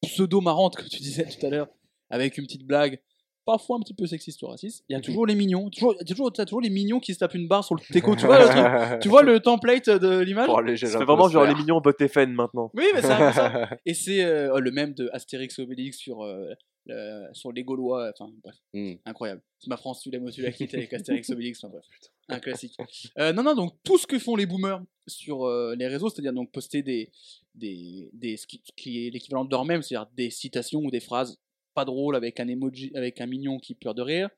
pseudo-marrantes, 0.03 0.77
comme 0.77 0.89
tu 0.89 1.01
disais 1.03 1.25
tout 1.27 1.45
à 1.47 1.51
l'heure, 1.51 1.69
avec 2.11 2.39
une 2.39 2.45
petite 2.45 2.65
blague, 2.65 3.01
parfois 3.45 3.77
un 3.77 3.81
petit 3.81 3.93
peu 3.95 4.07
sexiste 4.07 4.43
ou 4.43 4.47
raciste, 4.47 4.85
il 4.89 4.95
y 4.95 4.97
a 4.97 5.01
toujours 5.01 5.27
les 5.27 5.35
mignons. 5.35 5.69
Toujours, 5.71 5.95
toujours, 6.07 6.33
t'as 6.33 6.45
toujours 6.47 6.61
les 6.63 6.71
mignons 6.71 7.01
qui 7.01 7.13
se 7.13 7.19
tapent 7.19 7.35
une 7.35 7.49
barre 7.49 7.65
sur 7.65 7.75
le 7.75 7.81
teco. 7.93 8.17
Tu 8.17 8.25
vois 8.27 8.39
le 8.39 8.47
truc 8.91 9.01
Tu 9.01 9.09
vois 9.09 9.23
le 9.23 9.41
template 9.41 9.91
de 9.91 10.21
l'image 10.21 10.49
C'est 10.79 10.95
vraiment 11.05 11.29
genre 11.29 11.45
les 11.45 11.55
mignons 11.55 11.81
vote 11.81 12.07
FN 12.07 12.33
maintenant. 12.33 12.71
Oui, 12.75 12.85
mais 12.95 13.03
c'est 13.03 13.09
ça. 13.09 13.69
Et 13.85 13.93
c'est 13.95 14.25
euh, 14.25 14.59
le 14.59 14.71
même 14.71 14.95
de 14.95 15.11
Astérix 15.13 15.59
et 15.59 15.63
Obélix 15.63 15.99
sur, 15.99 16.23
euh, 16.23 16.53
le- 16.87 17.27
sur 17.33 17.53
les 17.53 17.65
Gaulois. 17.65 18.11
Enfin, 18.19 18.33
bref, 18.43 18.57
Hmm. 18.73 18.95
incroyable. 19.05 19.43
C'est 19.59 19.69
ma 19.69 19.77
France, 19.77 20.01
tu 20.01 20.11
l'aimes 20.11 20.25
ou 20.25 20.31
tu 20.31 20.41
la 20.43 20.51
quittes 20.53 20.73
avec 20.75 20.93
Astérix 20.95 21.29
et 21.29 21.33
Obélix. 21.35 21.63
Enfin, 21.63 21.71
bref, 21.73 21.85
un 22.29 22.39
classique. 22.41 22.77
Euh, 23.19 23.33
non, 23.33 23.43
non, 23.43 23.55
donc 23.55 23.75
tout 23.85 23.99
ce 23.99 24.07
que 24.07 24.19
font 24.19 24.37
les 24.37 24.47
boomers 24.47 24.81
sur 25.07 25.45
euh, 25.47 25.75
les 25.77 25.87
réseaux, 25.87 26.09
c'est-à-dire 26.09 26.33
donc 26.33 26.51
poster 26.53 26.83
des, 26.83 27.11
des, 27.55 28.11
des 28.13 28.37
ce, 28.37 28.47
qui, 28.47 29.07
est 29.07 29.11
l'équivalent 29.11 29.45
de 29.45 29.51
leur 29.51 29.65
même, 29.65 29.83
c'est-à-dire 29.83 30.11
des 30.15 30.31
citations 30.31 30.81
ou 30.81 30.91
des 30.91 31.01
phrases 31.01 31.39
pas 31.75 31.85
drôles 31.85 32.17
avec 32.17 32.41
un 32.41 32.49
emoji, 32.49 32.93
avec 32.95 33.21
un 33.21 33.27
mignon 33.27 33.59
qui 33.59 33.75
pleure 33.75 33.95
de 33.95 34.03
rire. 34.03 34.31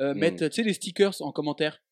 Euh, 0.00 0.14
Hmm. 0.14 0.18
Mettre, 0.18 0.46
tu 0.48 0.52
sais, 0.56 0.62
les 0.62 0.74
stickers 0.74 1.14
en 1.20 1.32
commentaire. 1.32 1.82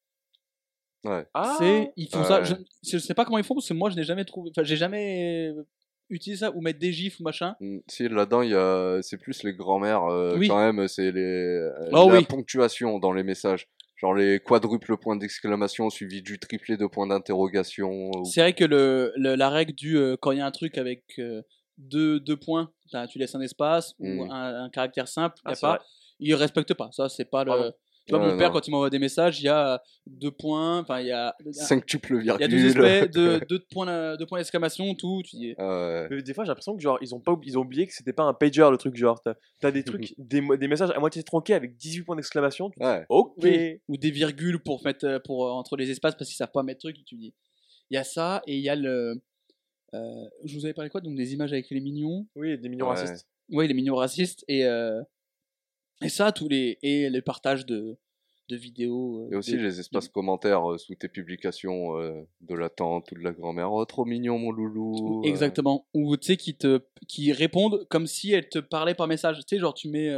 Ouais. 1.05 1.26
Ah 1.34 1.57
C'est, 1.59 1.92
ils 1.97 2.09
font 2.09 2.24
ça. 2.24 2.42
Je, 2.42 2.55
je 2.86 2.99
sais 2.99 3.14
pas 3.14 3.24
comment 3.24 3.38
ils 3.38 3.45
font 3.45 3.55
parce 3.55 3.68
que 3.68 3.74
moi 3.74 3.90
je 3.90 3.97
n'ai 3.97 4.05
jamais 4.05 4.24
trouvé. 4.24 4.51
Enfin, 4.51 4.62
j'ai 4.64 4.76
jamais 4.76 5.49
euh, 5.55 5.62
utilisé 6.09 6.40
ça 6.40 6.51
ou 6.55 6.61
mettre 6.62 6.78
des 6.78 6.92
gifs 6.92 7.20
ou 7.20 7.22
machin. 7.22 7.57
Mm, 7.61 7.78
Si 7.88 8.09
là-dedans, 8.09 8.42
il 8.42 8.51
y 8.51 8.55
a, 8.55 9.01
c'est 9.03 9.18
plus 9.18 9.42
les 9.42 9.53
grands-mères 9.55 10.05
euh, 10.05 10.36
Oui. 10.38 10.49
quand 10.49 10.59
même, 10.59 10.86
c'est 10.88 11.12
les 11.12 11.68
Oh 11.92 12.09
la 12.11 12.18
oui. 12.18 12.24
ponctuation 12.24 12.99
dans 12.99 13.12
les 13.12 13.22
messages, 13.22 13.68
genre 14.05 14.14
les 14.14 14.38
quadruples 14.38 14.98
points 14.98 15.16
d'exclamation 15.16 15.88
suivis 15.88 16.20
du 16.20 16.38
triplé 16.38 16.76
de 16.76 16.86
points 16.86 17.07
d'interrogation. 17.07 18.11
ou- 18.14 18.24
C'est 18.26 18.42
vrai 18.42 18.52
que 18.52 18.64
le, 18.64 19.12
le- 19.16 19.34
la 19.34 19.48
règle 19.48 19.72
du 19.74 19.96
euh, 19.96 20.16
quand 20.20 20.32
il 20.32 20.38
y 20.38 20.40
a 20.42 20.46
un 20.46 20.50
truc 20.50 20.76
avec 20.76 21.05
euh, 21.18 21.40
deux, 21.78 22.20
deux 22.20 22.36
points, 22.36 22.70
tu 23.11 23.18
laisses 23.18 23.34
un 23.34 23.40
espace 23.40 23.94
ou 23.98 24.07
Mm. 24.26 24.30
un, 24.30 24.64
un 24.64 24.70
caractère 24.70 25.09
simple, 25.09 25.36
y 25.38 25.40
Ah, 25.46 25.50
a 25.50 25.55
c'est 25.55 25.61
pas. 25.62 25.78
Ils 26.20 26.34
respectent 26.34 26.74
pas. 26.74 26.90
Ça, 26.92 27.09
c'est 27.09 27.24
pas 27.30 27.44
le. 27.44 27.72
Tu 28.07 28.12
vois, 28.14 28.22
Ouais, 28.22 28.32
mon 28.32 28.36
père, 28.38 28.48
non. 28.48 28.55
quand 28.55 28.68
il 28.68 28.70
m'envoie 28.70 28.90
des 28.90 28.98
messages, 28.98 29.40
il 29.40 29.44
y 29.44 29.48
a 29.48 29.82
deux 30.07 30.30
points, 30.30 30.80
enfin, 30.80 31.00
il 31.00 31.07
y 31.07 31.12
a. 31.12 31.34
Cinqutuple 31.52 32.18
Il 32.20 32.26
y 32.26 32.30
a 32.30 32.36
deux 32.36 32.57
virgule. 32.57 32.84
espèces, 32.84 33.11
deux, 33.11 33.40
deux 33.48 33.59
points, 33.70 34.16
deux 34.16 34.26
points 34.26 34.38
d'exclamation, 34.38 34.94
tout. 34.94 35.22
Tu 35.24 35.36
dis. 35.36 35.55
Ah 35.57 35.66
ouais. 35.68 36.09
Mais 36.11 36.22
des 36.22 36.34
fois, 36.34 36.44
j'ai 36.44 36.48
l'impression 36.48 36.76
que 36.76 36.82
genre 36.82 36.98
ils 37.00 37.14
ont 37.14 37.20
pas 37.20 37.34
ils 37.44 37.57
ont 37.59 37.62
oublié 37.62 37.86
que 37.86 37.94
c'était 37.94 38.12
pas 38.12 38.24
un 38.24 38.34
pager 38.34 38.68
le 38.70 38.76
truc 38.76 38.94
genre 38.96 39.22
t'as 39.22 39.34
as 39.62 39.70
des 39.70 39.84
trucs 39.84 40.14
des, 40.18 40.40
messages 40.42 40.90
à 40.90 40.98
moitié 41.00 41.22
tronqués 41.22 41.55
avec 41.55 41.76
18 41.76 42.02
points 42.02 42.16
d'exclamation. 42.16 42.68
tu 42.70 42.78
te 42.78 42.84
dis, 42.84 42.86
Ouais. 42.90 43.07
Ok. 43.09 43.32
Oui. 43.42 43.80
Ou 43.88 43.96
des 43.96 44.11
virgules 44.11 44.62
pour 44.62 44.84
mettre 44.84 45.07
euh, 45.07 45.18
pour, 45.24 45.46
euh, 45.46 45.50
entre 45.52 45.76
les 45.76 45.90
espaces 45.90 46.14
parce 46.14 46.28
qu'ils 46.28 46.36
savent 46.36 46.52
pas 46.52 46.62
mettre 46.62 46.80
truc. 46.80 46.96
Tu 47.07 47.14
dis. 47.16 47.32
Il 47.90 47.94
y 47.94 47.98
a 47.98 48.05
ça 48.05 48.42
et 48.46 48.57
il 48.57 48.62
y 48.62 48.68
a 48.68 48.76
le. 48.76 49.22
euh, 49.94 50.24
je 50.44 50.55
vous 50.59 50.64
avais 50.66 50.74
parlé 50.74 50.90
quoi 50.90 51.00
Donc 51.00 51.14
des 51.16 51.32
images 51.32 51.52
avec 51.52 51.70
les 51.70 51.80
mignons? 51.80 52.26
Oui, 52.36 52.59
des 52.59 52.68
mignons 52.68 52.86
Ouais. 52.90 52.96
racistes. 52.96 53.26
Oui, 53.50 53.66
les 53.68 53.74
mignons 53.74 53.94
racistes 53.96 54.44
et 54.48 54.64
euh, 54.66 55.02
et 56.05 56.09
ça 56.09 56.32
tous 56.32 56.48
les 56.48 56.78
et 56.82 57.11
les 57.11 57.22
partages 57.22 57.66
de 57.66 57.96
de 58.50 58.57
vidéos. 58.57 59.22
euh, 59.24 59.32
Et 59.32 59.36
aussi 59.36 59.57
les 59.57 59.80
espaces 59.80 60.09
commentaires 60.09 60.70
euh, 60.70 60.76
sous 60.76 60.94
tes 60.94 61.09
publications 61.09 61.96
euh, 61.98 62.12
de 62.42 62.55
la 62.55 62.68
tante 62.68 63.11
ou 63.11 63.14
de 63.14 63.20
la 63.20 63.32
grand-mère. 63.32 63.72
Oh, 63.72 63.82
trop 63.86 64.05
mignon, 64.05 64.38
mon 64.38 64.50
loulou. 64.52 65.22
Exactement. 65.24 65.86
Ou 65.94 66.16
tu 66.18 66.26
sais 66.26 66.36
qui 66.36 66.55
te 66.55 66.80
qui 67.09 67.32
répondent 67.32 67.86
comme 67.88 68.07
si 68.07 68.32
elles 68.32 68.48
te 68.50 68.59
parlaient 68.59 68.94
par 68.94 69.07
message. 69.07 69.38
Tu 69.38 69.57
sais 69.57 69.59
genre 69.59 69.72
tu 69.72 69.88
mets 69.88 70.12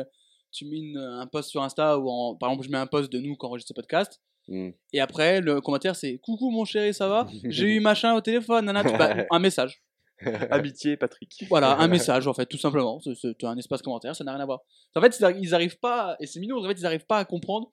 tu 0.50 0.64
mets 0.64 0.78
une- 0.78 0.96
un 0.98 1.26
post 1.28 1.50
sur 1.50 1.62
Insta 1.62 1.98
ou 2.00 2.08
en, 2.08 2.34
par 2.34 2.50
exemple 2.50 2.66
je 2.66 2.70
mets 2.72 2.78
un 2.78 2.86
post 2.88 3.12
de 3.12 3.20
nous 3.20 3.36
quand 3.36 3.46
on 3.46 3.50
enregistre 3.50 3.68
ce 3.68 3.74
podcast 3.74 4.20
Mm. 4.48 4.68
et 4.92 5.00
après 5.00 5.40
le 5.40 5.60
commentaire 5.60 5.96
c'est 5.96 6.18
coucou 6.18 6.50
mon 6.50 6.64
chéri 6.64 6.94
ça 6.94 7.08
va? 7.08 7.26
J'ai 7.50 7.66
eu 7.66 7.80
machin 7.80 8.14
au 8.14 8.20
téléphone 8.20 8.64
nana 8.66 8.84
tu- 8.84 8.96
bah, 8.96 9.14
un 9.32 9.38
message 9.40 9.82
Amitié, 10.50 10.96
Patrick. 10.96 11.44
voilà 11.48 11.78
un 11.78 11.88
message 11.88 12.26
en 12.26 12.32
fait 12.34 12.46
tout 12.46 12.56
simplement. 12.58 13.00
C'est 13.00 13.44
un 13.44 13.56
espace 13.58 13.82
commentaire 13.82 14.14
ça 14.16 14.24
n'a 14.24 14.32
rien 14.32 14.40
à 14.40 14.46
voir. 14.46 14.60
En 14.94 15.00
fait 15.00 15.18
ils 15.18 15.22
arri- 15.22 15.38
ils 15.42 15.54
arrivent 15.54 15.78
pas 15.78 16.16
et 16.20 16.26
c'est 16.26 16.40
mignon 16.40 16.58
en 16.58 16.66
fait 16.68 16.78
ils 16.78 16.86
arrivent 16.86 17.06
pas 17.06 17.18
à 17.18 17.24
comprendre 17.24 17.70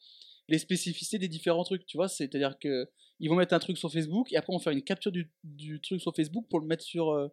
les 0.50 0.58
spécificités 0.58 1.18
des 1.20 1.30
différents 1.30 1.64
trucs 1.64 1.86
tu 1.86 1.98
vois. 1.98 2.10
C'est 2.10 2.34
à 2.36 2.38
dire 2.38 2.58
que 2.60 2.90
ils 3.20 3.30
vont 3.30 3.36
mettre 3.36 3.54
un 3.54 3.60
truc 3.60 3.78
sur 3.78 3.92
Facebook 3.92 4.32
et 4.34 4.38
après 4.38 4.54
on 4.54 4.58
va 4.58 4.64
faire 4.64 4.74
une 4.74 4.84
capture 4.84 5.12
du, 5.12 5.32
du 5.44 5.80
truc 5.80 6.02
sur 6.02 6.14
Facebook 6.14 6.46
pour 6.50 6.60
le 6.60 6.66
mettre 6.68 6.84
sur 6.84 7.12
euh, 7.12 7.28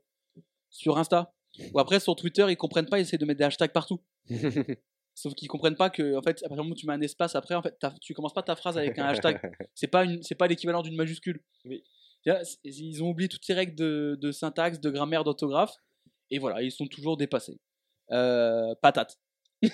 sur 0.68 0.96
Insta. 0.98 1.34
Ou 1.74 1.80
après 1.80 1.98
sur 1.98 2.14
Twitter 2.14 2.46
ils 2.48 2.56
comprennent 2.56 2.88
pas 2.88 2.98
ils 2.98 3.02
essaient 3.02 3.18
de 3.18 3.24
mettre 3.26 3.38
des 3.38 3.44
hashtags 3.44 3.72
partout. 3.72 4.00
Sauf 5.16 5.34
qu'ils 5.34 5.48
comprennent 5.48 5.76
pas 5.76 5.90
que 5.90 6.16
en 6.16 6.22
fait 6.22 6.38
à 6.44 6.48
partir 6.48 6.50
du 6.50 6.56
moment 6.58 6.70
où 6.70 6.74
tu 6.74 6.86
mets 6.86 6.92
un 6.92 7.00
espace 7.00 7.34
après 7.34 7.56
en 7.56 7.62
fait 7.62 7.76
tu 8.00 8.14
commences 8.14 8.32
pas 8.32 8.42
ta 8.44 8.54
phrase 8.54 8.78
avec 8.78 8.96
un 8.98 9.06
hashtag. 9.06 9.40
C'est 9.74 9.88
pas 9.88 10.04
une 10.04 10.20
pas 10.38 10.46
l'équivalent 10.46 10.82
d'une 10.82 10.94
majuscule. 10.96 11.42
Oui. 11.64 11.82
Ils 12.64 13.02
ont 13.02 13.08
oublié 13.10 13.28
toutes 13.28 13.44
ces 13.44 13.54
règles 13.54 13.74
de, 13.74 14.18
de 14.20 14.32
syntaxe 14.32 14.80
de 14.80 14.90
grammaire 14.90 15.24
d'orthographe 15.24 15.74
et 16.30 16.38
voilà 16.38 16.62
ils 16.62 16.70
sont 16.72 16.86
toujours 16.86 17.16
dépassés 17.16 17.58
euh, 18.12 18.74
patate 18.82 19.18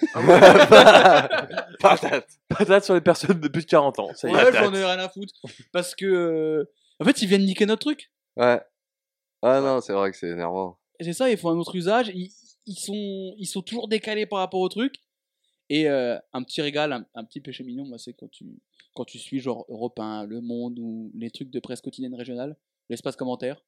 Patate. 1.80 2.28
Patate 2.49 2.84
sur 2.84 2.94
les 2.94 3.01
personnes 3.01 3.40
de 3.40 3.49
plus 3.49 3.62
de 3.62 3.68
40 3.70 3.99
ans. 4.01 4.11
Ça 4.14 4.28
y 4.28 4.32
est. 4.32 4.34
ouais 4.34 4.53
j'en 4.53 4.74
ai 4.74 4.84
rien 4.84 4.99
à 4.99 5.09
foutre 5.09 5.34
parce 5.72 5.94
que 5.94 6.07
euh, 6.07 6.64
en 7.01 7.05
fait 7.05 7.22
ils 7.22 7.28
viennent 7.28 7.44
niquer 7.44 7.66
notre 7.66 7.80
truc 7.80 8.11
Ouais. 8.36 8.61
Ah 9.42 9.61
non, 9.61 9.80
c'est 9.80 9.92
vrai 9.94 10.11
que 10.11 10.16
c'est 10.16 10.28
énervant. 10.28 10.78
C'est 11.01 11.12
ça, 11.14 11.30
ils 11.30 11.38
font 11.38 11.51
un 11.51 11.57
autre 11.57 11.74
usage. 11.74 12.09
Ils, 12.14 12.30
ils 12.66 12.74
sont, 12.78 13.34
ils 13.38 13.47
sont 13.47 13.62
toujours 13.62 13.88
décalés 13.88 14.26
par 14.26 14.40
rapport 14.40 14.61
au 14.61 14.68
truc. 14.68 14.97
Et 15.68 15.88
euh, 15.88 16.16
un 16.32 16.42
petit 16.42 16.62
régal, 16.62 16.92
un, 16.92 17.06
un 17.14 17.24
petit 17.24 17.40
péché 17.40 17.64
mignon, 17.64 17.84
moi, 17.84 17.98
c'est 17.98 18.12
quand 18.12 18.30
tu, 18.30 18.46
quand 18.94 19.04
tu 19.04 19.18
suis 19.18 19.40
genre 19.40 19.66
Europe 19.68 19.98
1, 19.98 20.24
Le 20.26 20.40
Monde 20.40 20.78
ou 20.78 21.10
les 21.14 21.30
trucs 21.30 21.50
de 21.50 21.58
presse 21.60 21.80
quotidienne 21.80 22.14
régionale, 22.14 22.56
l'espace 22.88 23.16
commentaire. 23.16 23.64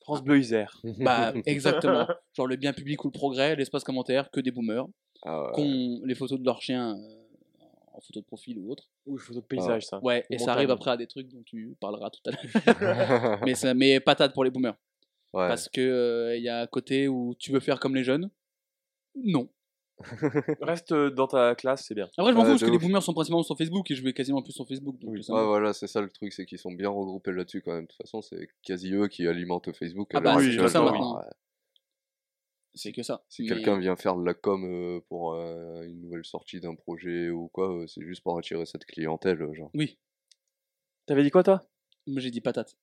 France 0.00 0.22
Bleu 0.22 0.38
Isère. 0.38 0.80
Bah, 1.00 1.32
exactement. 1.46 2.06
Genre 2.34 2.46
le 2.46 2.56
bien 2.56 2.72
public 2.72 3.04
ou 3.04 3.08
le 3.08 3.12
progrès, 3.12 3.54
l'espace 3.56 3.84
commentaire, 3.84 4.30
que 4.30 4.40
des 4.40 4.50
boomers, 4.50 4.86
Ah 5.22 5.44
ouais. 5.46 5.52
qui 5.54 5.60
ont 5.62 6.00
les 6.04 6.14
photos 6.14 6.38
de 6.40 6.44
leurs 6.44 6.60
chiens 6.60 6.96
euh, 6.98 7.24
en 7.92 8.00
photo 8.00 8.20
de 8.20 8.24
profil 8.26 8.58
ou 8.58 8.70
autre. 8.70 8.90
Ou 9.06 9.16
photo 9.16 9.40
de 9.40 9.46
paysage, 9.46 9.86
ça. 9.86 10.00
Ouais, 10.02 10.24
Ou 10.30 10.34
et 10.34 10.38
ça 10.38 10.52
arrive 10.52 10.70
après 10.70 10.90
à 10.90 10.96
des 10.96 11.06
trucs 11.06 11.28
dont 11.28 11.42
tu 11.44 11.76
parleras 11.80 12.10
tout 12.10 12.20
à 12.26 12.30
l'heure. 12.32 13.40
mais, 13.46 13.54
ça- 13.54 13.74
mais 13.74 14.00
patate 14.00 14.32
pour 14.34 14.42
les 14.44 14.50
boomers. 14.50 14.76
Ouais. 15.32 15.48
Parce 15.48 15.68
que 15.68 15.80
euh, 15.80 16.36
il 16.36 16.42
y 16.42 16.48
a 16.48 16.60
un 16.62 16.66
côté 16.66 17.08
où 17.08 17.34
tu 17.38 17.52
veux 17.52 17.60
faire 17.60 17.78
comme 17.80 17.94
les 17.94 18.04
jeunes? 18.04 18.30
Non. 19.16 19.48
Reste 20.60 20.92
euh, 20.92 21.10
dans 21.10 21.26
ta 21.26 21.54
classe, 21.54 21.84
c'est 21.86 21.94
bien. 21.94 22.08
Après, 22.18 22.32
je 22.32 22.36
m'en 22.36 22.44
fous 22.44 22.50
parce 22.50 22.62
que 22.64 22.70
les 22.70 22.78
boomers 22.78 23.02
sont 23.02 23.14
principalement 23.14 23.42
sur 23.42 23.56
Facebook 23.56 23.90
et 23.90 23.94
je 23.94 24.02
vais 24.02 24.12
quasiment 24.12 24.42
plus 24.42 24.52
sur 24.52 24.66
Facebook. 24.68 24.98
Donc 25.00 25.10
Oui. 25.14 25.24
ça 25.24 25.32
Ouais, 25.34 25.44
voilà, 25.44 25.72
c'est 25.72 25.86
ça 25.86 26.00
le 26.02 26.10
truc, 26.10 26.32
c'est 26.32 26.44
qu'ils 26.44 26.58
sont 26.58 26.72
bien 26.72 26.90
regroupés 26.90 27.32
là-dessus 27.32 27.62
quand 27.62 27.72
même. 27.72 27.84
De 27.84 27.88
toute 27.88 27.96
façon, 28.02 28.20
c'est 28.20 28.48
quasi 28.62 28.92
eux 28.92 29.08
qui 29.08 29.26
alimentent 29.26 29.72
Facebook. 29.72 30.10
Ah 30.14 30.20
bah, 30.20 30.32
l'heure 30.32 30.40
c'est 30.40 30.48
actuelle. 30.48 30.68
ça 30.70 30.82
maintenant. 30.82 31.20
C'est 32.74 32.92
que 32.92 33.02
ça. 33.02 33.24
Si 33.30 33.42
Mais- 33.42 33.48
quelqu'un 33.48 33.78
vient 33.78 33.96
faire 33.96 34.16
de 34.16 34.24
la 34.24 34.34
com 34.34 34.64
euh, 34.66 35.00
pour 35.08 35.32
euh, 35.32 35.82
une 35.84 36.02
nouvelle 36.02 36.26
sortie 36.26 36.60
d'un 36.60 36.74
projet 36.74 37.30
ou 37.30 37.48
quoi, 37.48 37.72
euh, 37.74 37.86
c'est 37.86 38.02
juste 38.04 38.22
pour 38.22 38.36
attirer 38.38 38.66
cette 38.66 38.84
clientèle, 38.84 39.40
euh, 39.40 39.54
genre. 39.54 39.70
Oui, 39.74 39.98
T'avais 41.06 41.22
dit 41.22 41.30
quoi, 41.30 41.42
toi? 41.42 41.64
Moi 42.06 42.20
j'ai 42.20 42.30
dit 42.30 42.40
patate. 42.42 42.76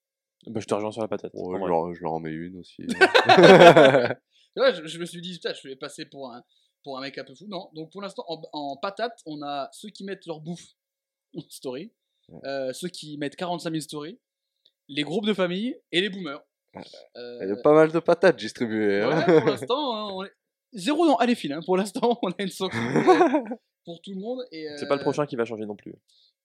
Bah, 0.48 0.60
je 0.62 0.66
te 0.66 0.74
rejoins 0.74 0.92
sur 0.92 1.02
la 1.04 1.08
patate. 1.08 1.32
Ouais, 1.36 1.42
en 1.42 1.54
je, 1.54 1.58
vrai. 1.60 1.70
leur, 1.70 1.94
je 1.94 2.02
leur 2.02 2.14
en 2.14 2.20
mets 2.20 2.32
une 2.32 2.58
aussi. 2.58 2.88
Ouais, 4.56 4.72
je, 4.76 4.86
je 4.86 5.00
me 5.00 5.06
suis 5.06 5.20
dit, 5.20 5.34
putain, 5.34 5.52
je 5.54 5.68
vais 5.68 5.76
passer 5.76 6.06
pour 6.06 6.32
un, 6.32 6.44
pour 6.84 6.98
un 6.98 7.02
mec 7.02 7.18
un 7.18 7.24
peu 7.24 7.34
fou. 7.36 7.46
Non, 7.48 7.70
donc 7.74 7.92
pour 7.92 8.02
l'instant, 8.02 8.24
en, 8.28 8.42
en 8.54 8.78
patate, 8.78 9.20
on 9.26 9.42
a 9.42 9.70
ceux 9.72 9.90
qui 9.90 10.04
mettent 10.04 10.26
leur 10.26 10.40
bouffe 10.42 10.66
en 11.38 11.42
story, 11.50 11.92
euh, 12.46 12.72
ceux 12.74 12.90
qui 12.90 13.18
mettent 13.18 13.36
45 13.36 13.70
000 13.72 13.82
stories, 13.82 14.20
les 14.88 15.04
groupes 15.04 15.26
de 15.26 15.34
famille 15.34 15.76
et 15.92 16.02
les 16.02 16.10
boomers. 16.10 16.42
Euh, 17.16 17.40
Il 17.44 17.50
y 17.50 17.52
a 17.52 17.56
pas 17.58 17.74
mal 17.74 17.92
de 17.92 18.00
patates 18.00 18.38
distribuées. 18.38 19.02
hein. 19.02 19.26
Ouais, 19.28 19.40
pour 19.42 19.50
l'instant, 19.50 19.96
hein, 19.96 20.10
on 20.14 20.24
est... 20.24 20.32
zéro 20.74 21.06
dans 21.06 21.16
Allez 21.18 21.36
file. 21.36 21.54
Hein. 21.54 21.62
Pour 21.66 21.78
l'instant, 21.78 22.18
on 22.24 22.30
a 22.32 22.36
une 22.40 22.48
sanction 22.50 22.80
euh, 22.82 23.40
pour 23.86 24.02
tout 24.02 24.12
le 24.12 24.20
monde. 24.20 24.44
et, 24.52 24.68
C'est 24.78 24.88
pas 24.88 24.96
le 24.96 25.02
euh, 25.02 25.04
prochain 25.04 25.26
qui 25.26 25.36
va 25.36 25.46
changer 25.46 25.66
non 25.66 25.76
plus. 25.76 25.94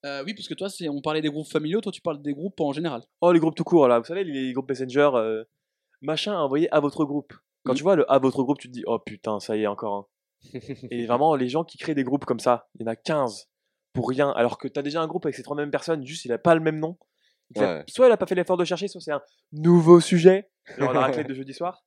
euh, 0.05 0.23
oui, 0.25 0.35
parce 0.35 0.47
que 0.49 0.55
toi, 0.55 0.69
on 0.91 1.01
parlait 1.01 1.23
des 1.23 1.31
groupes 1.31 1.47
familiaux, 1.49 1.81
toi, 1.81 1.91
tu 1.93 2.03
parles 2.03 2.21
des 2.23 2.35
groupes 2.35 2.61
en 2.61 2.73
général. 2.73 3.03
Oh, 3.23 3.33
les 3.33 3.41
groupes 3.41 3.55
tout 3.55 3.65
court, 3.65 3.89
là. 3.89 3.99
Vous 3.99 4.05
savez, 4.05 4.23
les 4.25 4.53
groupes 4.53 4.69
Messenger, 4.69 5.11
euh, 5.15 5.45
machin 6.03 6.35
à 6.35 6.41
envoyer 6.43 6.73
à 6.75 6.81
votre 6.81 7.05
groupe. 7.05 7.33
Quand 7.65 7.73
Mhm. 7.73 7.77
tu 7.79 7.83
vois 7.83 7.97
le 7.97 8.11
à 8.13 8.19
votre 8.19 8.43
groupe, 8.43 8.59
tu 8.59 8.69
te 8.69 8.73
dis, 8.73 8.85
oh 8.87 8.99
putain, 8.99 9.41
ça 9.41 9.57
y 9.57 9.63
est, 9.63 9.67
encore 9.67 9.95
un. 9.95 10.07
Et 10.91 11.07
vraiment, 11.07 11.35
les 11.35 11.49
gens 11.49 11.65
qui 11.65 11.79
créent 11.79 11.95
des 11.95 12.05
groupes 12.05 12.25
comme 12.25 12.41
ça, 12.41 12.69
il 12.75 12.83
y 12.83 12.85
en 12.85 12.91
a 12.91 12.97
15 12.97 13.49
pour 13.93 14.09
rien, 14.09 14.31
alors 14.31 14.59
que 14.59 14.69
t'as 14.69 14.83
déjà 14.83 15.03
un 15.03 15.07
groupe 15.07 15.27
avec 15.27 15.35
ces 15.35 15.43
trois 15.43 15.57
mêmes 15.57 15.71
personnes, 15.71 16.05
juste 16.05 16.25
il 16.25 16.33
a 16.33 16.39
pas 16.39 16.55
le 16.55 16.61
même 16.61 16.79
nom. 16.79 16.97
Il 17.55 17.63
a- 17.63 17.79
Ouais. 17.79 17.85
Soit 17.89 18.07
il 18.09 18.13
a 18.13 18.17
pas 18.17 18.27
fait 18.27 18.35
l'effort 18.35 18.57
de 18.57 18.65
chercher, 18.65 18.89
soit 18.89 19.01
c'est 19.01 19.13
un 19.13 19.23
nouveau 19.53 20.01
sujet. 20.01 20.51
Genre 20.77 20.93
la 20.93 21.01
raclette 21.01 21.27
de 21.29 21.35
jeudi 21.35 21.55
soir. 21.55 21.85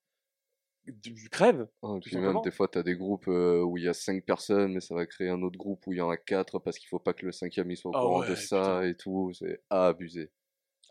Du, 0.88 1.30
crève. 1.30 1.68
Oh, 1.84 2.00
puis 2.04 2.18
même 2.18 2.42
des 2.44 2.50
fois, 2.50 2.68
tu 2.68 2.80
as 2.80 2.84
des 2.84 2.96
groupes 2.98 3.28
euh, 3.28 3.62
où 3.64 3.78
il 3.78 3.84
y 3.84 3.88
a 3.88 3.94
5 3.94 4.26
personnes, 4.26 4.74
mais 4.74 4.80
ça 4.82 4.96
va 4.96 5.06
créer 5.06 5.30
un 5.30 5.42
autre 5.44 5.58
groupe 5.58 5.86
où 5.86 5.94
il 5.94 6.00
y 6.00 6.02
en 6.02 6.10
a 6.10 6.18
4 6.18 6.58
parce 6.58 6.80
qu'il 6.80 6.90
faut 6.90 6.98
pas 7.00 7.14
que 7.14 7.24
le 7.24 7.32
cinquième 7.32 7.70
il 7.70 7.78
soit 7.78 7.92
au 7.92 7.96
Ah 7.96 8.02
courant 8.02 8.20
ouais, 8.22 8.30
de 8.30 8.36
ça 8.36 8.86
et 8.88 8.96
tout. 8.96 9.32
C'est 9.34 9.62
abusé. 9.70 10.32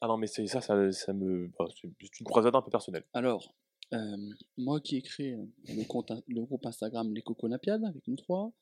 Ah 0.00 0.06
non, 0.06 0.16
mais 0.16 0.28
c'est 0.28 0.46
ça, 0.46 0.60
ça, 0.60 0.92
ça 0.92 1.12
me. 1.12 1.48
bah, 1.58 1.66
c'est 1.76 2.20
une 2.20 2.24
croisade 2.24 2.54
un 2.54 2.62
peu 2.62 2.70
personnelle. 2.70 3.04
Alors, 3.12 3.52
euh, 3.92 4.16
moi 4.56 4.80
qui 4.80 4.96
ai 4.96 5.02
créé 5.02 5.36
le, 5.68 5.84
compte, 5.84 6.12
le 6.28 6.42
groupe 6.44 6.64
Instagram 6.66 7.12
Les 7.12 7.22
Coconapiades 7.22 7.84
avec 7.84 8.06
nous 8.06 8.16
trois, 8.16 8.52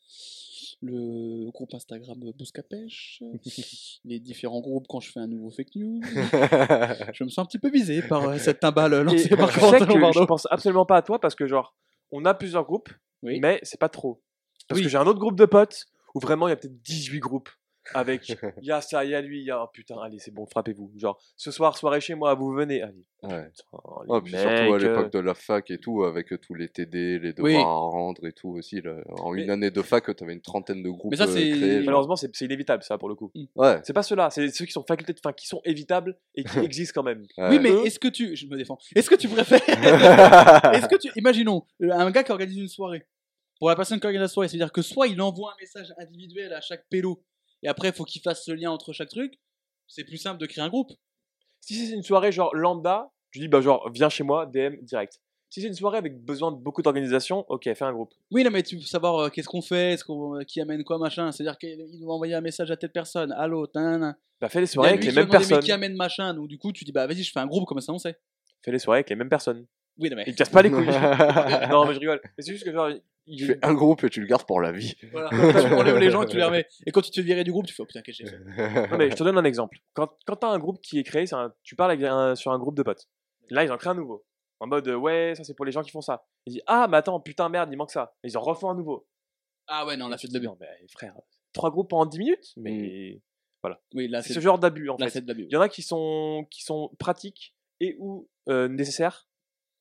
le 0.81 1.51
groupe 1.51 1.75
Instagram 1.75 2.19
Bouscapèche, 2.39 3.23
les 4.05 4.21
différents 4.21 4.61
groupes 4.61 4.87
quand 4.89 5.01
je 5.01 5.11
fais 5.13 5.21
un 5.21 5.27
nouveau 5.27 5.51
fake 5.51 5.75
news, 5.77 6.01
je 7.13 7.25
me 7.25 7.29
sens 7.29 7.39
un 7.41 7.45
petit 7.47 7.59
peu 7.59 7.71
visé 7.71 8.01
par 8.03 8.29
euh, 8.29 8.39
cette 8.39 8.61
timbale 8.61 8.95
Et 8.95 9.05
lancée 9.05 9.29
je 9.31 9.35
par 9.35 9.53
sais 9.53 9.61
Corentin 9.61 9.87
que 9.87 9.93
je 10.19 10.25
pense 10.25 10.47
absolument 10.51 10.87
pas 10.87 10.97
à 10.97 11.03
toi 11.03 11.21
parce 11.21 11.35
que, 11.35 11.47
genre, 11.47 11.77
on 12.11 12.25
a 12.25 12.35
plusieurs 12.35 12.65
groupes, 12.65 12.91
Oui. 13.23 13.39
mais 13.41 13.59
c'est 13.63 13.81
pas 13.81 13.89
trop. 13.89 14.23
Parce 14.69 14.79
Oui. 14.79 14.85
que 14.85 14.91
j'ai 14.91 14.99
un 14.99 15.07
autre 15.07 15.19
groupe 15.21 15.37
de 15.39 15.47
potes 15.47 15.87
où 16.15 16.21
vraiment 16.21 16.49
il 16.49 16.51
y 16.51 16.55
a 16.55 16.57
peut-être 16.57 16.81
18 16.83 17.21
groupes. 17.21 17.51
Avec, 17.95 18.29
il 18.63 18.65
y 18.67 18.73
a 18.73 18.81
ça, 18.81 19.05
il 19.05 19.11
y 19.11 19.15
a 19.15 19.21
lui, 19.21 19.41
il 19.41 19.45
y 19.47 19.51
a. 19.51 19.63
Oh 19.63 19.69
putain, 19.73 19.97
allez, 20.03 20.19
c'est 20.19 20.31
bon, 20.33 20.47
frappez-vous. 20.47 20.93
Genre, 20.97 21.19
ce 21.37 21.51
soir, 21.51 21.77
soirée 21.77 22.01
chez 22.01 22.15
moi, 22.15 22.35
vous 22.35 22.53
venez. 22.53 22.83
Allez. 22.83 23.05
Ouais. 23.23 23.51
putain, 23.51 23.79
Oh, 24.09 24.21
puis 24.21 24.33
surtout 24.33 24.47
à 24.49 24.51
euh, 24.75 24.79
l'époque 24.79 25.13
de 25.13 25.19
la 25.19 25.35
fac 25.35 25.71
et 25.71 25.79
tout, 25.79 26.05
avec 26.05 26.33
euh, 26.33 26.39
tous 26.39 26.55
les 26.55 26.69
TD, 26.69 27.19
les 27.19 27.33
devoirs 27.33 27.53
Oui. 27.53 27.57
à 27.57 27.65
rendre 27.65 28.25
et 28.27 28.33
tout 28.33 28.51
aussi. 28.51 28.81
là. 28.81 28.97
En 29.09 29.35
une 29.35 29.51
année 29.51 29.71
de 29.71 29.83
fac, 29.83 30.05
tu 30.17 30.23
avais 30.25 30.33
une 30.35 30.41
trentaine 30.41 30.83
de 30.83 30.91
groupes 30.91 31.11
Mais 31.11 31.17
ça, 31.17 31.25
euh, 31.25 31.27
c'est- 31.33 31.51
créés. 31.51 31.81
Malheureusement, 31.81 32.17
c'est 32.17 32.31
c'est 32.35 32.45
inévitable, 32.45 32.83
ça, 32.83 32.97
pour 32.99 33.09
le 33.09 33.15
coup. 33.15 33.33
Ouais. 33.57 33.81
C'est 33.85 33.93
pas 33.93 34.03
ceux-là, 34.03 34.31
c'est 34.31 34.49
ceux 34.51 34.65
qui 34.67 34.73
sont 34.73 34.85
facultés, 34.87 35.13
de- 35.13 35.19
enfin, 35.25 35.33
qui 35.33 35.47
sont 35.49 35.61
évitables 35.65 36.17
et 36.35 36.45
qui 36.45 36.59
existent 36.71 36.93
quand 37.01 37.05
même. 37.05 37.25
Oui, 37.39 37.59
mais 37.59 37.71
est-ce 37.85 37.99
que 37.99 38.09
tu. 38.09 38.37
Je 38.37 38.47
me 38.47 38.57
défends. 38.57 38.79
Est-ce 38.95 39.11
que 39.11 39.15
tu 39.17 39.29
préfères. 39.29 39.61
Est-ce 40.75 40.89
que 40.89 40.97
tu. 40.97 41.11
Imaginons, 41.17 41.65
un 41.81 42.11
gars 42.11 42.23
qui 42.23 42.33
organise 42.33 42.57
une 42.59 42.69
soirée. 42.69 43.07
Pour 43.59 43.69
la 43.69 43.75
personne 43.75 43.99
qui 43.99 44.07
organise 44.07 44.21
la 44.23 44.29
soirée, 44.29 44.47
c'est-à-dire 44.47 44.71
que 44.71 44.83
soit 44.83 45.09
il 45.09 45.21
envoie 45.21 45.51
un 45.53 45.57
message 45.61 45.93
individuel 45.99 46.53
à 46.53 46.61
chaque 46.61 46.85
pélo, 46.89 47.21
et 47.63 47.69
après, 47.69 47.89
il 47.89 47.95
faut 47.95 48.05
qu'il 48.05 48.23
fasse 48.23 48.45
ce 48.45 48.53
lien 48.53 48.71
entre 48.71 48.93
chaque 48.93 49.09
truc. 49.09 49.35
C'est 49.87 50.05
plus 50.05 50.19
simple 50.19 50.41
de 50.41 50.47
créer 50.47 50.63
un 50.63 50.69
groupe. 50.69 50.93
Si 51.61 51.75
c'est 51.87 51.95
une 51.95 52.03
soirée 52.03 52.31
genre 52.33 52.55
lambda, 52.55 53.11
tu 53.33 53.41
dis, 53.41 53.49
bah, 53.49 53.61
genre, 53.61 53.91
viens 53.93 54.09
chez 54.09 54.23
moi, 54.25 54.47
DM 54.47 54.77
direct. 54.83 55.21
Si 55.51 55.63
c'est 55.63 55.67
une 55.69 55.75
soirée 55.75 55.97
avec 55.97 56.23
besoin 56.23 56.53
de 56.53 56.59
beaucoup 56.59 56.83
d'organisation, 56.83 57.47
ok, 57.49 57.65
fais 57.65 57.85
un 57.85 57.93
groupe. 57.93 58.13
Oui, 58.31 58.45
non, 58.45 58.51
mais 58.51 58.63
tu 58.63 58.77
veux 58.77 58.83
savoir 58.83 59.17
euh, 59.19 59.29
qu'est-ce 59.31 59.49
qu'on 59.49 59.63
fait, 59.63 60.01
qu'on, 60.03 60.37
euh, 60.37 60.43
qui 60.45 60.61
amène 60.61 60.85
quoi, 60.85 60.99
machin. 60.99 61.33
C'est-à-dire 61.33 61.57
qu'il 61.57 62.01
doit 62.01 62.15
envoyer 62.15 62.35
un 62.35 62.43
message 62.43 62.71
à 62.71 62.77
telle 62.77 62.93
personne. 62.93 63.33
Allô, 63.33 63.67
tin, 63.67 64.15
Bah, 64.41 64.51
fais 64.51 64.61
les 64.61 64.67
soirées 64.67 64.91
avec 64.91 65.05
les 65.05 65.13
mêmes 65.13 65.29
personnes. 65.29 65.61
qui 65.63 65.73
amène 65.73 65.95
machin. 65.97 66.35
Donc, 66.35 66.49
du 66.49 66.59
coup, 66.59 66.71
tu 66.73 66.85
dis, 66.85 66.93
bah 66.93 67.07
vas-y, 67.07 67.23
je 67.23 67.33
fais 67.33 67.41
un 67.41 67.47
groupe, 67.47 67.67
comme 67.67 67.81
ça 67.81 67.93
on 67.93 67.99
sait. 67.99 68.19
Fais 68.63 68.73
les 68.73 68.79
soirées 68.79 68.99
avec 68.99 69.09
les 69.11 69.17
mêmes 69.17 69.31
personnes. 69.31 69.67
Oui, 69.97 70.11
non, 70.11 70.17
mais. 70.17 70.25
Ils 70.27 70.35
te 70.35 70.39
cassent 70.39 70.51
pas 70.51 70.61
les 70.63 70.71
couilles. 70.71 70.85
non, 71.71 71.87
mais 71.87 71.95
je 71.95 71.99
rigole. 71.99 72.21
Mais 72.37 72.43
c'est 72.45 72.53
juste 72.53 72.65
que 72.65 72.73
genre, 72.73 72.91
Tu 73.37 73.47
fais 73.47 73.59
un 73.63 73.75
groupe 73.75 74.03
et 74.05 74.11
tu 74.11 74.21
le 74.21 74.27
gardes 74.27 74.45
pour 74.47 74.61
la 74.61 74.73
vie. 74.73 74.95
Voilà. 75.13 75.29
tu 75.31 75.75
enlèves 75.75 75.99
les 75.99 76.11
gens 76.11 76.23
et 76.23 76.27
tu 76.27 76.37
les 76.37 76.45
remets. 76.45 76.67
Et 76.87 76.91
quand 76.93 77.01
tu 77.03 77.11
te 77.11 77.17
fais 77.17 77.23
virer 77.23 77.45
du 77.45 77.53
groupe, 77.53 77.67
tu 77.67 77.75
fais, 77.75 77.83
oh 77.83 77.87
putain, 77.87 78.01
qu'est-ce 78.03 78.23
que 78.23 78.29
j'ai 78.29 78.37
fait? 78.37 78.89
Non, 78.91 78.97
mais 78.99 79.11
je 79.11 79.17
te 79.17 79.23
donne 79.25 79.37
un 79.39 79.45
exemple. 79.45 79.79
Quand, 79.95 80.11
quand 80.27 80.37
tu 80.37 80.47
as 80.47 80.51
un 80.51 80.59
groupe 80.59 80.81
qui 80.81 80.99
est 80.99 81.05
créé, 81.05 81.27
c'est 81.27 81.35
un- 81.35 81.53
tu 81.63 81.77
parles 81.77 81.91
avec 81.93 82.05
un- 82.05 82.35
sur 82.35 82.53
un 82.53 82.59
groupe 82.59 82.75
de 82.77 82.83
potes. 82.83 83.09
Là, 83.51 83.65
ils 83.65 83.71
en 83.73 83.77
créent 83.77 83.91
un 83.91 83.95
nouveau. 83.95 84.25
En 84.61 84.67
mode, 84.67 84.89
euh, 84.89 84.97
ouais, 84.97 85.35
ça 85.37 85.45
c'est 85.45 85.55
pour 85.55 85.65
les 85.67 85.73
gens 85.73 85.83
qui 85.83 85.91
font 85.91 86.01
ça. 86.01 86.25
Ils 86.47 86.55
disent, 86.55 86.63
ah, 86.67 86.89
mais 86.91 86.97
attends, 86.97 87.21
putain, 87.21 87.49
merde, 87.49 87.69
il 87.73 87.77
manque 87.77 87.91
ça. 87.93 88.15
Et 88.25 88.29
ils 88.29 88.37
en 88.37 88.41
refont 88.41 88.71
un 88.71 88.75
nouveau. 88.75 89.07
Ah 89.69 89.87
ouais, 89.87 89.97
non, 89.97 90.09
là, 90.09 90.17
Tu 90.17 90.27
c'est 90.27 90.33
te 90.33 90.39
de 90.39 90.45
non, 90.45 90.57
mais 90.59 90.67
frère, 90.91 91.15
trois 91.53 91.71
groupes 91.71 91.93
en 91.93 92.07
10 92.07 92.19
minutes? 92.19 92.53
Mais 92.57 93.21
Oui, 93.95 94.09
là, 94.09 94.23
c'est 94.23 94.29
c'est 94.29 94.35
ce 94.35 94.41
genre 94.41 94.59
d'abus 94.59 94.89
en 94.89 94.97
là, 94.99 95.07
fait. 95.07 95.11
c'est 95.13 95.21
de 95.23 95.29
l'abus. 95.29 95.45
Il 95.49 95.53
y 95.53 95.57
en 95.57 95.61
a 95.61 95.69
qui 95.69 95.83
sont, 95.83 96.47
qui 96.51 96.63
sont 96.63 96.91
pratiques 96.99 97.55
et 97.81 97.97
ou 97.99 98.29
euh, 98.49 98.67
nécessaires. 98.69 99.28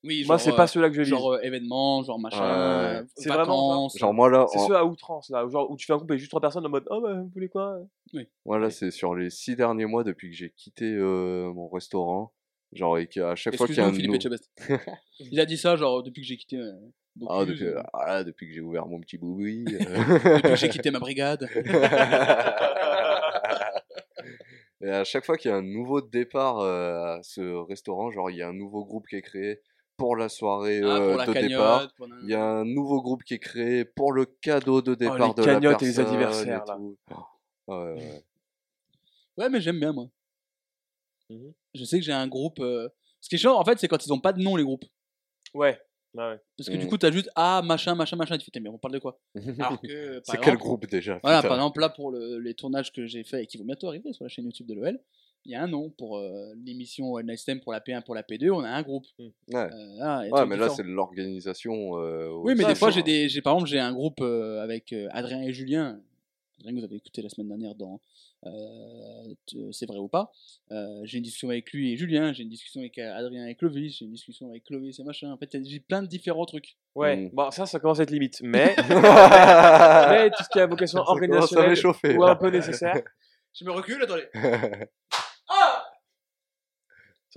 Oui, 0.04 0.24
Moi, 0.26 0.38
c'est 0.38 0.52
euh, 0.52 0.56
pas 0.56 0.66
ceux-là 0.68 0.88
que 0.90 0.94
je 0.94 1.00
vise. 1.02 1.10
Genre 1.10 1.32
euh, 1.32 1.40
événement, 1.42 2.02
genre 2.04 2.18
machin, 2.20 2.44
euh, 2.44 3.02
C'est 3.16 3.28
vraiment 3.28 3.68
vacances. 3.68 3.98
Genre 3.98 4.14
moi 4.14 4.30
là, 4.30 4.46
C'est 4.52 4.58
en- 4.58 4.66
ceux 4.68 4.76
à 4.76 4.84
outrance, 4.84 5.28
là, 5.30 5.46
genre, 5.48 5.68
où 5.70 5.76
tu 5.76 5.86
fais 5.86 5.92
un 5.92 5.96
groupe 5.96 6.10
avec 6.10 6.20
juste 6.20 6.30
trois 6.30 6.40
personnes 6.40 6.64
en 6.64 6.68
mode 6.68 6.84
Oh, 6.90 7.00
bah, 7.00 7.14
vous 7.14 7.28
voulez 7.34 7.48
quoi? 7.48 7.80
Moi, 8.46 8.58
là, 8.58 8.70
c'est 8.70 8.90
sur 8.92 9.14
les 9.16 9.28
six 9.30 9.56
derniers 9.56 9.86
mois 9.86 10.04
depuis 10.04 10.30
que 10.30 10.36
j'ai 10.36 10.50
quitté 10.50 10.84
euh, 10.84 11.52
mon 11.52 11.68
restaurant. 11.68 12.32
Genre 12.72 12.98
et 12.98 13.06
qu'à 13.08 13.34
chaque 13.34 13.56
fois 13.56 13.66
qu'il 13.66 13.76
y 13.76 13.80
a 13.80 13.86
un 13.86 13.92
Philippe. 13.92 14.22
Il 15.20 15.40
a 15.40 15.46
dit 15.46 15.56
ça, 15.56 15.74
genre, 15.76 16.02
depuis 16.02 16.20
que 16.22 16.28
j'ai 16.28 16.36
quitté. 16.36 16.58
euh, 16.58 16.72
Ah, 17.28 17.44
depuis, 17.44 17.66
ah, 17.94 18.22
depuis 18.22 18.46
que 18.46 18.52
j'ai 18.54 18.60
ouvert 18.60 18.86
mon 18.86 19.00
petit 19.00 19.18
boui. 19.18 19.64
depuis 19.64 20.42
que 20.42 20.56
j'ai 20.56 20.68
quitté 20.68 20.90
ma 20.92 21.00
brigade. 21.00 21.48
Et 24.80 24.90
à 24.90 25.02
chaque 25.02 25.24
fois 25.24 25.36
qu'il 25.36 25.50
y 25.50 25.54
a 25.54 25.56
un 25.56 25.62
nouveau 25.62 26.00
départ 26.00 26.60
à 26.60 27.18
ce 27.22 27.40
restaurant, 27.66 28.12
genre 28.12 28.30
il 28.30 28.36
y 28.36 28.42
a 28.42 28.48
un 28.48 28.52
nouveau 28.52 28.84
groupe 28.84 29.08
qui 29.08 29.16
est 29.16 29.22
créé 29.22 29.60
pour 29.98 30.16
la 30.16 30.28
soirée 30.30 30.80
Ah, 30.82 30.96
euh, 30.96 31.08
pour 31.10 31.18
la 31.18 31.26
de 31.26 31.32
cagnotte. 31.34 31.50
départ. 31.50 31.94
pour 31.96 32.06
Il 32.22 32.28
y 32.30 32.34
a 32.34 32.42
un 32.42 32.64
nouveau 32.64 33.02
groupe 33.02 33.24
qui 33.24 33.34
est 33.34 33.38
créé 33.38 33.84
pour 33.84 34.12
le 34.12 34.24
cadeau 34.24 34.80
de 34.80 34.94
départ 34.94 35.16
Oh, 35.20 35.26
les 35.26 35.34
de 35.34 35.46
la 35.46 35.54
cagnottes 35.54 35.82
et 35.82 35.86
les 35.86 35.92
personne 35.92 36.06
anniversaires, 36.06 36.62
et 36.64 36.68
là. 36.68 36.76
tout. 36.76 36.98
Ouais, 37.66 37.76
ouais, 37.76 37.94
ouais. 37.94 38.24
Ouais, 39.36 39.48
mais 39.50 39.60
j'aime 39.60 39.78
bien, 39.78 39.92
moi. 39.92 40.08
Mhm. 41.28 41.52
Je 41.74 41.84
sais 41.84 41.98
que 41.98 42.04
j'ai 42.04 42.12
un 42.12 42.26
groupe. 42.28 42.60
euh, 42.60 42.88
Ce 43.20 43.28
qui 43.28 43.34
est 43.34 43.38
chiant, 43.38 43.54
en 43.58 43.64
fait, 43.64 43.78
c'est 43.78 43.88
quand 43.88 44.04
ils 44.06 44.12
ont 44.12 44.20
pas 44.20 44.32
de 44.32 44.40
nom, 44.40 44.56
les 44.56 44.64
groupes. 44.64 44.84
Ouais. 45.52 45.78
Parce 46.14 46.68
que 46.70 46.76
du 46.76 46.86
Mm. 46.86 46.88
coup, 46.88 46.98
t'as 46.98 47.12
juste 47.12 47.30
Ah, 47.36 47.60
machin, 47.64 47.94
machin, 47.94 48.16
machin. 48.16 48.38
Tu 48.38 48.50
fais, 48.52 48.60
mais 48.60 48.70
on 48.70 48.78
parle 48.78 48.94
de 48.94 48.98
quoi? 48.98 49.20
C'est 50.24 50.40
quel 50.40 50.56
groupe 50.56 50.86
déjà? 50.86 51.20
Voilà, 51.22 51.38
putain 51.38 51.48
par 51.48 51.58
exemple, 51.58 51.80
là, 51.80 51.90
pour 51.90 52.10
le- 52.10 52.38
les 52.38 52.54
tournages 52.54 52.92
que 52.92 53.06
j'ai 53.06 53.22
fait 53.24 53.42
et 53.44 53.46
qui 53.46 53.58
vont 53.58 53.64
bientôt 53.64 53.88
arriver 53.88 54.12
sur 54.12 54.24
la 54.24 54.28
chaîne 54.28 54.46
YouTube 54.46 54.66
de 54.66 54.74
l'OL, 54.74 54.98
il 55.48 55.52
y 55.52 55.54
a 55.56 55.62
un 55.62 55.66
nom. 55.66 55.90
Pour 55.90 56.18
euh, 56.18 56.52
l'émission 56.64 57.12
One 57.14 57.26
Night 57.26 57.38
Stand 57.38 57.60
pour 57.62 57.72
la 57.72 57.80
P1, 57.80 58.02
pour 58.04 58.14
la 58.14 58.22
P2, 58.22 58.50
on 58.52 58.60
a 58.60 58.68
un 58.68 58.82
groupe. 58.82 59.06
Ouais, 59.18 59.28
Euh, 59.54 59.68
là, 59.98 60.22
ouais 60.30 60.46
mais 60.46 60.56
là 60.56 60.68
c'est 60.68 60.82
de 60.84 60.88
l'organisation. 60.88 61.98
euh, 61.98 62.28
Oui, 62.42 62.54
mais 62.56 62.64
des 62.66 62.74
fois, 62.74 62.90
j'ai 62.90 63.02
des, 63.02 63.28
j'ai 63.28 63.40
par 63.42 63.54
exemple, 63.54 63.70
j'ai 63.70 63.80
un 63.80 63.92
groupe 63.92 64.20
euh, 64.20 64.60
avec 64.62 64.92
euh, 64.92 65.08
Adrien 65.10 65.42
et 65.42 65.52
Julien. 65.52 66.00
Adrien, 66.60 66.74
que 66.74 66.78
vous 66.80 66.84
avez 66.84 66.96
écouté 66.96 67.22
la 67.22 67.28
semaine 67.28 67.48
dernière 67.48 67.74
dans 67.76 68.00
euh, 68.46 69.34
C'est 69.72 69.86
vrai 69.86 69.98
ou 69.98 70.08
pas. 70.08 70.32
Euh, 70.72 71.00
j'ai 71.04 71.18
une 71.18 71.24
discussion 71.24 71.48
avec 71.50 71.72
lui 71.72 71.92
et 71.92 71.96
Julien. 71.96 72.32
J'ai 72.32 72.42
une 72.42 72.48
discussion 72.48 72.80
avec 72.80 72.98
Adrien 72.98 73.46
et 73.46 73.54
Clovis. 73.54 73.96
J'ai 73.98 74.04
une 74.04 74.10
discussion 74.12 74.48
avec 74.50 74.64
Clovis 74.64 74.98
et 74.98 75.04
machin. 75.04 75.30
En 75.32 75.36
fait, 75.38 75.56
j'ai 75.64 75.80
plein 75.80 76.02
de 76.02 76.08
différents 76.08 76.44
trucs. 76.46 76.76
Ouais, 76.96 77.16
Mm. 77.16 77.30
bon, 77.32 77.50
ça, 77.52 77.64
ça 77.64 77.78
commence 77.78 78.00
à 78.00 78.02
être 78.02 78.10
limite. 78.10 78.40
Mais, 78.42 78.74
mais 80.10 80.30
tout 80.30 80.42
ce 80.42 80.48
qui 80.50 80.58
a 80.60 80.66
vocation 80.66 80.98
organisationnelle 81.00 81.78
ou 82.16 82.24
un 82.24 82.36
peu 82.36 82.50
nécessaire, 82.50 83.00
Je 83.54 83.64
me 83.64 83.70
recule, 83.70 84.02
attendez. 84.02 84.26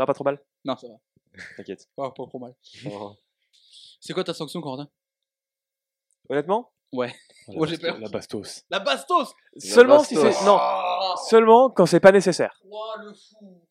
Ça 0.02 0.04
va 0.04 0.08
pas 0.08 0.14
trop 0.16 0.24
mal? 0.24 0.40
Non, 0.66 0.76
ça 0.78 0.88
va. 0.88 0.96
T'inquiète. 1.58 1.88
Pas, 1.96 2.10
pas 2.10 2.26
trop 2.26 2.40
mal. 2.40 2.56
Oh. 2.92 3.14
C'est 4.00 4.14
quoi 4.14 4.24
ta 4.24 4.34
sanction, 4.34 4.60
Corentin? 4.62 4.90
Honnêtement? 6.28 6.72
Ouais. 6.92 7.14
Oh, 7.50 7.54
Oh, 7.58 7.66
la 7.66 7.70
j'ai 7.72 7.78
bastos- 7.78 7.82
peur. 7.92 8.00
La 8.00 8.10
bastos. 8.10 8.66
La 8.72 8.80
bastos 8.80 9.36
Seulement 9.60 10.00
si 10.04 10.16
bastos. 10.16 10.36
c'est. 10.40 10.44
Non, 10.46 10.58
Oh, 10.60 11.14
seulement 11.30 11.70
quand 11.70 11.86
c'est 11.86 12.00
pas 12.00 12.12
nécessaire. 12.12 12.60
oh, 12.68 12.94
le 13.00 13.14
fou 13.14 13.62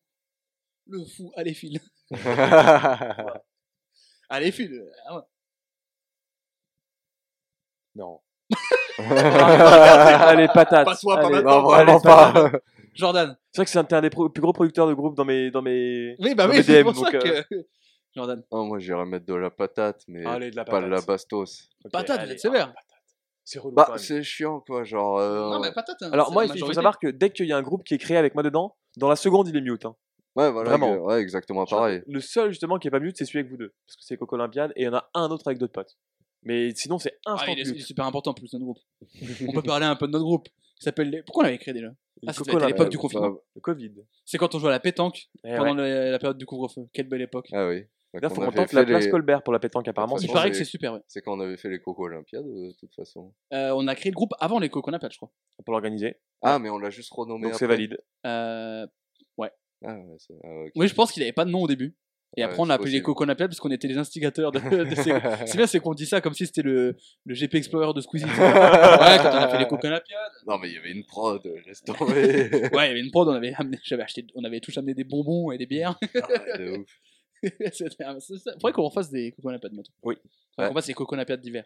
Le 0.87 1.03
fou 1.05 1.33
Allez, 1.35 1.53
file 1.53 1.81
Allez, 4.29 4.51
file 4.53 4.89
Ah. 5.09 5.27
Non. 7.95 8.21
Allez, 8.97 10.47
patate. 10.53 10.85
Pas 10.85 10.95
toi, 10.95 11.15
pas 11.17 11.25
Allez. 11.25 11.35
maintenant. 11.35 11.61
non, 11.61 11.67
vraiment 11.67 11.91
Allez, 11.99 12.01
pas. 12.01 12.51
Jordan 12.93 13.37
C'est 13.51 13.61
vrai 13.61 13.65
que 13.65 13.71
c'est 13.71 13.93
un, 13.93 14.01
des 14.01 14.09
pro- 14.09 14.29
plus 14.29 14.41
gros 14.41 14.53
producteurs 14.53 14.87
de 14.87 14.93
groupe 14.93 15.15
dans 15.15 15.25
mes. 15.25 15.49
Dans 15.51 15.61
mes... 15.61 16.15
Oui, 16.19 16.35
bah 16.35 16.47
oui, 16.49 16.61
c'est 16.63 16.83
pour 16.83 16.95
ça 16.95 17.07
euh, 17.13 17.41
que... 17.41 17.55
Jordan. 18.15 18.43
Non, 18.51 18.65
moi 18.65 18.79
j'irais 18.79 19.05
mettre 19.05 19.25
de 19.25 19.33
la 19.35 19.49
patate, 19.49 20.03
mais 20.07 20.25
Allez, 20.25 20.51
de 20.51 20.55
la 20.57 20.65
pas 20.65 20.71
patate. 20.73 20.85
de 20.89 20.91
la 20.95 21.01
bastos. 21.01 21.69
Ok, 21.85 21.91
Patate, 21.91 22.25
vous 22.25 22.31
êtes 22.31 22.39
sévère. 22.39 22.67
ah, 22.69 22.73
patate. 22.73 22.87
C'est 23.45 23.59
relou 23.59 23.75
Bah, 23.75 23.93
c'est 23.97 24.21
chiant 24.23 24.59
quoi, 24.59 24.83
genre. 24.83 25.17
euh, 25.19 25.49
Non, 25.49 25.59
mais 25.61 25.71
patate. 25.71 26.01
hein, 26.01 26.09
Alors 26.11 26.31
moi, 26.31 26.45
il 26.45 26.59
faut 26.59 26.73
savoir 26.73 26.99
que 26.99 27.07
dès 27.07 27.29
qu'il 27.29 27.45
y 27.47 27.53
a 27.53 27.57
un 27.57 27.61
groupe 27.61 27.83
qui 27.83 27.93
est 27.93 27.97
créé 27.97 28.17
avec 28.17 28.33
moi 28.33 28.43
dedans, 28.43 28.75
dans 28.97 29.07
la 29.09 29.15
seconde, 29.15 29.47
il 29.47 29.55
est 29.55 29.61
mute. 29.61 29.85
hein. 29.85 29.95
Ouais, 30.35 30.49
voilà, 30.51 30.69
Vraiment. 30.69 30.95
ouais, 30.97 31.19
exactement 31.21 31.65
Genre, 31.65 31.79
pareil. 31.79 32.03
Le 32.07 32.19
seul 32.21 32.49
justement 32.51 32.77
qui 32.79 32.87
est 32.87 32.91
pas 32.91 32.99
mute, 32.99 33.17
c'est 33.17 33.25
celui 33.25 33.39
avec 33.39 33.51
vous 33.51 33.57
deux. 33.57 33.73
Parce 33.87 33.97
que 33.97 34.03
c'est 34.03 34.15
Coco 34.17 34.35
Olympiade 34.35 34.71
et 34.75 34.83
il 34.83 34.85
y 34.85 34.87
en 34.87 34.93
a 34.93 35.09
un 35.13 35.29
autre 35.29 35.45
avec 35.47 35.57
d'autres 35.57 35.73
potes. 35.73 35.97
Mais 36.43 36.73
sinon, 36.75 36.99
c'est 36.99 37.17
Ah, 37.25 37.33
instant 37.33 37.51
il, 37.51 37.59
est, 37.59 37.63
il 37.63 37.69
est 37.69 37.73
mute. 37.73 37.81
super 37.85 38.05
important 38.05 38.31
en 38.31 38.33
plus 38.33 38.51
notre 38.53 38.63
groupe. 38.65 38.79
On 39.47 39.51
peut 39.53 39.61
parler 39.61 39.85
un 39.85 39.95
peu 39.95 40.07
de 40.07 40.11
notre 40.11 40.23
groupe. 40.25 40.47
Qui 40.81 40.85
s'appelle. 40.85 41.23
Pourquoi 41.27 41.43
on 41.43 41.45
l'avait 41.45 41.59
créé 41.59 41.75
déjà 41.75 41.89
Ah, 42.25 42.33
c'était 42.33 42.55
à 42.55 42.65
l'époque 42.67 42.89
du 42.89 42.97
confinement. 42.97 43.29
bah, 43.29 43.37
Le 43.55 43.61
Covid. 43.61 43.91
C'est 44.25 44.39
quand 44.39 44.55
on 44.55 44.59
jouait 44.59 44.69
à 44.69 44.71
la 44.71 44.79
pétanque 44.79 45.27
Eh 45.45 45.55
pendant 45.55 45.75
le- 45.75 46.09
la 46.09 46.17
période 46.17 46.39
du 46.39 46.45
couvre-feu. 46.47 46.87
Quelle 46.91 47.07
belle 47.07 47.21
époque. 47.21 47.49
Ah 47.53 47.67
oui. 47.67 47.83
D'ailleurs, 48.13 48.31
faut 48.31 48.35
qu'on 48.37 48.41
qu'on 48.41 48.47
avait 48.47 48.55
tente 48.57 48.73
la 48.73 48.81
fait 48.81 48.87
place 48.87 49.05
les- 49.05 49.11
Colbert 49.11 49.43
pour 49.43 49.53
la 49.53 49.59
pétanque, 49.59 49.87
apparemment. 49.87 50.17
Il 50.17 50.27
c'est 50.27 50.33
paraît 50.33 50.49
que 50.49 50.57
c'est- 50.57 50.65
super, 50.65 50.93
ouais. 50.93 50.99
C'est 51.07 51.21
quand 51.21 51.37
on 51.37 51.39
avait 51.39 51.55
fait 51.55 51.69
les 51.69 51.79
Coco 51.79 52.05
Olympiades, 52.05 52.45
euh, 52.47 52.69
de 52.69 52.73
toute 52.79 52.93
façon. 52.95 53.31
Euh, 53.53 53.71
on 53.75 53.87
a 53.87 53.93
créé 53.95 54.11
le 54.11 54.15
groupe 54.15 54.33
avant 54.39 54.57
les 54.59 54.69
Coconapades, 54.69 55.11
je 55.13 55.17
crois. 55.17 55.31
pour 55.63 55.73
l'organiser. 55.73 56.17
Ah, 56.41 56.57
mais 56.57 56.69
on 56.71 56.79
l'a 56.79 56.89
juste 56.89 57.11
renommé. 57.13 57.43
Donc 57.43 57.53
c'est 57.53 57.65
après. 57.65 57.75
valide. 57.75 57.97
Euh, 58.25 58.87
Ah, 59.83 59.95
ouais, 59.97 60.15
c'est- 60.19 60.33
ah, 60.43 60.47
ok. 60.65 60.71
Oui, 60.75 60.87
je 60.87 60.93
pense 60.93 61.11
qu'il 61.11 61.23
avait 61.23 61.31
pas 61.33 61.43
de 61.45 61.49
nom 61.49 61.61
au 61.63 61.67
début. 61.67 61.95
Et 62.37 62.41
Ouais, 62.41 62.45
après, 62.45 62.59
on 62.61 62.69
a 62.69 62.75
appelé 62.75 62.91
les. 62.91 63.01
Coconapiades 63.01 63.49
parce 63.49 63.59
qu'on 63.59 63.71
était 63.71 63.87
les 63.89 63.97
instigateurs 63.97 64.51
de, 64.53 64.59
de 64.89 64.95
ces. 64.95 65.11
C'est 65.45 65.57
bien, 65.57 65.67
c'est 65.67 65.79
qu'on 65.81 65.93
dit 65.93 66.05
ça 66.05 66.21
comme 66.21 66.33
si 66.33 66.45
c'était 66.45 66.61
le, 66.61 66.95
le 67.25 67.33
GP 67.35 67.55
Explorer 67.55 67.93
de 67.93 67.99
Squeezie. 68.01 68.23
ouais, 68.25 68.31
quand 68.31 69.31
on 69.31 69.37
a 69.37 69.49
fait 69.49 69.59
les 69.59 69.67
Coconapiades. 69.67 70.31
Non, 70.47 70.57
mais 70.57 70.69
il 70.69 70.75
y 70.75 70.77
avait 70.77 70.91
une 70.91 71.03
prod, 71.05 71.41
laisse 71.65 71.83
tomber. 71.83 72.49
Ouais, 72.73 72.85
il 72.85 72.87
y 72.87 72.91
avait 72.91 73.01
une 73.01 73.11
prod, 73.11 73.27
on 73.27 73.31
avait 73.33 73.53
amené, 73.57 73.77
j'avais 73.83 74.03
acheté, 74.03 74.25
on 74.35 74.43
avait 74.45 74.59
tous 74.61 74.77
amené 74.77 74.93
des 74.93 75.03
bonbons 75.03 75.51
et 75.51 75.57
des 75.57 75.65
bières. 75.65 75.97
Ouais, 76.01 76.57
de 76.57 76.77
ouf. 76.79 77.71
Ça. 77.73 77.85
Faudrait 78.53 78.71
qu'on 78.71 78.83
refasse 78.83 79.09
des 79.09 79.31
Coconapiades 79.33 79.73
maintenant. 79.73 79.93
Oui. 80.03 80.15
Enfin, 80.23 80.63
Ouais. 80.63 80.67
qu'on 80.69 80.75
fasse 80.75 80.87
des 80.87 80.93
Coconapiades 80.93 81.41
d'hiver. 81.41 81.65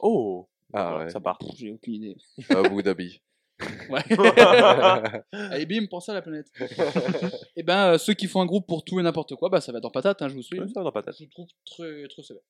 Oh 0.00 0.48
Ah 0.72 0.98
ouais. 0.98 1.10
Ça 1.10 1.20
part. 1.20 1.38
J'ai 1.56 1.70
aucune 1.70 1.94
idée. 1.94 2.16
À 2.50 2.58
Abu 2.58 2.82
Dhabi. 2.82 3.20
Ouais. 3.90 4.02
Allez, 5.32 5.66
bim, 5.66 5.86
pense 5.86 6.08
à 6.08 6.14
la 6.14 6.22
planète. 6.22 6.50
et 7.56 7.62
ben, 7.62 7.94
euh, 7.94 7.98
ceux 7.98 8.14
qui 8.14 8.26
font 8.26 8.40
un 8.40 8.46
groupe 8.46 8.66
pour 8.66 8.84
tout 8.84 8.98
et 9.00 9.02
n'importe 9.02 9.34
quoi, 9.36 9.48
bah 9.48 9.60
ça 9.60 9.72
va 9.72 9.80
dans 9.80 9.90
patate, 9.90 10.22
hein, 10.22 10.28
je 10.28 10.34
vous 10.34 10.42
suis. 10.42 10.58
Ouais, 10.58 10.66
ça 10.68 10.80
va 10.80 10.84
dans 10.84 10.92
patate. 10.92 11.16
Je 11.18 11.24
trouve 11.26 11.48
très, 11.66 12.06
très 12.08 12.22
sévère. 12.22 12.42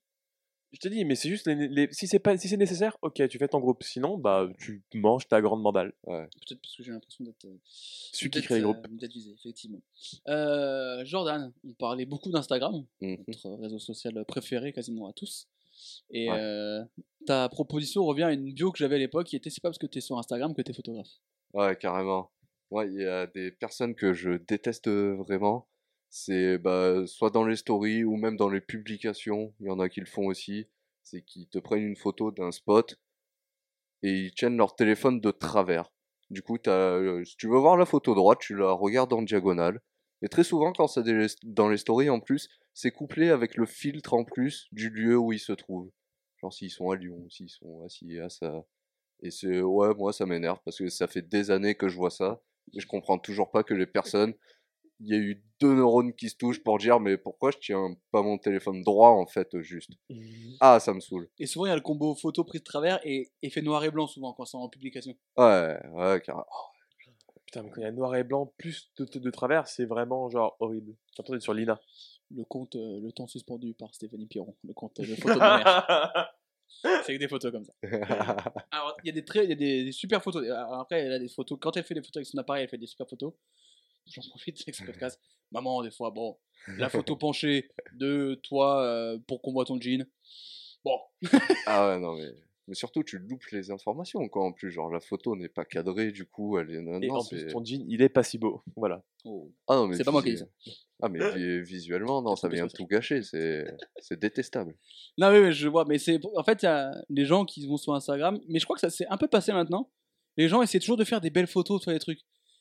Je 0.73 0.79
te 0.79 0.89
dis, 0.89 1.05
mais 1.05 1.17
c'est 1.17 1.29
juste 1.29 1.47
les, 1.47 1.69
les- 1.69 1.93
si 1.93 2.07
c'est 2.07 2.19
pas 2.19 2.35
si 2.39 2.49
c'est 2.49 2.57
nécessaire, 2.57 2.97
ok, 3.03 3.29
tu 3.29 3.37
fais 3.39 3.47
ton 3.49 3.61
groupe. 3.61 3.83
Sinon, 3.83 4.17
bah 4.17 4.49
tu 4.59 4.83
manges 4.95 5.29
ta 5.29 5.43
grande 5.43 5.61
mandale. 5.61 5.93
Peut-être 6.07 6.61
parce 6.63 6.77
que 6.77 6.83
j'ai 6.83 6.93
l'impression 6.93 7.25
d'être. 7.25 7.45
euh, 7.45 7.59
Celui 7.67 8.31
qui 8.31 8.41
crée 8.41 8.55
les 8.55 8.61
euh, 8.63 8.73
groupes. 8.73 8.87
d'être 8.97 9.13
visé, 9.13 9.33
effectivement. 9.39 9.83
Euh, 10.29 11.05
Jordan, 11.05 11.53
on 11.69 11.73
parlait 11.75 12.07
beaucoup 12.07 12.31
d'Instagram, 12.31 12.87
Mhm. 13.03 13.19
notre 13.29 13.51
réseau 13.61 13.79
social 13.79 14.25
préféré 14.27 14.73
quasiment 14.73 15.07
à 15.09 15.13
tous. 15.13 15.47
Et 16.11 16.31
Ouais. 16.31 16.39
euh, 16.41 16.83
ta 17.27 17.49
proposition 17.49 18.05
revient 18.05 18.25
à 18.25 18.33
une 18.33 18.53
bio 18.53 18.73
que 18.73 18.79
j'avais 18.79 18.97
à 18.97 18.99
l'époque 18.99 19.27
qui 19.27 19.37
était 19.37 19.51
c'est 19.51 19.63
pas 19.63 19.69
parce 19.69 19.79
que 19.79 19.87
t'es 19.87 20.01
sur 20.01 20.19
Instagram 20.19 20.55
que 20.55 20.63
t'es 20.63 20.73
photographe. 20.73 21.21
Ouais, 21.55 21.77
carrément. 21.77 22.31
Moi, 22.71 22.87
il 22.87 23.01
y 23.01 23.05
a 23.05 23.27
des 23.27 23.53
personnes 23.53 23.95
que 23.95 24.13
je 24.13 24.31
déteste 24.31 24.89
vraiment. 24.89 25.69
C'est 26.09 26.59
bah, 26.59 27.07
soit 27.07 27.31
dans 27.31 27.45
les 27.45 27.57
stories 27.57 28.05
ou 28.05 28.17
même 28.17 28.37
dans 28.37 28.49
les 28.49 28.61
publications. 28.61 29.55
Il 29.61 29.67
y 29.67 29.71
en 29.71 29.79
a 29.79 29.89
qui 29.89 30.01
le 30.01 30.07
font 30.07 30.27
aussi. 30.27 30.69
C'est 31.03 31.23
qu'ils 31.23 31.49
te 31.49 31.59
prennent 31.59 31.83
une 31.83 31.97
photo 31.97 32.31
d'un 32.31 32.51
spot 32.51 32.97
et 34.03 34.13
ils 34.13 34.35
tiennent 34.35 34.57
leur 34.57 34.75
téléphone 34.75 35.21
de 35.21 35.31
travers. 35.31 35.93
Du 36.31 36.43
coup, 36.43 36.59
euh, 36.67 37.25
si 37.25 37.37
tu 37.37 37.49
veux 37.49 37.59
voir 37.59 37.77
la 37.77 37.85
photo 37.85 38.15
droite, 38.15 38.39
tu 38.41 38.57
la 38.57 38.73
regardes 38.73 39.13
en 39.13 39.23
diagonale. 39.23 39.81
Et 40.23 40.29
très 40.29 40.45
souvent, 40.45 40.73
quand 40.73 40.87
c'est 40.87 41.05
dans 41.43 41.69
les 41.69 41.77
stories 41.77 42.09
en 42.09 42.21
plus, 42.21 42.49
c'est 42.75 42.91
couplé 42.91 43.31
avec 43.31 43.57
le 43.57 43.67
filtre 43.67 44.15
en 44.15 44.25
plus 44.25 44.69
du 44.73 44.89
lieu 44.89 45.19
où 45.19 45.33
ils 45.33 45.41
se 45.41 45.53
trouvent. 45.53 45.91
Genre 46.43 46.53
s'ils 46.53 46.71
sont 46.71 46.91
à 46.91 46.97
Lyon, 46.97 47.27
s'ils 47.31 47.49
sont 47.49 47.83
assis 47.85 48.19
à 48.19 48.29
ça. 48.29 48.65
Et 49.21 49.31
c'est, 49.31 49.61
ouais, 49.61 49.95
moi 49.95 50.13
ça 50.13 50.27
m'énerve 50.27 50.59
parce 50.65 50.79
que 50.79 50.89
ça 50.89 51.07
fait 51.07 51.23
des 51.23 51.51
années 51.51 51.77
que 51.77 51.89
je 51.89 51.97
vois 51.97 52.11
ça. 52.11 52.43
Et 52.75 52.81
je 52.81 52.87
comprends 52.87 53.19
toujours 53.19 53.51
pas 53.51 53.63
que 53.63 53.75
les 53.75 53.87
personnes, 53.87 54.35
il 55.01 55.09
y 55.09 55.15
a 55.15 55.19
eu 55.19 55.45
deux 55.61 55.75
neurones 55.75 56.15
qui 56.15 56.29
se 56.29 56.37
touchent 56.37 56.63
pour 56.63 56.79
dire, 56.79 57.01
mais 57.01 57.17
pourquoi 57.17 57.51
je 57.51 57.59
tiens 57.59 57.95
pas 58.11 58.23
mon 58.23 58.39
téléphone 58.39 58.83
droit 58.83 59.11
en 59.11 59.27
fait, 59.27 59.61
juste? 59.61 59.93
Ah, 60.61 60.81
ça 60.81 60.93
me 60.93 61.01
saoule. 61.01 61.29
Et 61.39 61.47
souvent 61.47 61.67
il 61.67 61.71
y 61.71 61.73
a 61.73 61.77
le 61.77 61.81
combo 61.81 62.15
photo 62.15 62.45
prise 62.45 62.61
de 62.61 62.65
travers 62.65 63.01
et 63.05 63.31
effet 63.43 63.63
noir 63.63 63.85
et 63.85 63.91
blanc 63.91 64.07
souvent 64.07 64.33
quand 64.33 64.45
c'est 64.45 64.57
en 64.57 64.69
publication. 64.69 65.15
Ouais, 65.37 65.79
ouais, 65.91 66.21
carrément. 66.25 66.47
Putain, 67.47 67.63
mais 67.65 67.71
quand 67.71 67.81
il 67.81 67.85
y 67.85 67.87
a 67.87 67.93
noir 67.93 68.15
et 68.17 68.25
blanc 68.25 68.53
plus 68.57 68.91
de, 68.97 69.05
de, 69.05 69.19
de 69.19 69.31
travers, 69.31 69.69
c'est 69.69 69.85
vraiment 69.85 70.31
genre 70.31 70.57
horrible. 70.59 70.97
D'être 71.19 71.39
sur 71.41 71.53
Lina? 71.53 71.81
Le 72.35 72.45
compte 72.45 72.77
euh, 72.77 73.01
Le 73.01 73.13
temps 73.13 73.27
suspendu 73.27 73.75
par 73.75 73.95
Stéphanie 73.95 74.27
Piron, 74.27 74.57
le 74.65 74.73
compte 74.73 75.01
de 75.01 75.15
photos 75.15 75.35
de 75.35 75.39
ma 75.39 75.59
mère. 75.59 76.35
C'est 77.05 77.15
que 77.15 77.19
des 77.19 77.29
photos 77.29 77.53
comme 77.53 77.65
ça. 77.65 77.75
Alors, 78.71 78.97
il 79.05 79.09
y 79.09 79.11
a 79.11 79.13
des 79.13 79.25
très, 79.25 79.45
il 79.45 79.51
y 79.51 79.53
a 79.53 79.57
des, 79.57 79.85
des 79.85 79.93
super 79.93 80.23
photos. 80.23 80.45
Alors, 80.45 80.81
après, 80.81 81.01
elle 81.01 81.13
a 81.13 81.19
des 81.19 81.29
photos. 81.29 81.59
Quand 81.61 81.77
elle 81.77 81.85
fait 81.85 81.95
des 81.95 82.01
photos 82.01 82.17
avec 82.17 82.27
son 82.27 82.39
appareil, 82.39 82.65
elle 82.65 82.69
fait 82.69 82.79
des 82.79 82.87
super 82.87 83.07
photos. 83.07 83.35
J'en 84.07 84.23
profite 84.31 84.61
avec 84.63 84.75
ce 84.75 84.85
podcast. 84.85 85.21
Maman, 85.51 85.83
des 85.83 85.91
fois, 85.91 86.11
bon, 86.11 86.39
la 86.79 86.89
photo 86.89 87.17
penchée 87.17 87.71
de 87.93 88.41
toi 88.43 88.83
euh, 88.83 89.19
pour 89.27 89.43
qu'on 89.43 89.53
voit 89.53 89.65
ton 89.65 89.79
jean. 89.81 90.07
Bon, 90.85 90.99
ah 91.67 91.89
ouais, 91.89 91.99
non, 91.99 92.15
mais. 92.15 92.33
Mais 92.69 92.75
surtout, 92.75 93.03
tu 93.03 93.19
loupes 93.19 93.45
les 93.51 93.71
informations, 93.73 94.27
quoi, 94.29 94.45
en 94.45 94.53
plus. 94.53 94.71
Genre, 94.71 94.91
la 94.91 95.01
photo 95.01 95.35
n'est 95.35 95.49
pas 95.49 95.65
cadrée, 95.65 96.13
du 96.13 96.27
coup, 96.27 96.59
elle 96.59 96.71
est. 96.71 96.81
Non, 96.81 97.01
Et 97.01 97.09
non, 97.09 97.17
en 97.17 97.21
c'est. 97.21 97.37
plus, 97.45 97.53
ton 97.53 97.65
jean, 97.65 97.85
il 97.89 98.03
est 98.03 98.09
pas 98.09 98.23
si 98.23 98.39
beau. 98.39 98.63
Voilà. 98.77 99.03
Oh. 99.25 99.53
Ah 99.67 99.75
non, 99.75 99.89
mais 99.89 99.97
C'est 99.97 100.05
pas 100.05 100.13
moi 100.13 100.23
qui 100.23 100.35
dit 100.35 100.43
Ah, 101.03 101.09
mais 101.09 101.19
vi- 101.35 101.61
visuellement, 101.63 102.23
non, 102.23 102.37
ça 102.37 102.49
vient 102.49 102.69
sur 102.69 102.79
tout 102.79 102.87
gâcher. 102.87 103.23
C'est 103.23 103.67
c'est 103.99 104.19
détestable. 104.21 104.77
Non, 105.19 105.31
oui, 105.33 105.39
oui, 105.41 105.53
je 105.53 105.67
vois. 105.69 105.85
Mais 105.89 105.99
c'est, 105.99 106.21
en 106.37 106.45
fait, 106.45 106.63
il 106.63 106.67
y 106.67 106.69
a 106.69 106.93
des 107.11 107.25
gens 107.25 107.45
qui 107.45 107.67
vont 107.67 107.77
sur 107.77 107.95
Instagram. 107.95 108.41
Mais 108.49 108.61
je 108.61 108.65
crois 108.65 108.77
que 108.77 108.81
ça 108.81 108.91
s'est 108.91 109.07
un 109.09 109.17
peu 109.17 109.27
passé 109.27 109.53
maintenant. 109.53 109.91
Les 110.37 110.49
gens 110.49 110.63
essaient 110.63 110.79
toujours 110.81 110.97
de 110.97 111.05
faire 111.05 111.21
des 111.21 111.31
belles 111.31 111.47
photos, 111.49 111.85
faire 111.85 111.95
des 111.95 112.01
trucs. 112.01 112.21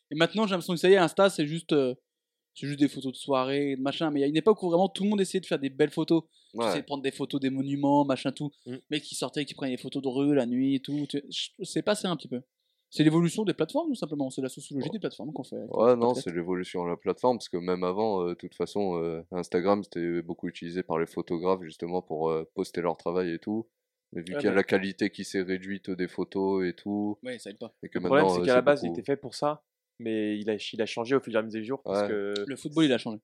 Et 0.09 0.15
maintenant, 0.15 0.45
j'ai 0.47 0.51
l'impression 0.51 0.73
que 0.73 0.79
ça 0.79 0.89
y 0.89 0.93
est, 0.93 0.97
Insta, 0.97 1.29
c'est 1.29 1.45
juste, 1.47 1.73
euh, 1.73 1.93
c'est 2.53 2.67
juste 2.67 2.79
des 2.79 2.87
photos 2.87 3.11
de 3.13 3.17
soirée, 3.17 3.75
de 3.75 3.81
machin. 3.81 4.11
Mais 4.11 4.19
il 4.19 4.21
y 4.21 4.25
a 4.25 4.29
une 4.29 4.37
époque 4.37 4.61
où 4.63 4.69
vraiment 4.69 4.89
tout 4.89 5.03
le 5.03 5.09
monde 5.09 5.21
essayait 5.21 5.39
de 5.41 5.45
faire 5.45 5.59
des 5.59 5.69
belles 5.69 5.91
photos. 5.91 6.23
Tu 6.53 6.57
Ouais. 6.59 6.71
sais, 6.71 6.81
de 6.81 6.85
prendre 6.85 7.01
des 7.03 7.11
photos 7.11 7.39
des 7.39 7.49
monuments, 7.49 8.03
machin, 8.05 8.31
tout. 8.31 8.51
Mm. 8.65 8.75
Mecs 8.89 9.03
qui 9.03 9.15
sortaient, 9.15 9.45
qui 9.45 9.53
prenaient 9.53 9.71
des 9.75 9.81
photos 9.81 10.01
de 10.03 10.07
rue 10.09 10.35
la 10.35 10.45
nuit 10.45 10.75
et 10.75 10.79
tout. 10.81 11.05
Tu- 11.09 11.23
C'est 11.63 11.81
passé 11.81 12.07
un 12.07 12.15
petit 12.17 12.27
peu. 12.27 12.41
C'est 12.93 13.05
l'évolution 13.05 13.45
des 13.45 13.53
plateformes, 13.53 13.87
tout 13.87 13.95
simplement. 13.95 14.29
C'est 14.29 14.41
la 14.41 14.49
sociologie 14.49 14.89
des 14.89 14.99
plateformes 14.99 15.31
qu'on 15.31 15.45
fait. 15.45 15.55
Ouais, 15.69 15.95
non, 15.95 16.13
c'est 16.13 16.29
l'évolution 16.35 16.83
de 16.83 16.89
la 16.89 16.97
plateforme, 16.97 17.37
parce 17.37 17.47
que 17.47 17.55
même 17.55 17.85
avant, 17.85 18.23
euh, 18.25 18.29
de 18.31 18.33
toute 18.33 18.53
façon, 18.53 18.97
euh, 19.01 19.21
Instagram, 19.31 19.81
c'était 19.81 20.21
beaucoup 20.21 20.49
utilisé 20.49 20.83
par 20.83 20.99
les 20.99 21.05
photographes, 21.05 21.61
justement, 21.63 22.01
pour 22.01 22.29
euh, 22.29 22.43
poster 22.53 22.81
leur 22.81 22.97
travail 22.97 23.31
et 23.33 23.39
tout. 23.39 23.65
Mais 24.11 24.23
vu 24.23 24.33
Ouais, 24.33 24.39
qu'il 24.39 24.45
y 24.45 24.47
a 24.47 24.51
mais- 24.51 24.57
la 24.57 24.63
qualité 24.65 25.09
qui 25.09 25.23
s'est 25.23 25.41
réduite 25.41 25.89
des 25.89 26.09
photos 26.09 26.65
et 26.67 26.73
tout, 26.73 27.17
Ouais, 27.23 27.39
ça 27.39 27.51
aide 27.51 27.59
pas. 27.59 27.73
et 27.81 27.87
que 27.87 27.97
Le 27.97 28.03
problème, 28.07 28.27
c'est 28.27 28.41
qu'à 28.45 28.55
la 28.55 28.61
base, 28.61 28.81
il 28.83 28.87
beaucoup- 28.89 28.99
était 28.99 29.05
fait 29.05 29.15
pour 29.15 29.35
ça. 29.35 29.63
Mais 30.01 30.37
il 30.39 30.49
a, 30.49 30.55
il 30.73 30.81
a 30.81 30.85
changé 30.85 31.15
au 31.15 31.19
fur 31.19 31.33
et 31.33 31.37
à 31.37 31.41
mesure. 31.43 31.81
Parce 31.83 32.01
Ouais. 32.01 32.07
que 32.09 32.33
Le 32.47 32.55
football, 32.55 32.85
il 32.85 32.93
a 32.93 32.97
changé. 32.97 33.19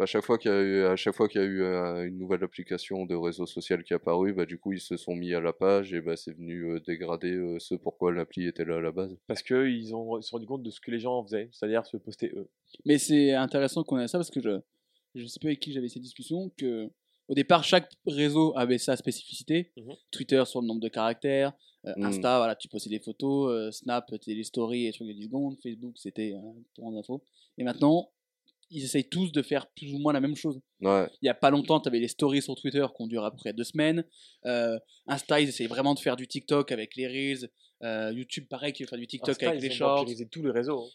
à 0.00 0.06
chaque 0.06 0.24
fois 0.24 0.38
qu'il 0.38 0.50
y 0.52 0.54
a 0.54 0.60
eu, 0.62 0.82
à 0.84 0.94
chaque 0.94 1.14
fois 1.16 1.26
qu'il 1.28 1.40
y 1.40 1.44
a 1.44 1.46
eu 1.46 1.60
euh, 1.62 2.06
une 2.06 2.18
nouvelle 2.18 2.44
application 2.44 3.04
de 3.04 3.16
réseau 3.16 3.46
social 3.46 3.82
qui 3.82 3.92
est 3.92 3.96
apparue, 3.96 4.32
bah, 4.32 4.46
du 4.46 4.56
coup, 4.58 4.72
ils 4.72 4.80
se 4.80 4.96
sont 4.96 5.14
mis 5.16 5.34
à 5.34 5.40
la 5.40 5.52
page 5.52 5.92
et 5.92 6.00
bah, 6.00 6.16
c'est 6.16 6.36
venu 6.36 6.70
euh, 6.70 6.80
dégrader 6.86 7.32
euh, 7.32 7.58
ce 7.58 7.74
pourquoi 7.74 8.12
l'appli 8.12 8.46
était 8.46 8.64
là 8.64 8.76
à 8.76 8.80
la 8.80 8.92
base. 8.92 9.16
parce 9.26 9.42
que 9.42 9.66
ils 9.68 9.94
ont 9.96 10.16
ils 10.18 10.22
se 10.22 10.28
sont 10.28 10.36
rendu 10.36 10.46
compte 10.46 10.62
de 10.62 10.70
ce 10.70 10.80
que 10.80 10.92
les 10.92 11.00
gens 11.00 11.24
faisaient, 11.24 11.48
c'est-à-dire 11.52 11.84
se 11.84 11.96
poster 11.96 12.30
eux. 12.36 12.48
Mais 12.84 12.98
c'est 12.98 13.32
intéressant 13.34 13.82
qu'on 13.82 13.98
ait 13.98 14.06
ça 14.06 14.18
parce 14.18 14.30
que 14.30 14.40
je 14.40 14.60
je 15.16 15.24
sais 15.26 15.40
pas 15.40 15.48
avec 15.48 15.58
qui 15.58 15.72
j'avais 15.72 15.88
ces 15.88 15.98
discussions 16.00 16.52
que 16.56 16.88
au 17.28 17.34
départ 17.34 17.62
chaque 17.64 17.90
réseau 18.06 18.52
avait 18.56 18.78
sa 18.78 18.96
spécificité. 18.96 19.72
Mhm. 19.76 19.94
Twitter 20.10 20.42
sur 20.46 20.60
le 20.60 20.66
nombre 20.66 20.80
de 20.80 20.88
caractères, 20.88 21.52
euh, 21.86 21.92
Mhm. 21.96 22.04
Insta 22.06 22.38
voilà 22.38 22.56
tu 22.56 22.68
postais 22.68 22.90
des 22.90 23.00
photos, 23.00 23.50
euh, 23.52 23.70
Snap 23.70 24.06
c'était 24.10 24.34
les 24.34 24.44
stories 24.44 24.86
et 24.86 24.92
trucs 24.92 25.08
de 25.08 25.12
10 25.12 25.24
secondes, 25.24 25.56
Facebook 25.62 25.94
c'était 25.96 26.32
euh, 26.34 26.40
pour 26.74 26.90
d'infos. 26.92 27.22
Et 27.58 27.64
maintenant 27.64 28.10
ils 28.70 28.84
essayent 28.84 29.08
tous 29.08 29.32
de 29.32 29.40
faire 29.40 29.66
plus 29.70 29.94
ou 29.94 29.98
moins 29.98 30.12
la 30.12 30.20
même 30.20 30.36
chose. 30.36 30.60
Ouais, 30.82 31.06
Il 31.22 31.26
y 31.26 31.30
a 31.30 31.34
pas 31.34 31.48
longtemps, 31.50 31.80
tu 31.80 31.88
avais 31.88 32.00
les 32.00 32.08
stories 32.08 32.42
sur 32.42 32.54
Twitter 32.54 32.84
qui 32.94 33.02
ont 33.02 33.06
duré 33.06 33.24
à 33.26 33.30
peu 33.30 33.38
près 33.38 33.54
deux 33.54 33.64
semaines. 33.64 34.04
Euh, 34.44 34.78
Insta, 35.06 35.40
ils 35.40 35.48
essayent 35.48 35.68
vraiment 35.68 35.94
de 35.94 35.98
faire 36.00 36.16
du 36.16 36.26
TikTok 36.28 36.70
avec 36.70 36.94
les 36.96 37.06
Reels. 37.06 37.48
Euh, 37.82 38.12
YouTube, 38.12 38.46
pareil, 38.46 38.72
qui 38.74 38.82
veut 38.82 38.88
faire 38.88 38.98
du 38.98 39.06
TikTok 39.06 39.30
Insta, 39.30 39.48
avec 39.48 39.60
ils 39.62 39.68
les 39.68 39.74
shorts. 39.74 40.00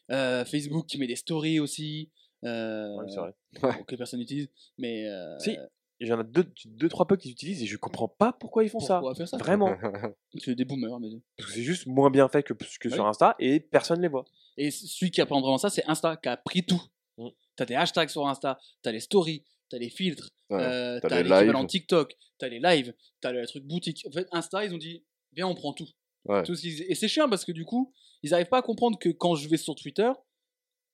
hein. 0.09 0.13
Euh, 0.13 0.45
Facebook 0.45 0.85
qui 0.85 0.99
met 0.99 1.07
des 1.07 1.15
stories 1.15 1.59
aussi. 1.59 2.11
Euh, 2.43 2.93
Ouais, 2.95 3.05
c'est 3.09 3.19
vrai. 3.19 3.33
que 3.87 3.95
personne 3.95 4.19
n'utilise. 4.19 4.49
Mais 4.77 5.07
euh, 5.07 5.39
Si, 5.39 5.57
il 5.99 6.07
y 6.07 6.13
en 6.13 6.19
a 6.19 6.23
deux, 6.23 6.45
deux, 6.65 6.89
trois 6.89 7.07
potes 7.07 7.21
qui 7.21 7.31
utilisent 7.31 7.61
et 7.63 7.65
je 7.65 7.77
comprends 7.77 8.07
pas 8.07 8.33
pourquoi 8.33 8.63
ils 8.63 8.69
font 8.69 8.79
ça. 8.79 8.95
pourquoi 8.99 9.15
faire 9.15 9.27
ça 9.27 9.37
Vraiment. 9.37 9.75
C'est 10.39 10.55
des 10.55 10.65
boomers. 10.65 10.99
Mais... 10.99 11.09
Parce 11.37 11.49
que 11.49 11.55
c'est 11.55 11.63
juste 11.63 11.85
moins 11.87 12.09
bien 12.09 12.27
fait 12.27 12.43
que, 12.43 12.53
que 12.53 12.87
Ouais. 12.89 12.93
sur 12.93 13.05
Insta 13.05 13.35
et 13.39 13.59
personne 13.59 14.01
les 14.01 14.07
voit. 14.07 14.25
Et 14.57 14.71
celui 14.71 15.11
qui 15.11 15.21
apprend 15.21 15.39
vraiment 15.41 15.57
ça, 15.57 15.69
c'est 15.69 15.87
Insta 15.87 16.17
qui 16.17 16.29
a 16.29 16.37
pris 16.37 16.65
tout. 16.65 16.81
Mm. 17.17 17.27
T'as 17.55 17.65
des 17.65 17.75
hashtags 17.75 18.09
sur 18.09 18.27
Insta, 18.27 18.59
t'as 18.81 18.91
les 18.91 18.99
stories, 18.99 19.43
t'as 19.69 19.77
les 19.77 19.89
filtres, 19.89 20.29
ouais. 20.49 20.61
euh, 20.61 20.99
t'as 20.99 21.21
l'équivalent 21.21 21.59
lives. 21.61 21.67
TikTok, 21.69 22.17
t'as 22.39 22.47
les 22.49 22.59
lives, 22.59 22.93
t'as 23.21 23.31
le 23.31 23.45
truc 23.47 23.63
boutique. 23.63 24.05
En 24.07 24.11
fait, 24.11 24.27
Insta, 24.31 24.65
ils 24.65 24.73
ont 24.73 24.77
dit, 24.77 25.03
viens, 25.33 25.47
on 25.47 25.55
prend 25.55 25.73
tout. 25.73 25.87
Ouais. 26.25 26.43
Tout 26.43 26.55
ce 26.55 26.61
qu'ils- 26.61 26.83
Et 26.89 26.95
c'est 26.95 27.07
chiant 27.07 27.29
parce 27.29 27.45
que 27.45 27.51
du 27.51 27.65
coup, 27.65 27.93
ils 28.23 28.31
n'arrivent 28.31 28.47
pas 28.49 28.59
à 28.59 28.61
comprendre 28.63 28.97
que 28.97 29.09
quand 29.09 29.35
je 29.35 29.47
vais 29.49 29.57
sur 29.57 29.75
Twitter, 29.75 30.11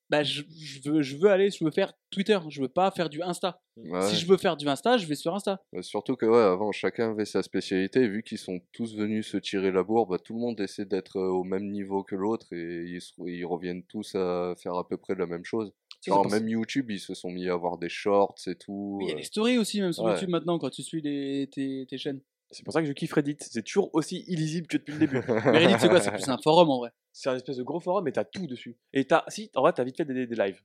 bah, 0.09 0.23
je, 0.23 0.41
je 0.59 0.89
veux, 0.89 1.01
je 1.01 1.15
veux 1.17 1.29
aller, 1.29 1.51
je 1.51 1.63
veux 1.63 1.71
faire 1.71 1.93
Twitter, 2.09 2.39
je 2.49 2.61
veux 2.61 2.67
pas 2.67 2.89
faire 2.91 3.09
du 3.09 3.21
Insta. 3.21 3.61
Ouais. 3.77 4.01
Si 4.01 4.15
je 4.15 4.25
veux 4.27 4.37
faire 4.37 4.57
du 4.57 4.67
Insta, 4.67 4.97
je 4.97 5.05
vais 5.05 5.15
sur 5.15 5.33
Insta. 5.35 5.61
Ouais, 5.71 5.83
Surtout 5.83 6.15
que 6.15 6.25
ouais, 6.25 6.37
avant 6.41 6.71
chacun 6.71 7.11
avait 7.11 7.25
sa 7.25 7.43
spécialité, 7.43 8.01
et 8.01 8.07
vu 8.07 8.23
qu'ils 8.23 8.37
sont 8.39 8.59
tous 8.73 8.95
venus 8.95 9.27
se 9.27 9.37
tirer 9.37 9.71
la 9.71 9.83
bourre, 9.83 10.07
bah, 10.07 10.17
tout 10.19 10.33
le 10.33 10.39
monde 10.39 10.59
essaie 10.59 10.85
d'être 10.85 11.17
euh, 11.17 11.29
au 11.29 11.43
même 11.43 11.69
niveau 11.69 12.03
que 12.03 12.15
l'autre 12.15 12.47
et 12.53 12.83
ils, 12.87 13.01
se- 13.01 13.13
ils 13.27 13.45
reviennent 13.45 13.83
tous 13.83 14.15
à 14.15 14.55
faire 14.61 14.73
à 14.75 14.87
peu 14.87 14.97
près 14.97 15.15
la 15.15 15.25
même 15.27 15.45
chose. 15.45 15.71
Genre 16.05 16.29
même 16.29 16.47
YouTube, 16.47 16.89
ils 16.91 16.99
se 16.99 17.13
sont 17.13 17.29
mis 17.29 17.49
à 17.49 17.53
avoir 17.53 17.77
des 17.77 17.89
shorts 17.89 18.35
et 18.47 18.55
tout. 18.55 18.99
Il 19.01 19.07
y 19.07 19.11
a 19.11 19.15
euh, 19.15 19.17
des 19.17 19.23
stories 19.23 19.57
aussi, 19.57 19.81
même 19.81 19.91
sur 19.91 20.05
ouais. 20.05 20.13
YouTube 20.13 20.29
maintenant, 20.29 20.57
quand 20.57 20.69
tu 20.69 20.81
suis 20.81 21.01
les, 21.01 21.47
tes, 21.51 21.85
tes 21.89 21.97
chaînes. 21.97 22.21
C'est 22.51 22.63
pour 22.63 22.73
ça 22.73 22.81
que 22.81 22.87
je 22.87 22.93
kiffe 22.93 23.13
Reddit. 23.13 23.37
C'est 23.41 23.61
toujours 23.63 23.89
aussi 23.93 24.23
illisible 24.27 24.67
que 24.67 24.77
depuis 24.77 24.93
le 24.93 24.99
début. 24.99 25.21
Mais 25.45 25.65
Reddit, 25.65 25.75
c'est 25.79 25.89
quoi? 25.89 26.01
C'est 26.01 26.11
plus 26.11 26.27
un 26.29 26.37
forum 26.37 26.69
en 26.69 26.79
vrai. 26.79 26.91
c'est 27.13 27.29
un 27.29 27.35
espèce 27.35 27.57
de 27.57 27.63
gros 27.63 27.79
forum 27.79 28.07
et 28.07 28.11
t'as 28.11 28.23
tout 28.25 28.47
dessus. 28.47 28.77
Et 28.93 29.05
t'as, 29.05 29.23
si, 29.27 29.51
en 29.55 29.61
vrai, 29.61 29.73
t'as 29.73 29.83
vite 29.83 29.97
fait 29.97 30.05
des, 30.05 30.25
des 30.25 30.35
lives. 30.35 30.61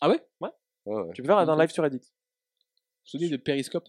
Ah 0.00 0.08
ouais? 0.08 0.20
Ouais, 0.40 0.50
ouais. 0.86 1.12
Tu 1.14 1.22
peux 1.22 1.26
faire 1.28 1.38
un 1.38 1.58
live 1.58 1.70
sur 1.70 1.82
Reddit. 1.82 2.00
Je 3.04 3.12
te 3.12 3.16
dis 3.18 3.28
de 3.30 3.36
Periscope. 3.36 3.88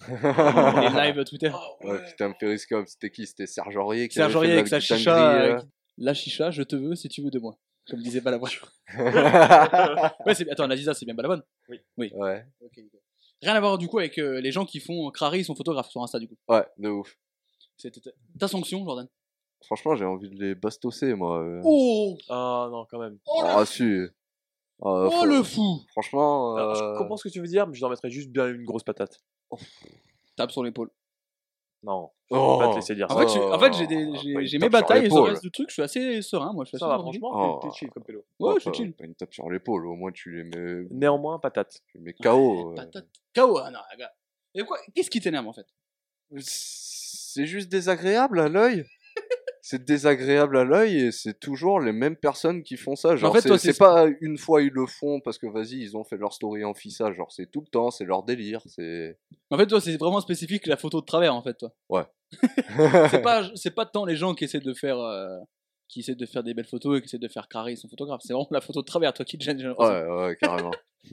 les 0.08 1.12
lives 1.12 1.24
Twitter. 1.24 1.52
Ouais, 1.82 2.04
putain, 2.06 2.32
Periscope, 2.32 2.88
c'était 2.88 3.10
qui? 3.10 3.26
C'était 3.26 3.46
Serge 3.46 3.76
Aurier 3.76 4.08
qui 4.08 4.14
Serge 4.16 4.34
Aurier 4.34 4.50
fait 4.52 4.58
avec 4.58 4.68
sa 4.68 4.76
la 4.76 4.80
chicha. 4.80 5.42
euh, 5.42 5.60
La 5.98 6.12
chicha, 6.14 6.50
je 6.50 6.62
te 6.64 6.74
veux 6.76 6.94
si 6.96 7.08
tu 7.08 7.22
veux 7.22 7.30
de 7.30 7.38
moi. 7.38 7.56
Comme 7.88 8.00
disait 8.00 8.20
Balavoine. 8.20 8.50
Ouais, 10.26 10.34
c'est... 10.34 10.48
Attends, 10.50 10.66
la 10.66 10.74
Lisa, 10.74 10.92
c'est 10.94 11.04
bien 11.04 11.14
Balavoine 11.14 11.42
ouais. 11.68 12.46
Ok, 12.60 12.76
nickel. 12.76 13.00
Rien 13.42 13.54
à 13.54 13.60
voir 13.60 13.76
du 13.78 13.88
coup 13.88 13.98
avec 13.98 14.18
euh, 14.18 14.40
les 14.40 14.52
gens 14.52 14.64
qui 14.64 14.78
font 14.80 15.10
crari, 15.10 15.40
ils 15.40 15.44
sont 15.44 15.54
photographes 15.56 15.90
sur 15.90 16.02
Insta 16.02 16.18
du 16.18 16.28
coup. 16.28 16.36
Ouais, 16.48 16.64
de 16.78 16.88
ouf. 16.88 17.16
C'était 17.76 18.00
ta- 18.38 18.48
sanction, 18.48 18.84
Jordan. 18.84 19.08
Franchement, 19.64 19.94
j'ai 19.96 20.04
envie 20.04 20.28
de 20.30 20.40
les 20.40 20.54
bastosser, 20.54 21.14
moi. 21.14 21.40
euh. 21.42 21.60
Oh 21.64 22.16
Ah 22.28 22.68
non, 22.70 22.86
quand 22.90 22.98
même. 22.98 23.18
Oh, 23.26 23.42
Ah, 23.44 23.60
le, 23.60 23.66
si. 23.66 23.82
Euh, 23.82 24.10
oh, 24.80 25.10
faut- 25.10 25.26
le 25.26 25.42
fou 25.42 25.80
Franchement. 25.90 26.56
Alors, 26.56 26.70
euh, 26.72 26.74
je 26.74 26.98
comprends 26.98 27.16
ce 27.16 27.24
que 27.24 27.28
tu 27.32 27.40
veux 27.40 27.46
dire, 27.46 27.66
mais 27.66 27.74
je 27.74 27.80
leur 27.80 27.90
mettrais 27.90 28.10
juste 28.10 28.30
bien 28.30 28.48
une 28.48 28.64
grosse 28.64 28.82
patate. 28.84 29.20
Tape 30.36 30.50
sur 30.52 30.62
l'épaule. 30.64 30.90
Non, 31.84 32.10
Oh. 32.30 32.36
je 32.36 32.58
vais 32.60 32.66
pas 32.66 32.70
te 32.70 32.76
laisser 32.76 32.94
dire 32.94 33.06
En 33.10 33.14
ça. 33.14 33.20
fait, 33.20 33.28
j'ai- 33.34 33.40
en 33.44 33.58
fait, 33.58 33.72
j'ai 33.74 33.86
des- 33.88 34.06
Oh, 34.06 34.58
mes 34.60 34.68
batailles 34.68 35.06
et 35.06 35.10
sur 35.10 35.24
le 35.24 35.30
reste 35.32 35.42
du 35.42 35.50
truc, 35.50 35.68
je 35.68 35.72
suis 35.74 35.82
assez 35.82 36.22
serein, 36.22 36.52
moi. 36.52 36.64
Je 36.64 36.68
suis 36.68 36.78
ça 36.78 36.86
assez 36.86 36.96
va, 36.96 37.02
franchement, 37.02 37.30
Oh. 37.34 37.60
t'es- 37.62 37.70
chill 37.76 37.90
comme 37.90 38.04
pélo. 38.04 38.24
Ouais, 38.38 38.54
je 38.56 38.60
suis 38.60 38.72
chill. 38.72 38.92
Pas 38.94 39.04
une 39.04 39.14
tape 39.16 39.34
sur 39.34 39.50
l'épaule, 39.50 39.86
au 39.86 39.94
moins 39.96 40.12
tu 40.12 40.30
les 40.36 40.44
mets, 40.44 40.86
Néanmoins, 40.90 41.38
patate. 41.40 41.80
tu 41.88 41.98
les 41.98 42.04
mets 42.04 42.12
KO. 42.14 42.70
euh. 42.70 42.74
Patate. 42.76 43.08
KO, 43.34 43.58
ah 43.58 43.70
non, 43.70 43.80
gars. 43.98 44.12
Et 44.54 44.62
quoi 44.62 44.78
Qu'est-ce 44.94 45.10
qui 45.10 45.20
t'énerve 45.20 45.46
en 45.48 45.52
fait? 45.52 45.66
C'est 46.38 47.46
juste 47.46 47.68
désagréable 47.70 48.38
à 48.40 48.48
l'œil? 48.48 48.84
C'est 49.64 49.84
désagréable 49.84 50.56
à 50.58 50.64
l'œil 50.64 50.96
et 50.98 51.12
c'est 51.12 51.38
toujours 51.38 51.78
les 51.80 51.92
mêmes 51.92 52.16
personnes 52.16 52.62
qui 52.64 52.76
font 52.76 52.96
ça. 52.96 53.14
Genre, 53.16 53.32
fait, 53.32 53.40
c'est 53.42 53.48
toi, 53.48 53.58
c'est- 53.58 53.78
pas 53.78 54.06
une 54.20 54.36
fois 54.36 54.60
ils 54.60 54.72
le 54.72 54.86
font 54.86 55.20
parce 55.20 55.38
que 55.38 55.46
vas-y, 55.46 55.76
ils 55.80 55.96
ont 55.96 56.02
fait 56.04 56.16
leur 56.16 56.32
story 56.32 56.64
en 56.64 56.74
fissa. 56.74 57.12
Genre, 57.12 57.30
c'est 57.32 57.46
tout 57.50 57.60
le 57.60 57.68
temps, 57.68 57.90
c'est 57.92 58.04
leur 58.04 58.24
délire. 58.24 58.60
C'est. 58.66 59.18
En 59.50 59.56
fait, 59.56 59.66
toi, 59.68 59.80
c'est 59.80 59.96
vraiment 59.96 60.20
spécifique 60.20 60.66
la 60.66 60.76
photo 60.76 61.00
de 61.00 61.06
travers 61.06 61.34
en 61.34 61.42
fait, 61.42 61.54
toi. 61.54 61.72
Ouais. 61.88 62.04
C'est 63.10 63.22
pas, 63.22 63.42
c'est 63.54 63.70
pas 63.74 63.86
tant 63.86 64.04
les 64.04 64.16
gens 64.16 64.34
qui 64.34 64.44
essaient 64.44 64.58
de 64.60 64.74
faire. 64.74 64.98
euh, 64.98 65.38
qui 65.88 66.00
essaient 66.00 66.14
de 66.14 66.24
faire 66.24 66.42
des 66.42 66.54
belles 66.54 66.64
photos 66.66 66.96
et 66.96 67.00
qui 67.02 67.04
essaient 67.06 67.18
de 67.18 67.28
faire 67.28 67.48
carré 67.48 67.76
son 67.76 67.86
photographe. 67.86 68.22
C'est 68.24 68.32
vraiment 68.32 68.48
la 68.50 68.62
photo 68.62 68.80
de 68.80 68.86
travers, 68.86 69.12
toi 69.12 69.26
qui 69.26 69.36
te 69.36 69.44
gêne. 69.44 69.58
j'ai. 69.58 69.68
Ouais, 69.68 70.06
ouais, 70.06 70.36
carrément. 70.40 70.70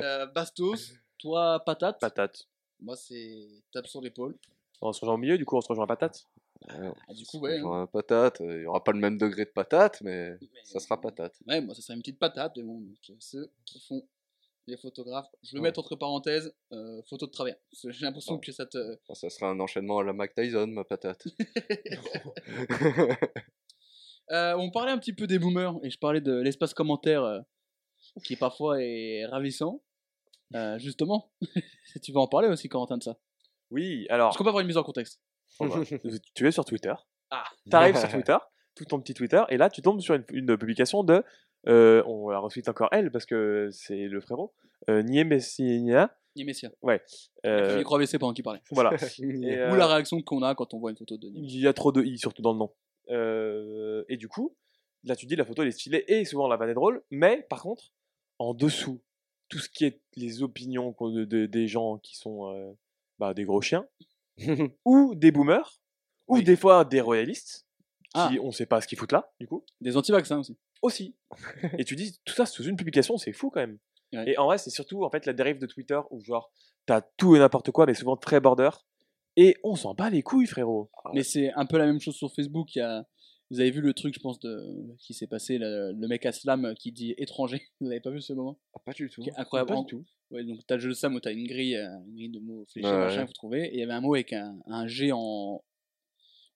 Euh, 0.00 0.26
Bastos, 0.26 0.92
toi, 1.18 1.60
patate? 1.64 1.98
Patate. 2.00 2.48
Moi, 2.80 2.96
c'est 2.96 3.46
tape 3.72 3.86
sur 3.86 4.00
l'épaule. 4.00 4.36
On 4.80 4.92
se 4.92 5.00
rejoint 5.00 5.14
au 5.14 5.18
milieu, 5.18 5.36
du 5.38 5.44
coup, 5.44 5.56
on 5.56 5.60
se 5.60 5.68
rejoint 5.68 5.84
à 5.84 5.88
patate? 5.88 6.26
Ouais, 6.68 6.92
Ah, 7.08 7.14
du 7.14 7.24
coup, 7.26 7.38
ouais. 7.40 7.58
Hein. 7.58 7.82
un 7.82 7.86
patate, 7.86 8.40
euh, 8.40 8.58
il 8.58 8.62
y 8.62 8.66
aura 8.66 8.82
pas 8.84 8.92
le 8.92 8.98
même 9.00 9.18
degré 9.18 9.44
de 9.44 9.50
patate, 9.50 10.00
mais 10.02 10.30
Mais- 10.40 10.48
ça 10.64 10.78
sera 10.80 11.00
patate. 11.00 11.34
Ouais, 11.46 11.60
moi, 11.60 11.74
ça 11.74 11.82
serait 11.82 11.94
une 11.94 12.00
petite 12.00 12.18
patate, 12.18 12.52
mais 12.56 12.62
bon, 12.62 12.80
donc, 12.80 12.96
euh, 13.10 13.14
ceux 13.18 13.50
qui 13.64 13.80
font 13.80 14.06
les 14.68 14.76
photographes, 14.76 15.28
je 15.42 15.52
vais 15.52 15.58
Ouais. 15.58 15.62
mettre 15.64 15.80
entre 15.80 15.96
parenthèses 15.96 16.54
euh, 16.72 17.02
photo 17.08 17.26
de 17.26 17.32
travers. 17.32 17.56
J'ai 17.72 18.04
l'impression 18.06 18.38
que 18.38 18.52
ça 18.52 18.64
te. 18.64 18.94
Enfin, 19.08 19.14
ça 19.14 19.28
sera 19.30 19.50
un 19.50 19.58
enchaînement 19.58 19.98
à 19.98 20.04
la 20.04 20.12
Mac 20.12 20.34
Tyson, 20.34 20.68
ma 20.68 20.84
patate. 20.84 21.24
Euh, 24.30 24.54
on 24.56 24.70
parlait 24.70 24.92
un 24.92 24.98
petit 24.98 25.12
peu 25.12 25.26
des 25.26 25.38
boomers 25.38 25.74
et 25.82 25.90
je 25.90 25.98
parlais 25.98 26.20
de 26.20 26.32
l'espace 26.32 26.72
commentaire 26.72 27.22
euh, 27.24 27.40
qui 28.24 28.36
parfois 28.36 28.80
est 28.80 29.26
ravissant. 29.26 29.82
Euh, 30.54 30.78
justement, 30.78 31.30
tu 32.02 32.12
vas 32.12 32.20
en 32.20 32.28
parler 32.28 32.48
aussi, 32.48 32.68
Corentin, 32.68 32.98
de 32.98 33.02
ça. 33.02 33.18
Oui, 33.70 34.06
alors, 34.08 34.30
Est-ce 34.30 34.38
qu'on 34.38 34.44
peut 34.44 34.50
avoir 34.50 34.60
une 34.62 34.68
mise 34.68 34.76
en 34.76 34.84
contexte 34.84 35.20
tu 36.34 36.46
es 36.46 36.50
sur 36.50 36.64
Twitter. 36.64 36.94
Ah. 37.30 37.44
T'arrives 37.70 37.96
sur 37.96 38.08
Twitter, 38.10 38.36
tout 38.74 38.84
ton 38.84 39.00
petit 39.00 39.14
Twitter, 39.14 39.42
et 39.48 39.56
là, 39.56 39.70
tu 39.70 39.82
tombes 39.82 40.00
sur 40.00 40.14
une, 40.14 40.24
une 40.30 40.56
publication 40.56 41.02
de. 41.04 41.22
euh, 41.68 42.02
on 42.06 42.28
la 42.30 42.38
reçoit 42.38 42.62
encore 42.68 42.88
elle, 42.92 43.10
parce 43.10 43.26
que 43.26 43.68
c'est 43.72 44.08
le 44.08 44.20
frérot. 44.20 44.52
Euh, 44.90 45.02
Nie 45.02 45.24
Messina. 45.24 46.14
Ni 46.34 46.44
Messia. 46.44 46.70
Euh, 47.44 47.76
micro 47.78 47.96
AVC 47.96 48.18
pendant 48.18 48.32
qu'il 48.32 48.42
parlait. 48.42 48.62
voilà. 48.70 48.90
Et, 49.20 49.24
Ou 49.24 49.44
euh, 49.44 49.76
la 49.76 49.86
réaction 49.86 50.20
qu'on 50.22 50.42
a 50.42 50.54
quand 50.54 50.72
on 50.74 50.78
voit 50.78 50.90
une 50.90 50.96
photo 50.96 51.16
de 51.18 51.28
Ni 51.28 51.40
Il 51.54 51.60
y 51.60 51.66
a 51.68 51.72
trop 51.74 51.92
de 51.92 52.02
i, 52.02 52.18
surtout 52.18 52.40
dans 52.42 52.52
le 52.54 52.58
nom. 52.58 52.72
Euh, 53.10 54.04
et 54.08 54.16
du 54.16 54.28
coup, 54.28 54.56
là, 55.04 55.14
tu 55.14 55.26
dis 55.26 55.36
la 55.36 55.44
photo 55.44 55.62
elle 55.62 55.68
est 55.68 55.72
stylée 55.72 56.04
et 56.08 56.24
souvent 56.24 56.48
la 56.48 56.56
vanne 56.56 56.70
est 56.70 56.74
drôle, 56.74 57.02
mais 57.10 57.46
par 57.50 57.62
contre, 57.62 57.92
en 58.38 58.54
dessous, 58.54 59.00
tout 59.48 59.58
ce 59.58 59.68
qui 59.68 59.84
est 59.84 60.00
les 60.16 60.42
opinions 60.42 60.92
qu'on- 60.94 61.10
de, 61.10 61.24
de- 61.24 61.46
des 61.46 61.68
gens 61.68 61.98
qui 61.98 62.16
sont 62.16 62.50
euh, 62.50 62.72
bah, 63.18 63.34
des 63.34 63.44
gros 63.44 63.60
chiens, 63.60 63.86
ou 64.84 65.14
des 65.14 65.30
boomers, 65.32 65.80
ou 66.28 66.36
Oui. 66.36 66.44
des 66.44 66.56
fois 66.56 66.84
des 66.84 67.00
royalistes, 67.00 67.66
Ah. 68.14 68.28
qui 68.30 68.38
on 68.40 68.50
sait 68.52 68.66
pas 68.66 68.80
ce 68.80 68.86
qu'ils 68.88 68.98
foutent 68.98 69.12
là, 69.12 69.32
du 69.40 69.46
coup, 69.46 69.64
Des 69.80 69.96
anti-vaccins 69.96 70.38
aussi. 70.38 70.58
aussi. 70.82 71.16
et 71.78 71.84
tu 71.84 71.96
dis 71.96 72.18
tout 72.24 72.34
ça 72.34 72.46
sous 72.46 72.64
une 72.64 72.76
publication, 72.76 73.16
c'est 73.18 73.32
fou 73.32 73.50
quand 73.50 73.60
même. 73.60 73.78
Ouais. 74.12 74.30
Et 74.32 74.38
en 74.38 74.44
vrai, 74.46 74.58
c'est 74.58 74.70
surtout 74.70 75.04
en 75.04 75.10
fait 75.10 75.24
la 75.26 75.32
dérive 75.32 75.58
de 75.58 75.66
Twitter 75.66 75.98
où 76.10 76.20
genre 76.22 76.52
t'as 76.86 77.00
tout 77.16 77.34
et 77.36 77.38
n'importe 77.38 77.70
quoi, 77.70 77.86
mais 77.86 77.94
souvent 77.94 78.16
très 78.16 78.40
border. 78.40 78.70
Et 79.36 79.56
on 79.64 79.76
s'en 79.76 79.94
bat 79.94 80.10
les 80.10 80.22
couilles, 80.22 80.46
frérot. 80.46 80.90
Mais 81.14 81.22
c'est 81.22 81.50
un 81.54 81.64
peu 81.64 81.78
la 81.78 81.86
même 81.86 82.00
chose 82.00 82.14
sur 82.16 82.30
Facebook. 82.34 82.74
Il 82.74 82.80
y 82.80 82.82
a... 82.82 83.06
Vous 83.52 83.60
avez 83.60 83.70
vu 83.70 83.82
le 83.82 83.92
truc, 83.92 84.14
je 84.14 84.18
pense, 84.20 84.40
de... 84.40 84.96
qui 84.98 85.12
s'est 85.12 85.26
passé, 85.26 85.58
le, 85.58 85.92
le 85.92 86.08
mec 86.08 86.24
à 86.24 86.32
Slam 86.32 86.74
qui 86.78 86.90
dit 86.90 87.14
étranger. 87.18 87.62
Vous 87.80 87.86
avez 87.88 88.00
pas 88.00 88.10
vu 88.10 88.20
ce 88.22 88.32
moment 88.32 88.58
Ah, 88.74 88.80
pas 88.84 88.92
du 88.92 89.10
tout. 89.10 89.20
Qui 89.20 89.28
est 89.28 89.36
incroyable. 89.36 89.68
Pas 89.68 89.80
du 89.80 89.86
tout. 89.86 90.04
Ouais, 90.30 90.42
donc 90.42 90.60
t'as 90.66 90.76
le 90.76 90.80
jeu 90.80 90.88
de 90.88 90.94
Sam 90.94 91.14
où 91.14 91.20
t'as 91.20 91.32
une 91.32 91.46
grille, 91.46 91.76
euh, 91.76 91.88
une 92.06 92.14
grille 92.14 92.30
de 92.30 92.38
mots 92.40 92.64
fléchés, 92.72 92.90
machin, 92.90 93.20
ouais. 93.20 93.26
faut 93.26 93.32
trouver. 93.34 93.66
Et 93.66 93.74
il 93.74 93.80
y 93.80 93.82
avait 93.82 93.92
un 93.92 94.00
mot 94.00 94.14
avec 94.14 94.32
un, 94.32 94.58
un 94.66 94.86
G 94.86 95.12
en, 95.12 95.62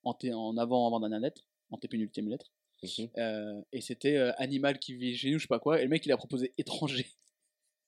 en, 0.03 0.13
T- 0.15 0.33
en 0.33 0.57
avant, 0.57 0.87
avant 0.87 0.99
dernière 0.99 1.19
lettre, 1.19 1.43
en 1.69 1.77
T 1.77 1.87
pénultième 1.87 2.27
lettre. 2.27 2.51
Mhm. 2.81 3.09
Euh, 3.17 3.61
et 3.71 3.81
c'était 3.81 4.17
euh, 4.17 4.31
animal 4.37 4.79
qui 4.79 4.95
vit 4.95 5.15
chez 5.15 5.29
nous, 5.31 5.37
je 5.37 5.43
sais 5.43 5.47
pas 5.47 5.59
quoi. 5.59 5.79
Et 5.79 5.83
le 5.83 5.89
mec 5.89 6.05
il 6.05 6.11
a 6.11 6.17
proposé 6.17 6.53
étranger. 6.57 7.05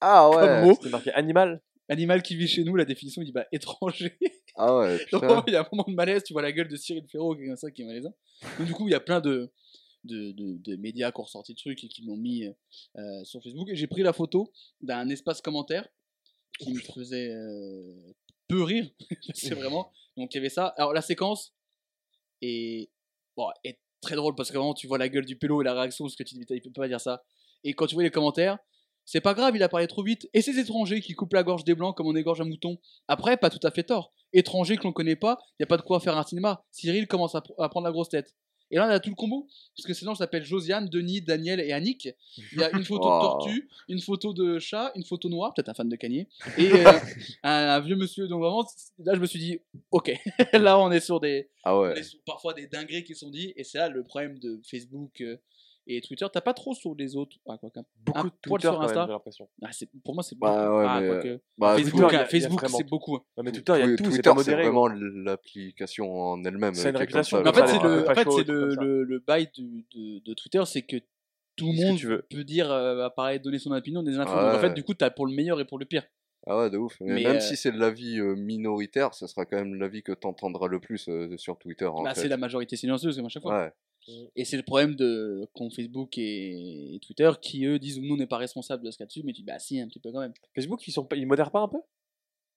Ah 0.00 0.30
ouais. 0.30 0.74
C'était 0.74 0.88
marqué 0.90 1.12
animal. 1.12 1.60
Animal 1.90 2.22
qui 2.22 2.36
vit 2.36 2.46
chez 2.46 2.62
nous, 2.62 2.76
la 2.76 2.84
définition 2.84 3.20
il 3.20 3.26
dit 3.26 3.32
bah 3.32 3.46
étranger. 3.52 4.16
Ah 4.54 4.78
ouais, 4.78 5.04
Donc 5.12 5.24
vraiment, 5.24 5.44
il 5.48 5.52
y 5.52 5.56
a 5.56 5.62
un 5.62 5.68
moment 5.72 5.84
de 5.86 5.94
malaise, 5.94 6.22
tu 6.22 6.32
vois 6.32 6.40
la 6.40 6.52
gueule 6.52 6.68
de 6.68 6.76
Cyril 6.76 7.04
est 7.04 7.18
comme 7.18 7.56
ça, 7.56 7.70
qui 7.70 7.82
est 7.82 7.84
malaisant. 7.84 8.14
Donc 8.58 8.66
du 8.68 8.72
coup 8.72 8.86
il 8.86 8.92
y 8.92 8.94
a 8.94 9.00
plein 9.00 9.20
de, 9.20 9.50
de, 10.04 10.30
de, 10.30 10.56
de 10.58 10.76
médias 10.76 11.10
qui 11.10 11.20
ont 11.20 11.24
ressorti 11.24 11.52
le 11.52 11.56
truc 11.56 11.82
et 11.82 11.88
qui 11.88 12.02
l'ont 12.02 12.16
mis 12.16 12.46
euh, 12.96 13.24
sur 13.24 13.42
Facebook. 13.42 13.68
Et 13.68 13.74
j'ai 13.74 13.88
pris 13.88 14.02
la 14.02 14.12
photo 14.12 14.52
d'un 14.80 15.08
espace 15.08 15.40
commentaire 15.40 15.86
qui 16.60 16.72
me 16.72 16.80
faisait 16.80 17.30
euh, 17.32 18.14
peu 18.46 18.62
rire. 18.62 18.88
c'est 19.34 19.54
vraiment. 19.54 19.92
Donc 20.16 20.32
il 20.32 20.36
y 20.36 20.38
avait 20.38 20.48
ça. 20.48 20.66
Alors 20.76 20.92
la 20.92 21.02
séquence 21.02 21.54
est, 22.40 22.88
bon, 23.36 23.48
est 23.64 23.80
très 24.00 24.14
drôle 24.14 24.36
parce 24.36 24.50
que 24.50 24.56
vraiment 24.56 24.74
tu 24.74 24.86
vois 24.86 24.98
la 24.98 25.08
gueule 25.08 25.26
du 25.26 25.36
pélo 25.36 25.60
et 25.60 25.64
la 25.64 25.74
réaction 25.74 26.04
parce 26.04 26.14
que 26.14 26.22
tu 26.22 26.36
dis 26.36 26.46
il 26.48 26.62
peut 26.62 26.70
pas 26.70 26.88
dire 26.88 27.00
ça. 27.00 27.24
Et 27.64 27.74
quand 27.74 27.86
tu 27.86 27.94
vois 27.94 28.04
les 28.04 28.10
commentaires, 28.10 28.58
c'est 29.04 29.20
pas 29.20 29.34
grave, 29.34 29.56
il 29.56 29.62
a 29.62 29.68
parlé 29.68 29.86
trop 29.86 30.02
vite. 30.02 30.28
Et 30.34 30.42
ces 30.42 30.58
étrangers 30.58 31.00
qui 31.00 31.14
coupent 31.14 31.32
la 31.34 31.42
gorge 31.42 31.64
des 31.64 31.74
blancs 31.74 31.96
comme 31.96 32.06
on 32.06 32.14
égorge 32.16 32.40
un 32.40 32.44
mouton. 32.44 32.78
Après, 33.08 33.36
pas 33.36 33.50
tout 33.50 33.64
à 33.66 33.70
fait 33.70 33.82
tort. 33.84 34.12
Étrangers 34.32 34.76
que 34.76 34.84
l'on 34.84 34.92
connaît 34.92 35.16
pas, 35.16 35.38
y 35.58 35.62
a 35.64 35.66
pas 35.66 35.76
de 35.76 35.82
quoi 35.82 35.98
faire 36.00 36.16
un 36.16 36.22
cinéma. 36.24 36.64
Cyril 36.70 37.06
commence 37.08 37.34
à, 37.34 37.40
pr- 37.40 37.54
à 37.58 37.68
prendre 37.68 37.86
la 37.86 37.92
grosse 37.92 38.08
tête. 38.10 38.34
Et 38.72 38.76
là, 38.76 38.86
on 38.86 38.90
a 38.90 39.00
tout 39.00 39.10
le 39.10 39.16
combo. 39.16 39.48
Parce 39.76 39.84
que 39.84 39.94
ces 39.94 40.04
gens 40.04 40.14
s'appellent 40.14 40.44
Josiane, 40.44 40.88
Denis, 40.88 41.22
Daniel 41.22 41.58
et 41.58 41.72
Annick. 41.72 42.08
Il 42.52 42.60
y 42.60 42.62
a 42.62 42.70
une 42.70 42.84
photo 42.84 43.08
de 43.08 43.14
Oh. 43.16 43.20
tortue, 43.20 43.68
une 43.88 44.00
photo 44.00 44.32
de 44.32 44.60
chat, 44.60 44.92
une 44.94 45.04
photo 45.04 45.28
noire, 45.28 45.52
peut-être 45.54 45.70
un 45.70 45.74
fan 45.74 45.88
de 45.88 45.96
Kanye, 45.96 46.28
et 46.56 46.70
euh, 46.86 46.92
un, 47.42 47.50
un 47.52 47.80
vieux 47.80 47.96
monsieur. 47.96 48.28
Donc 48.28 48.40
vraiment, 48.42 48.64
là, 49.00 49.14
je 49.16 49.20
me 49.20 49.26
suis 49.26 49.40
dit, 49.40 49.58
ok, 49.90 50.12
là, 50.52 50.78
on 50.78 50.92
est 50.92 51.00
sur 51.00 51.18
des, 51.18 51.50
Ah 51.64 51.76
on 51.76 51.80
ouais. 51.80 51.98
est 51.98 52.02
sur 52.04 52.20
parfois 52.24 52.54
des 52.54 52.68
dingueries 52.68 53.02
qui 53.02 53.16
sont 53.16 53.30
dites. 53.30 53.52
Et 53.56 53.64
c'est 53.64 53.78
là 53.78 53.88
le 53.88 54.04
problème 54.04 54.38
de 54.38 54.60
Facebook 54.64 55.20
euh, 55.20 55.36
et 55.96 56.00
Twitter. 56.00 56.26
T'as 56.32 56.40
pas 56.40 56.54
trop 56.54 56.74
sur 56.74 56.94
les 56.94 57.16
autres. 57.16 57.36
Ah, 57.48 57.56
quoi 57.58 57.70
Beaucoup 57.98 58.28
de 58.30 58.34
Twitter 58.42 58.68
sur 58.68 58.80
Insta. 58.82 59.04
j'ai 59.06 59.12
l'impression. 59.12 59.48
Ah, 59.62 59.68
c'est- 59.72 59.88
pour 60.04 60.14
moi, 60.14 60.22
c'est 60.22 60.38
Bah 60.38 60.66
beaucoup. 60.66 60.78
ouais, 60.78 60.84
Ah, 60.88 61.00
mais, 61.00 61.08
quoique. 61.08 61.40
Bah, 61.58 61.76
Facebook, 62.26 62.60
vraiment 62.60 62.78
c'est 62.78 62.84
beaucoup. 62.88 63.16
hein. 63.16 63.22
Mais 63.42 63.52
Twitter, 63.52 63.72
il 63.76 63.80
y 63.90 63.92
a 63.92 63.96
tout, 63.96 64.04
Twitter, 64.04 64.20
c'est 64.24 64.34
modéré. 64.34 64.62
vraiment 64.62 64.88
l'application 64.88 66.12
en 66.12 66.44
elle-même. 66.44 66.74
C'est 66.74 66.90
une 66.90 66.96
réputation 66.96 67.38
en 67.38 67.52
fait, 67.52 67.66
c'est 67.66 67.82
le, 67.82 67.88
euh, 67.88 68.02
en 68.02 68.06
fait, 68.08 68.14
facho, 68.14 68.38
c'est 68.38 68.44
trucs 68.44 68.78
le, 68.80 69.18
bail 69.26 69.48
de, 69.56 70.18
de 70.20 70.34
Twitter, 70.34 70.62
c'est 70.66 70.82
que 70.82 70.96
tout 71.56 71.66
le 71.72 71.86
monde 71.86 71.98
tu 71.98 72.06
veux. 72.06 72.22
peut 72.30 72.44
dire, 72.44 72.70
euh, 72.70 73.04
apparaître, 73.04 73.44
donner 73.44 73.58
son 73.58 73.72
opinion, 73.72 74.02
des 74.02 74.16
infos. 74.18 74.32
Donc 74.34 74.54
en 74.54 74.58
fait, 74.58 74.74
du 74.74 74.82
coup, 74.82 74.94
t'as 74.94 75.10
pour 75.10 75.26
le 75.26 75.34
meilleur 75.34 75.60
et 75.60 75.64
pour 75.64 75.78
le 75.78 75.84
pire. 75.84 76.04
Ah 76.46 76.56
ouais, 76.56 76.70
de 76.70 76.78
ouf. 76.78 76.96
Mais, 77.00 77.14
Mais, 77.14 77.22
même 77.24 77.36
euh, 77.36 77.40
si 77.40 77.54
c'est 77.54 77.70
de 77.70 77.78
l'avis 77.78 78.18
euh, 78.18 78.34
minoritaire, 78.34 79.12
ce 79.12 79.26
sera 79.26 79.44
quand 79.44 79.58
même 79.58 79.74
l'avis 79.74 80.02
que 80.02 80.12
t'entendras 80.12 80.68
le 80.68 80.80
plus 80.80 81.06
euh, 81.10 81.36
sur 81.36 81.58
Twitter. 81.58 81.84
En 81.84 82.02
Bah, 82.02 82.14
fait. 82.14 82.22
c'est 82.22 82.28
la 82.28 82.38
majorité 82.38 82.76
silencieuse, 82.76 83.16
comme 83.16 83.26
à 83.26 83.28
chaque 83.28 83.42
fois. 83.42 83.58
Ouais. 83.64 83.72
Et 84.36 84.44
c'est 84.44 84.56
le 84.56 84.62
problème 84.62 84.94
de 84.94 85.48
qu'ont 85.54 85.70
Facebook 85.70 86.16
et, 86.18 86.94
et 86.94 86.98
Twitter 87.00 87.30
qui, 87.40 87.64
eux, 87.66 87.78
disent 87.78 88.00
nous, 88.00 88.14
on 88.14 88.16
n'est 88.16 88.26
pas 88.26 88.38
responsable 88.38 88.84
de 88.84 88.90
ce 88.90 88.96
qu'il 88.96 89.04
y 89.04 89.04
a 89.04 89.06
dessus, 89.06 89.22
mais 89.24 89.32
tu 89.32 89.40
dis, 89.42 89.46
bah 89.46 89.58
si, 89.58 89.80
un 89.80 89.88
petit 89.88 90.00
peu 90.00 90.12
quand 90.12 90.20
même. 90.20 90.32
Facebook, 90.54 90.86
ils, 90.86 90.92
sont 90.92 91.04
pas... 91.04 91.16
ils 91.16 91.26
modèrent 91.26 91.50
pas 91.50 91.60
un 91.60 91.68
peu? 91.68 91.78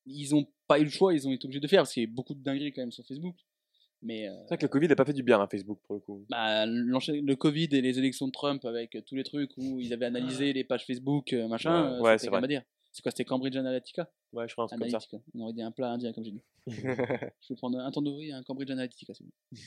Ils 0.05 0.35
ont 0.35 0.45
pas 0.67 0.79
eu 0.79 0.83
le 0.83 0.89
choix, 0.89 1.13
ils 1.13 1.27
ont 1.27 1.31
été 1.31 1.45
obligés 1.45 1.59
de 1.61 1.67
faire, 1.67 1.81
parce 1.81 1.93
qu'il 1.93 2.03
y 2.03 2.05
a 2.05 2.09
beaucoup 2.09 2.33
de 2.33 2.43
dingueries 2.43 2.73
quand 2.73 2.81
même 2.81 2.91
sur 2.91 3.05
Facebook. 3.05 3.35
Mais 4.01 4.27
euh, 4.27 4.33
C'est 4.41 4.47
vrai 4.47 4.57
que 4.57 4.65
le 4.65 4.69
Covid 4.69 4.87
n'a 4.89 4.95
pas 4.95 5.05
fait 5.05 5.13
du 5.13 5.23
bien 5.23 5.41
à 5.41 5.47
Facebook 5.47 5.79
pour 5.83 5.95
le 5.95 6.01
coup. 6.01 6.25
bah, 6.29 6.65
le 6.65 7.33
Covid 7.35 7.69
et 7.71 7.81
les 7.81 7.97
élections 7.99 8.27
de 8.27 8.33
Trump 8.33 8.63
avec 8.65 8.95
euh, 8.95 9.01
tous 9.01 9.15
les 9.15 9.23
trucs 9.23 9.51
où 9.57 9.79
ils 9.79 9.93
avaient 9.93 10.05
analysé 10.05 10.51
les 10.51 10.65
pages 10.65 10.85
Facebook, 10.85 11.31
euh, 11.31 11.47
machin, 11.47 11.99
Ouais, 12.01 12.11
euh, 12.11 12.17
c'est 12.17 12.29
vrai. 12.29 12.45
dire. 12.47 12.63
C'est 12.91 13.01
quoi, 13.01 13.11
c'était 13.11 13.25
Cambridge 13.25 13.55
Analytica? 13.55 14.11
Ouais, 14.33 14.47
je 14.47 14.53
crois 14.53 14.65
un 14.65 14.67
truc 14.67 14.81
comme 14.81 14.89
ça. 14.89 14.99
On 15.33 15.39
aurait 15.39 15.53
dit 15.53 15.61
un 15.61 15.71
plat 15.71 15.89
indien, 15.91 16.11
comme 16.13 16.23
j'ai 16.25 16.31
dit. 16.31 16.43
Je 16.67 16.73
vais 17.49 17.55
prendre 17.55 17.79
un 17.79 17.91
tandoori 17.91 18.29
et 18.29 18.33
un 18.33 18.43
Cambridge 18.43 18.69
Analytica, 18.69 19.13
c'est 19.13 19.23
bon. 19.23 19.31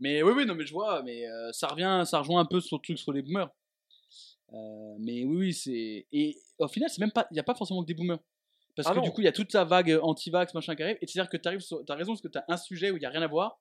mais 0.00 0.22
oui, 0.22 0.32
oui, 0.36 0.46
non, 0.46 0.54
mais 0.54 0.66
je 0.66 0.72
vois, 0.72 1.02
mais 1.02 1.26
euh, 1.26 1.50
ça 1.52 1.68
revient, 1.68 2.02
ça 2.06 2.18
rejoint 2.20 2.40
un 2.40 2.44
peu 2.44 2.60
sur 2.60 2.76
le 2.78 2.82
truc 2.82 2.98
sur 2.98 3.12
les 3.12 3.22
boomers. 3.22 3.50
Euh, 4.52 4.96
mais 4.98 5.24
oui, 5.24 5.36
oui, 5.36 5.52
c'est. 5.54 6.06
Et 6.12 6.36
au 6.58 6.68
final, 6.68 6.90
c'est 6.90 7.00
même 7.00 7.12
pas. 7.12 7.26
Il 7.30 7.34
n'y 7.34 7.40
a 7.40 7.44
pas 7.44 7.54
forcément 7.54 7.82
que 7.82 7.86
des 7.86 7.94
boomers. 7.94 8.18
Parce 8.76 8.88
Ah 8.88 8.92
que 8.92 8.96
non. 8.98 9.02
du 9.04 9.10
coup, 9.10 9.20
il 9.20 9.24
y 9.24 9.28
a 9.28 9.32
toute 9.32 9.52
la 9.52 9.64
vague 9.64 9.98
anti-vax, 10.02 10.54
machin 10.54 10.74
qui 10.74 10.82
arrive. 10.82 10.96
Et 11.00 11.06
c'est-à-dire 11.06 11.30
que 11.30 11.36
tu 11.36 11.48
arrives 11.48 11.60
sur. 11.60 11.84
T'as 11.84 11.94
raison, 11.94 12.12
parce 12.12 12.20
que 12.22 12.28
t'as 12.28 12.44
un 12.48 12.56
sujet 12.56 12.90
où 12.90 12.96
il 12.96 13.00
n'y 13.00 13.06
a 13.06 13.10
rien 13.10 13.22
à 13.22 13.26
voir. 13.28 13.60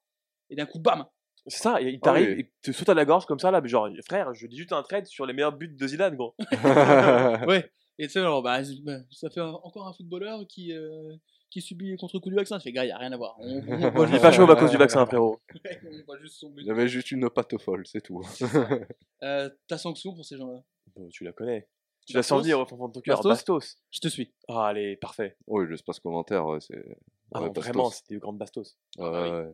Et 0.49 0.55
d'un 0.55 0.65
coup, 0.65 0.79
bam 0.79 1.05
C'est 1.45 1.61
ça, 1.61 1.79
il 1.81 1.95
Ah 1.95 1.99
t'arrive 2.05 2.29
oui. 2.29 2.39
et 2.41 2.51
te 2.61 2.71
saute 2.71 2.89
à 2.89 2.93
la 2.95 3.05
gorge 3.05 3.25
comme 3.25 3.39
ça, 3.39 3.51
là, 3.51 3.61
mais 3.61 3.69
genre, 3.69 3.87
frère, 4.05 4.33
je 4.33 4.47
dis 4.47 4.57
juste 4.57 4.73
un 4.73 4.81
trade 4.83 5.05
sur 5.05 5.25
les 5.27 5.33
meilleurs 5.33 5.55
buts 5.55 5.67
de 5.67 5.87
Zidane, 5.87 6.15
gros. 6.15 6.35
Ouais. 7.47 7.71
Et 8.01 8.07
tu 8.07 8.13
sais, 8.13 8.19
alors, 8.19 8.41
bah, 8.41 8.63
c'est- 8.63 8.81
bah, 8.81 8.97
ça 9.11 9.29
fait 9.29 9.41
encore 9.41 9.87
un 9.87 9.93
footballeur 9.93 10.41
qui, 10.47 10.71
euh, 10.73 11.13
qui 11.49 11.61
subit 11.61 11.89
les 11.91 11.97
contre-coups 11.97 12.31
du 12.31 12.35
vaccin. 12.35 12.59
Je 12.59 12.63
fais, 12.63 12.71
gars, 12.71 12.85
y 12.85 12.91
a 12.91 12.97
rien 12.97 13.11
à 13.11 13.17
voir. 13.17 13.35
On, 13.39 13.57
on 13.57 13.61
voit 13.91 14.07
Il 14.07 14.15
est 14.15 14.21
pas 14.21 14.31
chaud 14.31 14.49
à 14.49 14.55
cause 14.55 14.71
du 14.71 14.77
vaccin, 14.77 15.05
frérot. 15.05 15.39
on 15.85 16.03
voit 16.05 16.17
juste 16.19 16.35
son 16.35 16.49
but. 16.51 16.61
Il 16.61 16.67
y 16.67 16.71
avait 16.71 16.87
juste 16.87 17.11
une 17.11 17.29
patte 17.29 17.57
folle, 17.57 17.85
c'est 17.87 18.01
tout. 18.01 18.21
Euh, 19.21 19.49
ta 19.67 19.77
sanction 19.77 20.13
pour 20.15 20.23
ces 20.23 20.37
gens-là 20.37 20.63
Bon, 20.95 21.09
tu 21.09 21.25
la 21.25 21.33
connais. 21.33 21.67
Tu 22.05 22.13
l'as 22.13 22.19
Bastos 22.19 22.37
senti 22.37 22.53
au 22.53 22.65
fond 22.65 22.87
de 22.87 22.93
ton 22.93 23.01
cœur. 23.01 23.17
Bastos 23.21 23.29
Bastos. 23.29 23.77
Je 23.91 23.99
te 23.99 24.07
suis. 24.07 24.33
Ah, 24.47 24.67
allez, 24.67 24.95
parfait. 24.95 25.35
oui, 25.47 25.65
l'espace 25.69 25.99
commentaire, 25.99 26.45
c'est. 26.61 26.97
Ah, 27.33 27.41
ouais, 27.41 27.47
non, 27.47 27.51
vraiment, 27.53 27.89
c'était 27.89 28.13
une 28.13 28.21
grande 28.21 28.37
Bastos. 28.37 28.77
Ouais, 28.97 29.05
Ah, 29.05 29.11
bah 29.11 29.23
oui. 29.23 29.29
ouais. 29.47 29.53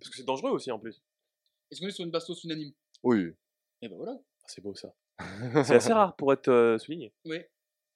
Parce 0.00 0.08
que 0.10 0.16
c'est 0.16 0.24
dangereux 0.24 0.50
aussi 0.52 0.70
en 0.72 0.78
plus. 0.78 1.02
Est-ce 1.70 1.80
qu'on 1.80 1.88
est 1.88 1.90
sur 1.90 2.04
une 2.04 2.10
bastos 2.10 2.42
unanime? 2.44 2.72
Oui. 3.02 3.32
Et 3.82 3.88
ben 3.88 3.96
voilà. 3.96 4.16
Ah, 4.18 4.44
c'est 4.46 4.62
beau 4.62 4.74
ça. 4.74 4.94
C'est 5.64 5.74
assez 5.76 5.92
rare 5.92 6.16
pour 6.16 6.32
être 6.32 6.48
euh, 6.48 6.78
souligné. 6.78 7.12
Oui. 7.26 7.38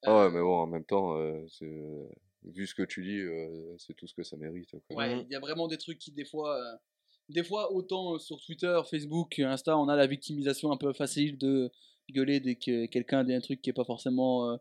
Ah 0.05 0.19
ouais, 0.27 0.31
mais 0.31 0.41
bon, 0.41 0.55
en 0.59 0.67
même 0.67 0.85
temps, 0.85 1.17
euh, 1.17 1.45
c'est- 1.49 2.09
vu 2.47 2.67
ce 2.67 2.75
que 2.75 2.83
tu 2.83 3.03
dis, 3.05 3.19
euh, 3.19 3.75
c'est 3.79 3.95
tout 3.95 4.07
ce 4.07 4.15
que 4.15 4.23
ça 4.23 4.37
mérite. 4.37 4.71
quoi. 4.89 4.97
Ouais, 4.97 5.17
Mhm. 5.17 5.27
il 5.29 5.33
y 5.33 5.37
a 5.37 5.41
vraiment 5.41 5.69
des 5.69 5.79
trucs 5.79 5.99
qui, 5.99 6.13
des 6.13 6.25
fois, 6.25 6.57
euh, 6.57 6.77
des 7.29 7.43
fois, 7.43 7.73
autant 7.73 8.15
euh, 8.15 8.19
sur 8.19 8.41
Twitter, 8.41 8.79
Facebook, 8.91 9.39
Insta, 9.41 9.77
on 9.77 9.89
a 9.89 9.97
la 9.97 10.07
victimisation 10.07 10.71
un 10.73 10.77
peu 10.77 10.93
facile 10.93 11.37
de 11.39 11.71
gueuler 12.11 12.39
dès 12.41 12.55
que 12.55 12.87
quelqu'un 12.87 13.25
dit 13.25 13.35
un 13.35 13.41
truc 13.41 13.61
qui 13.63 13.71
est 13.71 13.73
pas 13.73 13.85
forcément, 13.85 14.51
euh, 14.53 14.57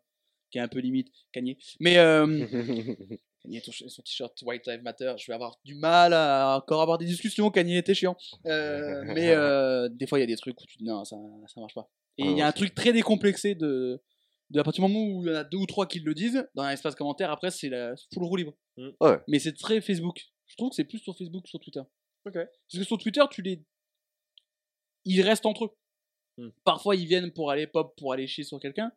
qui 0.52 0.58
est 0.58 0.62
un 0.62 0.68
peu 0.68 0.80
limite, 0.80 1.10
Kanye. 1.32 1.58
Mais 1.80 1.98
euh, 2.00 2.26
Kanye, 3.44 3.62
ton- 3.62 3.72
son 3.72 4.02
t-shirt 4.02 4.42
White 4.42 4.66
Lives 4.68 4.82
Matter, 4.82 5.14
je 5.20 5.28
vais 5.28 5.36
avoir 5.36 5.60
du 5.64 5.76
mal 5.76 6.14
à 6.14 6.58
encore 6.58 6.82
avoir 6.82 6.98
des 6.98 7.06
discussions. 7.06 7.52
Kanye, 7.52 7.84
t'es 7.84 7.94
chiant. 7.94 8.18
Euh, 8.48 9.04
mais 9.16 9.30
euh, 9.36 9.88
des 9.90 10.08
fois, 10.08 10.18
il 10.18 10.22
y 10.22 10.24
a 10.24 10.28
des 10.28 10.36
trucs 10.38 10.60
où 10.60 10.66
tu 10.66 10.78
dis 10.80 10.86
non, 10.86 11.06
ça, 11.06 11.16
ça 11.48 11.60
marche 11.62 11.76
pas. 11.76 11.88
Et 12.18 12.24
il 12.24 12.30
Ah 12.30 12.38
y 12.38 12.42
a 12.42 12.48
un 12.48 12.50
c'est- 12.52 12.56
truc 12.58 12.74
très 12.74 12.94
décomplexé 12.94 13.54
de, 13.54 14.02
de 14.52 14.60
à 14.60 14.64
partir 14.64 14.86
du 14.86 14.92
moment 14.94 15.06
où 15.06 15.24
il 15.24 15.28
y 15.28 15.32
en 15.32 15.36
a 15.36 15.44
deux 15.44 15.58
ou 15.58 15.66
trois 15.66 15.88
qui 15.88 16.00
le 16.00 16.14
disent, 16.14 16.48
dans 16.54 16.68
l'espace 16.68 16.96
commentaire, 16.96 17.32
après, 17.32 17.52
c'est 17.52 17.70
la 17.70 17.96
full 18.14 18.24
roue 18.24 18.36
libre. 18.36 18.54
Mm. 18.78 18.90
Ouais. 19.02 19.18
Mais 19.28 19.40
c'est 19.40 19.54
très 19.54 19.82
Facebook. 19.82 20.26
Je 20.48 20.56
trouve 20.56 20.70
que 20.70 20.76
c'est 20.76 20.84
plus 20.86 21.00
sur 21.00 21.18
Facebook 21.18 21.44
que 21.44 21.50
sur 21.50 21.60
Twitter. 21.60 21.82
Ok. 22.26 22.34
Parce 22.34 22.48
que 22.78 22.84
sur 22.84 22.98
Twitter, 22.98 23.22
tu 23.32 23.42
les. 23.42 23.64
Ils 25.06 25.22
restent 25.22 25.46
entre 25.46 25.66
eux. 25.66 25.72
Mm. 26.38 26.50
Parfois, 26.64 26.96
ils 26.96 27.06
viennent 27.08 27.32
pour 27.32 27.52
aller 27.52 27.68
pop, 27.68 27.96
pour 27.98 28.14
aller 28.14 28.28
chier 28.28 28.44
sur 28.44 28.60
quelqu'un. 28.60 28.92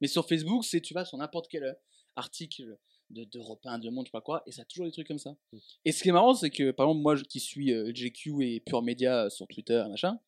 Mais 0.00 0.08
sur 0.08 0.26
Facebook, 0.26 0.64
c'est 0.64 0.80
tu 0.80 0.94
vas 0.94 1.04
sur 1.04 1.18
n'importe 1.18 1.48
quel 1.48 1.64
euh, 1.64 1.74
article 2.16 2.76
de 3.10 3.24
d'Europe 3.24 3.60
1, 3.64 3.78
de 3.78 3.90
Monde, 3.90 4.06
je 4.06 4.08
sais 4.08 4.12
pas 4.12 4.22
quoi, 4.22 4.42
et 4.46 4.52
ça 4.52 4.62
a 4.62 4.64
toujours 4.64 4.86
des 4.86 4.92
trucs 4.92 5.06
comme 5.06 5.18
ça. 5.18 5.36
Mm. 5.52 5.58
Et 5.84 5.92
ce 5.92 6.02
qui 6.02 6.08
est 6.08 6.12
marrant, 6.12 6.34
c'est 6.34 6.50
que 6.50 6.70
par 6.70 6.86
exemple, 6.86 7.02
moi 7.02 7.14
je- 7.14 7.24
qui 7.24 7.40
suis 7.40 7.72
euh, 7.72 7.92
JQ 7.94 8.42
et 8.42 8.60
Pure 8.60 8.82
Media 8.82 9.24
euh, 9.24 9.30
sur 9.30 9.46
Twitter, 9.48 9.84
machin, 9.90 10.18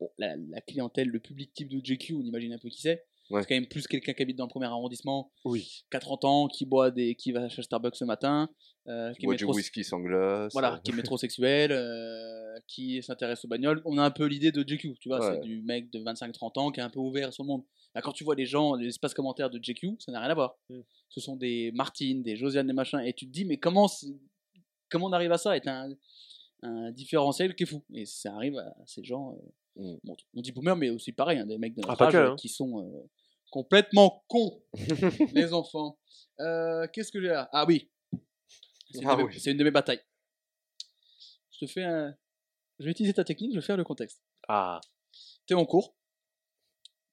bon, 0.00 0.10
la, 0.18 0.34
la 0.36 0.60
clientèle, 0.62 1.08
le 1.08 1.20
public 1.20 1.52
type 1.52 1.68
de 1.68 1.84
JQ, 1.84 2.14
on 2.14 2.22
imagine 2.22 2.52
un 2.54 2.58
peu 2.58 2.68
qui 2.70 2.80
c'est. 2.80 3.04
Ouais. 3.30 3.40
C'est 3.42 3.48
quand 3.48 3.54
même 3.54 3.66
plus 3.66 3.86
quelqu'un 3.86 4.12
qui 4.12 4.22
habite 4.22 4.36
dans 4.36 4.44
le 4.44 4.50
premier 4.50 4.66
arrondissement, 4.66 5.32
Oui. 5.44 5.84
4 5.90 6.24
ans, 6.24 6.46
qui 6.46 6.66
boit 6.66 6.90
des, 6.90 7.14
qui 7.14 7.32
va 7.32 7.48
chez 7.48 7.62
Starbucks 7.62 7.96
ce 7.96 8.04
matin, 8.04 8.50
euh, 8.86 9.12
qui 9.14 9.24
Bois 9.26 9.34
du 9.34 9.44
whisky 9.44 9.82
sans 9.82 10.00
glace. 10.00 10.52
voilà, 10.52 10.80
qui 10.84 10.90
est 10.90 10.94
métrosexuel, 10.94 11.72
euh, 11.72 12.58
qui 12.66 13.02
s'intéresse 13.02 13.44
aux 13.44 13.48
bagnoles. 13.48 13.80
On 13.86 13.96
a 13.96 14.02
un 14.02 14.10
peu 14.10 14.26
l'idée 14.26 14.52
de 14.52 14.62
JQ, 14.66 14.96
tu 15.00 15.08
vois, 15.08 15.20
Ouais. 15.20 15.34
c'est 15.36 15.40
du 15.40 15.62
mec 15.62 15.90
de 15.90 16.00
25-30 16.00 16.58
ans 16.58 16.70
qui 16.70 16.80
est 16.80 16.82
un 16.82 16.90
peu 16.90 17.00
ouvert 17.00 17.32
sur 17.32 17.44
le 17.44 17.48
monde. 17.48 17.62
Là, 17.94 18.02
quand 18.02 18.12
tu 18.12 18.24
vois 18.24 18.34
les 18.34 18.44
gens, 18.46 18.74
les 18.74 18.88
espaces 18.88 19.14
commentaires 19.14 19.48
de 19.50 19.58
JQ, 19.62 19.96
ça 20.00 20.12
n'a 20.12 20.20
rien 20.20 20.28
à 20.30 20.34
voir. 20.34 20.56
Mm. 20.68 20.80
Ce 21.08 21.20
sont 21.20 21.36
des 21.36 21.72
Martine, 21.72 22.22
des 22.22 22.36
Josiane, 22.36 22.66
des 22.66 22.72
machins, 22.72 23.00
et 23.00 23.12
tu 23.14 23.26
te 23.26 23.30
dis, 23.32 23.44
mais 23.44 23.56
comment, 23.56 23.88
comment 24.90 25.06
on 25.06 25.12
arrive 25.12 25.32
à 25.32 25.38
ça 25.38 25.56
est 25.56 25.66
un, 25.66 25.90
un 26.62 26.90
différentiel 26.92 27.54
qui 27.54 27.62
est 27.62 27.66
fou. 27.66 27.82
Et 27.94 28.04
ça 28.04 28.34
arrive 28.34 28.58
à 28.58 28.74
ces 28.86 29.02
gens, 29.04 29.32
euh, 29.32 29.48
Bon, 29.76 30.16
on 30.34 30.40
dit 30.40 30.52
boomer, 30.52 30.76
mais 30.76 30.90
aussi 30.90 31.12
pareil, 31.12 31.38
hein, 31.38 31.46
des 31.46 31.58
mecs 31.58 31.74
de 31.74 31.80
notre 31.82 32.00
Ah, 32.00 32.06
âge 32.06 32.14
hein. 32.14 32.36
qui 32.36 32.48
sont 32.48 32.80
euh, 32.80 33.08
complètement 33.50 34.24
cons, 34.28 34.62
les 35.34 35.52
enfants. 35.52 35.98
Euh, 36.40 36.86
Qu'est-ce 36.92 37.10
que 37.10 37.20
j'ai 37.20 37.28
là 37.28 37.48
Ah 37.52 37.64
oui, 37.66 37.90
c'est 38.92 39.00
une, 39.00 39.08
Ah 39.08 39.16
de 39.16 39.22
mes- 39.22 39.28
oui. 39.28 39.40
c'est 39.40 39.50
une 39.50 39.56
de 39.58 39.64
mes 39.64 39.70
batailles. 39.72 40.00
Je 41.52 41.66
te 41.66 41.70
fais 41.70 41.82
un... 41.82 42.16
Je 42.78 42.84
vais 42.84 42.90
utiliser 42.92 43.14
ta 43.14 43.24
technique, 43.24 43.52
je 43.52 43.58
vais 43.58 43.64
faire 43.64 43.76
le 43.76 43.84
contexte. 43.84 44.22
Ah. 44.48 44.80
Tu 45.46 45.54
es 45.54 45.56
en 45.56 45.64
cours, 45.64 45.96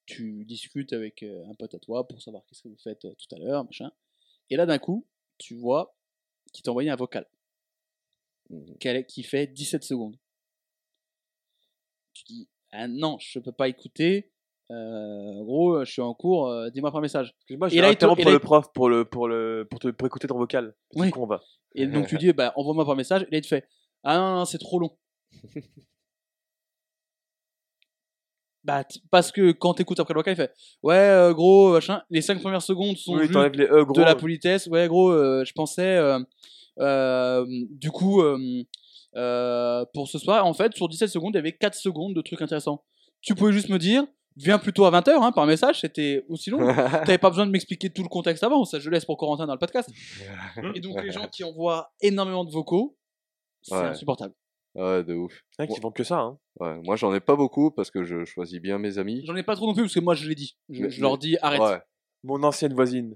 tu 0.05 0.45
discutes 0.45 0.93
avec 0.93 1.24
euh, 1.24 1.45
un 1.49 1.53
pote 1.55 1.74
à 1.76 1.80
toi 1.80 2.07
pour 2.07 2.22
savoir 2.22 2.43
qu'est-ce 2.45 2.62
que 2.64 2.68
vous 2.68 2.78
faites 2.84 3.01
tout 3.01 3.36
à 3.36 3.39
l'heure, 3.39 3.64
machin. 3.66 3.91
Et 4.49 4.55
là, 4.55 4.66
d'un 4.66 4.80
coup, 4.80 5.07
tu 5.38 5.55
vois 5.55 5.95
qu'il 6.53 6.64
t'a 6.64 6.72
envoyé 6.72 6.89
un 6.89 6.95
vocal 6.95 7.28
qu'elle- 8.80 9.05
qui 9.05 9.24
fait 9.24 9.47
17 9.47 9.84
secondes. 9.84 10.18
Tu 12.26 12.34
dis, 12.34 12.50
ah 12.72 12.88
non, 12.88 13.18
je 13.20 13.40
peux 13.40 13.52
pas 13.52 13.68
écouter. 13.68 14.32
Euh, 14.72 15.44
gros, 15.44 15.84
je 15.84 15.92
suis 15.92 16.02
en 16.02 16.14
cours, 16.14 16.48
euh, 16.48 16.70
dis-moi 16.70 16.92
par 16.92 17.02
message. 17.02 17.34
Excuse-moi, 17.40 17.68
je 17.68 17.76
Et 17.76 17.82
là, 17.82 17.90
il 17.90 17.98
te- 17.98 18.06
là, 18.06 18.32
le 18.32 18.40
prof 18.40 18.72
pour, 18.74 18.90
le, 18.90 19.04
pour, 19.04 19.28
le, 19.28 19.68
pour, 19.70 19.80
te, 19.80 19.90
pour 19.90 20.08
écouter 20.08 20.28
ton 20.28 20.38
vocal. 20.38 20.74
Oui. 20.96 21.12
va. 21.28 21.42
Et 21.76 21.88
donc 21.88 22.08
tu 22.08 22.18
dis, 22.20 22.32
bah, 22.32 22.54
envoie-moi 22.56 22.86
par 22.86 22.96
message. 22.96 23.24
Et 23.24 23.32
là, 23.32 23.38
il 23.40 23.42
te 23.42 23.48
fait, 23.48 23.66
ah 24.04 24.18
non, 24.18 24.36
non, 24.36 24.46
c'est 24.46 24.60
trop 24.60 24.80
long. 24.80 24.98
bah, 28.64 28.86
parce 29.10 29.32
que 29.32 29.52
quand 29.52 29.74
t'écoutes 29.74 30.00
après 30.00 30.14
le 30.14 30.20
vocal, 30.20 30.34
il 30.34 30.38
fait, 30.38 30.54
ouais, 30.84 30.96
euh, 30.96 31.34
gros, 31.34 31.74
machin, 31.74 32.04
les 32.10 32.22
5 32.22 32.40
premières 32.40 32.62
secondes 32.62 32.96
sont 32.96 33.16
Oui, 33.16 33.22
juste 33.22 33.34
t'enlèves 33.34 33.54
les 33.54 33.66
gros. 33.66 33.94
de 33.94 34.04
la 34.04 34.16
politesse. 34.16 34.68
Ouais, 34.68 34.88
gros, 34.88 35.10
euh, 35.10 35.44
je 35.44 35.52
pensais, 35.54 35.98
euh, 35.98 36.20
euh, 36.80 37.46
du 37.72 37.92
coup, 37.92 38.22
euh, 39.16 39.86
pour 39.93 40.07
ce 40.07 40.18
soir, 40.18 40.45
en 40.45 40.53
fait, 40.53 40.74
sur 40.76 40.88
17 40.89 41.09
secondes, 41.09 41.32
il 41.34 41.38
y 41.38 41.39
avait 41.39 41.51
4 41.53 41.76
secondes 41.76 42.14
de 42.16 42.22
trucs 42.22 42.41
intéressants. 42.41 42.84
Tu 43.22 43.36
pouvais 43.36 43.51
juste 43.53 43.70
me 43.70 43.78
dire, 43.78 44.05
viens 44.38 44.57
plutôt 44.59 44.86
à 44.86 44.91
20h, 44.91 45.12
hein, 45.22 45.32
par 45.32 45.45
message, 45.45 45.82
c'était 45.82 46.26
aussi 46.30 46.49
long. 46.49 46.57
T'avais 47.05 47.18
pas 47.18 47.30
besoin 47.30 47.45
de 47.45 47.51
m'expliquer 47.51 47.89
tout 47.91 48.03
le 48.03 48.09
contexte 48.09 48.43
avant, 48.43 48.64
ça 48.66 48.80
je 48.80 48.89
laisse 48.89 49.05
pour 49.05 49.18
Corentin 49.18 49.45
dans 49.47 49.53
le 49.53 49.59
podcast. 49.59 49.89
Et 50.76 50.80
donc 50.80 51.01
les 51.03 51.12
gens 51.12 51.28
qui 51.28 51.43
envoient 51.43 51.91
énormément 52.01 52.45
de 52.45 52.51
vocaux, 52.51 52.97
c'est 53.62 53.76
Ouais. 53.76 53.82
insupportable. 53.82 54.34
ouais, 54.76 55.03
de 55.03 55.14
ouf. 55.14 55.43
Qui 55.72 55.80
vendent 55.82 55.93
que 55.93 56.03
ça. 56.03 56.20
Hein. 56.20 56.39
Ouais, 56.59 56.80
moi, 56.84 56.95
j'en 56.95 57.14
ai 57.14 57.20
pas 57.20 57.36
beaucoup 57.36 57.70
parce 57.72 57.91
que 57.91 58.03
je 58.03 58.26
choisis 58.26 58.59
bien 58.59 58.78
mes 58.80 58.97
amis. 58.97 59.22
J'en 59.26 59.36
ai 59.36 59.43
pas 59.43 59.55
trop 59.55 59.68
non 59.68 59.74
plus 59.74 59.84
parce 59.84 59.93
que 59.93 59.99
moi 59.99 60.16
je 60.16 60.28
l'ai 60.28 60.36
dit. 60.36 60.57
Je, 60.70 60.82
Mais- 60.84 60.89
je 60.89 61.01
leur 61.01 61.18
dis 61.18 61.38
arrête. 61.41 61.62
Ouais. 61.62 61.80
Mon 62.24 62.41
ancienne 62.43 62.74
voisine. 62.74 63.16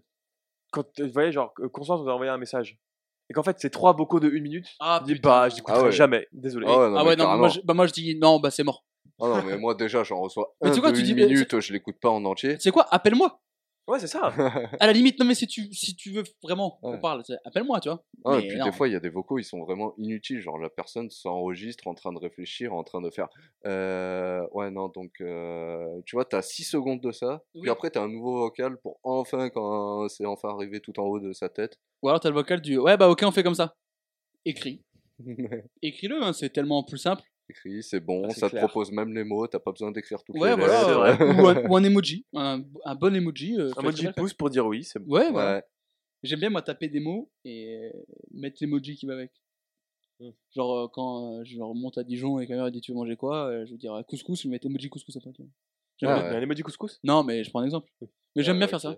Quand, 0.71 0.85
vous 0.99 1.09
voyez, 1.13 1.31
genre, 1.31 1.53
euh, 1.59 1.69
Constance 1.69 2.01
nous 2.01 2.09
a 2.09 2.13
envoyé 2.13 2.31
un 2.31 2.37
message. 2.37 2.77
Et 3.29 3.33
qu'en 3.33 3.43
fait, 3.43 3.57
c'est 3.59 3.69
trois 3.71 3.93
vocaux 3.93 4.19
de 4.19 4.29
une 4.29 4.43
minute. 4.43 4.67
Ah, 4.79 4.99
je 5.01 5.05
dis, 5.07 5.13
putain. 5.15 5.29
bah, 5.29 5.49
je 5.49 5.55
n'écouterai 5.55 5.79
Ah 5.79 5.83
ouais. 5.85 5.91
jamais. 5.91 6.27
Désolé. 6.31 6.67
Ah 6.69 6.77
ouais, 6.79 6.89
non, 6.89 6.97
ah 6.97 7.03
mais 7.03 7.09
ouais, 7.09 7.15
non, 7.15 7.23
moi 7.23 7.33
carrément. 7.33 7.49
je, 7.49 7.61
bah, 7.61 7.73
moi 7.73 7.87
je 7.87 7.93
dis 7.93 8.15
non, 8.19 8.39
bah 8.39 8.51
c'est 8.51 8.63
mort. 8.63 8.83
Ah 9.19 9.27
non, 9.27 9.43
mais 9.43 9.57
moi 9.57 9.73
déjà, 9.75 10.03
j'en 10.03 10.19
reçois 10.19 10.53
Mais 10.61 10.67
un 10.69 10.71
tu 10.71 10.75
sais 10.75 10.81
quoi, 10.81 10.91
de 10.91 10.95
tu 10.95 11.01
une 11.01 11.05
dis, 11.07 11.13
mais 11.15 11.25
minute, 11.25 11.59
je 11.59 11.73
l'écoute 11.73 11.95
pas 11.99 12.09
en 12.09 12.23
entier. 12.25 12.57
C'est 12.59 12.71
quoi? 12.71 12.85
Appelle-moi. 12.91 13.39
Ouais, 13.87 13.99
c'est 13.99 14.07
ça. 14.07 14.33
À 14.79 14.87
la 14.87 14.93
limite, 14.93 15.19
non 15.19 15.25
mais 15.27 15.35
si 15.35 15.45
tu, 15.45 15.71
si 15.73 15.95
tu 15.95 16.09
veux 16.11 16.23
vraiment 16.41 16.71
qu'on 16.81 16.93
Ouais. 16.93 16.99
parle, 16.99 17.21
appelle-moi, 17.45 17.79
tu 17.81 17.89
vois. 17.89 18.03
Ah, 18.25 18.37
Mais 18.37 18.45
et 18.45 18.47
puis 18.47 18.57
non. 18.57 18.65
des 18.65 18.71
fois, 18.71 18.87
il 18.87 18.93
y 18.93 18.95
a 18.95 18.99
des 18.99 19.09
vocaux, 19.09 19.37
ils 19.37 19.43
sont 19.43 19.59
vraiment 19.63 19.93
inutiles. 19.99 20.39
Genre, 20.41 20.57
la 20.57 20.69
personne 20.71 21.09
s'enregistre 21.11 21.85
en 21.87 21.93
train 21.93 22.11
de 22.11 22.17
réfléchir, 22.17 22.73
en 22.73 22.83
train 22.83 22.99
de 23.01 23.11
faire. 23.11 23.27
euh, 23.67 24.41
ouais, 24.53 24.71
non, 24.71 24.87
donc, 24.89 25.11
euh, 25.21 25.85
tu 26.05 26.15
vois, 26.15 26.25
t'as 26.25 26.41
6 26.41 26.63
secondes 26.63 26.99
de 27.01 27.11
ça. 27.11 27.43
Oui. 27.53 27.61
Puis 27.61 27.69
après, 27.69 27.91
t'as 27.91 28.01
un 28.01 28.09
nouveau 28.09 28.39
vocal 28.39 28.77
pour 28.81 28.99
enfin, 29.03 29.49
quand 29.51 30.07
c'est 30.09 30.25
enfin 30.25 30.49
arrivé 30.49 30.79
tout 30.79 30.99
en 30.99 31.03
haut 31.03 31.19
de 31.19 31.31
sa 31.33 31.49
tête. 31.49 31.77
Ou 32.01 32.09
alors 32.09 32.19
t'as 32.19 32.29
le 32.29 32.35
vocal 32.35 32.61
du 32.61 32.77
ouais 32.77 32.97
bah 32.97 33.09
ok 33.09 33.21
on 33.23 33.31
fait 33.31 33.43
comme 33.43 33.55
ça. 33.55 33.75
Écris. 34.45 34.81
Écris-le, 35.81 36.21
hein, 36.23 36.33
c'est 36.33 36.49
tellement 36.49 36.83
plus 36.83 36.97
simple. 36.97 37.23
Écrit, 37.47 37.83
c'est 37.83 37.99
bon, 37.99 38.23
Ah, 38.27 38.33
ça 38.33 38.49
te 38.49 38.55
propose 38.55 38.91
même 38.91 39.13
les 39.13 39.23
mots, 39.23 39.45
t'as 39.47 39.59
pas 39.59 39.71
besoin 39.71 39.91
d'écrire 39.91 40.23
toutes 40.23 40.35
Ouais 40.37 40.49
les 40.49 40.55
voilà. 40.55 40.81
c'est 40.81 40.87
lettres. 40.87 40.99
vrai. 40.99 41.17
ou, 41.43 41.47
un, 41.47 41.69
ou 41.69 41.75
un 41.77 41.83
emoji, 41.83 42.25
un, 42.33 42.63
un 42.85 42.95
bon 42.95 43.15
emoji. 43.15 43.55
euh, 43.59 43.71
Un 43.77 43.81
emoji 43.83 44.07
pouce 44.15 44.33
pour 44.33 44.49
dire 44.49 44.65
oui, 44.65 44.83
c'est 44.83 44.97
bon. 44.99 45.13
Ouais, 45.13 45.29
voilà. 45.31 45.57
Ouais. 45.57 45.63
J'aime 46.23 46.39
bien 46.39 46.49
moi 46.49 46.63
taper 46.63 46.87
des 46.87 46.99
mots 46.99 47.29
et 47.43 47.75
euh, 47.75 47.91
mettre 48.31 48.57
l'emoji 48.61 48.95
qui 48.95 49.05
va 49.05 49.13
avec. 49.13 49.31
Hmm. 50.19 50.31
Genre 50.55 50.75
euh, 50.75 50.87
quand 50.91 51.39
euh, 51.39 51.43
je 51.43 51.59
remonte 51.61 51.97
à 51.99 52.03
Dijon 52.03 52.39
et 52.39 52.47
que 52.47 52.53
ma 52.53 52.63
mère 52.63 52.71
dit 52.71 52.81
tu 52.81 52.91
veux 52.93 52.97
manger 52.97 53.15
quoi, 53.15 53.47
euh, 53.49 53.65
je 53.67 53.73
veux 53.73 53.77
dire 53.77 54.01
couscous, 54.07 54.41
je 54.41 54.47
vais 54.47 54.51
mettre 54.53 54.65
emoji 54.65 54.89
couscous 54.89 55.15
après. 55.17 55.31
tu 55.33 55.43
vois. 55.43 55.51
J'aime 55.97 56.09
Ah 56.09 56.15
ouais. 56.23 56.29
Il 56.29 56.31
y 56.31 56.35
a 56.35 56.39
un 56.39 56.41
emoji 56.41 56.63
couscous? 56.63 56.99
Non 57.03 57.23
mais 57.23 57.43
je 57.43 57.49
prends 57.51 57.59
un 57.59 57.65
exemple. 57.65 57.91
Mais 58.35 58.41
j'aime 58.41 58.55
Ouais, 58.55 58.59
bien 58.59 58.67
faire 58.67 58.81
ça. 58.81 58.97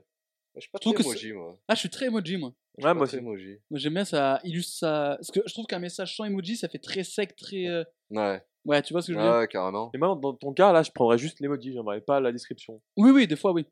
Je 0.56 0.62
suis 0.62 0.70
pas 0.72 0.80
très 0.80 0.92
emoji, 0.92 1.34
moi. 1.34 1.60
Ah 1.68 1.76
je 1.76 1.80
suis 1.82 1.90
très 1.90 2.06
emoji 2.06 2.38
moi. 2.38 2.54
Ouais, 2.82 2.94
moi 2.94 3.04
aussi. 3.04 3.18
emoji. 3.18 3.58
Moi 3.70 3.80
j'aime 3.80 3.94
bien 3.96 4.06
ça 4.06 4.40
illustre 4.46 4.78
ça. 4.78 5.16
Parce 5.20 5.32
que 5.32 5.42
je 5.46 5.54
trouve 5.54 5.66
qu'un 5.66 5.80
message 5.80 6.16
sans 6.16 6.24
emoji 6.26 6.56
ça 6.56 6.70
fait 6.70 6.80
très 6.80 7.04
sec, 7.04 7.36
très. 7.36 7.66
Ouais, 8.10 8.42
Ouais 8.66 8.82
tu 8.82 8.94
vois 8.94 9.02
ce 9.02 9.08
que 9.08 9.14
je 9.14 9.18
veux 9.18 9.24
dire? 9.24 9.34
ouais, 9.36 9.48
carrément. 9.48 9.92
Et 9.94 9.98
maintenant, 9.98 10.16
dans 10.16 10.34
ton 10.34 10.54
cas, 10.54 10.72
là, 10.72 10.84
je 10.84 10.92
prendrais 10.92 11.18
juste 11.18 11.40
l'emoji, 11.40 11.74
j'aimerais 11.74 12.02
pas 12.02 12.20
la 12.20 12.32
description. 12.32 12.82
Oui 12.98 13.12
oui 13.12 13.28
des 13.28 13.36
fois 13.36 13.52
oui. 13.52 13.66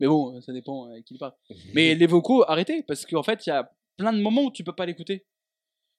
Mais 0.00 0.06
bon 0.06 0.36
euh, 0.36 0.40
ça 0.40 0.52
dépend 0.52 0.90
euh, 0.90 1.00
qui 1.00 1.14
il 1.14 1.18
parle. 1.18 1.34
Mais 1.74 1.94
les 1.94 2.06
vocaux 2.06 2.44
arrêtez 2.48 2.82
parce 2.82 3.06
qu'en 3.06 3.22
fait 3.22 3.46
il 3.46 3.50
y 3.50 3.52
a 3.52 3.70
plein 3.96 4.12
de 4.12 4.20
moments 4.20 4.44
où 4.44 4.50
tu 4.50 4.64
peux 4.64 4.74
pas 4.74 4.86
l'écouter. 4.86 5.26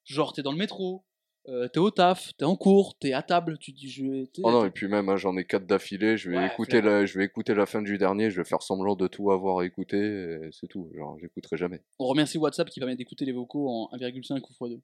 Genre 0.04 0.32
t'es 0.32 0.42
dans 0.42 0.52
le 0.52 0.58
métro, 0.58 1.04
euh, 1.48 1.68
t'es 1.68 1.78
au 1.78 1.90
taf, 1.90 2.34
t'es 2.36 2.44
en 2.44 2.56
cours, 2.56 2.96
t'es 2.98 3.12
à 3.12 3.22
table, 3.22 3.58
tu 3.58 3.72
dis 3.72 3.90
je 3.90 4.04
vais. 4.04 4.30
Oh 4.42 4.50
non, 4.50 4.64
et 4.64 4.70
puis 4.70 4.88
même, 4.88 5.08
hein, 5.08 5.16
j'en 5.16 5.36
ai 5.36 5.44
quatre 5.44 5.66
d'affilée, 5.66 6.16
je 6.16 6.30
vais, 6.30 6.38
Ouais, 6.38 6.46
écouter 6.46 6.80
la, 6.80 7.04
je 7.04 7.18
vais 7.18 7.24
écouter 7.24 7.54
la 7.54 7.66
fin 7.66 7.82
du 7.82 7.98
dernier, 7.98 8.30
je 8.30 8.36
vais 8.40 8.44
faire 8.44 8.62
semblant 8.62 8.96
de 8.96 9.06
tout 9.06 9.30
avoir 9.30 9.62
écouté, 9.62 9.96
et 9.98 10.48
c'est 10.52 10.66
tout. 10.68 10.90
Genre, 10.94 11.18
j'écouterai 11.18 11.56
jamais. 11.56 11.82
On 11.98 12.06
remercie 12.06 12.38
WhatsApp 12.38 12.70
qui 12.70 12.80
permet 12.80 12.96
d'écouter 12.96 13.24
les 13.24 13.32
vocaux 13.32 13.68
en 13.68 13.90
1,5 13.96 14.40
ou 14.40 14.66
x2. 14.66 14.80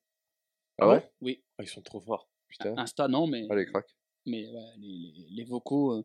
Ah 0.78 0.88
ouais? 0.88 1.10
Oui. 1.20 1.42
Ah, 1.58 1.62
ils 1.62 1.68
sont 1.68 1.82
trop 1.82 2.00
forts. 2.00 2.28
Putain. 2.50 2.74
Insta 2.76 3.08
non 3.08 3.26
mais 3.26 3.46
Allez, 3.50 3.66
crac. 3.66 3.86
mais 4.26 4.46
ouais, 4.48 4.60
les, 4.78 5.12
les- 5.16 5.28
les 5.30 5.44
vocaux. 5.44 5.92
euh, 5.92 6.02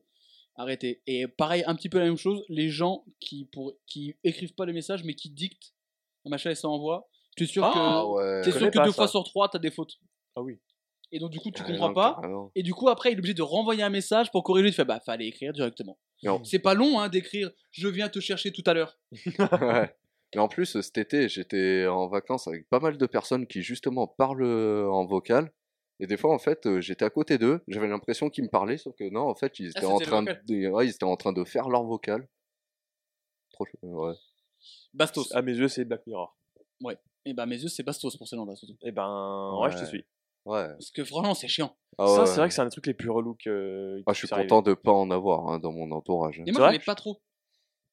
Arrêtez. 0.57 1.01
Et 1.05 1.27
pareil, 1.27 1.63
un 1.67 1.75
petit 1.75 1.89
peu 1.89 1.99
la 1.99 2.05
même 2.05 2.15
chose, 2.17 2.45
les 2.47 2.69
gens 2.69 3.03
qui, 3.19 3.43
pour, 3.51 3.73
qui 3.87 4.15
écrivent 4.23 4.53
pas 4.55 4.65
les 4.65 4.71
messages 4.71 5.03
mais 5.03 5.13
qui 5.13 5.29
dictent 5.29 5.73
un 6.25 6.29
machin 6.29 6.51
et 6.51 6.55
ça 6.55 6.69
envoie, 6.69 7.09
tu 7.35 7.43
es 7.43 7.47
sûr 7.47 7.63
Ah, 7.65 7.71
que, 7.73 7.77
Ah 7.79 8.07
ouais. 8.07 8.41
t'es 8.41 8.51
Je 8.51 8.57
sûr 8.59 8.71
que 8.71 8.79
deux 8.79 8.91
ça. 8.91 8.93
fois 8.93 9.07
sur 9.09 9.23
trois, 9.25 9.49
t'as 9.49 9.59
des 9.59 9.69
fautes. 9.71 9.95
Ah 10.37 10.41
oui. 10.41 10.59
Et 11.11 11.19
donc, 11.19 11.29
du 11.31 11.39
coup, 11.39 11.51
tu 11.51 11.61
Ah, 11.63 11.67
comprends 11.67 11.89
non, 11.89 11.93
pas. 11.93 12.21
Et 12.55 12.63
du 12.63 12.73
coup, 12.73 12.87
après, 12.89 13.11
il 13.11 13.15
est 13.15 13.19
obligé 13.19 13.33
de 13.33 13.41
renvoyer 13.41 13.83
un 13.83 13.89
message 13.89 14.31
pour 14.31 14.43
corriger. 14.43 14.69
Tu 14.69 14.75
fais, 14.75 14.85
bah, 14.85 14.99
fallait 15.05 15.27
écrire 15.27 15.51
directement. 15.53 15.97
C'est 16.43 16.59
pas 16.59 16.73
long, 16.73 16.99
hein, 16.99 17.09
d'écrire 17.09 17.51
je 17.71 17.87
viens 17.89 18.07
te 18.09 18.19
chercher 18.21 18.51
tout 18.53 18.63
à 18.65 18.73
l'heure. 18.73 18.97
Ouais. 19.61 19.93
Mais 20.33 20.41
en 20.41 20.47
plus, 20.47 20.79
cet 20.81 20.97
été, 20.97 21.29
j'étais 21.29 21.85
en 21.87 22.07
vacances 22.07 22.47
avec 22.47 22.67
pas 22.69 22.79
mal 22.79 22.97
de 22.97 23.05
personnes 23.05 23.45
qui 23.45 23.61
justement 23.61 24.07
parlent 24.07 24.43
euh, 24.43 24.89
en 24.89 25.05
vocal. 25.05 25.51
Et 25.99 26.07
des 26.07 26.17
fois, 26.17 26.33
en 26.33 26.39
fait, 26.39 26.65
euh, 26.65 26.81
j'étais 26.81 27.05
à 27.05 27.09
côté 27.09 27.37
d'eux, 27.37 27.61
j'avais 27.67 27.87
l'impression 27.87 28.29
qu'ils 28.29 28.43
me 28.43 28.49
parlaient, 28.49 28.77
sauf 28.77 28.93
que 28.95 29.09
non, 29.09 29.21
en 29.29 29.35
fait, 29.35 29.59
ils 29.59 29.69
étaient, 29.69 29.85
en, 29.85 29.91
Ah, 29.95 29.99
c'était 29.99 30.05
le 30.05 30.11
train 30.11 30.19
vocal. 30.21 30.43
de... 30.45 30.67
ouais, 30.69 30.87
ils 30.87 30.91
étaient 30.91 31.03
en 31.05 31.15
train 31.15 31.31
de 31.33 31.43
faire 31.45 31.69
leur 31.69 31.83
vocal. 31.83 32.27
Trop 33.53 33.65
chou- 33.65 33.77
ouais. 33.81 34.13
Bastos. 34.93 35.33
À 35.33 35.41
mes 35.41 35.53
yeux, 35.55 35.67
c'est 35.69 35.85
Black 35.85 36.05
Mirror. 36.07 36.37
Et 37.27 37.33
bah, 37.33 37.45
mes 37.45 37.55
yeux, 37.61 37.69
c'est 37.69 37.81
Bastos 37.83 38.15
pour 38.17 38.27
gens-là, 38.27 38.55
surtout. 38.55 38.75
Et 38.83 38.91
ben, 38.91 39.57
ouais, 39.61 39.71
je 39.71 39.77
te 39.77 39.81
Ouais. 39.81 39.87
suis. 39.87 40.05
Ouais. 40.45 40.67
Parce 40.67 40.91
que 40.91 41.03
franchement, 41.03 41.33
c'est 41.33 41.47
chiant. 41.47 41.75
Ah 41.97 42.05
Ça, 42.07 42.19
ouais. 42.19 42.25
c'est 42.27 42.35
vrai 42.35 42.47
que 42.49 42.53
c'est 42.53 42.61
un 42.61 42.65
des 42.65 42.71
trucs 42.71 42.85
les 42.85 42.93
plus 42.93 43.09
relous 43.09 43.35
que. 43.43 44.03
Ah, 44.05 44.13
je 44.13 44.17
suis 44.19 44.27
content 44.27 44.61
de 44.61 44.73
pas 44.75 44.91
en 44.91 45.09
avoir 45.09 45.47
hein, 45.47 45.57
dans 45.59 45.71
mon 45.71 45.89
entourage. 45.91 46.39
Et 46.39 46.43
C'est 46.45 46.51
moi, 46.51 46.61
j'en 46.61 46.67
vrai 46.67 46.75
ai 46.75 46.79
pas 46.79 46.93
trop. 46.93 47.19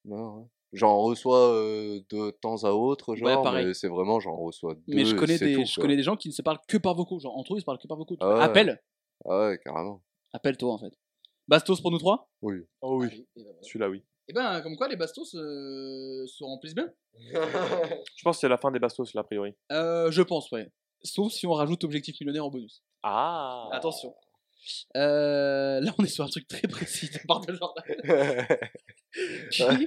Non, 0.04 0.40
ouais. 0.40 0.46
J'en 0.72 0.98
reçois 1.02 1.54
euh, 1.54 2.00
de 2.10 2.30
temps 2.30 2.64
à 2.64 2.70
autre, 2.70 3.14
genre, 3.14 3.42
pareil. 3.42 3.66
mais 3.66 3.74
c'est 3.74 3.88
vraiment, 3.88 4.20
j'en 4.20 4.36
reçois 4.36 4.74
deux. 4.74 4.94
Mais 4.94 5.04
je 5.04 5.14
connais, 5.14 5.38
des, 5.38 5.54
tout, 5.54 5.64
je 5.66 5.80
connais 5.80 5.96
des 5.96 6.02
gens 6.02 6.16
qui 6.16 6.28
ne 6.28 6.32
se 6.32 6.40
parlent 6.40 6.60
que 6.66 6.78
par 6.78 6.94
vocaux. 6.94 7.18
Genre, 7.18 7.36
entre 7.36 7.52
eux, 7.54 7.58
ils 7.58 7.60
se 7.60 7.64
parlent 7.66 7.78
que 7.78 7.86
par 7.86 7.98
vocaux. 7.98 8.16
Ah 8.20 8.34
ouais. 8.34 8.40
Appelle. 8.40 8.82
Ah 9.26 9.48
ouais, 9.48 9.60
carrément. 9.62 10.02
Appelle-toi, 10.32 10.72
en 10.72 10.78
fait. 10.78 10.92
Bastos 11.46 11.80
pour 11.82 11.90
nous 11.90 11.98
trois? 11.98 12.30
Oui. 12.40 12.54
Oh 12.80 12.98
oui, 13.02 13.26
ben 13.36 13.42
voilà. 13.44 13.58
celui-là, 13.62 13.90
oui. 13.90 14.02
Et 14.28 14.32
ben, 14.32 14.62
comme 14.62 14.76
quoi, 14.76 14.88
les 14.88 14.96
Bastos 14.96 15.34
euh, 15.34 16.26
se 16.26 16.42
remplissent 16.44 16.74
bien. 16.74 16.90
Je 17.24 18.22
pense 18.22 18.36
que 18.36 18.40
c'est 18.40 18.48
la 18.48 18.56
fin 18.56 18.70
des 18.70 18.78
bastos, 18.78 19.12
là, 19.14 19.20
a 19.20 19.24
priori. 19.24 19.52
Euh, 19.72 20.10
je 20.10 20.22
pense, 20.22 20.50
ouais. 20.52 20.70
Sauf 21.02 21.32
si 21.32 21.46
on 21.46 21.52
rajoute 21.52 21.84
objectif 21.84 22.18
millionnaire 22.20 22.46
en 22.46 22.50
bonus. 22.50 22.82
Ah 23.02 23.68
Attention. 23.72 24.14
Euh, 24.96 25.80
là, 25.80 25.92
on 25.98 26.04
est 26.04 26.08
sur 26.08 26.24
un 26.24 26.28
truc 26.28 26.46
très 26.46 26.68
précis 26.68 27.10
de 27.10 27.18
part 27.26 27.40
de 27.40 27.52
Jordan. 27.52 27.84
Qui- 29.50 29.86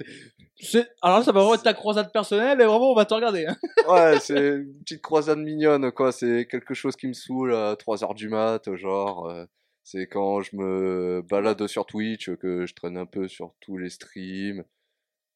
Alors 1.01 1.20
là, 1.20 1.24
ça 1.24 1.32
va 1.32 1.39
vraiment 1.41 1.56
être 1.56 1.64
ta 1.64 1.74
croisade 1.74 2.12
personnelle 2.12 2.60
et 2.62 2.66
vraiment, 2.66 2.91
on 2.91 2.95
va 2.95 3.06
te 3.06 3.14
regarder. 3.14 3.45
hein. 3.45 3.56
ouais, 3.89 4.20
c'est 4.20 4.56
une 4.56 4.80
petite 4.80 5.01
croisade 5.01 5.39
mignonne, 5.39 5.91
quoi. 5.91 6.12
C'est 6.12 6.47
quelque 6.49 6.74
chose 6.74 6.95
qui 6.95 7.08
me 7.08 7.14
saoule 7.14 7.53
à 7.53 7.76
3h 7.76 8.14
du 8.16 8.30
mat, 8.30 8.74
genre. 8.76 9.28
euh, 9.28 9.45
c'est 9.84 10.08
quand 10.08 10.41
je 10.41 10.56
me 10.56 11.22
balade 11.30 11.68
sur 11.68 11.86
Twitch, 11.86 12.32
que 12.38 12.66
je 12.66 12.74
traîne 12.74 12.97
un 12.97 13.06
peu 13.06 13.28
sur 13.28 13.53
tous 13.60 13.78
les 13.78 13.89
streams, 13.89 14.64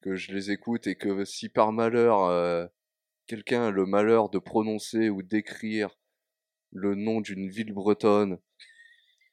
que 0.01 0.15
je 0.15 0.31
les 0.31 0.49
écoute 0.51 0.87
et 0.87 0.95
que 0.95 1.23
si 1.25 1.49
par 1.49 1.71
malheur, 1.71 2.23
euh, 2.23 2.65
quelqu'un 3.27 3.67
a 3.67 3.71
le 3.71 3.85
malheur 3.85 4.29
de 4.29 4.39
prononcer 4.39 5.09
ou 5.09 5.21
d'écrire 5.21 5.89
le 6.71 6.95
nom 6.95 7.21
d'une 7.21 7.49
ville 7.49 7.73
bretonne 7.73 8.39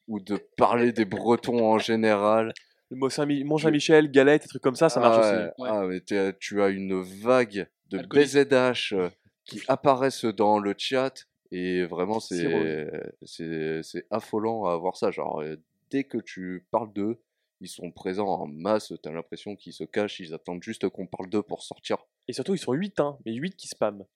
ou 0.09 0.21
de 0.21 0.37
parler 0.57 0.93
des 0.93 1.05
Bretons 1.05 1.65
en 1.65 1.79
général, 1.79 2.53
Mont 2.91 3.09
Saint- 3.09 3.27
Mont 3.45 3.59
Saint-Michel, 3.59 4.11
galette, 4.11 4.43
des 4.43 4.49
trucs 4.49 4.63
comme 4.63 4.77
ça, 4.77 4.89
ça 4.89 5.01
marche 5.01 5.19
ah 5.21 5.29
aussi. 5.29 5.39
ouais, 5.39 5.53
Ouais. 5.59 5.69
ah, 5.73 5.87
mais 5.87 6.35
tu 6.39 6.63
as 6.63 6.69
une 6.69 7.01
vague 7.01 7.69
de. 7.91 7.99
BZH 7.99 8.93
euh, 8.95 9.11
qui 9.45 9.61
apparaissent 9.69 10.25
dans 10.25 10.59
le 10.59 10.75
chat 10.77 11.27
et 11.51 11.85
vraiment 11.85 12.21
C'est 12.21 14.07
affolant 14.11 14.67
à 14.67 14.77
voir 14.77 14.97
ça. 14.97 15.11
Genre 15.11 15.41
euh, 15.41 15.57
dès 15.91 16.05
que 16.05 16.19
tu 16.19 16.67
parles 16.71 16.93
d'eux, 16.93 17.19
ils 17.61 17.69
sont 17.69 17.91
présents 17.91 18.29
en 18.29 18.47
masse. 18.47 18.93
T'as 19.03 19.13
l'impression 19.13 19.57
qu'ils 19.57 19.73
se 19.73 19.85
cachent, 19.85 20.21
ils 20.21 20.35
attendent 20.35 20.63
juste 20.63 20.89
qu'on 20.89 21.07
parle 21.07 21.29
d'eux 21.29 21.43
pour 21.43 21.63
sortir. 21.63 21.99
Et 22.29 22.33
surtout, 22.33 22.55
ils 22.55 22.59
sont 22.59 22.73
8, 22.73 23.01
hein, 23.01 23.19
mais 23.25 23.33
8 23.35 23.57
qui 23.57 23.69
spamment. 23.69 24.09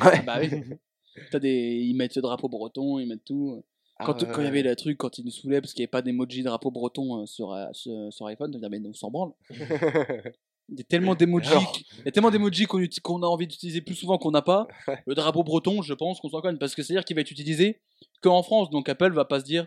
Ouais. 0.00 0.22
Bah 0.22 0.38
oui. 0.40 0.50
T'as 1.30 1.38
des... 1.38 1.50
Ils 1.50 1.94
mettent 1.94 2.16
le 2.16 2.22
drapeau 2.22 2.48
breton, 2.48 2.98
ils 2.98 3.06
mettent 3.06 3.24
tout. 3.24 3.62
Quand 4.04 4.22
Ah 4.22 4.26
quand 4.32 4.40
il 4.40 4.44
y 4.44 4.48
avait 4.48 4.62
ouais. 4.62 4.68
le 4.70 4.76
truc, 4.76 4.98
quand 4.98 5.18
ils 5.18 5.24
nous 5.24 5.30
saoulaient 5.30 5.60
parce 5.60 5.72
qu'il 5.72 5.80
n'y 5.82 5.84
avait 5.84 5.90
pas 5.90 6.02
d'emoji 6.02 6.42
drapeau 6.42 6.70
breton 6.70 7.22
euh, 7.22 7.26
sur, 7.26 7.52
euh, 7.52 7.66
sur, 7.72 8.12
sur 8.12 8.26
iPhone, 8.26 8.50
on 8.54 8.58
disait, 8.58 8.68
mais 8.68 8.80
on 8.86 8.92
s'en 8.94 9.10
branle. 9.10 9.32
Il 10.68 10.78
y 10.78 10.80
a 10.80 10.84
tellement 10.84 11.14
d'emojis 11.14 11.48
Alors. 11.50 11.72
qu- 11.72 11.82
il 11.98 12.04
y 12.06 12.08
a 12.08 12.12
tellement 12.12 12.30
d'emojis 12.30 12.66
qu'on 12.66 13.22
a 13.22 13.26
envie 13.26 13.46
d'utiliser 13.48 13.80
plus 13.82 13.96
souvent 13.96 14.16
qu'on 14.16 14.30
n'a 14.30 14.42
pas. 14.42 14.68
Le 15.06 15.14
drapeau 15.14 15.42
breton, 15.42 15.82
je 15.82 15.92
pense 15.92 16.20
qu'on 16.20 16.30
s'en 16.30 16.40
conne 16.40 16.56
parce 16.58 16.74
que 16.74 16.82
c'est-à-dire 16.82 17.04
qu'il 17.04 17.16
va 17.16 17.20
être 17.20 17.30
utilisé 17.32 17.80
qu'en 18.22 18.42
France. 18.42 18.70
Donc 18.70 18.88
Apple 18.88 19.12
va 19.12 19.24
pas 19.24 19.40
se 19.40 19.44
dire. 19.44 19.66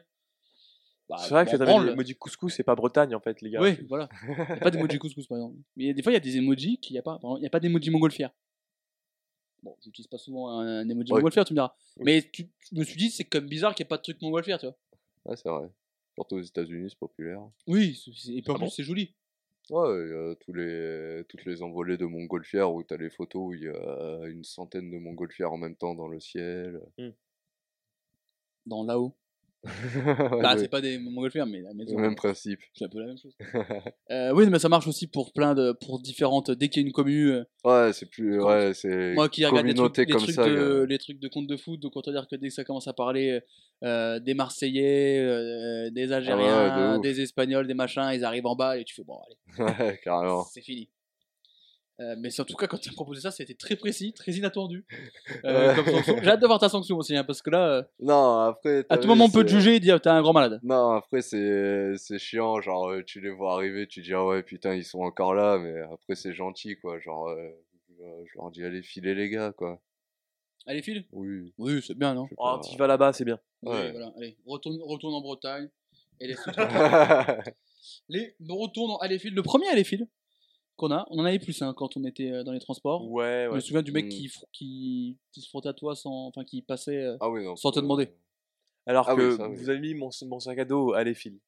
bah, 1.10 1.18
c'est 1.20 1.30
vrai 1.32 1.46
que 1.46 1.52
le 1.58 1.96
maudit 1.96 2.16
couscous, 2.16 2.54
c'est 2.56 2.64
pas 2.64 2.76
Bretagne 2.76 3.14
en 3.14 3.20
fait, 3.20 3.42
les 3.42 3.52
gars. 3.52 3.62
Oui, 3.62 3.78
voilà. 3.90 4.10
Il 4.28 4.36
n'y 4.36 4.42
a 4.54 4.56
pas 4.58 4.72
d'emoji 4.72 4.98
couscous 4.98 5.28
par 5.28 5.38
exemple. 5.38 5.58
Mais 5.76 5.94
des 5.94 6.02
fois, 6.02 6.12
il 6.14 6.16
y 6.16 6.18
a 6.18 6.22
des 6.22 6.38
emojis 6.38 6.80
qu'il 6.80 6.94
n'y 6.94 7.00
a 7.00 7.04
pas. 7.04 7.20
Il 7.24 7.42
n'y 7.42 7.46
a 7.46 7.52
pas 7.52 7.60
d'emoji 7.60 7.90
montgolfière. 7.92 8.32
Bon, 9.66 9.76
j'utilise 9.84 10.08
pas 10.08 10.20
souvent 10.20 10.60
un, 10.60 10.82
un 10.82 10.90
emoji 10.90 11.12
Ouais. 11.12 11.18
montgolfière, 11.18 11.44
tu 11.44 11.54
me 11.54 11.58
diras. 11.58 11.74
Mais 12.00 12.22
tu, 12.32 12.48
je 12.72 12.80
me 12.80 12.84
suis 12.84 12.98
dit, 12.98 13.10
c'est 13.10 13.26
comme 13.26 13.48
bizarre 13.48 13.74
qu'il 13.74 13.84
n'y 13.84 13.88
ait 13.88 13.90
pas 13.90 13.98
de 13.98 14.04
truc 14.04 14.22
montgolfière, 14.22 14.60
tu 14.60 14.68
vois. 14.68 14.78
Ouais, 15.26 15.36
c'est 15.36 15.50
vrai. 15.50 15.70
Surtout 16.14 16.36
aux 16.36 16.42
États-unis, 16.42 16.92
c'est 16.92 17.00
populaire. 17.00 17.42
Oui, 17.66 18.00
et 18.30 18.42
puis 18.44 18.52
en 18.52 18.54
Ah 18.54 18.58
plus, 18.60 18.66
bon? 18.66 18.70
c'est 18.70 18.84
joli. 18.84 19.16
Ouais, 19.72 20.06
il 20.06 20.10
y 20.12 20.14
a 20.14 20.36
tous 20.36 20.54
les, 20.54 21.24
toutes 21.28 21.44
les 21.46 21.64
envolées 21.64 21.98
de 21.98 22.06
montgolfières 22.06 22.72
où 22.72 22.84
t'as 22.84 22.98
les 22.98 23.10
photos 23.10 23.42
où 23.48 23.54
il 23.56 23.64
y 23.64 23.68
a 23.70 24.28
une 24.28 24.44
centaine 24.44 24.92
de 24.92 25.00
montgolfières 25.00 25.52
en 25.52 25.58
même 25.58 25.76
temps 25.76 25.96
dans 25.96 26.08
le 26.08 26.20
ciel. 26.20 26.80
Dans 28.68 28.84
là-haut. 28.84 29.16
Bah, 30.42 30.56
c'est 30.58 30.68
pas 30.70 30.82
des 30.82 30.98
montgolfières, 31.00 31.46
mais 31.46 31.62
la 31.62 31.70
le 31.72 31.76
maison. 31.76 31.98
même 32.00 32.16
principe. 32.16 32.60
C'est 32.74 32.86
un 32.86 32.90
peu 32.90 33.00
la 33.00 33.08
même 33.08 33.18
chose. 33.18 33.36
Euh, 34.12 34.32
oui, 34.34 34.46
mais 34.50 34.60
ça 34.60 34.70
marche 34.70 34.88
aussi 34.88 35.08
pour 35.08 35.34
plein 35.34 35.56
de. 35.56 35.72
pour 35.72 36.00
différentes. 36.00 36.52
Dès 36.52 36.70
qu'il 36.70 36.84
y 36.84 36.86
a 36.86 36.88
une 36.88 36.94
commu. 36.94 37.32
euh, 37.32 37.44
Ouais, 37.64 37.92
c'est 37.94 38.06
plus. 38.06 38.38
Quand- 38.38 38.48
Ouais, 38.48 38.74
c'est. 38.76 39.14
Moi 39.16 39.30
qui 39.30 39.44
regarde 39.46 39.66
les 39.66 39.74
trucs, 39.74 39.98
les, 39.98 40.06
comme 40.06 40.22
trucs 40.22 40.36
ça. 40.36 40.46
de, 40.48 40.52
euh, 40.56 40.86
les 40.86 40.98
trucs 41.00 41.20
de 41.20 41.28
compte 41.28 41.48
de 41.48 41.58
foot, 41.58 41.80
donc 41.80 41.94
on 41.96 42.02
peut 42.02 42.12
dire 42.12 42.28
que 42.30 42.36
dès 42.36 42.48
que 42.50 42.54
ça 42.54 42.64
commence 42.64 42.88
à 42.88 42.94
parler 42.94 43.42
euh, 43.84 44.20
des 44.20 44.34
Marseillais, 44.36 45.20
euh, 45.20 45.90
des 45.90 46.12
Algériens, 46.12 46.70
Ah 46.72 46.96
ouf. 46.98 47.02
des 47.02 47.22
Espagnols, 47.22 47.66
des 47.68 47.74
machins, 47.74 48.10
ils 48.14 48.24
arrivent 48.24 48.46
en 48.46 48.56
bas 48.56 48.78
et 48.78 48.84
tu 48.84 48.94
fais 48.94 49.04
bon, 49.04 49.18
allez, 49.26 49.38
Ouais, 49.90 50.00
carrément. 50.04 50.44
c'est 50.44 50.62
fini. 50.62 50.90
Euh, 52.02 52.16
mais 52.20 52.38
en 52.40 52.44
tout 52.44 52.56
cas, 52.58 52.68
quand 52.68 52.78
tu 52.78 52.90
as 52.90 52.94
proposé 52.94 53.22
ça, 53.22 53.32
c'était 53.32 53.54
très 53.54 53.78
précis, 53.78 54.12
très 54.12 54.34
inattendu. 54.34 54.86
Euh, 55.46 55.70
Ouais. 55.70 55.76
comme 55.76 55.86
sanction. 55.94 56.16
J'ai 56.22 56.30
hâte 56.30 56.42
de 56.42 56.46
voir 56.48 56.60
ta 56.60 56.68
sanction 56.68 56.98
aussi, 56.98 57.16
hein, 57.16 57.24
parce 57.24 57.42
que 57.42 57.50
là, 57.50 57.68
euh, 57.70 57.84
Non, 58.02 58.40
après. 58.40 58.80
à 58.80 58.84
t'as 58.84 58.98
tout 58.98 59.04
vu, 59.04 59.08
moment, 59.08 59.26
on 59.26 59.30
peut 59.30 59.46
te 59.46 59.50
c'est- 59.52 59.56
juger 59.56 59.76
et 59.76 59.80
dire 59.80 60.02
t'es 60.02 60.10
un 60.10 60.22
grand 60.22 60.34
malade. 60.34 60.60
Non, 60.64 60.92
après, 60.92 61.22
c'est 61.22 61.94
c'est 61.98 62.20
chiant. 62.20 62.60
Genre, 62.60 62.90
euh, 62.90 63.04
tu 63.04 63.22
les 63.22 63.30
vois 63.30 63.54
arriver, 63.54 63.88
tu 63.88 64.02
dis, 64.02 64.14
ah 64.14 64.26
ouais, 64.26 64.44
putain, 64.44 64.76
ils 64.76 64.84
sont 64.84 65.00
encore 65.00 65.34
là. 65.34 65.58
Mais 65.58 65.80
après, 65.92 66.16
c'est 66.16 66.34
gentil, 66.34 66.76
quoi. 66.78 67.00
Genre, 67.00 67.30
euh, 67.30 67.50
euh, 68.02 68.24
je 68.26 68.38
leur 68.38 68.52
dis, 68.52 68.64
allez, 68.66 68.82
filez 68.84 69.16
les 69.16 69.30
gars, 69.30 69.54
quoi. 69.54 69.80
Allez, 70.68 70.82
file 70.82 71.06
Oui. 71.14 71.54
Oui, 71.58 71.82
c'est 71.86 71.98
bien, 71.98 72.14
non 72.14 72.26
je 72.26 72.30
sais 72.32 72.36
Oh, 72.40 72.58
pas. 72.58 72.68
tu 72.70 72.78
vas 72.78 72.88
là-bas, 72.88 73.14
c'est 73.14 73.24
bien. 73.24 73.40
Oui, 73.64 73.72
Ouais. 73.72 73.92
voilà, 73.92 74.12
allez, 74.18 74.36
retourne, 74.46 74.78
retourne 74.82 75.14
en 75.14 75.22
Bretagne. 75.22 75.70
Et 76.20 76.28
laisse 76.28 76.40
les 78.10 78.36
retourne 78.50 78.92
en 78.92 78.98
Aléfil. 78.98 79.34
Le 79.34 79.44
premier 79.44 79.68
Aléfil 79.70 80.08
qu'on 80.76 80.92
a, 80.92 81.06
on 81.10 81.20
en 81.20 81.26
avait 81.26 81.40
plus 81.40 81.62
hein, 81.62 81.74
quand 81.76 81.98
on 81.98 82.04
était 82.04 82.32
euh, 82.32 82.44
dans 82.44 82.52
les 82.52 82.60
transports. 82.60 83.10
Ouais, 83.10 83.44
Je 83.46 83.50
ouais. 83.50 83.56
me 83.56 83.60
souviens 83.62 83.82
du 83.82 83.92
mec 83.92 84.06
Mm. 84.06 84.10
qui, 84.10 84.28
fr- 84.28 84.44
qui, 84.54 85.18
qui 85.32 85.42
se 85.42 85.50
frottait 85.50 85.70
à 85.70 85.74
toi 85.74 85.96
sans. 85.96 86.28
Enfin, 86.28 86.44
qui 86.44 86.62
passait. 86.62 87.04
euh, 87.04 87.18
ah 87.22 87.30
oui, 87.30 87.44
non. 87.44 87.56
Sans 87.56 87.72
te 87.72 87.76
c'est- 87.76 87.82
demander. 87.82 88.10
Alors 88.88 89.10
Ah 89.10 89.16
oui, 89.16 89.22
que 89.22 89.38
ça, 89.38 89.50
oui. 89.50 89.56
vous 89.58 89.70
avez 89.70 89.80
mis 89.80 89.96
mon, 89.96 90.10
mon 90.28 90.40
sac 90.40 90.60
à 90.60 90.66
dos 90.66 90.94
à 90.94 91.04
les 91.04 91.16
fils. 91.16 91.40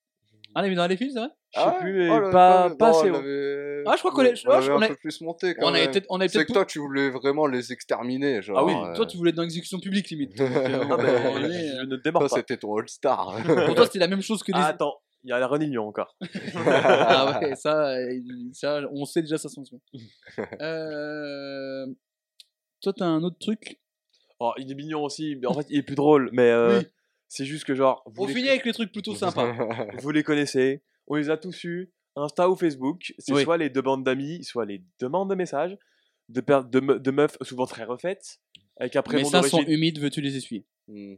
Ah, 0.56 0.60
on 0.60 0.64
l'a 0.64 0.70
mis 0.70 0.76
dans 0.76 0.84
Aléfil, 0.84 1.12
c'est 1.12 1.20
vrai? 1.20 1.30
Je 1.54 1.60
sais 1.60 1.66
Ah 1.68 1.74
ouais? 1.76 1.80
plus, 1.82 1.94
mais 1.98 2.10
Oh, 2.10 2.32
pas, 2.32 2.66
assez 2.80 3.10
haut. 3.10 3.14
l'avait- 3.14 3.84
Ah, 3.86 3.94
je 3.94 4.00
crois 4.00 4.12
qu'on 4.12 4.22
l'a- 4.22 4.32
on 4.32 4.36
je- 4.36 4.48
l'avait 4.50 4.72
on 4.72 4.82
un 4.82 4.88
peu 4.88 4.96
plus 4.96 5.22
monté 5.22 5.54
quand 5.54 5.66
On 5.66 5.74
avait 5.74 5.86
même. 5.88 6.04
avait 6.10 6.28
C'est 6.30 6.46
que 6.46 6.54
toi, 6.54 6.66
tu 6.66 6.80
voulais 6.80 7.10
vraiment 7.12 7.46
les 7.48 7.72
exterminer. 7.72 8.42
Genre, 8.42 8.58
Ah 8.58 8.66
oui, 8.66 8.74
euh, 8.74 8.96
toi 8.96 9.06
tu 9.06 9.18
voulais 9.18 9.30
être 9.32 9.36
dans 9.36 9.44
l'exécution 9.44 9.78
publique 9.80 10.10
limite. 10.10 10.36
Donc, 10.38 10.50
euh, 10.50 10.84
Ah 10.90 10.98
ben, 10.98 11.42
je 11.42 11.82
euh, 11.82 11.86
ne 11.86 11.96
démarre 11.98 12.22
toi, 12.22 12.30
pas. 12.30 12.36
c'était 12.38 12.58
ton 12.58 12.76
All-Star. 12.78 13.36
Pour 13.66 13.76
toi 13.76 13.86
c'était 13.86 14.00
la 14.00 14.08
même 14.08 14.22
chose 14.22 14.42
que 14.42 14.52
les. 14.52 14.58
Ah, 14.60 14.68
attends, 14.68 14.96
il 15.28 15.32
y 15.32 15.34
a 15.34 15.40
la 15.40 15.48
réunion 15.48 15.86
encore. 15.86 16.16
ah 16.56 17.40
ouais, 17.42 17.56
ça, 17.58 17.96
ça, 18.54 18.82
on 18.94 19.04
sait 19.06 19.22
déjà 19.22 19.38
sa 19.38 19.50
sanction. 19.50 19.82
Euh... 20.62 21.86
Toi 22.82 22.94
t'as 22.94 23.06
un 23.06 23.22
autre 23.24 23.38
truc? 23.40 23.82
Oh, 24.40 24.54
il 24.58 24.72
est 24.72 24.76
mignon 24.76 25.04
aussi, 25.04 25.36
mais 25.36 25.48
en 25.48 25.54
fait, 25.54 25.66
il 25.70 25.80
est 25.80 25.84
plus 25.84 25.96
drôle. 25.96 26.30
Mais 26.32 26.50
euh, 26.52 26.80
Oui. 26.80 26.86
c'est 27.28 27.44
juste 27.46 27.66
que, 27.66 27.74
genre, 27.76 28.04
On 28.18 28.26
les, 28.28 28.34
finit 28.34 28.50
avec 28.50 28.66
les 28.66 28.72
trucs 28.74 28.92
plutôt 28.92 29.16
sympas. 29.16 29.52
vous 30.00 30.12
les 30.12 30.24
connaissez, 30.24 30.84
on 31.08 31.16
les 31.16 31.30
a 31.30 31.38
tous 31.38 31.64
eus. 31.64 31.92
Insta 32.16 32.50
ou 32.50 32.56
Facebook, 32.56 33.14
c'est 33.20 33.34
Oui. 33.34 33.44
soit 33.44 33.58
les 33.58 33.70
demandes 33.70 34.04
d'amis, 34.04 34.44
soit 34.44 34.66
les 34.66 34.84
demandes 35.00 35.30
de 35.30 35.36
messages 35.36 35.78
de, 36.30 36.42
per- 36.42 36.62
de, 36.70 36.80
me- 36.80 37.00
de 37.00 37.12
meufs 37.12 37.38
souvent 37.42 37.66
très 37.66 37.84
refaites, 37.84 38.40
avec 38.78 38.96
un 38.96 39.00
Mais 39.00 39.04
prénom 39.04 39.30
ça 39.30 39.42
sont 39.44 39.58
d'origine 39.58 39.74
humides, 39.74 40.00
veux-tu 40.00 40.22
les 40.22 40.38
essuyer? 40.38 40.66
Hmm. 40.88 41.16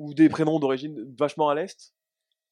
ou 0.00 0.14
des 0.14 0.28
prénoms 0.28 0.58
d'origine 0.58 1.14
vachement 1.16 1.48
à 1.48 1.54
l'est, 1.54 1.94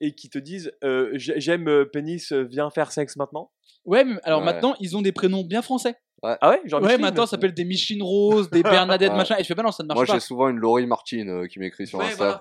et 0.07 0.15
qui 0.15 0.29
te 0.31 0.39
disent 0.39 0.73
euh, 0.85 1.11
j'ai- 1.15 1.41
J'aime 1.41 1.69
euh, 1.69 1.85
pénis, 1.85 2.33
euh, 2.33 2.43
viens 2.43 2.71
faire 2.71 2.93
sexe 2.93 3.17
maintenant. 3.17 3.51
Ouais, 3.85 4.05
mais 4.05 4.17
alors 4.25 4.41
Ouais. 4.41 4.47
maintenant 4.47 4.75
ils 4.81 4.97
ont 4.97 5.03
des 5.03 5.13
prénoms 5.13 5.45
bien 5.45 5.63
français. 5.63 5.95
Ah 6.23 6.49
ouais 6.51 6.63
genre 6.65 6.81
ouais, 6.81 6.87
Micheline 6.87 7.03
maintenant 7.03 7.27
ça 7.27 7.33
s'appelle 7.33 7.53
des 7.53 7.65
Micheline 7.67 8.03
Rose, 8.03 8.49
des 8.49 8.63
Bernadette 8.63 9.11
Ouais. 9.11 9.17
machin. 9.17 9.37
Et 9.39 9.43
je 9.43 9.49
fais 9.49 9.55
bah 9.55 9.63
non, 9.63 9.73
ça 9.73 9.83
ne 9.83 9.89
marche 9.89 9.99
Moi, 9.99 10.07
pas. 10.07 10.15
j'ai 10.15 10.21
souvent 10.21 10.49
une 10.49 10.57
Laurie 10.57 10.87
Martine 10.87 11.29
euh, 11.29 11.47
qui 11.47 11.59
m'écrit 11.59 11.87
sur 11.87 11.99
Ouais, 11.99 12.07
Insta. 12.07 12.41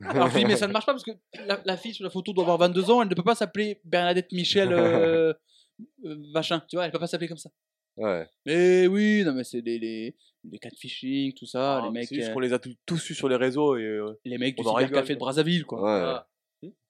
voilà. 0.00 0.12
Alors 0.16 0.28
je 0.30 0.38
dis, 0.38 0.44
mais 0.46 0.56
ça 0.56 0.66
ne 0.66 0.72
marche 0.72 0.86
pas 0.86 0.92
parce 0.92 1.04
que 1.04 1.12
la, 1.46 1.60
la 1.64 1.76
fille 1.76 1.94
sur 1.94 2.02
la 2.04 2.10
photo 2.10 2.32
doit 2.32 2.42
avoir 2.42 2.58
22 2.58 2.90
ans, 2.90 3.02
elle 3.02 3.08
ne 3.08 3.14
peut 3.14 3.22
pas 3.22 3.34
s'appeler 3.36 3.80
Bernadette 3.84 4.32
Michel 4.32 4.72
euh, 4.72 5.32
euh, 6.04 6.16
machin, 6.34 6.60
tu 6.68 6.74
vois, 6.76 6.86
elle 6.86 6.90
peut 6.90 6.98
pas 6.98 7.06
s'appeler 7.06 7.28
comme 7.28 7.36
ça. 7.38 7.50
Ouais. 7.96 8.26
Mais 8.46 8.86
oui, 8.88 9.22
non 9.24 9.32
mais 9.32 9.44
c'est 9.44 9.60
les, 9.60 9.78
les, 9.78 10.16
les 10.50 10.58
catfishing, 10.58 11.32
tout 11.34 11.46
ça, 11.46 11.78
Ah, 11.78 11.82
les 11.84 11.90
mecs, 11.92 12.08
C'est 12.08 12.16
juste 12.16 12.32
qu'on 12.32 12.40
les 12.40 12.52
a 12.52 12.58
tous- 12.58 12.74
tous 12.86 13.10
eus 13.10 13.14
sur 13.14 13.28
les 13.28 13.36
réseaux 13.36 13.76
et. 13.76 13.82
euh, 13.84 14.18
les 14.24 14.38
mecs 14.38 14.56
du 14.56 14.64
cybercafé 14.64 15.14
de. 15.14 15.18
Brazzaville, 15.20 15.64
quoi. 15.66 15.78
Ouais. 15.82 16.00
Voilà. 16.00 16.26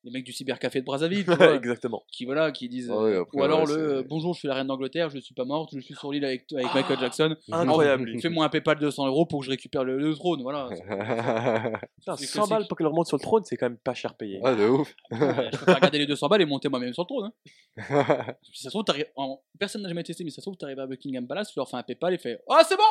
Les 0.02 0.10
mecs 0.10 0.24
du 0.24 0.32
cybercafé 0.32 0.80
de 0.80 0.86
Brazzaville, 0.86 1.24
tu 1.24 1.30
vois, 1.34 1.54
Exactement. 1.54 2.02
qui 2.10 2.24
voilà, 2.24 2.50
qui 2.52 2.68
disent. 2.70 2.90
Ah 2.90 3.20
après, 3.20 3.38
ou 3.38 3.42
alors 3.44 3.68
ouais, 3.68 3.76
le 3.76 4.02
bonjour, 4.02 4.32
je 4.34 4.38
suis 4.38 4.48
la 4.48 4.54
reine 4.54 4.66
d'Angleterre, 4.66 5.10
je 5.10 5.18
suis 5.18 5.34
pas 5.34 5.44
morte, 5.44 5.70
je 5.74 5.80
suis 5.80 5.94
sur 5.94 6.10
l'île 6.10 6.24
avec, 6.24 6.46
avec 6.54 6.66
Ah, 6.70 6.74
Michael 6.74 6.98
Jackson. 6.98 7.36
Incroyable. 7.52 8.18
Fais-moi 8.20 8.44
un 8.44 8.48
PayPal 8.48 8.76
de 8.76 8.80
200 8.80 9.06
euros 9.08 9.26
pour 9.26 9.40
que 9.40 9.44
je 9.46 9.50
récupère 9.50 9.84
le, 9.84 9.98
le 9.98 10.14
trône, 10.14 10.40
voilà. 10.42 10.68
Putain, 11.98 12.16
c'est 12.16 12.26
100 12.26 12.32
classique. 12.32 12.50
balles 12.50 12.66
pour 12.68 12.78
qu'elle 12.78 12.86
remonte 12.86 13.06
sur 13.06 13.16
le 13.18 13.22
trône, 13.22 13.44
c'est 13.44 13.56
quand 13.56 13.66
même 13.68 13.78
pas 13.78 13.94
cher 13.94 14.14
payé. 14.14 14.40
ouais, 14.40 14.56
de 14.56 14.66
ouf. 14.68 14.94
Ouais, 15.12 15.50
je 15.52 15.58
peux 15.58 15.66
pas 15.66 15.80
garder 15.80 15.98
les 15.98 16.06
200 16.06 16.28
balles 16.28 16.42
et 16.42 16.46
monter 16.46 16.68
moi-même 16.68 16.92
sur 16.94 17.02
le 17.02 17.06
trône. 17.06 17.30
Hein. 17.76 18.34
Ça 18.54 18.64
se 18.64 18.68
trouve, 18.70 18.84
en- 19.16 19.40
personne 19.58 19.82
n'a 19.82 19.88
jamais 19.88 20.02
testé, 20.02 20.24
mais 20.24 20.30
ça 20.30 20.36
se 20.36 20.40
trouve, 20.42 20.56
t'arrives 20.56 20.80
à 20.80 20.86
Buckingham 20.86 21.26
Palace, 21.26 21.52
tu 21.52 21.58
leur 21.58 21.68
fais 21.68 21.76
un 21.76 21.82
PayPal 21.82 22.14
et 22.14 22.18
fais 22.18 22.38
Ah, 22.48 22.62
c'est 22.66 22.76
bon 22.76 22.82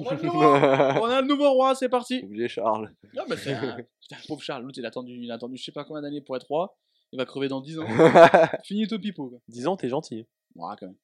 On 0.00 0.06
a 0.08 0.14
le 0.14 0.22
nouveau 0.24 0.40
On 0.42 1.04
a 1.06 1.20
le 1.20 1.26
nouveau 1.28 1.50
roi, 1.52 1.74
c'est 1.74 1.88
parti 1.88 2.20
Oubliez 2.24 2.48
Charles. 2.48 2.92
Non, 3.14 3.22
mais 3.28 3.36
c'est 3.36 3.52
un... 3.54 3.76
Putain, 4.00 4.16
pauvre 4.26 4.42
Charles, 4.42 4.64
l'autre, 4.64 4.78
il 4.78 4.84
a 4.84 4.88
attendu, 4.88 5.12
il 5.12 5.30
a 5.30 5.34
attendu 5.34 5.56
je 5.56 5.64
sais 5.64 5.72
pas 5.72 5.84
combien 5.84 6.02
d'années 6.02 6.20
pour 6.20 6.36
être 6.36 6.46
roi. 6.48 6.76
Il 7.12 7.16
va 7.18 7.24
crever 7.24 7.48
dans 7.48 7.60
10 7.60 7.78
ans. 7.78 7.86
Fini 8.64 8.86
ton 8.86 8.98
pipeau. 8.98 9.28
Quoi. 9.30 9.38
10 9.48 9.66
ans, 9.66 9.76
t'es 9.76 9.88
gentil. 9.88 10.26
Ouais, 10.56 10.74
quand 10.78 10.86
même. 10.86 10.96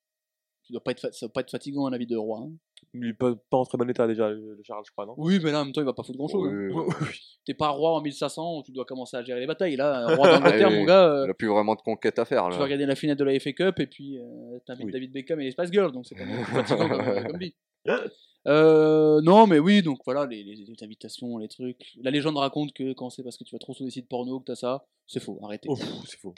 Tu 0.65 0.73
dois 0.73 0.83
pas 0.83 0.91
être, 0.91 1.01
fa- 1.01 1.13
ça 1.13 1.27
doit 1.27 1.33
pas 1.33 1.41
être 1.43 1.51
fatigant, 1.51 1.89
la 1.89 1.99
vie 1.99 2.07
de 2.07 2.17
roi. 2.17 2.41
hein. 2.41 2.53
Il 2.95 3.09
est 3.09 3.13
pas, 3.13 3.35
pas 3.51 3.57
en 3.57 3.65
très 3.65 3.77
bon 3.77 3.89
état 3.91 4.07
déjà, 4.07 4.31
le 4.31 4.55
le 4.55 4.63
Charles, 4.63 4.85
je 4.87 4.93
crois, 4.93 5.05
non? 5.05 5.15
Oui, 5.17 5.41
mais 5.43 5.51
là, 5.53 5.61
en 5.61 5.65
même 5.65 5.73
temps, 5.75 5.81
il 5.81 5.85
va 5.85 5.93
pas 5.93 6.03
foutre 6.05 6.17
grand 6.17 6.29
chose. 6.29 6.49
Oui, 6.49 6.69
oui, 6.73 6.95
oui. 7.01 7.07
T'es 7.45 7.55
pas 7.55 7.69
roi 7.69 7.91
en 7.91 8.01
1500, 8.01 8.63
tu 8.63 8.73
dois 8.73 8.85
commencer 8.85 9.17
à 9.17 9.23
gérer 9.25 9.41
les 9.41 9.47
batailles. 9.47 9.77
Là, 9.77 10.15
roi 10.17 10.39
d'Angleterre, 10.39 10.69
Oui, 10.71 10.79
mon 10.79 10.85
gars. 10.85 11.09
euh, 11.09 11.25
Il 11.27 11.31
a 11.31 11.35
plus 11.35 11.49
vraiment 11.49 11.75
de 11.75 11.81
conquête 11.83 12.19
à 12.19 12.25
faire 12.25 12.49
Tu 12.51 12.57
vas 12.59 12.65
regarder 12.65 12.87
la 12.87 12.95
finale 12.95 13.17
de 13.17 13.25
la 13.25 13.39
FA 13.41 13.53
Cup 13.53 13.81
et 13.81 13.87
puis 13.87 14.19
euh, 14.19 14.59
t'invites 14.65 14.87
Oui. 14.87 14.93
David 14.93 15.13
Beckham 15.13 15.41
et 15.41 15.45
les 15.45 15.51
Spice 15.51 15.71
Girls, 15.73 15.93
donc 15.93 16.07
c'est 16.07 16.15
quand 16.15 16.25
même 16.27 16.45
fatigant 16.45 16.89
comme, 16.89 17.01
euh, 17.01 17.23
comme 17.25 17.39
vie. 17.39 17.55
Euh, 18.47 19.21
non, 19.23 19.47
mais 19.47 19.59
oui, 19.59 19.83
donc 19.83 20.01
voilà, 20.05 20.27
les, 20.27 20.43
les, 20.43 20.55
les 20.55 20.85
invitations, 20.85 21.39
les 21.39 21.49
trucs. 21.49 21.95
La 22.03 22.11
légende 22.11 22.37
raconte 22.37 22.73
que 22.75 22.93
quand 22.93 23.09
c'est 23.11 23.23
parce 23.23 23.39
que 23.39 23.45
tu 23.45 23.55
vas 23.55 23.59
trop 23.59 23.73
sur 23.73 23.85
des 23.87 23.91
sites 23.91 24.09
porno 24.09 24.39
que 24.41 24.45
t'as 24.45 24.55
ça, 24.55 24.85
c'est 25.07 25.21
faux, 25.21 25.39
arrêtez. 25.43 25.69
Oh, 25.71 25.77
c'est 26.07 26.21
faux. 26.21 26.35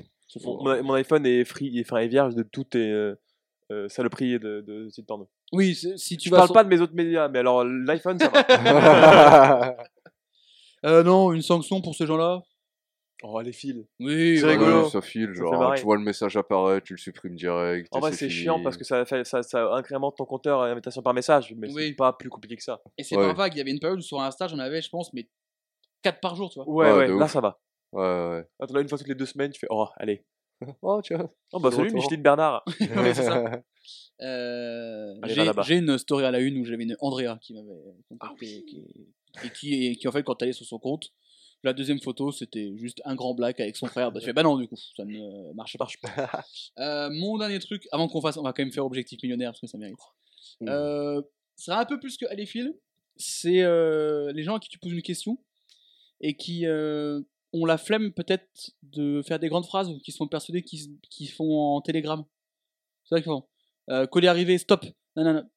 Mon, 0.62 0.82
mon 0.84 0.94
iPhone 0.94 1.26
est 1.26 1.44
free, 1.44 1.80
enfin, 1.80 1.96
est 1.98 2.08
vierge 2.08 2.34
de 2.36 2.44
toutes 2.44 2.70
tes 2.70 3.12
euh, 3.72 3.88
saloperies 3.88 4.38
de, 4.38 4.60
de 4.60 4.88
sites 4.90 5.06
porno. 5.06 5.28
Oui, 5.52 5.74
si 5.74 6.16
tu 6.16 6.28
Je 6.28 6.30
vas 6.30 6.38
parle 6.38 6.48
sur- 6.48 6.54
pas 6.54 6.64
de 6.64 6.68
mes 6.68 6.80
autres 6.80 6.94
médias, 6.94 7.28
mais 7.28 7.40
alors 7.40 7.64
l'iPhone, 7.64 8.18
ça 8.18 8.28
va. 8.28 9.76
Euh, 10.84 11.02
non, 11.02 11.32
une 11.32 11.42
sanction 11.42 11.80
pour 11.80 11.94
ces 11.96 12.06
gens-là 12.06 12.42
oh, 13.24 13.40
les 13.40 13.52
fils. 13.52 13.74
Oui, 13.98 14.36
C'est 14.36 14.42
voilà. 14.42 14.52
rigolo. 14.58 14.82
Ouais, 14.84 14.90
ça 14.90 15.00
file, 15.00 15.28
fait 15.28 15.34
genre, 15.34 15.58
marrer. 15.58 15.78
tu 15.78 15.84
vois 15.84 15.96
le 15.96 16.02
message 16.02 16.36
apparaître, 16.36 16.86
tu 16.86 16.92
le 16.92 16.98
supprimes 16.98 17.34
direct. 17.34 17.88
En 17.92 17.98
et 17.98 18.00
vrai, 18.02 18.12
c'est 18.12 18.28
fini. 18.28 18.42
chiant 18.42 18.62
parce 18.62 18.76
que 18.76 18.84
ça, 18.84 19.04
fait, 19.04 19.24
ça, 19.24 19.42
ça 19.42 19.72
incrémente 19.72 20.16
ton 20.18 20.26
compteur 20.26 20.60
à 20.60 20.66
invitation 20.68 21.02
par 21.02 21.14
message, 21.14 21.52
mais 21.56 21.72
Oui. 21.72 21.88
c'est 21.88 21.94
pas 21.94 22.12
plus 22.12 22.28
compliqué 22.28 22.56
que 22.56 22.62
ça. 22.62 22.80
Et 22.98 23.02
c'est 23.02 23.16
Ouais. 23.16 23.26
pas 23.26 23.32
vague, 23.32 23.54
il 23.54 23.58
y 23.58 23.60
avait 23.62 23.70
une 23.72 23.80
période 23.80 23.98
où 23.98 24.02
sur 24.02 24.20
Insta, 24.20 24.46
j'en 24.48 24.58
avais, 24.58 24.80
je 24.82 24.90
pense, 24.90 25.12
mais 25.12 25.26
4 26.02 26.20
par 26.20 26.36
jour, 26.36 26.50
tu 26.50 26.60
vois. 26.60 26.68
Ouais, 26.68 26.92
Ouais, 26.92 26.98
ouais, 26.98 27.08
de 27.08 27.14
là 27.14 27.24
ouf. 27.24 27.32
ça 27.32 27.40
va. 27.40 27.58
Ouais, 27.92 28.02
ouais. 28.02 28.46
Là, 28.70 28.80
une 28.80 28.88
fois 28.88 28.98
toutes 28.98 29.08
les 29.08 29.14
deux 29.14 29.26
semaines, 29.26 29.50
tu 29.50 29.58
fais 29.60 29.66
Oh, 29.70 29.88
allez. 29.96 30.24
Oh, 30.82 31.00
tiens. 31.02 31.28
Oh, 31.52 31.60
bah 31.60 31.70
De 31.70 31.74
salut. 31.76 31.92
Micheline 31.92 32.22
Bernard. 32.22 32.64
Ouais, 32.80 33.14
c'est 33.14 33.22
ça. 33.24 33.62
Euh, 34.22 35.14
Allez, 35.22 35.34
j'ai 35.34 35.40
va 35.40 35.44
là-bas. 35.44 35.62
j'ai 35.62 35.76
une 35.76 35.98
story 35.98 36.24
à 36.24 36.30
la 36.30 36.40
une 36.40 36.56
où 36.58 36.64
j'avais 36.64 36.84
une 36.84 36.96
Andrea 37.00 37.36
qui 37.40 37.52
m'avait 37.52 37.68
Ah 38.18 38.28
contacté 38.32 38.64
qui, 38.64 38.82
et 39.44 39.50
qui, 39.50 39.84
et 39.88 39.96
qui 39.96 40.08
en 40.08 40.12
fait 40.12 40.22
quand 40.22 40.34
t'allais 40.36 40.54
sur 40.54 40.64
son 40.64 40.78
compte 40.78 41.12
la 41.62 41.74
deuxième 41.74 42.00
photo 42.00 42.32
c'était 42.32 42.72
juste 42.78 43.02
un 43.04 43.14
grand 43.14 43.34
black 43.34 43.60
avec 43.60 43.76
son 43.76 43.86
frère 43.86 44.10
bah 44.12 44.20
tu 44.20 44.24
fais 44.24 44.32
bah 44.32 44.42
non 44.42 44.56
du 44.56 44.68
coup 44.68 44.76
ça 44.96 45.04
ne 45.04 45.52
marche 45.52 45.76
pas, 45.78 45.86
Euh, 46.78 47.10
mon 47.12 47.36
dernier 47.36 47.58
truc 47.58 47.86
avant 47.92 48.08
qu'on 48.08 48.22
fasse 48.22 48.38
on 48.38 48.42
va 48.42 48.54
quand 48.54 48.62
même 48.62 48.72
faire 48.72 48.86
objectif 48.86 49.22
millionnaire 49.22 49.50
parce 49.50 49.60
que 49.60 49.66
ça 49.66 49.76
mérite 49.76 49.98
Mmh. 50.62 50.68
euh, 50.70 51.20
ça 51.56 51.72
sera 51.72 51.80
un 51.82 51.84
peu 51.84 52.00
plus 52.00 52.16
que 52.16 52.24
Aléphile 52.26 52.72
c'est 53.16 53.60
euh, 53.62 54.32
les 54.32 54.44
gens 54.44 54.56
à 54.56 54.60
qui 54.60 54.70
tu 54.70 54.78
poses 54.78 54.92
une 54.92 55.02
question 55.02 55.38
et 56.22 56.34
qui 56.38 56.64
euh, 56.66 57.20
ont 57.52 57.64
la 57.64 57.78
flemme 57.78 58.12
peut-être 58.12 58.72
de 58.82 59.22
faire 59.22 59.38
des 59.38 59.48
grandes 59.48 59.66
phrases 59.66 59.88
ou 59.88 59.98
qui 59.98 60.12
sont 60.12 60.28
persuadés 60.28 60.62
qu'ils 60.62 61.30
font 61.30 61.76
en 61.76 61.80
télégramme 61.80 62.24
c'est 63.06 63.14
vrai 63.14 63.22
qu'ils 63.22 63.30
font 63.30 63.46
euh, 63.90 64.06
colis 64.06 64.26
arrivé, 64.26 64.58
stop, 64.58 64.84
nanana. 65.14 65.48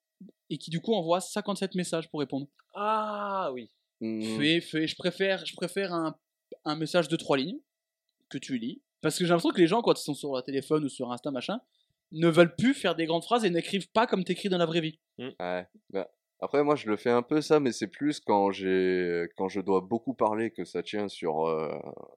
et 0.50 0.58
qui 0.58 0.70
du 0.70 0.80
coup 0.80 0.94
envoie 0.94 1.20
57 1.20 1.76
messages 1.76 2.10
pour 2.10 2.20
répondre. 2.20 2.48
Ah 2.76 3.50
oui. 3.54 3.72
Mm. 4.02 4.38
Fais, 4.38 4.62
fais, 4.62 4.88
je 4.88 4.96
préfère, 4.96 5.46
je 5.46 5.56
préfère 5.56 5.94
un, 5.94 6.16
un 6.66 6.76
message 6.76 7.08
de 7.08 7.16
trois 7.16 7.38
lignes 7.38 7.60
que 8.30 8.38
tu 8.38 8.58
lis, 8.60 8.82
parce 9.02 9.18
que 9.18 9.26
j'ai 9.26 9.30
l'impression 9.30 9.50
que 9.50 9.60
les 9.60 9.68
gens 9.68 9.82
quand 9.82 10.00
ils 10.00 10.04
sont 10.04 10.14
sur 10.14 10.34
leur 10.34 10.44
téléphone 10.44 10.86
ou 10.86 10.90
sur 10.90 11.12
Insta 11.12 11.32
machin 11.32 11.60
ne 12.12 12.28
veulent 12.28 12.56
plus 12.56 12.74
faire 12.74 12.96
des 12.96 13.06
grandes 13.06 13.24
phrases 13.24 13.46
et 13.46 13.50
n'écrivent 13.50 13.90
pas 13.92 14.06
comme 14.06 14.24
t'écris 14.24 14.50
dans 14.50 14.58
la 14.58 14.66
vraie 14.66 14.82
vie. 14.82 15.00
Ouais. 15.18 15.68
Bah, 15.90 16.10
après, 16.42 16.64
moi, 16.64 16.76
je 16.76 16.88
le 16.88 16.96
fais 16.96 17.10
un 17.10 17.22
peu 17.22 17.42
ça, 17.42 17.60
mais 17.60 17.72
c'est 17.74 17.88
plus 17.88 18.22
quand 18.22 18.52
j'ai, 18.52 19.28
quand 19.36 19.50
je 19.50 19.60
dois 19.60 19.82
beaucoup 19.82 20.14
parler, 20.14 20.52
que 20.52 20.64
ça 20.64 20.82
tient 20.82 21.10
sur 21.10 21.48
euh, 21.48 21.70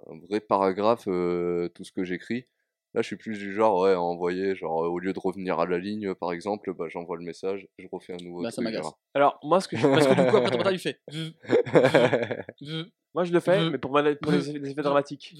un 0.08 0.18
vrai 0.28 0.40
paragraphe, 0.40 1.08
euh, 1.08 1.68
tout 1.70 1.82
ce 1.82 1.90
que 1.92 2.04
j'écris. 2.04 2.46
Là, 2.94 3.02
je 3.02 3.06
suis 3.06 3.16
plus 3.16 3.38
du 3.38 3.52
genre, 3.52 3.80
ouais, 3.80 3.92
à 3.92 4.00
envoyer, 4.00 4.54
genre, 4.54 4.84
euh, 4.84 4.88
au 4.88 4.98
lieu 5.00 5.12
de 5.12 5.18
revenir 5.18 5.58
à 5.58 5.66
la 5.66 5.78
ligne, 5.78 6.14
par 6.14 6.32
exemple, 6.32 6.72
bah, 6.74 6.86
j'envoie 6.88 7.16
le 7.16 7.24
message, 7.24 7.66
je 7.78 7.86
refais 7.90 8.12
un 8.12 8.22
nouveau 8.22 8.42
Bah, 8.42 8.50
ça 8.50 8.62
m'agace. 8.62 8.86
Alors, 9.14 9.40
moi, 9.42 9.60
ce 9.60 9.66
que 9.66 9.76
je, 9.76 9.86
Parce 9.86 10.06
que 10.06 10.14
du 10.14 10.30
coup 10.30 10.36
après 10.36 10.50
ton 10.50 10.70
il 10.70 10.78
fait. 10.78 11.00
Moi, 13.14 13.24
je 13.24 13.32
le 13.32 13.40
fais, 13.40 13.68
mais 13.68 13.76
pour, 13.76 13.98
les, 13.98 14.16
effets 14.50 14.82
dramatiques. 14.82 15.34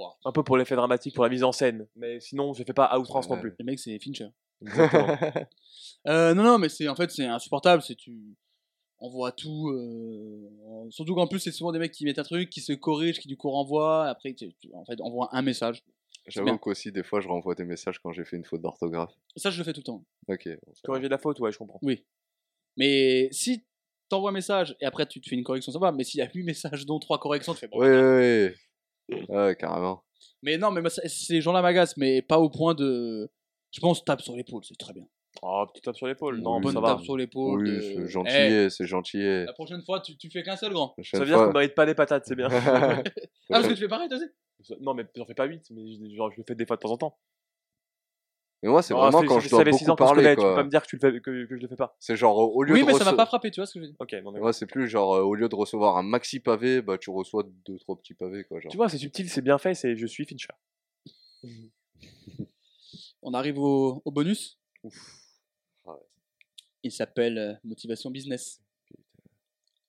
Wow. 0.00 0.12
Un 0.24 0.32
peu 0.32 0.42
pour 0.42 0.56
l'effet 0.56 0.74
dramatique, 0.76 1.14
pour 1.14 1.24
la 1.24 1.30
mise 1.30 1.44
en 1.44 1.52
scène. 1.52 1.86
Mais 1.96 2.20
sinon, 2.20 2.52
je 2.54 2.64
fais 2.64 2.72
pas 2.72 2.84
à 2.86 2.98
outrance 2.98 3.28
non 3.28 3.36
plus. 3.40 3.54
Le 3.58 3.64
mec 3.64 3.78
c'est 3.78 3.98
Fincher. 3.98 4.28
Euh, 6.06 6.32
non, 6.34 6.42
non, 6.42 6.58
mais 6.58 6.68
c'est 6.70 6.88
en 6.88 6.94
fait 6.96 7.10
c'est 7.10 7.26
insupportable. 7.26 7.82
C'est 7.82 7.94
tu 7.94 8.16
envoies 8.98 9.32
tout. 9.32 9.68
euh, 9.70 10.88
Surtout 10.90 11.14
qu'en 11.14 11.26
plus 11.26 11.38
c'est 11.40 11.52
souvent 11.52 11.72
des 11.72 11.78
mecs 11.78 11.92
qui 11.92 12.04
mettent 12.04 12.18
un 12.18 12.22
truc, 12.24 12.48
qui 12.50 12.60
se 12.62 12.72
corrigent, 12.72 13.18
qui 13.20 13.28
du 13.28 13.36
coup 13.36 13.50
renvoient. 13.50 14.06
Après, 14.08 14.32
tu, 14.32 14.52
tu- 14.54 14.70
en 14.74 14.84
fait, 14.86 15.00
envoie 15.02 15.28
un 15.32 15.42
message. 15.42 15.82
J'avoue 16.26 16.56
qu'aussi, 16.58 16.92
des 16.92 17.02
fois, 17.02 17.20
je 17.20 17.28
renvoie 17.28 17.54
des 17.54 17.64
messages 17.64 17.98
quand 17.98 18.12
j'ai 18.12 18.24
fait 18.24 18.36
une 18.36 18.44
faute 18.44 18.62
d'orthographe. 18.62 19.12
Ça, 19.36 19.50
je 19.50 19.58
le 19.58 19.64
fais 19.64 19.72
tout 19.72 19.80
le 19.80 19.84
temps. 19.84 20.04
Ok. 20.28 20.48
Corriger 20.84 21.08
la 21.08 21.18
faute, 21.18 21.40
ouais, 21.40 21.50
je 21.52 21.58
comprends. 21.58 21.78
Oui. 21.82 22.04
Mais 22.76 23.28
si 23.32 23.64
t'envoies 24.08 24.30
un 24.30 24.34
message 24.34 24.76
et 24.80 24.86
après 24.86 25.06
tu 25.06 25.20
te 25.20 25.28
fais 25.28 25.36
une 25.36 25.44
correction, 25.44 25.72
ça 25.72 25.78
va. 25.78 25.92
Mais 25.92 26.04
s'il 26.04 26.18
y 26.18 26.22
a 26.22 26.30
8 26.32 26.42
messages, 26.44 26.86
dont 26.86 26.98
3 26.98 27.18
corrections, 27.18 27.52
tu 27.54 27.60
fais 27.60 27.68
bon. 27.68 27.78
Ouais, 27.78 27.88
ouais, 27.88 28.02
ouais. 28.02 28.54
Ouais, 29.28 29.56
carrément. 29.58 30.02
Mais 30.42 30.56
non, 30.58 30.70
mais 30.70 30.80
moi, 30.80 30.90
ça- 30.90 31.02
ces 31.06 31.40
gens-là 31.40 31.62
m'agacent, 31.62 31.96
mais 31.96 32.22
pas 32.22 32.38
au 32.38 32.48
point 32.50 32.74
de. 32.74 33.30
Je 33.72 33.80
pense 33.80 34.04
tape 34.04 34.20
sur 34.22 34.34
l'épaule, 34.34 34.64
c'est 34.64 34.76
très 34.76 34.92
bien. 34.92 35.04
Oh, 35.42 35.64
petite 35.70 35.84
tape 35.84 35.96
sur 35.96 36.06
l'épaule. 36.08 36.38
Non, 36.40 36.54
Oui, 36.54 36.56
mais 36.58 36.62
bonne 36.64 36.74
ça 36.74 36.80
va. 36.80 36.88
tape 36.88 37.02
sur 37.02 37.16
l'épaule. 37.16 37.62
Oui, 37.62 37.70
de- 37.70 37.80
c'est 37.80 37.94
Eh, 38.02 38.08
gentil, 38.08 38.70
c'est 38.76 38.86
gentil. 38.86 39.44
la 39.44 39.52
prochaine 39.52 39.82
fois, 39.82 40.00
tu, 40.00 40.16
tu 40.16 40.28
fais 40.30 40.42
qu'un 40.42 40.56
seul 40.56 40.72
grand. 40.72 40.94
Ça 41.04 41.20
veut 41.20 41.26
dire 41.26 41.36
qu'on 41.36 41.52
mérite 41.52 41.74
pas 41.74 41.86
des 41.86 41.94
patates, 41.94 42.24
c'est 42.26 42.34
bien. 42.36 42.48
Ah, 43.52 43.54
parce 43.54 43.66
que 43.68 43.72
tu 43.74 43.80
fais 43.80 43.88
pareil, 43.88 44.08
toi 44.08 44.16
aussi? 44.18 44.76
Non, 44.80 44.94
mais 44.94 45.04
j'en 45.16 45.24
fais 45.26 45.34
pas 45.34 45.44
8, 45.46 45.64
mais 45.70 45.82
je- 45.92 46.16
genre, 46.16 46.30
je 46.30 46.36
le 46.36 46.44
fais 46.46 46.54
des 46.54 46.66
fois 46.66 46.76
de 46.76 46.80
temps 46.82 46.90
en 46.92 46.96
temps. 46.98 47.18
Mais 48.62 48.68
moi, 48.68 48.82
c'est 48.82 48.92
Oh, 48.92 48.98
vraiment 48.98 49.22
quand 49.22 49.40
je 49.40 49.48
dois 49.48 49.64
beaucoup 49.64 49.96
parler, 49.96 50.34
Tu 50.34 50.42
peux 50.42 50.54
pas 50.54 50.64
me 50.64 50.68
dire 50.68 50.82
que, 50.82 50.86
tu 50.88 50.96
le 50.96 51.00
fais, 51.00 51.20
que, 51.20 51.46
que 51.46 51.56
je 51.56 51.62
le 51.62 51.68
fais 51.68 51.76
pas. 51.76 51.96
C'est 51.98 52.14
genre, 52.16 52.36
au 52.36 52.62
lieu 52.62 52.74
Oui, 52.74 52.82
de 52.82 52.86
mais 52.86 52.92
ça 52.94 53.04
m'a 53.04 53.14
pas 53.14 53.24
frappé, 53.26 53.50
tu 53.50 53.60
vois 53.60 53.66
ce 53.66 53.74
que 53.74 53.80
je 53.80 53.84
veux 53.84 53.90
dire. 53.90 53.96
Ok, 53.98 54.10
d'accord. 54.10 54.34
Ouais, 54.34 54.52
c'est 54.52 54.66
plus 54.66 54.86
genre, 54.86 55.14
euh, 55.14 55.22
au 55.22 55.34
lieu 55.34 55.48
de 55.48 55.54
recevoir 55.54 55.96
un 55.96 56.02
maxi 56.02 56.40
pavé, 56.40 56.82
bah, 56.82 56.98
tu 56.98 57.08
reçois 57.10 57.44
deux, 57.66 57.78
trois 57.78 57.96
petits 57.96 58.12
pavés, 58.14 58.44
quoi. 58.44 58.60
Genre. 58.60 58.70
Tu 58.70 58.76
vois, 58.76 58.88
c'est 58.90 58.98
subtil, 58.98 59.30
c'est 59.30 59.40
bien 59.42 59.56
fait, 59.56 59.74
c'est 59.74 59.96
je 59.96 60.06
suis 60.06 60.26
Fincher. 60.26 60.52
On 63.22 63.32
arrive 63.34 63.58
au, 63.58 64.02
au 64.04 64.10
bonus. 64.10 64.58
Ah 64.84 64.88
ouais. 65.92 65.94
Il 66.82 66.92
s'appelle 66.92 67.38
euh, 67.38 67.54
Motivation 67.64 68.10
Business. 68.10 68.60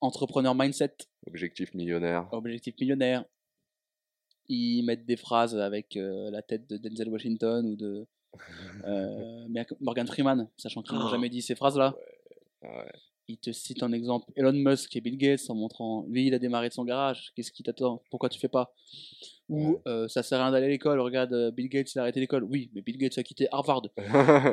Entrepreneur 0.02 0.56
Mindset. 0.56 0.95
Objectif 1.27 1.73
millionnaire. 1.73 2.27
Objectif 2.31 2.76
millionnaire. 2.80 3.26
Ils 4.48 4.84
mettent 4.84 5.06
des 5.06 5.15
phrases 5.15 5.56
avec 5.56 5.95
euh, 5.95 6.30
la 6.31 6.41
tête 6.41 6.68
de 6.68 6.77
Denzel 6.77 7.10
Washington 7.10 7.65
ou 7.65 7.76
de 7.76 8.07
euh, 8.85 9.47
Morgan 9.81 10.07
Freeman, 10.07 10.47
sachant 10.57 10.81
qu'ils 10.81 10.95
n'ont 10.97 11.07
Oh. 11.07 11.11
jamais 11.11 11.29
dit 11.29 11.41
ces 11.41 11.55
phrases-là. 11.55 11.95
Ouais. 12.61 12.91
Ils 13.27 13.37
te 13.37 13.51
citent 13.51 13.83
en 13.83 13.91
exemple 13.93 14.29
Elon 14.35 14.51
Musk 14.53 14.95
et 14.95 15.01
Bill 15.01 15.17
Gates 15.17 15.49
en 15.49 15.55
montrant 15.55 16.05
lui 16.09 16.27
il 16.27 16.33
a 16.33 16.39
démarré 16.39 16.67
de 16.69 16.73
son 16.73 16.83
garage, 16.83 17.31
qu'est-ce 17.35 17.51
qui 17.51 17.63
t'attend? 17.63 18.01
Pourquoi 18.09 18.27
tu 18.29 18.39
fais 18.39 18.49
pas? 18.49 18.73
Ou 19.51 19.71
Ouais. 19.73 19.77
euh, 19.87 20.07
ça 20.07 20.23
sert 20.23 20.39
à 20.39 20.43
rien 20.45 20.51
d'aller 20.53 20.67
à 20.67 20.69
l'école, 20.69 20.99
regarde 21.01 21.33
euh, 21.33 21.51
Bill 21.51 21.67
Gates 21.67 21.93
il 21.93 21.99
a 21.99 22.03
arrêté 22.03 22.19
l'école. 22.21 22.43
Oui, 22.45 22.71
mais 22.73 22.81
Bill 22.81 22.97
Gates 22.97 23.17
a 23.17 23.23
quitté 23.23 23.47
Harvard. 23.51 23.81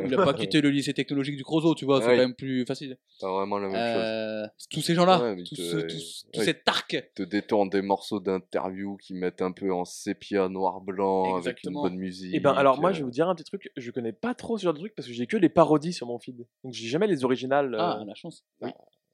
Il 0.05 0.13
a 0.13 0.17
pas 0.25 0.35
quitté 0.35 0.61
le 0.61 0.71
lycée 0.71 0.93
technologique 0.93 1.37
du 1.37 1.45
Creusot, 1.45 1.75
tu 1.77 1.85
vois, 1.85 2.01
c'est 2.03 2.09
Ouais. 2.09 2.17
quand 2.17 2.23
même 2.23 2.35
plus 2.35 2.67
facile. 2.67 2.99
Pas 3.21 3.33
vraiment 3.33 3.59
la 3.59 3.69
même 3.69 3.77
chose. 3.77 4.03
Euh, 4.05 4.47
tous 4.71 4.81
ces 4.81 4.95
gens-là, 4.95 5.23
Ouais, 5.23 5.37
tous, 5.45 5.55
te- 5.55 5.63
ce- 5.63 5.77
tous, 5.87 6.27
tous 6.33 6.39
ouais. 6.41 6.45
ces 6.45 6.55
tarques. 6.55 7.11
Te 7.15 7.23
détourne 7.23 7.69
des 7.71 7.81
morceaux 7.81 8.19
d'interview 8.21 8.97
qui 8.97 9.15
mettent 9.15 9.41
un 9.41 9.53
peu 9.53 9.73
en 9.73 9.85
sépia 9.85 10.49
noir-blanc 10.49 11.37
avec 11.37 11.63
une 11.65 11.75
bonne 11.75 11.97
musique. 11.97 12.35
Et 12.35 12.41
ben 12.41 12.53
alors 12.53 12.81
moi 12.81 12.91
euh, 12.91 12.93
je 12.93 12.99
vais 12.99 13.05
vous 13.05 13.11
dire 13.11 13.29
un 13.29 13.35
petit 13.37 13.45
truc, 13.45 13.71
je 13.77 13.91
connais 13.93 14.13
pas 14.13 14.35
trop 14.35 14.59
ce 14.59 14.65
genre 14.65 14.75
de 14.75 14.79
truc 14.81 14.95
parce 14.97 15.07
que 15.07 15.15
j'ai 15.15 15.27
que 15.29 15.37
les 15.37 15.49
parodies 15.49 15.93
sur 15.93 16.07
mon 16.09 16.19
feed. 16.19 16.45
Donc 16.65 16.73
j'ai 16.73 16.89
jamais 16.89 17.07
les 17.07 17.25
originales. 17.25 17.75
euh, 17.75 17.79
Ah, 17.81 18.03
la 18.07 18.15
chance. 18.17 18.45
Ah, 18.63 18.67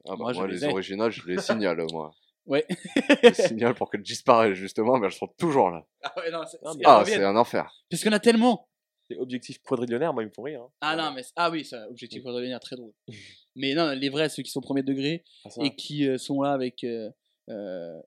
bah, 0.06 0.16
moi, 0.16 0.16
moi, 0.16 0.32
je 0.32 0.43
les 0.47 0.55
les 0.55 0.65
ai. 0.65 0.69
originales, 0.69 1.11
je 1.12 1.27
les 1.27 1.39
signale, 1.39 1.85
moi. 1.93 2.12
Ouais. 2.47 2.66
Des 3.23 3.33
signale 3.35 3.75
pour 3.75 3.91
qu'elles 3.91 4.03
disparaissent 4.03 4.55
justement, 4.55 4.99
mais 4.99 5.07
elles 5.07 5.12
sont 5.12 5.29
toujours 5.39 5.71
là. 5.71 5.85
Ah 6.03 6.12
ouais, 6.19 6.31
non, 6.31 6.41
c'est- 6.47 6.59
Ah, 6.65 6.73
c'est- 6.75 6.83
Ah, 6.85 7.03
c'est 7.07 7.25
un 7.25 7.37
enfer. 7.37 7.71
Parce 7.91 8.05
en 8.05 8.12
a 8.12 8.21
tellement. 8.21 8.69
Les 9.11 9.16
objectifs 9.19 9.59
quadrillionnaires, 9.62 10.15
moi, 10.15 10.23
ils 10.23 10.27
me 10.29 10.33
font 10.33 10.43
rire. 10.43 10.62
hein. 10.62 10.71
Ah 10.81 10.97
non, 10.97 11.12
mais 11.12 11.23
ah 11.37 11.51
oui, 11.51 11.65
ça, 11.65 11.87
objectif 11.91 12.23
quadrillionnaire, 12.23 12.61
très 12.61 12.77
drôle. 12.77 12.93
mais 13.57 13.75
non, 13.75 13.91
les 13.91 14.09
vrais, 14.09 14.29
ceux 14.29 14.43
qui 14.43 14.51
sont 14.51 14.61
premier 14.62 14.83
degré 14.83 15.25
Ah, 15.45 15.49
et 15.62 15.75
qui 15.77 16.09
euh, 16.09 16.16
sont 16.19 16.41
là 16.43 16.53
avec. 16.53 16.85
euh, 16.85 17.11
euh, 17.51 18.01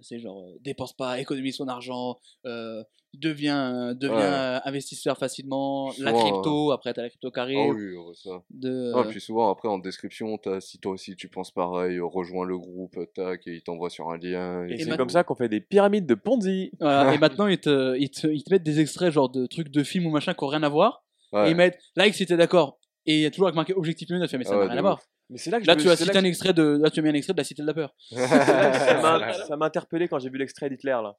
c'est 0.00 0.18
genre, 0.18 0.42
euh, 0.42 0.58
dépense 0.60 0.92
pas, 0.92 1.20
économise 1.20 1.56
son 1.56 1.68
argent, 1.68 2.18
euh, 2.46 2.82
devient, 3.14 3.94
devient 3.98 4.12
Ouais. 4.12 4.22
euh, 4.22 4.58
investisseur 4.64 5.18
facilement, 5.18 5.92
la 5.98 6.12
crypto, 6.12 6.70
après 6.72 6.92
t'as 6.94 7.02
la 7.02 7.08
crypto 7.10 7.30
carré. 7.30 7.54
Ah 7.56 7.72
oui, 7.74 7.94
ouais, 7.96 8.14
ça. 8.14 8.42
de, 8.50 8.92
Ah, 8.94 9.04
puis 9.08 9.20
souvent, 9.20 9.50
après, 9.50 9.68
en 9.68 9.78
description, 9.78 10.38
t'as 10.38 10.60
si 10.60 10.78
toi 10.78 10.92
aussi 10.92 11.14
tu 11.16 11.28
penses 11.28 11.50
pareil, 11.50 11.96
euh, 11.98 12.04
rejoins 12.06 12.44
le 12.46 12.56
groupe, 12.58 12.96
tac, 13.14 13.46
et 13.46 13.54
il 13.54 13.62
t'envoie 13.62 13.90
sur 13.90 14.08
un 14.10 14.16
lien. 14.16 14.66
Et, 14.66 14.74
Et 14.74 14.78
c'est 14.84 14.96
comme 14.96 15.10
ça 15.10 15.24
qu'on 15.24 15.34
fait 15.34 15.48
des 15.48 15.60
pyramides 15.60 16.06
de 16.06 16.14
Ponzi. 16.14 16.70
Voilà, 16.80 17.14
et 17.14 17.18
maintenant 17.18 17.46
ils 17.46 17.58
te, 17.60 17.96
ils, 17.98 18.10
te, 18.10 18.26
ils 18.26 18.42
te 18.44 18.50
mettent 18.52 18.62
des 18.62 18.80
extraits 18.80 19.12
genre 19.12 19.28
de 19.30 19.46
trucs 19.46 19.68
de 19.70 19.82
films 19.82 20.06
ou 20.06 20.10
machin 20.10 20.32
qui 20.34 20.42
ont 20.44 20.48
rien 20.48 20.62
à 20.62 20.68
voir, 20.68 21.04
Ouais. 21.32 21.48
et 21.48 21.50
ils 21.52 21.56
mettent 21.56 21.78
like 21.96 22.14
si 22.14 22.26
t'es 22.26 22.36
d'accord. 22.36 22.78
Et 23.06 23.16
il 23.16 23.20
y 23.22 23.26
a 23.26 23.30
toujours 23.30 23.46
avec 23.48 23.56
marqué 23.56 23.74
objectif 23.74 24.08
fais 24.08 24.14
mais 24.38 24.44
ça 24.44 24.50
Ah 24.52 24.54
n'a 24.54 24.60
ouais, 24.62 24.68
rien 24.68 24.78
à 24.78 24.82
voir. 24.82 25.00
Mais 25.30 25.38
c'est 25.38 25.50
là 25.50 25.60
que 25.60 25.66
Là 25.66 25.72
je 25.74 25.78
me- 25.78 25.82
tu 25.84 25.88
as 25.90 25.96
c'est 25.96 26.04
cité 26.04 26.14
là 26.14 26.20
un 26.20 26.22
que- 26.22 26.28
extrait 26.28 26.52
de, 26.52 26.78
là 26.82 26.90
tu 26.90 27.00
as 27.00 27.02
mis 27.02 27.08
un 27.08 27.14
extrait 27.14 27.32
de 27.32 27.38
la 27.38 27.44
cité 27.44 27.62
de 27.62 27.66
la 27.66 27.74
peur. 27.74 27.94
ça 28.10 29.56
m'a- 29.56 29.66
interpellé 29.66 30.08
quand 30.08 30.18
j'ai 30.18 30.28
vu 30.30 30.38
l'extrait 30.38 30.68
d'Hitler 30.68 30.90
là. 30.90 31.16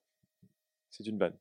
C'est 0.89 1.05
une 1.07 1.17
vanne. 1.17 1.35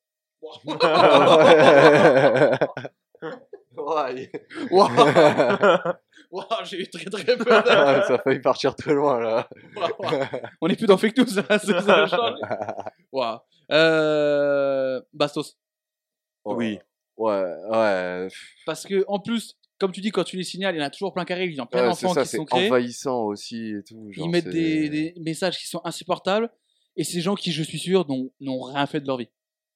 Waouh, 4.70 4.89
j'ai 6.64 6.80
eu 6.82 6.89
très 6.89 7.05
très 7.05 7.36
peur. 7.36 7.64
Ah, 7.68 8.02
ça 8.06 8.14
a 8.14 8.18
failli 8.18 8.40
partir 8.40 8.74
très 8.74 8.94
loin 8.94 9.20
là. 9.20 9.48
Waouh. 9.76 10.24
On 10.60 10.68
est 10.68 10.76
plus 10.76 10.86
dans 10.86 10.97
fake 10.97 11.16
news, 11.18 11.26
ça, 11.26 11.43
ça, 11.47 11.80
ça 11.80 12.02
a 12.02 12.06
changé. 12.06 12.40
Waouh. 13.12 13.39
Euh, 13.70 15.01
Bastos. 15.12 15.56
Oui. 16.44 16.78
Ouais, 17.16 17.55
ouais. 17.70 18.28
Parce 18.66 18.84
que 18.84 19.05
en 19.06 19.20
plus, 19.20 19.56
comme 19.78 19.92
tu 19.92 20.00
dis, 20.00 20.10
quand 20.10 20.24
tu 20.24 20.36
les 20.36 20.44
signales, 20.44 20.74
il 20.74 20.78
y 20.78 20.82
en 20.82 20.86
a 20.86 20.90
toujours 20.90 21.12
plein 21.12 21.24
carré, 21.24 21.46
il 21.46 21.54
y 21.54 21.60
a 21.60 21.66
plein 21.66 21.82
Ouais, 21.82 21.88
d'enfants 21.88 22.14
ça, 22.14 22.22
qui 22.22 22.28
c'est 22.28 22.36
sont 22.36 22.44
créés. 22.44 22.68
envahissant 22.68 23.24
aussi 23.24 23.70
et 23.72 23.82
tout. 23.82 24.10
genre, 24.12 24.26
Ils 24.26 24.30
mettent 24.30 24.48
des, 24.48 24.88
des 24.88 25.14
messages 25.20 25.58
qui 25.58 25.66
sont 25.66 25.80
insupportables. 25.84 26.50
Et 26.96 27.04
ces 27.04 27.20
gens 27.20 27.34
qui, 27.34 27.52
je 27.52 27.62
suis 27.62 27.78
sûr, 27.78 28.06
n'ont 28.40 28.60
rien 28.62 28.86
fait 28.86 29.00
de 29.00 29.06
leur 29.06 29.16
vie. 29.18 29.28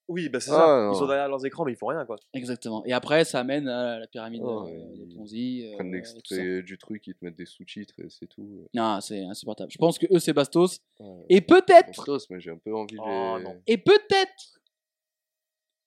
Oui, 0.09 0.29
bah 0.29 0.39
c'est 0.39 0.53
Ah, 0.53 0.55
ça. 0.59 0.67
non. 0.87 0.93
Ils 0.93 0.97
sont 0.99 1.07
derrière 1.09 1.29
leurs 1.29 1.45
écrans, 1.45 1.65
mais 1.65 1.73
ils 1.73 1.77
font 1.77 1.89
rien 1.89 2.05
quoi. 2.07 2.15
Exactement. 2.33 2.85
Et 2.87 2.93
après, 2.93 3.25
ça 3.25 3.41
amène 3.41 3.67
à 3.67 3.99
la 3.99 4.07
pyramide 4.07 4.41
Oh, 4.45 4.69
euh, 4.69 4.93
ils 4.95 5.09
de 5.09 5.15
Ponzi. 5.17 5.59
Ils 5.63 5.73
euh, 5.73 5.75
prennent 5.75 5.91
ça. 5.91 5.97
l'extrait 5.97 6.63
du 6.63 6.79
truc, 6.79 7.05
ils 7.09 7.15
te 7.15 7.25
mettent 7.25 7.35
des 7.37 7.45
sous-titres 7.47 7.95
et 7.99 8.09
c'est 8.09 8.27
tout. 8.29 8.69
Non, 8.73 9.01
c'est 9.01 9.25
insupportable. 9.25 9.73
Je 9.73 9.79
pense 9.79 9.99
que 9.99 10.07
eux, 10.15 10.21
c'est 10.21 10.33
Bastos. 10.33 10.79
Ouais. 11.01 11.25
Et 11.29 11.41
peut-être, 11.41 11.87
Bastos, 11.89 12.31
mais 12.31 12.39
j'ai 12.39 12.51
un 12.53 12.57
peu 12.59 12.73
envie 12.73 12.95
de 12.95 13.01
Oh, 13.05 13.39
les... 13.39 13.45
non. 13.45 13.61
et 13.67 13.79
peut-être, 13.79 14.61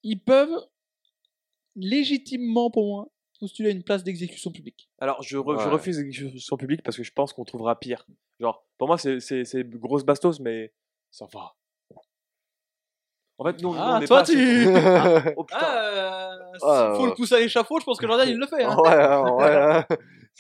ils 0.04 0.20
peuvent 0.20 0.66
légitimement, 1.76 2.70
pour 2.72 2.86
moi, 2.88 3.08
postuler 3.40 3.70
à 3.70 3.72
une 3.72 3.84
place 3.84 4.04
d'exécution 4.04 4.52
publique. 4.52 4.90
Alors, 5.00 5.22
je, 5.24 5.38
re- 5.38 5.60
je 5.60 5.66
Ouais. 5.66 5.72
refuse 5.72 5.98
l'exécution 6.00 6.58
publique 6.58 6.84
parce 6.84 6.98
que 6.98 7.04
je 7.04 7.12
pense 7.12 7.34
qu'on 7.34 7.46
trouvera 7.46 7.80
pire. 7.80 8.06
Genre, 8.40 8.66
pour 8.78 8.88
moi, 8.88 8.98
c'est- 8.98 9.20
c'est 9.20 9.46
c'est 9.46 9.64
grosse 9.68 10.04
bastos, 10.04 10.40
mais 10.40 10.74
ça 11.12 11.26
va. 11.34 11.56
En 13.38 13.46
fait, 13.46 13.62
nous, 13.62 13.70
nous, 13.72 13.78
Ah, 13.80 13.98
on 13.98 14.02
est 14.02 14.06
toi, 14.08 14.18
pas 14.20 14.26
tu- 14.26 14.34
Ah, 14.76 15.24
oh, 15.38 15.44
putain. 15.46 15.60
Ah, 15.62 16.38
Ah, 16.62 16.94
faut 16.98 17.06
le 17.06 17.14
pousser 17.14 17.36
à 17.36 17.40
l'échafaud, 17.40 17.80
je 17.80 17.86
pense 17.86 17.98
que 17.98 18.06
Jordan, 18.06 18.28
il 18.28 18.36
le 18.38 18.46
fait. 18.48 18.64
Hein. 18.64 18.76
ouais, 18.78 18.90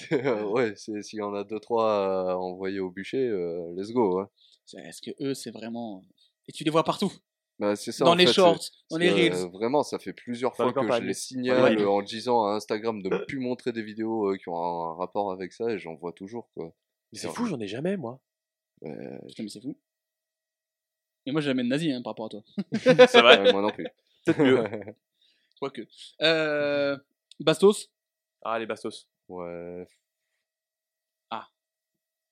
ouais, 0.11 0.17
euh, 0.25 0.43
ouais, 0.49 0.73
c'est- 0.75 1.01
s'il 1.01 1.19
y 1.19 1.21
en 1.21 1.33
a 1.33 1.43
deux 1.45 1.59
trois 1.61 2.31
à 2.31 2.35
envoyer 2.35 2.79
au 2.81 2.91
bûcher, 2.91 3.25
euh, 3.25 3.73
let's 3.77 3.91
go. 3.91 4.19
Hein. 4.19 4.29
Est-ce 4.83 5.01
que 5.01 5.11
eux, 5.23 5.33
c'est 5.33 5.51
vraiment. 5.51 6.03
Et 6.47 6.51
tu 6.51 6.63
les 6.65 6.71
vois 6.71 6.83
partout? 6.83 7.11
Bah, 7.59 7.75
c'est 7.75 7.91
ça, 7.91 8.05
dans 8.05 8.11
en 8.11 8.15
les 8.15 8.23
fait, 8.25 8.29
c'est- 8.31 8.35
shorts, 8.35 8.59
dans 8.89 8.97
les 8.97 9.09
Euh, 9.09 9.13
reels. 9.13 9.51
vraiment, 9.51 9.83
ça 9.83 9.99
fait 9.99 10.13
plusieurs 10.13 10.51
Dans 10.51 10.71
fois 10.71 10.73
que 10.73 10.91
je 10.93 11.01
les 11.03 11.13
signale 11.13 11.85
en 11.85 12.01
disant 12.01 12.45
à 12.45 12.53
Instagram 12.53 13.01
de 13.01 13.09
ne 13.09 13.17
plus 13.25 13.39
montrer 13.39 13.73
des 13.73 13.83
vidéos 13.83 14.31
euh, 14.31 14.37
qui 14.37 14.47
ont 14.47 14.55
un, 14.57 14.91
un 14.91 14.95
rapport 14.95 15.31
avec 15.33 15.51
ça 15.51 15.69
et 15.69 15.77
j'en 15.77 15.93
vois 15.95 16.13
toujours 16.13 16.49
quoi. 16.53 16.73
Mais 17.11 17.19
c'est 17.19 17.27
fou, 17.29 17.45
j'en 17.45 17.59
ai 17.59 17.67
jamais, 17.67 17.97
moi. 17.97 18.21
Ouais, 18.81 19.19
Putain, 19.27 19.43
mais 19.43 19.49
c'est 19.49 19.59
fou. 19.61 19.77
Et 21.25 21.31
moi, 21.33 21.41
j'ai 21.41 21.47
jamais 21.47 21.63
de 21.63 21.67
nazi 21.67 21.91
hein, 21.91 22.01
par 22.01 22.11
rapport 22.11 22.27
à 22.27 22.29
toi. 22.29 22.43
C'est 23.11 23.21
vrai 23.21 23.39
ouais, 23.41 23.51
moi 23.51 23.61
non 23.61 23.71
plus. 23.71 23.85
Peut-être 24.25 24.39
mieux. 24.39 24.63
Quoique. 25.59 25.81
Euh, 26.21 26.97
Bastos, 27.41 27.91
Ah, 28.41 28.57
les 28.57 28.65
bastos. 28.65 29.07
ouais. 29.27 29.85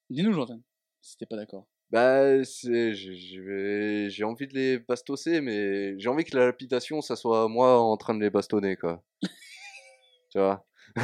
dis-nous, 0.10 0.32
Jordan, 0.32 0.62
si 1.02 1.18
t'es 1.18 1.26
pas 1.26 1.36
d'accord. 1.36 1.68
Bah, 1.90 2.44
c'est, 2.44 2.94
j'ai- 2.94 3.16
je 3.16 3.42
vais- 3.42 4.10
j'ai 4.10 4.24
envie 4.26 4.48
de 4.48 4.54
les 4.54 4.80
bastosser, 4.80 5.40
mais 5.42 5.98
j'ai 6.00 6.10
envie 6.10 6.26
que 6.26 6.36
la 6.36 6.46
lapidation, 6.48 7.02
ça 7.02 7.16
soit 7.16 7.48
moi 7.48 7.80
en 7.80 7.96
train 7.96 8.14
de 8.14 8.20
les 8.22 8.30
bastonner, 8.30 8.76
quoi. 8.76 9.02
tu 10.32 10.40
vois? 10.40 10.66
Tu 10.98 11.02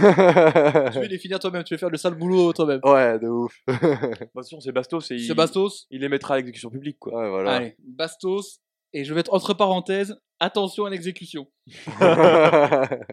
veux 0.99 1.05
les 1.07 1.19
finir 1.19 1.39
toi-même, 1.39 1.64
tu 1.64 1.73
veux 1.73 1.77
faire 1.77 1.89
le 1.89 1.97
sale 1.97 2.15
boulot 2.15 2.51
toi-même. 2.51 2.81
Ouais, 2.84 3.18
de 3.19 3.27
ouf. 3.27 3.55
Bah, 3.68 3.76
de 3.77 4.26
toute 4.26 4.31
façon, 4.34 4.60
c'est 4.60 4.72
bastos 4.72 5.11
et 5.11 5.19
C'est 5.19 5.26
il, 5.27 5.34
Bastos. 5.35 5.88
il 5.91 6.01
les 6.01 6.10
mettra 6.10 6.34
à 6.34 6.38
l'exécution 6.38 6.69
publique, 6.69 6.97
quoi. 6.99 7.14
Ouais, 7.18 7.30
voilà. 7.30 7.55
Allez, 7.55 7.76
Bastos. 7.80 8.60
Et 8.93 9.03
je 9.05 9.14
vais 9.14 9.22
être 9.22 9.34
entre 9.34 9.53
parenthèses, 9.53 10.15
attention 10.39 10.85
à 10.85 10.89
l'exécution. 10.89 11.47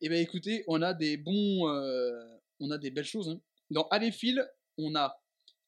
Eh 0.00 0.08
bien, 0.08 0.18
écoutez, 0.20 0.64
on 0.68 0.82
a 0.82 0.92
des 0.92 1.16
bons. 1.16 1.68
euh, 1.68 2.10
on 2.60 2.70
a 2.70 2.76
des 2.78 2.90
belles 2.90 3.04
choses. 3.06 3.28
hein. 3.30 3.40
Dans 3.70 3.86
Aléphile, 3.88 4.44
on 4.76 4.94
a 4.94 5.16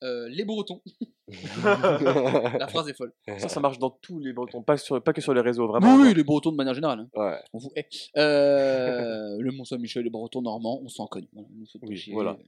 euh, 0.04 0.28
les 0.28 0.44
Bretons. 0.44 0.82
La 1.64 2.68
phrase 2.68 2.88
est 2.88 2.94
folle. 2.94 3.12
Ça, 3.38 3.48
ça 3.48 3.60
marche 3.60 3.78
dans 3.78 3.90
tous 3.90 4.18
les 4.20 4.32
bretons, 4.32 4.62
pas, 4.62 4.76
sur, 4.76 5.02
pas 5.02 5.12
que 5.12 5.20
sur 5.20 5.34
les 5.34 5.40
réseaux, 5.40 5.66
vraiment. 5.66 5.96
oui, 5.96 6.06
genre. 6.06 6.14
les 6.14 6.24
Bretons 6.24 6.52
de 6.52 6.56
manière 6.56 6.74
générale. 6.74 7.00
hein. 7.00 7.08
ouais. 7.16 7.38
On 7.52 7.58
vous 7.58 7.70
hait. 7.74 7.88
Euh, 8.16 9.36
le 9.40 9.50
Mont-Saint-Michel, 9.52 10.04
les 10.04 10.10
Bretons 10.10 10.42
normands, 10.42 10.80
on 10.82 10.88
s'en 10.88 11.06
connaît. 11.06 11.28
Voilà, 11.32 11.48
nous 11.54 11.66
Oui, 11.82 12.04
voilà. 12.12 12.38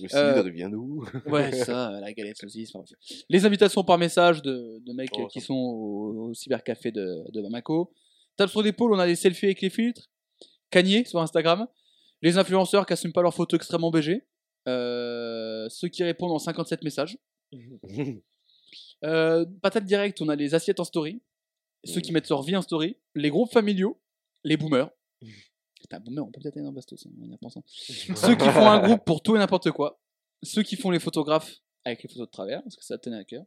Le 0.00 0.08
cidre 0.08 0.18
Euh, 0.18 0.50
vient 0.50 0.68
d'où 0.70 1.04
Ouais, 1.26 1.52
ça, 1.52 1.90
la 2.00 2.12
galette 2.12 2.38
saucisse. 2.38 2.74
enfin. 2.74 2.84
Les 3.28 3.44
invitations 3.46 3.84
par 3.84 3.98
message 3.98 4.42
de, 4.42 4.80
de 4.84 4.92
mecs 4.92 5.10
Oh, 5.18 5.26
qui 5.26 5.40
ça. 5.40 5.46
sont 5.48 5.54
au, 5.54 6.28
au 6.30 6.34
cybercafé 6.34 6.90
de, 6.92 7.24
de 7.32 7.42
Bamako. 7.42 7.92
Tape 8.36 8.50
sur 8.50 8.62
l'épaule, 8.62 8.92
on 8.92 8.98
a 8.98 9.06
des 9.06 9.16
selfies 9.16 9.46
avec 9.46 9.60
les 9.62 9.70
filtres. 9.70 10.08
Kanye 10.70 11.04
sur 11.06 11.20
Instagram. 11.20 11.66
Les 12.22 12.38
influenceurs 12.38 12.86
qui 12.86 12.92
assument 12.94 13.12
pas 13.12 13.22
leurs 13.22 13.34
photos 13.34 13.58
extrêmement 13.58 13.90
BG. 13.90 14.26
Euh, 14.68 15.66
ceux 15.68 15.88
qui 15.88 16.02
répondent 16.02 16.32
en 16.32 16.38
57 16.38 16.82
messages. 16.82 17.18
Euh, 19.04 19.44
patate 19.62 19.84
direct, 19.84 20.20
on 20.22 20.28
a 20.28 20.36
les 20.36 20.54
assiettes 20.54 20.80
en 20.80 20.84
story. 20.84 21.22
Ceux 21.84 22.00
qui 22.00 22.12
mettent 22.12 22.28
leur 22.28 22.42
vie 22.42 22.56
en 22.56 22.62
story. 22.62 22.96
Les 23.14 23.30
groupes 23.30 23.52
familiaux. 23.52 24.00
Les 24.42 24.56
boomers. 24.56 24.90
Putain, 25.80 26.00
boomer, 26.00 26.24
on 26.24 26.30
peut 26.30 26.40
peut-être 26.40 26.56
aller 26.56 26.64
dans 26.64 26.72
Bastos 26.72 27.06
hein, 27.06 27.10
en 27.22 27.28
y 27.28 27.32
repensant. 27.32 27.62
Ceux 27.66 28.34
qui 28.34 28.48
font 28.48 28.68
un 28.68 28.80
groupe 28.80 29.04
pour 29.04 29.22
tout 29.22 29.36
et 29.36 29.38
n'importe 29.38 29.70
quoi. 29.70 30.00
Ceux 30.42 30.62
qui 30.62 30.76
font 30.76 30.90
les 30.90 30.98
photographes 30.98 31.60
avec 31.84 32.02
les 32.02 32.08
photos 32.08 32.26
de 32.26 32.30
travers, 32.32 32.62
parce 32.62 32.74
que 32.74 32.84
ça 32.84 32.98
tenait 32.98 33.18
à 33.18 33.24
cœur. 33.24 33.44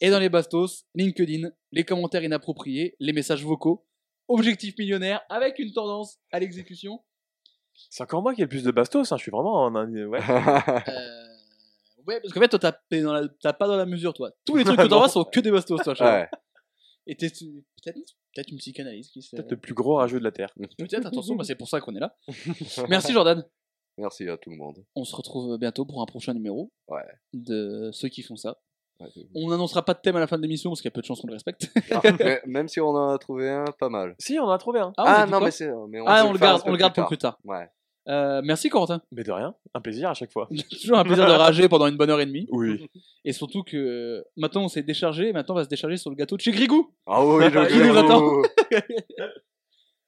Et 0.00 0.10
dans 0.10 0.20
les 0.20 0.28
bastos, 0.28 0.84
LinkedIn, 0.94 1.50
les 1.72 1.84
commentaires 1.84 2.22
inappropriés, 2.22 2.94
les 3.00 3.12
messages 3.12 3.44
vocaux, 3.44 3.84
objectif 4.28 4.78
millionnaire 4.78 5.22
avec 5.28 5.58
une 5.58 5.72
tendance 5.72 6.18
à 6.30 6.38
l'exécution. 6.38 7.02
C'est 7.88 8.04
encore 8.04 8.22
moi 8.22 8.34
qui 8.34 8.42
ai 8.42 8.44
le 8.44 8.48
plus 8.48 8.62
de 8.62 8.70
bastos, 8.70 9.10
hein. 9.10 9.16
je 9.16 9.22
suis 9.22 9.30
vraiment 9.30 9.64
en. 9.64 9.74
Ouais. 9.74 10.20
Euh, 10.88 11.19
Ouais, 12.06 12.20
parce 12.20 12.32
qu'en 12.32 12.40
fait, 12.40 12.48
toi, 12.48 12.58
t'as 12.58 12.72
pas 12.72 13.00
dans 13.00 13.12
la- 13.12 13.28
t'as 13.40 13.52
pas 13.52 13.66
dans 13.66 13.76
la 13.76 13.86
mesure, 13.86 14.12
toi. 14.14 14.30
Tous 14.44 14.56
les 14.56 14.64
trucs 14.76 14.78
que 14.78 14.86
t'envoies 14.86 15.08
sont 15.08 15.24
que 15.24 15.40
des 15.40 15.50
bastos, 15.50 15.80
toi. 15.82 15.94
Charles. 15.94 16.22
ouais. 16.22 16.28
Et 17.06 17.16
t'es 17.16 17.28
peut-être 17.30 17.96
peut-être 18.34 18.50
une 18.50 18.58
psychanalyse 18.58 19.08
qui 19.10 19.22
se. 19.22 19.34
Peut-être 19.34 19.50
le 19.50 19.56
plus 19.56 19.74
gros 19.74 19.96
rageux 19.96 20.18
de 20.18 20.24
la 20.24 20.30
Terre. 20.32 20.52
Peut-être, 20.78 21.06
attention, 21.06 21.34
bah, 21.34 21.44
c'est 21.44 21.54
pour 21.56 21.68
ça 21.68 21.80
qu'on 21.80 21.94
est 21.94 22.00
là. 22.00 22.14
Merci 22.88 23.12
Jordan. 23.12 23.44
Merci 23.98 24.28
à 24.28 24.36
tout 24.36 24.50
le 24.50 24.56
monde. 24.56 24.84
On 24.94 25.04
se 25.04 25.14
retrouve 25.16 25.58
bientôt 25.58 25.84
pour 25.84 26.00
un 26.00 26.06
prochain 26.06 26.32
numéro 26.34 26.70
Ouais. 26.88 27.02
de 27.32 27.90
ceux 27.92 28.08
qui 28.08 28.22
font 28.22 28.36
ça. 28.36 28.56
Ouais. 29.00 29.08
On 29.34 29.48
n'annoncera 29.48 29.82
pas 29.84 29.94
de 29.94 30.00
thème 30.00 30.16
à 30.16 30.20
la 30.20 30.26
fin 30.26 30.36
de 30.36 30.42
l'émission 30.42 30.70
parce 30.70 30.80
qu'il 30.82 30.88
y 30.88 30.92
a 30.92 30.94
peu 30.94 31.00
de 31.00 31.06
chances 31.06 31.20
qu'on 31.20 31.26
le 31.26 31.32
respecte. 31.32 31.70
Mais 32.20 32.40
même 32.46 32.68
si 32.68 32.80
on 32.80 32.88
en 32.88 33.08
a 33.14 33.18
trouvé 33.18 33.48
un, 33.50 33.64
pas 33.78 33.88
mal. 33.88 34.14
Si, 34.18 34.38
on 34.38 34.44
en 34.44 34.50
a 34.50 34.58
trouvé 34.58 34.80
un. 34.80 34.88
on 34.88 34.92
Ah, 34.98 35.22
a 35.22 35.26
dit 35.26 35.32
non, 35.32 35.38
quoi 35.38 35.46
mais 35.46 35.50
c'est. 35.50 35.70
Mais 35.88 36.00
on, 36.00 36.06
Ah, 36.06 36.22
peut 36.22 36.28
on 36.28 36.32
le 36.32 36.38
faire 36.38 36.48
un 36.48 36.52
garde, 36.52 36.62
peu 36.64 36.68
on 36.68 36.72
le 36.72 36.78
garde 36.78 36.94
pour 36.94 37.06
plus 37.06 37.18
tard. 37.18 37.38
Ouais. 37.44 37.68
Euh, 38.10 38.42
merci 38.44 38.68
Corentin. 38.68 39.00
Mais 39.12 39.22
de 39.22 39.30
rien, 39.30 39.54
un 39.74 39.80
plaisir 39.80 40.10
à 40.10 40.14
chaque 40.14 40.32
fois. 40.32 40.48
Toujours 40.82 40.98
un 40.98 41.04
plaisir 41.04 41.26
de 41.26 41.32
rager 41.32 41.68
pendant 41.68 41.86
une 41.86 41.96
bonne 41.96 42.10
heure 42.10 42.20
et 42.20 42.26
demie. 42.26 42.46
Oui. 42.50 42.86
Et 43.24 43.32
surtout 43.32 43.62
que 43.62 44.24
maintenant 44.36 44.64
on 44.64 44.68
s'est 44.68 44.82
déchargé, 44.82 45.28
et 45.28 45.32
maintenant 45.32 45.54
on 45.54 45.58
va 45.58 45.64
se 45.64 45.68
décharger 45.68 45.96
sur 45.96 46.10
le 46.10 46.16
gâteau 46.16 46.36
de 46.36 46.40
chez 46.40 46.50
Grigou. 46.50 46.92
Ah 47.06 47.24
oui, 47.24 47.44
le 47.50 47.72
Il 47.72 47.86
nous 47.86 47.94
gâteau. 47.94 48.42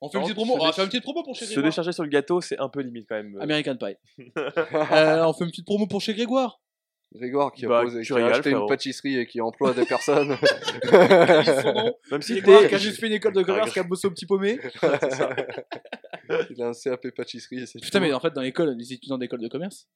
On 0.05 0.09
fait 0.09 0.19
une 0.19 0.25
petite 0.25 0.35
promo, 0.35 0.55
se 0.55 0.59
on 0.61 0.65
va 0.65 0.73
faire 0.73 0.83
une 0.83 0.91
petite 0.91 1.05
promo 1.05 1.23
pour 1.23 1.37
chez 1.37 1.45
Se 1.45 1.53
Grégoire. 1.53 1.71
décharger 1.71 1.93
sur 1.93 2.03
le 2.03 2.09
gâteau, 2.09 2.41
c'est 2.41 2.59
un 2.59 2.69
peu 2.69 2.81
limite 2.81 3.07
quand 3.09 3.15
même. 3.15 3.39
American 3.41 3.77
Pie. 3.77 3.95
Euh, 4.37 5.25
on 5.25 5.33
fait 5.33 5.45
une 5.45 5.51
petite 5.51 5.65
promo 5.65 5.87
pour 5.87 6.01
chez 6.01 6.13
Grégoire. 6.13 6.61
Grégoire 7.15 7.53
qui 7.53 7.67
a, 7.67 7.69
Bah, 7.69 7.83
posé, 7.83 8.01
tu 8.01 8.07
qui 8.07 8.13
a 8.15 8.17
régales, 8.17 8.33
acheté 8.33 8.51
une 8.51 8.67
pâtisserie 8.67 9.19
et 9.19 9.27
qui 9.29 9.41
emploie 9.41 9.75
des 9.75 9.85
personnes. 9.85 10.37
Même 12.11 12.23
si 12.23 12.41
Grégoire 12.41 12.63
t'es. 12.63 12.69
qui 12.71 12.75
a 12.75 12.79
juste 12.79 12.99
fait 12.99 13.07
une 13.07 13.13
école 13.13 13.35
de 13.35 13.43
commerce, 13.43 13.73
qui 13.73 13.79
a 13.79 13.85
bossé 13.85 14.09
au 14.09 14.11
petit 14.11 14.27
paumé. 14.27 14.59
Il 16.51 16.63
a 16.63 16.69
un 16.69 16.73
CAP 16.73 17.09
pâtisserie 17.11 17.59
et 17.63 17.81
Putain, 17.81 17.99
tout. 17.99 18.05
mais 18.05 18.13
en 18.13 18.21
fait, 18.21 18.33
dans 18.33 18.41
l'école, 18.43 18.77
les 18.79 18.93
étudiants 18.93 19.19
d'école 19.19 19.41
de 19.41 19.49
commerce, 19.49 19.89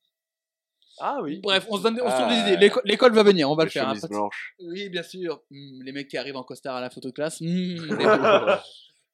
Ah 0.99 1.19
oui. 1.23 1.41
Bref, 1.43 1.67
on 1.71 1.77
se 1.77 1.83
donne, 1.83 2.01
on 2.03 2.11
se 2.11 2.17
donne 2.19 2.29
des 2.29 2.35
Ah, 2.35 2.49
idées. 2.49 2.57
L'éco- 2.57 2.81
L'école 2.85 3.13
va 3.13 3.23
venir, 3.23 3.51
on 3.51 3.55
va 3.55 3.65
Les 3.65 3.67
le 3.67 3.71
faire. 3.71 3.89
hein, 3.89 3.95
pas 4.01 4.09
de-. 4.09 4.67
Oui, 4.71 4.89
bien 4.89 5.03
sûr. 5.03 5.43
Hmm, 5.51 5.83
les 5.83 5.93
mecs 5.93 6.09
qui 6.09 6.17
arrivent 6.17 6.37
en 6.37 6.43
costard 6.45 6.77
à 6.77 6.81
la 6.81 6.91
photo 6.91 7.09
de 7.09 7.15
classe. 7.15 7.41
hmm, 7.41 7.47
les. 7.99 8.57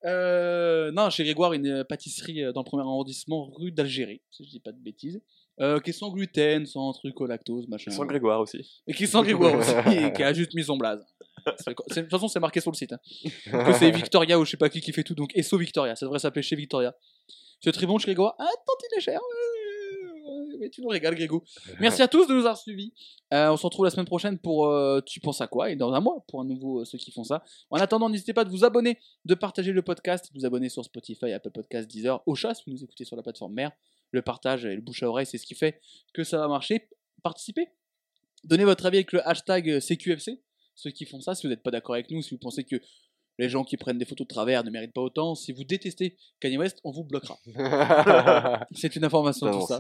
Euh, 0.05 0.91
non, 0.91 1.11
chez 1.11 1.23
Grégoire, 1.25 1.53
une 1.53 1.69
euh, 1.69 1.85
pâtisserie 1.85 2.43
euh, 2.43 2.53
dans 2.53 2.63
le 2.63 2.65
premier 2.65 2.83
arrondissement, 2.83 3.51
rue 3.55 3.71
d'Algérie, 3.71 4.21
si 4.33 4.45
je 4.45 4.51
dis 4.51 4.59
pas 4.61 4.73
de 4.73 4.79
bêtises. 4.83 5.21
Euh, 5.61 5.79
qui 5.81 5.91
est 5.91 5.93
sans 5.93 6.11
gluten, 6.11 6.67
sans 6.67 6.93
truc 6.93 7.21
au 7.21 7.27
lactose, 7.27 7.69
machin. 7.69 7.91
Sans 7.93 8.05
Grégoire 8.07 8.41
aussi. 8.41 8.83
Et 8.89 8.95
qui 8.95 9.05
est 9.05 9.07
sans 9.07 9.23
Grégoire 9.23 9.55
aussi, 9.55 9.71
et 9.97 10.13
qui 10.13 10.23
a 10.25 10.33
juste 10.33 10.55
mis 10.55 10.65
son 10.65 10.77
blaze. 10.77 11.05
De 11.47 12.01
toute 12.03 12.11
façon, 12.11 12.29
c'est 12.29 12.41
marqué 12.41 12.61
sur 12.61 12.71
le 12.71 12.77
site. 12.77 12.93
hein. 12.93 12.99
Que 13.65 13.73
c'est 13.75 13.91
Victoria 13.91 14.39
ou 14.39 14.45
je 14.45 14.51
sais 14.53 14.57
pas 14.57 14.69
qui 14.69 14.81
qui 14.81 14.93
fait 14.93 15.03
tout, 15.05 15.15
donc 15.15 15.31
Esso 15.37 15.57
Victoria. 15.59 15.97
Ça 15.97 16.07
devrait 16.07 16.19
s'appeler 16.19 16.43
chez 16.43 16.57
Victoria. 16.57 16.95
C'est 17.61 17.73
très 17.73 17.87
bon 17.87 17.99
chez 17.99 18.07
Grégoire. 18.07 18.35
Ah, 18.39 18.49
tant 18.67 18.73
il 18.93 18.99
est 18.99 19.01
cher. 19.01 19.21
Mais 20.59 20.71
tu 20.71 20.81
nous 20.81 20.89
régales, 20.89 21.15
Grégou. 21.17 21.43
Merci 21.81 22.03
à 22.03 22.09
tous 22.09 22.27
de 22.27 22.33
nous 22.33 22.41
avoir 22.41 22.57
suivis. 22.57 22.93
Euh, 23.35 23.51
on 23.51 23.57
se 23.57 23.65
retrouve 23.65 23.85
la 23.85 23.91
semaine 23.91 24.07
prochaine 24.07 24.39
pour 24.39 24.67
euh, 24.69 25.01
Tu 25.05 25.19
penses 25.19 25.41
à 25.41 25.49
quoi? 25.49 25.71
Et 25.71 25.77
dans 25.77 25.93
un 25.93 26.01
mois 26.01 26.25
pour 26.29 26.41
un 26.41 26.45
nouveau 26.45 26.81
euh, 26.81 26.85
Ceux 26.85 26.99
qui 26.99 27.11
font 27.11 27.25
ça. 27.25 27.43
En 27.71 27.79
attendant, 27.79 28.09
n'hésitez 28.09 28.33
pas 28.33 28.45
de 28.45 28.51
vous 28.51 28.65
abonner, 28.65 28.99
de 29.25 29.35
partager 29.35 29.73
le 29.73 29.83
podcast, 29.83 30.31
vous 30.35 30.47
abonner 30.47 30.69
sur 30.69 30.85
Spotify, 30.85 31.33
Apple 31.33 31.51
Podcast, 31.51 31.89
Deezer, 31.89 32.23
Ocha, 32.27 32.55
si 32.55 32.63
vous 32.67 32.73
nous 32.73 32.85
écoutez 32.85 33.05
sur 33.05 33.17
la 33.17 33.23
plateforme 33.23 33.55
mère. 33.55 33.73
Le 34.13 34.23
partage 34.23 34.65
et 34.65 34.75
le 34.75 34.81
bouche 34.81 35.03
à 35.03 35.09
oreille, 35.09 35.27
c'est 35.27 35.39
ce 35.39 35.47
qui 35.47 35.55
fait 35.55 35.81
que 36.15 36.23
ça 36.23 36.39
va 36.39 36.47
marcher. 36.47 36.89
Participez. 37.23 37.69
Donnez 38.45 38.65
votre 38.65 38.87
avis 38.87 38.99
avec 38.99 39.13
le 39.13 39.27
hashtag 39.27 39.81
CQFC. 39.81 40.41
Ceux 40.75 40.91
qui 40.91 41.05
font 41.05 41.21
ça, 41.21 41.35
si 41.35 41.47
vous 41.47 41.51
n'êtes 41.51 41.63
pas 41.63 41.71
d'accord 41.71 41.95
avec 41.95 42.11
nous, 42.11 42.23
si 42.23 42.31
vous 42.31 42.39
pensez 42.39 42.65
que 42.65 42.77
les 43.39 43.49
gens 43.49 43.65
qui 43.65 43.77
prennent 43.77 43.99
des 43.99 44.05
photos 44.05 44.27
de 44.27 44.33
travers 44.33 44.65
ne 44.65 44.71
méritent 44.71 44.93
pas 44.93 45.01
autant, 45.01 45.35
si 45.35 45.53
vous 45.53 45.65
détestez 45.65 46.17
Kanye 46.41 46.59
West, 46.59 46.81
on 46.85 46.91
vous 46.91 47.05
bloquera. 47.05 47.39
C'est 48.75 48.95
une 48.97 49.05
information 49.05 49.51
tout 49.51 49.67
ça. 49.67 49.79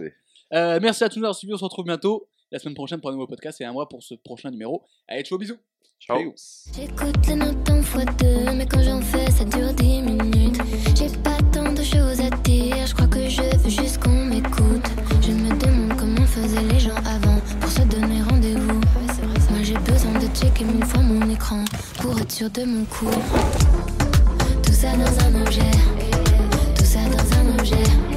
Euh, 0.55 0.79
merci 0.83 1.05
à 1.05 1.09
tous 1.09 1.21
d'avoir 1.21 1.35
suivi, 1.35 1.55
on 1.55 1.59
se 1.59 1.65
retrouve 1.65 1.87
bientôt 1.87 2.29
la 2.51 2.59
semaine 2.59 2.75
prochaine 2.75 3.01
pour 3.01 3.11
un 3.11 3.15
nouveau 3.15 3.27
podcast 3.27 3.61
et 3.61 3.65
un 3.65 3.73
mois 3.73 3.89
pour 3.89 4.03
ce 4.03 4.15
prochain 4.15 4.51
numéro. 4.51 4.85
Allez, 5.09 5.23
ciao, 5.23 5.39
bisous. 5.39 5.59
Ciao. 5.99 6.35
J'écoute 6.75 7.27
les 7.29 7.37
notes 7.37 7.71
en 7.71 7.83
fois 7.83 8.05
deux, 8.05 8.53
mais 8.55 8.67
quand 8.67 8.83
j'en 8.83 9.01
fais, 9.01 9.31
ça 9.31 9.45
dure 9.45 9.73
10 9.73 10.03
minutes. 10.03 10.59
J'ai 10.97 11.09
pas 11.23 11.39
tant 11.53 11.72
checker 20.43 20.65
mille 20.65 20.85
fois 20.85 21.03
mon 21.03 21.31
écran 21.31 21.65
pour 22.01 22.19
être 22.19 22.33
sûr 22.33 22.51
de 22.51 22.65
mon 22.65 22.85
coup. 22.85 23.07
Tout 24.65 24.73
ça 24.73 24.89
dans 24.97 25.27
un 25.27 25.43
objet, 25.43 25.71
tout 26.77 26.85
ça 26.85 26.99
dans 27.11 27.37
un 27.39 27.59
objet. 27.59 28.12